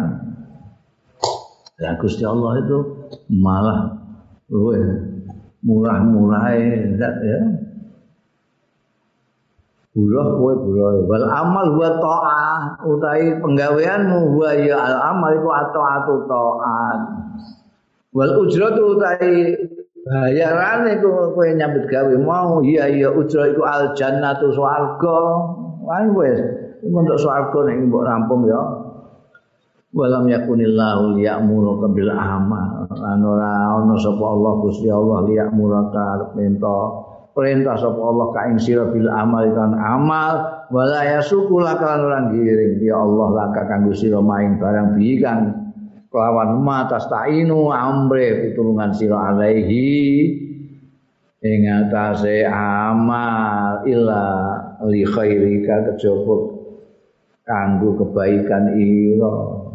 Ya 1.80 1.96
Gusti 1.96 2.28
Allah 2.28 2.60
itu 2.60 3.08
malah 3.32 3.99
murah-murah 4.50 6.46
ya. 6.56 7.42
Buruh 9.90 10.28
kowe 10.38 10.54
buruh. 10.54 11.10
Wal 11.10 11.26
amal 11.28 11.74
wa 11.76 11.90
taat 11.98 12.86
utawi 12.86 13.36
penggaweanmu 13.42 14.38
wa 14.38 14.54
ya 14.54 14.78
al 14.78 14.96
amal 15.12 15.34
iku 15.34 15.50
taatu 15.74 16.30
taat 16.30 17.00
wal 18.14 18.34
ujrat 18.46 18.78
utawi 18.78 19.58
bayarane 20.06 21.02
kowe 21.02 21.48
nyambut 21.58 21.90
gawe 21.90 22.16
mau. 22.22 22.62
Iya 22.62 22.86
iya 22.90 23.10
ujrat 23.12 23.58
iku 23.58 23.66
al 23.66 23.98
jannatu 23.98 24.54
swarga. 24.54 25.20
Wae 25.84 26.06
wis. 26.14 26.40
Untuk 26.80 27.20
swarga 27.20 27.60
nek 27.68 27.92
mbok 27.92 28.06
rampung 28.08 28.48
ya 28.48 28.62
walam 29.94 30.30
yakunillahu 30.30 31.18
liya'muru 31.18 31.82
bil 31.94 32.12
amal. 32.14 32.86
Lan 32.94 33.20
ora 33.26 33.78
ana 33.78 33.96
sapa 33.98 34.22
Allah 34.22 34.54
Gusti 34.62 34.88
Allah 34.90 35.26
liya'muru 35.26 35.90
ka 35.90 36.34
perintah. 36.34 36.84
Perintah 37.34 37.76
sapa 37.78 38.02
Allah 38.02 38.28
ka 38.36 38.40
ing 38.52 38.58
sira 38.60 38.86
bil 38.90 39.10
amal 39.10 39.46
kan 39.54 39.74
amal. 39.74 40.34
Wala 40.70 41.02
yasuku 41.18 41.58
lakalan 41.58 42.06
orang 42.06 42.26
giring 42.38 42.78
ya 42.84 43.02
Allah 43.02 43.28
laka 43.34 43.66
kanggo 43.66 43.94
sira 43.96 44.22
maing 44.22 44.62
barang 44.62 44.94
bikan 45.02 45.40
kelawan 46.14 46.62
mata 46.62 47.02
tainu 47.02 47.74
ambre 47.74 48.46
pitulungan 48.46 48.94
sira 48.94 49.34
alaihi. 49.34 50.46
Ing 51.40 51.62
atase 51.72 52.44
amal 52.44 53.88
illa 53.88 54.26
li 54.92 55.08
khairika 55.08 55.96
kejaba 55.96 56.36
kanggo 57.48 57.96
kebaikan 57.96 58.76
ira 58.76 59.69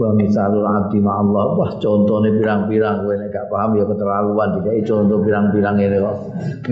wa 0.00 0.16
misalul 0.16 0.64
abdi 0.64 0.96
ma 1.04 1.20
Allah 1.20 1.44
wah 1.60 1.76
contone 1.76 2.32
pirang-pirang. 2.40 3.04
Kowe 3.04 3.14
nek 3.20 3.28
gak 3.28 3.46
paham 3.52 3.76
ya 3.76 3.84
keterlaluan. 3.84 4.48
Dikai 4.56 4.80
contoh 4.88 5.20
pirang-pirang 5.20 5.76
ini 5.76 6.00
kok. 6.00 6.16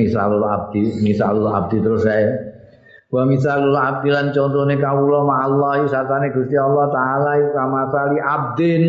Misalul 0.00 0.40
abdi 0.48 0.80
misalul 1.04 1.52
abdi 1.52 1.76
terus 1.84 2.08
saya 2.08 2.48
Wa 3.08 3.24
misalul 3.24 3.72
abdilan 3.72 4.36
contone 4.36 4.76
kawula 4.76 5.24
ma 5.24 5.34
Allah 5.48 5.80
satane 5.88 6.28
Gusti 6.28 6.60
Allah 6.60 6.92
taala 6.92 7.30
iku 7.40 7.50
kamasali 7.56 8.18
abdin. 8.20 8.82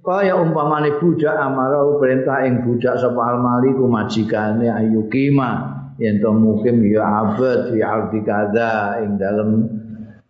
Kaya 0.00 0.38
umpamane 0.38 0.96
budak 1.02 1.34
amarau 1.34 1.98
perintah 1.98 2.46
ing 2.46 2.62
budak 2.62 2.94
sapa 2.96 3.36
almaliku 3.36 3.84
majikane 3.84 4.70
ayu 4.70 5.04
kima. 5.12 5.76
Yen 6.00 6.24
to 6.24 6.32
mukim 6.32 6.80
ya 6.88 7.04
abad 7.04 7.74
fi 7.74 7.84
ardi 7.84 8.20
kada 8.24 9.04
ing 9.04 9.20
dalem 9.20 9.75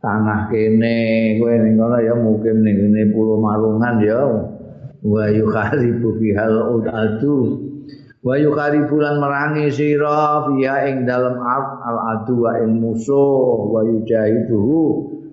tanah 0.06 0.46
kene 0.46 1.34
kowe 1.42 1.50
ning 1.50 1.74
kono 1.74 1.98
ya 1.98 2.14
mukim 2.14 2.62
ning 2.62 2.78
ngene 2.78 3.10
pulau 3.10 3.42
marungan 3.42 3.98
ya. 3.98 4.22
Wa 5.02 5.26
yukharibu 5.26 6.14
bihal 6.22 6.78
udatu 6.78 7.58
wa 8.22 8.34
yukharibulan 8.38 9.18
merangi 9.18 9.66
sira 9.74 10.46
fiha 10.46 10.86
ing 10.90 11.06
dalem 11.10 11.42
al 11.42 11.98
adu 12.14 12.46
wa 12.46 12.54
ing 12.62 12.78
musuh. 12.78 13.66
Wa 13.66 13.82
yujahiduhu 13.82 14.82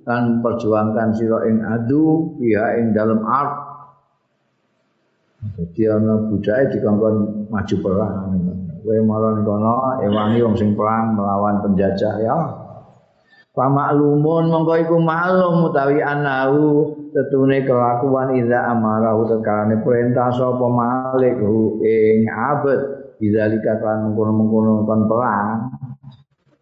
lan 0.10 0.41
perjuangkan 0.41 1.10
sira 1.14 1.45
ing 1.45 1.62
adu 1.62 2.34
fiha 2.41 2.82
ing 2.82 2.98
dalem 2.98 3.22
ard. 3.22 3.54
Dadi 5.54 5.86
ana 5.86 6.18
budake 6.34 6.74
dikongkon 6.74 7.45
maju 7.54 7.76
perang. 7.78 8.16
Kowe 8.82 9.00
marang 9.06 9.45
kono 9.45 10.02
ewangi 10.02 10.41
wong 10.41 10.56
sing 10.58 10.74
perang 10.74 11.14
melawan 11.14 11.62
penjajah 11.62 12.16
ya 12.20 12.62
Pamaklumun 13.54 14.50
mongko 14.50 14.74
iku 14.82 14.98
maklum 14.98 15.70
utawi 15.70 16.02
anahu 16.02 16.90
tetune 17.14 17.62
kelakuan 17.62 18.34
iza 18.34 18.66
amarahu 18.74 19.30
tekalane 19.30 19.78
perintah 19.86 20.34
sapa 20.34 20.66
malik 20.66 21.38
hu 21.38 21.78
ing 21.86 22.26
abad. 22.34 23.14
Bidzalika 23.22 23.78
kan 23.78 24.10
mengkono-mengkono 24.10 24.90
kon 24.90 25.06
perang. 25.06 25.70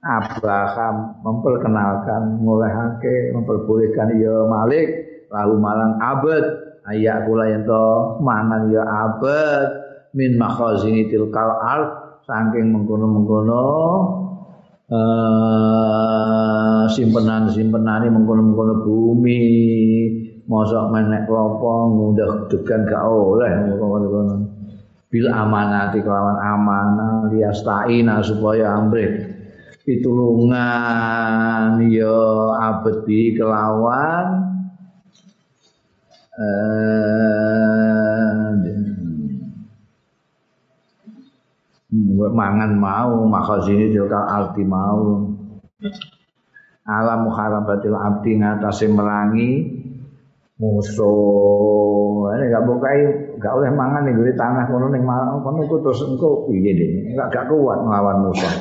Abraham 0.03 1.23
memperkenalkan 1.23 2.43
mulehake 2.43 3.39
memperbolehkan 3.39 4.11
ya 4.19 4.43
Malik 4.51 4.91
lalu 5.31 5.55
malang 5.63 5.95
abad. 5.95 6.43
Ayak 6.91 7.23
kula 7.23 7.55
yen 7.55 7.63
to 7.63 8.19
mangan 8.19 8.67
ya 8.67 8.83
abad. 8.83 9.67
Min 10.11 10.35
makhazini 10.35 11.07
tilkal 11.07 11.55
ard 11.55 12.19
saking 12.27 12.67
mengkono-mengkono 12.75 13.63
uh, 14.91 16.83
simpenan-simpenane 16.91 18.11
mengkono-mengkono 18.11 18.83
bumi. 18.83 19.39
Mosok 20.51 20.91
menek 20.91 21.31
klopo 21.31 21.95
ngundah 21.95 22.51
degan 22.51 22.83
gak 22.83 23.07
oleh. 23.07 23.71
Ngono 23.71 24.51
bil 25.11 25.27
amanati 25.27 25.99
kelawan 25.99 26.39
amanah 26.39 27.27
liastaina 27.27 28.23
supaya 28.23 28.79
amrih 28.79 29.27
pitulungan 29.83 31.83
ya 31.91 32.15
abdi 32.71 33.35
kelawan 33.35 34.55
eh 36.39 37.90
mangan 42.31 42.71
mau 42.79 43.27
makhazini 43.27 43.91
tilkal 43.91 44.23
arti 44.23 44.63
mau. 44.63 45.27
Alam 46.87 47.29
muharabatil 47.29 47.93
abdi 47.93 48.39
ngatasi 48.39 48.89
merangi 48.89 49.49
musuh. 50.57 52.31
Ini 52.31 52.47
gak 52.47 52.63
bukai 52.63 52.99
gak 53.37 53.53
oleh 53.53 53.69
mangan 53.75 54.07
nih 54.07 54.33
tanah 54.33 54.65
kono 54.71 54.87
ning 54.89 55.03
malang 55.03 55.43
kono 55.43 55.67
ku 55.67 55.83
terus 55.83 56.01
engko 56.07 56.47
piye 56.47 56.71
deh? 56.73 56.89
Gak 57.13 57.27
gak 57.29 57.45
kuat 57.51 57.79
melawan 57.83 58.31
musuh. 58.31 58.53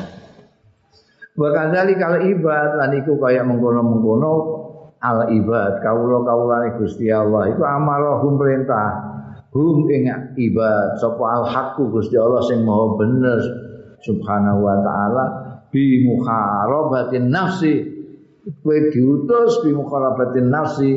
Bahkan 1.38 1.72
kali 1.72 1.94
kalau 1.96 2.18
ibad 2.20 2.76
lan 2.76 2.92
iku 3.00 3.16
kaya 3.16 3.46
mengkono-mengkono 3.46 4.32
al 5.00 5.32
ibad 5.32 5.80
kawula 5.80 6.20
kawulane 6.26 6.68
Gusti 6.76 7.08
Allah. 7.08 7.48
Iku 7.48 7.62
amarahum 7.64 8.36
perintah 8.36 9.09
hum 9.50 9.90
ing 9.90 10.06
ibad 10.38 10.98
sapa 11.02 11.24
al 11.42 11.44
haqqu 11.50 11.90
Gusti 11.90 12.14
Allah 12.14 12.42
sing 12.46 12.62
maha 12.62 12.94
bener 12.94 13.40
subhanahu 14.00 14.62
wa 14.62 14.76
taala 14.80 15.24
bi 15.74 16.06
muharabatin 16.06 17.30
nafsi 17.34 17.82
kowe 18.62 18.78
diutus 18.90 19.62
bi 19.66 19.70
muharabatin 19.74 20.48
nafsi 20.48 20.90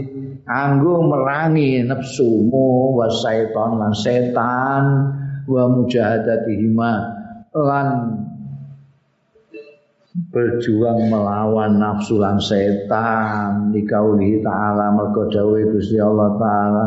anggo 0.46 1.02
merangi 1.08 1.82
nafsumu 1.84 2.94
wa 2.94 3.08
syaitan 3.10 3.80
lan 3.80 3.94
setan 3.96 4.84
wa 5.50 5.64
mujahadatihima 5.74 6.92
lan 7.58 7.88
berjuang 10.30 11.10
melawan 11.10 11.82
nafsu 11.82 12.22
lan 12.22 12.38
setan 12.38 13.74
dikauli 13.74 14.46
ta'ala 14.46 14.94
mergo 14.94 15.26
dawuh 15.26 15.58
Gusti 15.74 15.98
Allah 15.98 16.38
taala 16.38 16.86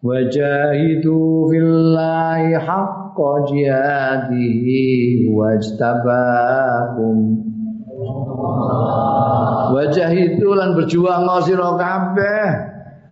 wajahidu 0.00 1.52
fillahi 1.52 2.56
haqqa 2.56 3.30
jihadihi 3.52 5.28
wajtabakum 5.28 7.16
wajahidu 9.76 10.48
lan 10.56 10.72
berjuang 10.76 11.28
sira 11.44 11.76
kabeh. 11.76 12.44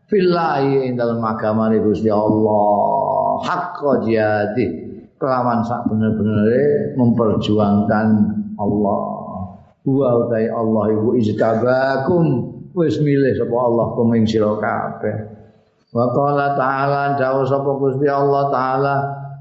Fillahi 0.09 0.89
ing 0.89 0.97
dalem 0.97 1.21
agama 1.21 1.69
Gusti 1.77 2.09
Allah. 2.09 3.45
Haqqa 3.45 4.01
jihadi. 4.09 4.89
Kelawan 5.21 5.61
sak 5.67 5.85
bener-benere 5.93 6.97
memperjuangkan 6.97 8.09
Allah. 8.57 9.01
Wa 9.85 10.09
utai 10.25 10.49
Allah 10.49 10.85
ibu 10.97 11.13
ijtabakum. 11.21 12.25
Wis 12.73 12.97
milih 13.05 13.37
sapa 13.37 13.53
Allah 13.53 13.87
kuming 13.93 14.25
sira 14.25 14.57
kabeh 14.57 15.38
Wa 15.89 16.05
qala 16.13 16.53
ta'ala 16.53 17.17
dawu 17.17 17.49
sapa 17.49 17.73
Gusti 17.81 18.05
Allah 18.05 18.53
taala 18.53 18.95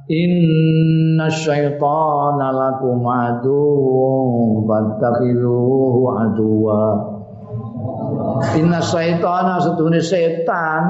Inna 0.08 1.28
syaitana 1.28 2.56
lakum 2.56 3.04
aduwwun 3.04 4.64
fattakhiluhu 4.64 6.08
aduwa 6.08 6.84
Inna 8.56 8.80
syaitana 8.80 9.60
setune 9.60 10.00
setan 10.00 10.84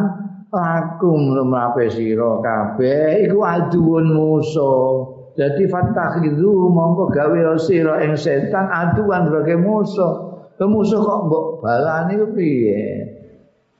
lakum 0.53 1.33
rumrape 1.33 1.89
sira 1.89 2.37
kabeh 2.37 3.25
iku 3.25 3.41
aduwun 3.41 4.13
musuh 4.13 5.17
Jadi 5.33 5.65
fattakhidhu 5.65 6.69
mongko 6.69 7.09
gawe 7.09 7.57
sira 7.57 8.05
ing 8.05 8.13
setan 8.13 8.69
aduan 8.73 9.29
sebagai 9.29 9.57
musuh. 9.61 10.13
Musuh 10.57 10.97
kok 10.97 11.29
mbok 11.29 11.61
balani 11.61 12.17
piye? 12.33 13.16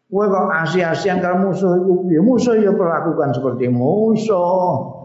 Kowe 0.07 0.23
kok 0.23 0.47
asih-asihan 0.63 1.19
karo 1.19 1.51
musuh 1.51 1.83
iku 1.83 2.07
piye? 2.07 2.23
Musuh 2.23 2.55
ya 2.63 2.71
perlakukan 2.71 3.35
seperti 3.35 3.67
musuh. 3.67 4.95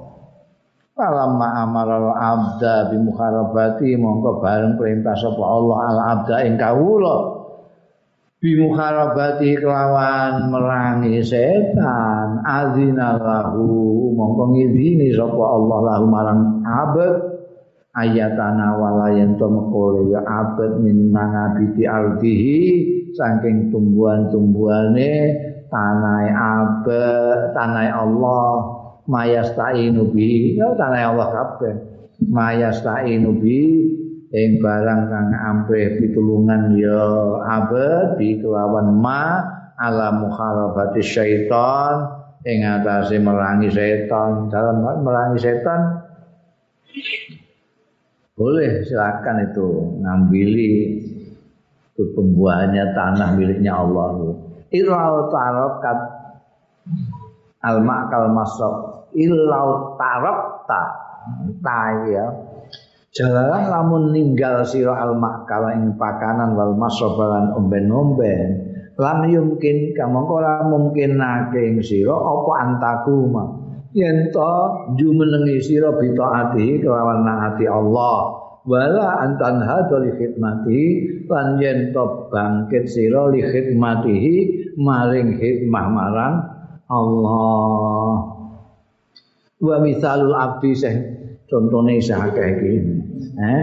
Falamma 0.94 1.66
amara 1.66 1.98
abda 2.14 2.94
bi 2.94 3.02
mukharabati 3.02 3.98
mongko 3.98 4.38
bareng 4.38 4.78
perintah 4.78 5.16
sapa 5.18 5.40
Allah 5.40 5.78
al 5.88 5.98
abda 6.14 6.36
ing 6.46 6.54
kawula 6.60 7.16
bi 8.38 8.60
mukharabati 8.60 9.56
kelawan 9.56 10.52
merangi 10.52 11.24
setan 11.24 12.44
azina 12.44 13.16
lahu 13.16 14.12
mongko 14.12 14.52
ngidini 14.52 15.16
sapa 15.16 15.42
Allah 15.42 15.78
lahu 15.80 16.04
marang 16.12 16.40
abad 16.60 17.31
ayatana 17.92 18.76
wala 18.80 19.12
yen 19.12 19.36
to 19.36 19.46
mekole 19.48 20.08
ya 20.08 20.24
abad 20.24 20.80
min 20.80 21.12
mangabiti 21.12 21.84
ardihi 21.84 22.56
saking 23.12 23.68
tumbuhan-tumbuhane 23.68 25.12
tanah 25.68 26.24
abe 26.32 27.06
tanah 27.52 27.92
Allah 27.92 28.48
mayastainu 29.04 30.08
bi 30.08 30.56
ya 30.56 30.72
tanah 30.72 31.12
Allah 31.12 31.28
kabeh 31.36 31.74
mayastainu 32.24 33.36
bi 33.36 33.60
ing 34.32 34.50
barang 34.64 35.02
kang 35.12 35.28
ampe 35.36 36.00
pitulungan 36.00 36.72
ya 36.80 37.04
abe 37.44 38.16
di 38.16 38.40
kelawan 38.40 38.96
ma 38.96 39.44
ala 39.76 40.16
muharabati 40.16 41.04
syaitan 41.04 42.08
ing 42.42 42.64
atase 42.66 43.22
merangi 43.22 43.70
setan. 43.70 44.50
Dalam 44.50 44.82
merangi 45.02 45.38
setan 45.38 45.80
boleh 48.42 48.82
silakan 48.82 49.46
itu 49.46 49.68
ngambili 50.02 50.98
itu 51.94 52.02
pembuahannya 52.18 52.90
tanah 52.90 53.38
miliknya 53.38 53.78
Allah. 53.78 54.34
Ilau 54.74 55.30
tarokat 55.30 55.98
al 57.62 57.78
makal 57.86 58.34
masok 58.34 58.74
ilau 59.14 59.94
tarokta 59.94 60.82
ta 61.62 61.82
ya. 62.10 62.26
Jalanan 63.12 63.68
lamun 63.70 64.10
ninggal 64.10 64.66
sira 64.66 64.98
al 64.98 65.14
makal 65.14 65.70
ing 65.70 65.94
pakanan 65.94 66.58
wal 66.58 66.74
masobalan 66.74 67.54
omben-omben 67.54 68.72
lam 68.98 69.24
yumkin 69.28 69.96
kamangka 69.96 70.32
ora 70.32 70.54
mungkin 70.64 71.20
nake 71.20 71.60
ing 71.60 71.78
sira 71.84 72.12
apa 72.12 72.52
antakuma 72.60 73.61
yen 73.92 74.32
to 74.32 74.52
jumenengi 74.96 75.60
sira 75.60 75.92
bitaati 75.96 76.80
kelawan 76.80 77.24
naati 77.24 77.68
Allah. 77.68 78.40
Wala 78.62 79.18
antan 79.26 79.58
hadoli 79.58 80.14
khidmati 80.14 80.82
lan 81.26 81.58
yen 81.58 81.90
to 81.90 82.30
bangkit 82.30 82.86
sira 82.86 83.26
li 83.28 83.42
khidmatihi 83.42 84.34
maring 84.78 85.34
hikmah 85.36 85.86
marang 85.90 86.34
Allah. 86.86 88.12
Wa 89.62 89.76
misalul 89.82 90.34
abdi 90.34 90.74
sing 90.74 90.96
contone 91.50 91.98
isih 91.98 92.18
iki. 92.18 92.74
Eh 93.38 93.62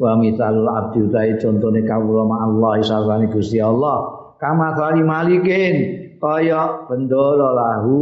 wa 0.00 0.16
misalul 0.18 0.66
abdi 0.66 0.98
utahe 1.04 1.38
contone 1.38 1.86
kawula 1.86 2.26
ma 2.26 2.36
Allah 2.46 2.82
sarwane 2.82 3.30
Gusti 3.30 3.62
Allah. 3.62 4.18
Kama 4.40 4.72
malikin 5.04 5.74
kaya 6.16 6.88
bendoro 6.88 7.52
lahu 7.52 8.00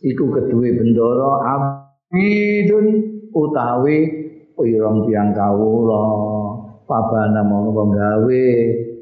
iku 0.00 0.24
kedue 0.32 0.68
bendoro 0.76 1.40
abidun 1.44 2.86
utawi 3.32 3.98
pirang 4.56 5.08
tiang 5.08 5.32
kawula. 5.32 6.04
Pabana 6.90 7.46
mau 7.46 7.70
penggawe 7.70 8.46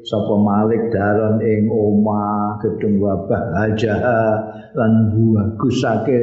sapa 0.05 0.35
malik 0.37 0.93
daron 0.93 1.41
ing 1.41 1.65
omah 1.67 2.61
gedung 2.61 3.01
wabah 3.01 3.65
aja 3.65 3.97
lan 4.77 4.93
bagusake 5.09 6.19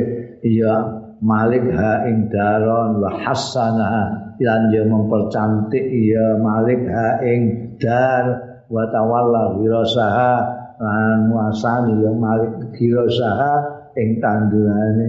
ya 0.47 0.75
malik 1.19 1.67
ha 1.75 2.07
ing 2.07 2.31
daron 2.31 3.03
wa 3.03 3.11
hasana 3.19 4.15
lan 4.39 4.63
ya 4.71 4.87
mempercantik 4.87 5.91
ya 5.91 6.39
malik 6.39 6.87
ha 6.87 7.19
ing 7.27 7.75
dar 7.83 8.25
wa 8.71 8.87
tawalla 8.87 9.59
wirasaha 9.59 10.33
lan 10.79 11.35
wasani 11.35 11.99
ya 11.99 12.13
malik 12.15 12.53
wirasaha 12.79 13.76
ing 13.97 14.21
tandurane 14.23 15.09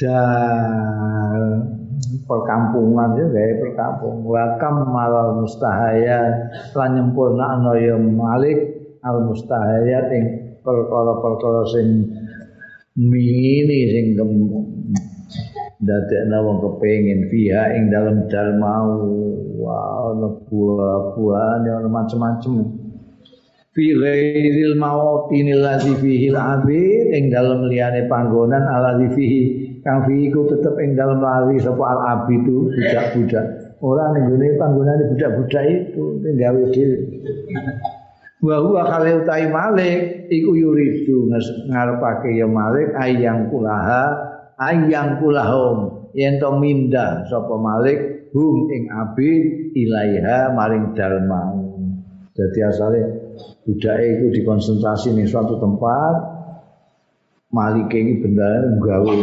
dar 0.00 1.40
perkampungan 2.26 3.14
ya 3.18 3.26
gaya 3.30 3.54
perkampung. 3.60 4.26
Wa 4.26 4.58
kamal 4.58 5.38
mustahaya 5.42 6.50
lan 6.74 6.90
nyempurna 6.98 7.60
ya 7.78 7.96
malik 8.00 8.58
al 9.04 9.28
mustahayat 9.28 10.06
ing 10.16 10.24
perkara-perkara 10.62 11.62
sing 11.70 11.88
mini 12.96 13.80
sing 13.90 14.06
dadekna 15.82 16.38
wong 16.46 16.58
kepengin 16.62 17.26
fiha 17.26 17.74
ing 17.74 17.90
dalam 17.90 18.30
dharma 18.30 18.86
wa 19.58 19.78
ana 20.10 20.28
buah-buahane 20.46 21.70
ana 21.70 21.88
macam-macam 21.90 22.81
fi 23.72 23.84
ghairil 23.96 24.76
mawatinil 24.76 25.64
ladzi 25.64 25.96
fihi 25.96 26.28
al-abid 26.28 27.08
ing 27.16 27.32
dalam 27.32 27.64
liyane 27.72 28.04
panggonan 28.04 28.60
aladzi 28.60 29.08
fihi 29.16 29.42
kang 29.80 30.04
fihi 30.04 30.28
ku 30.28 30.44
tetep 30.44 30.76
ing 30.76 30.92
dalam 30.92 31.24
lali 31.24 31.56
sapa 31.56 31.80
al-abid 31.80 32.44
itu 32.44 32.68
budak-budak. 32.68 33.46
Ora 33.82 34.12
ning 34.14 34.30
gone 34.30 34.48
panggonane 34.60 35.04
budak-budak 35.16 35.64
itu 35.66 36.04
ning 36.20 36.34
gawe 36.36 36.62
dhewe. 36.70 36.96
Wa 38.42 38.56
huwa 38.60 38.82
kale 38.86 39.22
utai 39.22 39.46
malik 39.48 40.28
iku 40.28 40.52
yuridu 40.52 41.30
ngarepake 41.70 42.34
ya 42.36 42.46
malik 42.46 42.92
ayang 42.94 43.48
kulaha 43.48 44.12
ayang 44.60 45.18
kulahum. 45.18 46.10
Yen 46.12 46.36
to 46.36 46.60
mindah 46.60 47.24
sapa 47.24 47.56
malik 47.56 48.28
hum 48.36 48.68
ing 48.68 48.92
abid 48.92 49.72
ilaiha 49.72 50.52
maring 50.52 50.92
dalma 50.92 51.56
dadi 52.36 52.60
asale 52.64 53.21
budake 53.64 54.04
iku 54.18 54.26
dikonsentrasi 54.34 55.14
ning 55.14 55.28
suatu 55.30 55.58
tempat 55.60 56.14
malik 57.52 57.92
iki 57.92 58.24
beneran 58.24 58.80
gawe 58.80 59.20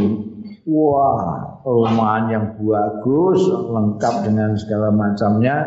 wah 0.70 1.50
perumahan 1.66 2.24
yang 2.32 2.46
bagus 2.62 3.42
lengkap 3.50 4.16
dengan 4.30 4.54
segala 4.56 4.94
macamnya 4.94 5.58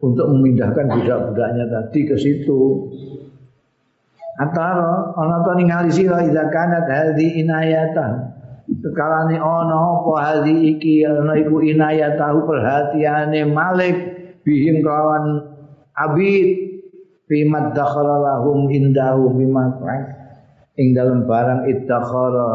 untuk 0.00 0.26
memindahkan 0.30 0.86
budak-budaknya 0.90 1.64
tadi 1.68 2.00
ke 2.04 2.16
situ. 2.20 2.92
Antara 4.34 5.14
ana 5.14 5.46
to 5.46 5.52
ningali 5.54 5.94
sira 5.94 6.26
idza 6.26 6.50
kanat 6.50 6.90
hadhi 6.90 7.38
inayatan. 7.40 8.34
Sekalane 8.82 9.38
ana 9.38 9.76
apa 9.78 10.14
hadhi 10.20 10.74
iki 10.74 11.06
ana 11.06 11.38
iku 11.38 11.62
inayatahu 11.62 12.42
perhatiane 12.42 13.46
Malik 13.46 13.96
bihim 14.42 14.82
kawan 14.82 15.54
abid 15.94 16.73
fi 17.28 17.44
madakhala 17.48 18.20
lahum 18.20 18.68
indahu 18.68 19.32
bima 19.32 19.74
ing 20.74 20.92
dalam 20.92 21.24
barang 21.24 21.70
iddakhara 21.70 22.52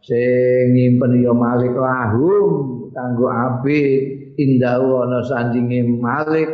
sing 0.00 0.72
nyimpen 0.72 1.20
ya 1.20 1.34
Malik 1.34 1.74
lahum 1.74 2.88
kanggo 2.94 3.26
abid 3.28 4.34
indahu 4.38 5.04
ana 5.04 5.20
sandinge 5.26 5.84
Malik. 5.84 6.50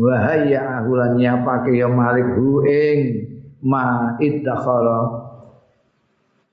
Wahaya 0.00 0.80
ahulan 0.80 1.20
nyapake 1.20 1.76
ya 1.76 1.90
malik 1.90 2.24
hu 2.38 2.64
ing 2.64 2.98
ma 3.60 4.16
iddakhara 4.16 5.28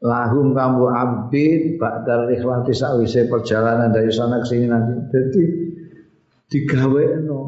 lahum 0.04 0.52
kambu 0.52 0.92
abid 0.92 1.80
ba'dal 1.80 2.28
ikhlati 2.34 2.76
sawise 2.76 3.30
perjalanan 3.32 3.94
dari 3.94 4.12
sana 4.12 4.44
ke 4.44 4.48
sini 4.52 4.68
nanti. 4.68 4.94
Jadi 5.14 5.44
digawekno 6.52 7.40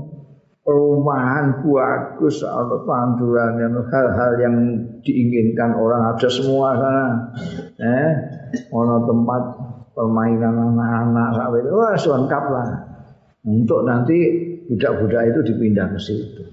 perumahan 0.70 1.66
bagus 1.66 2.46
ada 2.46 2.78
panduran 2.86 3.58
yang 3.58 3.74
hal-hal 3.90 4.32
yang 4.38 4.56
diinginkan 5.02 5.74
orang 5.74 6.14
ada 6.14 6.30
semua 6.30 6.78
sana 6.78 7.08
eh 7.82 8.12
ono 8.70 9.10
tempat 9.10 9.42
permainan 9.98 10.78
anak-anak 10.78 11.30
wah 11.74 11.98
lengkap 11.98 12.44
lah 12.54 12.68
untuk 13.50 13.82
nanti 13.88 14.18
budak-budak 14.70 15.34
itu 15.34 15.40
dipindah 15.54 15.90
ke 15.90 16.00
situ. 16.00 16.44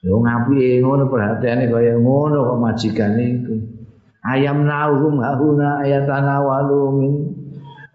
Yo 0.00 0.18
ngapi 0.18 0.80
ngono 0.82 1.12
perhatiane 1.12 1.68
kaya 1.70 1.94
ngono 2.00 2.50
kok 2.50 2.58
majikan 2.58 3.14
itu. 3.20 3.54
Ayam 4.24 4.64
nauhum 4.64 5.20
hahuna 5.20 5.84
ayatana 5.84 6.40
walumin. 6.40 7.39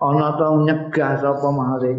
Ana 0.05 0.37
to 0.37 0.61
nyegah 0.69 1.17
sapa 1.17 1.49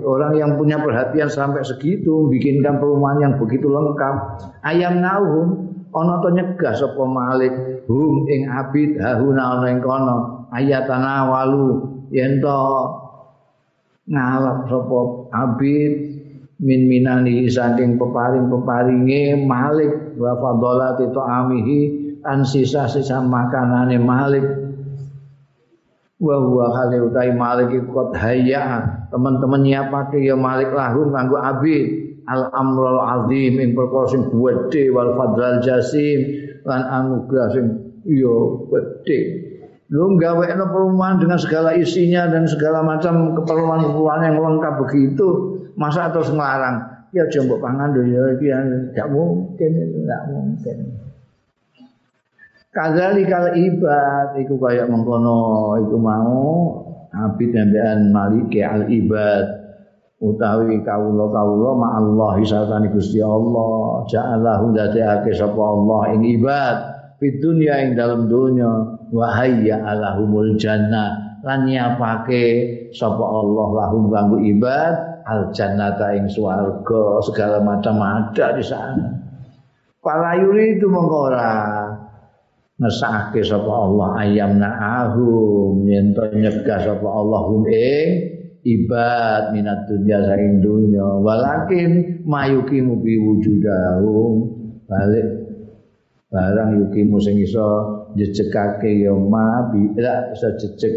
orang 0.06 0.38
yang 0.38 0.54
punya 0.54 0.78
perhatian 0.78 1.26
sampai 1.26 1.66
segitu 1.66 2.30
bikinkan 2.30 2.78
perumahan 2.78 3.18
yang 3.18 3.34
begitu 3.34 3.66
lengkap. 3.66 4.14
Ayam 4.62 5.02
nauhum 5.02 5.74
ana 5.90 6.22
to 6.22 6.28
nyegah 6.30 6.70
sapa 6.78 7.02
malik. 7.02 7.50
Hum 7.90 8.30
ing 8.30 8.46
abid 8.46 9.02
hahuna 9.02 9.58
ana 9.58 9.66
ing 9.74 9.82
kono. 9.82 10.46
Ayatana 10.54 11.26
walu 11.26 11.66
yen 12.14 12.38
to 12.38 12.62
ngalap 14.06 14.70
sapa 14.70 14.98
abid 15.34 15.92
min 16.62 16.88
minani 16.88 17.50
saking 17.52 18.00
peparing-peparinge 18.00 19.44
Malik 19.44 20.16
wa 20.16 20.32
fadolati 20.40 21.04
amihi 21.12 21.80
an 22.24 22.46
sisa-sisa 22.46 23.20
makanane 23.20 24.00
Malik 24.00 24.65
wa 26.16 26.36
huwa 26.40 26.72
khali 26.72 26.96
utai 27.00 27.30
Malik 27.36 27.76
ikut 27.76 28.16
hayya 28.16 28.88
teman-teman 29.12 29.60
nyiapake 29.60 30.24
ya 30.24 30.32
Malik 30.32 30.72
lahum 30.72 31.12
nganggo 31.12 31.36
abid 31.36 31.86
al 32.24 32.48
amrul 32.56 33.00
azim 33.00 33.60
ing 33.60 33.76
perkara 33.76 34.08
sing 34.08 34.22
gedhe 34.32 34.88
wal 34.90 35.12
fadlal 35.14 35.60
jasim 35.60 36.20
lan 36.64 36.82
anugerah 36.82 37.48
sing 37.52 37.66
iya 38.08 38.36
gedhe. 38.72 39.20
Lu 39.86 40.18
gawekno 40.18 40.66
perumahan 40.66 41.22
dengan 41.22 41.38
segala 41.38 41.70
isinya 41.78 42.26
dan 42.26 42.42
segala 42.50 42.82
macam 42.82 43.38
keperluan-keperluan 43.38 44.18
yang 44.26 44.42
lengkap 44.42 44.82
begitu 44.82 45.26
masa 45.78 46.10
terus 46.10 46.34
ngelarang? 46.34 47.06
Ya 47.14 47.22
jombok 47.30 47.62
pangan 47.62 47.94
do 47.94 48.02
ya 48.02 48.34
iki 48.34 48.50
tidak 48.90 49.08
mungkin 49.14 49.70
tidak 49.78 50.22
mungkin 50.26 51.05
Kadzali 52.76 53.24
kal 53.24 53.56
ibad 53.56 54.36
iku 54.36 54.60
kaya 54.60 54.84
mengkono 54.84 55.80
iku 55.80 55.96
mau 55.96 56.44
abid 57.08 57.56
nembean 57.56 58.12
malik 58.12 58.52
al 58.60 58.84
ibad 58.92 59.48
utawi 60.20 60.84
kawula 60.84 61.24
kawula 61.32 61.70
ma 61.72 61.88
Allah 61.96 62.36
sartane 62.44 62.92
Gusti 62.92 63.24
Allah 63.24 64.04
ja'alahu 64.12 64.76
dadekake 64.76 65.32
sapa 65.32 65.56
Allah 65.56 66.20
ing 66.20 66.28
ibad 66.36 66.76
fid 67.16 67.40
dunya 67.40 67.80
ing 67.80 67.96
dalam 67.96 68.28
dunya 68.28 68.68
wa 69.08 69.26
hayya 69.32 69.80
alahumul 69.80 70.60
jannah 70.60 71.40
lan 71.48 71.64
nyiapake 71.64 72.44
sapa 72.92 73.24
Allah 73.24 73.68
lahum 73.72 74.12
kanggo 74.12 74.36
ibad 74.36 75.24
al 75.24 75.48
jannata 75.48 76.12
ing 76.12 76.28
swarga 76.28 77.24
segala 77.24 77.64
macam 77.64 77.96
ada 78.04 78.52
di 78.52 78.60
sana. 78.60 79.08
Para 80.04 80.38
yuri 80.38 80.78
itu 80.78 80.86
mengora 80.86 81.75
ngesake 82.76 83.40
sapa 83.40 83.72
Allah 83.72 84.08
ayam 84.20 84.60
na'ahum 84.60 85.88
yen 85.88 86.12
to 86.12 86.28
nyegah 86.36 86.84
sapa 86.84 87.08
Allah 87.08 87.40
hum 87.48 87.64
ing 87.72 88.36
ibad 88.66 89.54
minat 89.54 89.86
dunya 89.86 90.18
saking 90.26 90.60
dunya. 90.60 91.06
Walakin 91.22 92.20
mayukimu 92.26 93.00
bi 93.00 93.14
wujudahum. 93.16 94.34
Balik 94.86 95.26
barang 96.26 96.70
yukimu 96.84 97.16
sing 97.22 97.38
iso 97.38 97.66
jejekake 98.18 99.06
ya 99.06 99.14
ma 99.14 99.70
bi 99.70 99.94
iso 100.34 100.48
jejek 100.58 100.94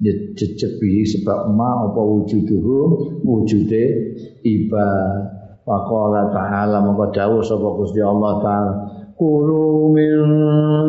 jejeki 0.00 1.04
sebab 1.08 1.50
ma 1.56 1.90
apa 1.90 2.00
wujuduhum? 2.00 3.20
Wujude 3.24 3.84
ibad. 4.46 5.40
Faqala 5.60 6.32
ta'ala 6.32 6.80
maka 6.82 7.20
dawuh 7.20 7.44
sapa 7.44 7.68
Allah 7.76 8.32
taala 8.40 8.72
Kulu 9.20 9.92
min 9.92 10.16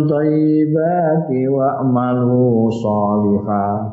thayyibati 0.08 1.52
wa'malu 1.52 2.72
shalihah 2.72 3.92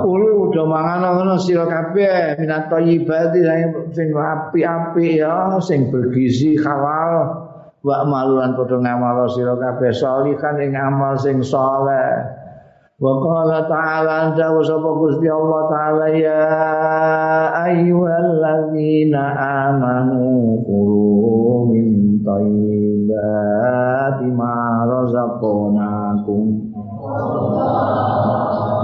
Kulu 0.00 0.48
do 0.56 0.64
mangan 0.64 1.04
ngono 1.04 1.36
sira 1.36 1.68
kabeh 1.68 2.40
minat 2.40 2.72
thayyibati 2.72 3.44
sing 3.92 4.08
api-api 4.16 5.20
ya 5.20 5.60
sing 5.60 5.92
bergizi 5.92 6.56
halal 6.56 7.44
wa'malu 7.84 8.40
lan 8.40 8.56
padha 8.56 8.80
ngamal 8.80 9.28
sira 9.28 9.52
kabeh 9.60 9.92
shalihan 9.92 10.56
ing 10.56 10.72
amal 10.72 11.12
sing 11.20 11.44
saleh. 11.44 12.24
Wa 12.96 13.12
qala 13.20 13.68
ta'ala 13.68 14.32
anta 14.32 14.48
sapa 14.64 14.90
Gusti 14.96 15.28
Allah 15.28 15.62
taala 15.68 16.08
ya 16.16 16.48
ayyuhalladzina 17.68 19.22
amanu 19.68 20.64
qulu 20.64 21.68
min 21.68 22.05
thayyibati 22.26 24.26
ma 24.34 24.82
razaqnakum 24.90 26.74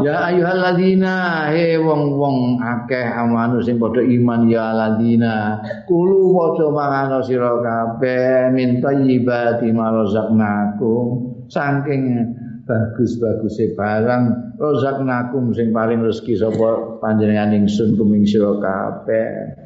Ya 0.03 0.19
ayyuhalladzina 0.31 1.47
he 1.55 1.79
wong-wong 1.79 2.59
akeh 2.63 3.07
amanu 3.07 3.63
sing 3.63 3.79
padha 3.83 4.03
iman 4.03 4.51
ya 4.51 4.75
alladzina 4.75 5.63
kulu 5.91 6.35
padha 6.35 6.67
mangan 6.71 7.23
sira 7.23 7.59
kabeh 7.59 8.51
min 8.55 8.79
thayyibati 8.79 9.75
ma 9.75 9.91
razaqnakum 9.91 11.07
saking 11.51 12.35
bagus-baguse 12.67 13.75
barang 13.75 14.55
rozaknakum 14.59 15.51
sing 15.51 15.75
paling 15.75 16.03
rezeki 16.03 16.39
sapa 16.39 17.03
panjenengan 17.03 17.55
ingsun 17.59 17.99
kuming 17.99 18.23
sira 18.23 18.55
kabeh 18.63 19.62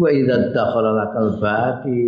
wa 0.00 0.08
idza 0.08 0.56
dakhala 0.56 0.96
lakal 0.96 1.36
baqi 1.36 2.00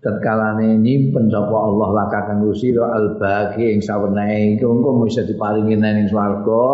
tatkalane 0.00 0.80
nyimpen 0.80 1.28
sapa 1.28 1.52
Allah 1.52 1.88
laka 1.92 2.32
kanggo 2.32 2.56
sira 2.56 2.96
al 2.96 3.20
baqi 3.20 3.76
ing 3.76 3.84
sawenehe 3.84 4.56
iku 4.56 4.72
engko 4.72 5.04
bisa 5.04 5.28
diparingi 5.28 5.76
ning 5.76 6.08
swarga. 6.08 6.72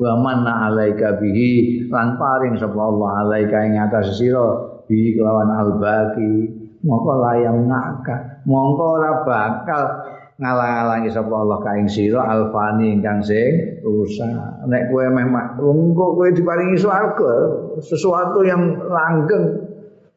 Wa 0.00 0.12
manna 0.16 0.72
alaika 0.72 1.20
bihi 1.20 1.84
lan 1.92 2.16
paring 2.16 2.56
sapa 2.56 2.80
Allah 2.80 3.28
alaika 3.28 3.60
ing 3.68 3.76
atas 3.76 4.16
sira 4.16 4.80
bi 4.88 5.12
kelawan 5.12 5.52
al 5.52 5.70
baqi. 5.76 6.64
Mongko 6.86 7.12
layam 7.18 7.66
ngaka 7.66 8.46
mongko 8.46 8.84
ora 9.00 9.26
bakal 9.26 10.05
ngalang-alangi 10.36 11.08
sapa 11.08 11.32
Allah 11.32 11.58
kaing 11.64 11.88
sira 11.88 12.20
alfani 12.28 12.92
ingkang 12.92 13.24
sing 13.24 13.80
rusak. 13.80 14.28
Nek 14.68 14.92
kowe 14.92 15.08
meh 15.08 15.24
engko 15.56 16.06
kowe 16.12 16.28
diparingi 16.28 16.76
swarga 16.76 17.32
sesuatu 17.80 18.44
yang 18.44 18.76
langgeng 18.84 19.64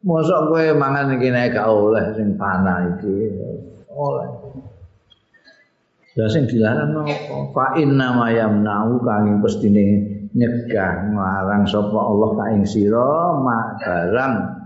mosok 0.04 0.52
kowe 0.52 0.66
mangan 0.76 1.16
iki 1.16 1.32
nek 1.32 1.56
gak 1.56 1.72
oleh 1.72 2.04
sing 2.20 2.36
panah 2.36 3.00
iki. 3.00 3.32
Oleh. 3.96 4.28
Ya 6.20 6.28
sing 6.28 6.52
dilarang 6.52 7.00
apa? 7.00 7.36
Fa 7.56 7.68
inna 7.80 8.12
ma 8.12 8.28
yamna'u 8.28 9.00
kang 9.00 9.40
pestine 9.40 10.20
nyegah 10.36 11.16
nglarang 11.16 11.64
sapa 11.64 11.96
Allah 11.96 12.30
kaing 12.44 12.68
sira 12.68 13.40
barang 13.40 14.59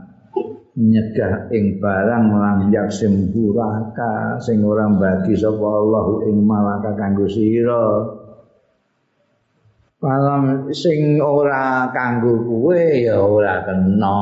nyegah 0.74 1.54
ing 1.54 1.78
barang 1.78 2.34
lamyak 2.34 2.90
sempuraka 2.90 4.42
sing 4.42 4.66
ora 4.66 4.90
bagi 4.90 5.38
sapa 5.38 5.62
Allah 5.62 6.08
ing 6.26 6.38
malaka 6.42 6.98
kanggo 6.98 7.30
sira. 7.30 7.86
Palam 10.02 10.68
sing 10.74 11.22
ora 11.22 11.94
kanggo 11.94 12.42
kuwe 12.44 13.08
ya 13.08 13.22
ora 13.22 13.64
kena 13.64 14.20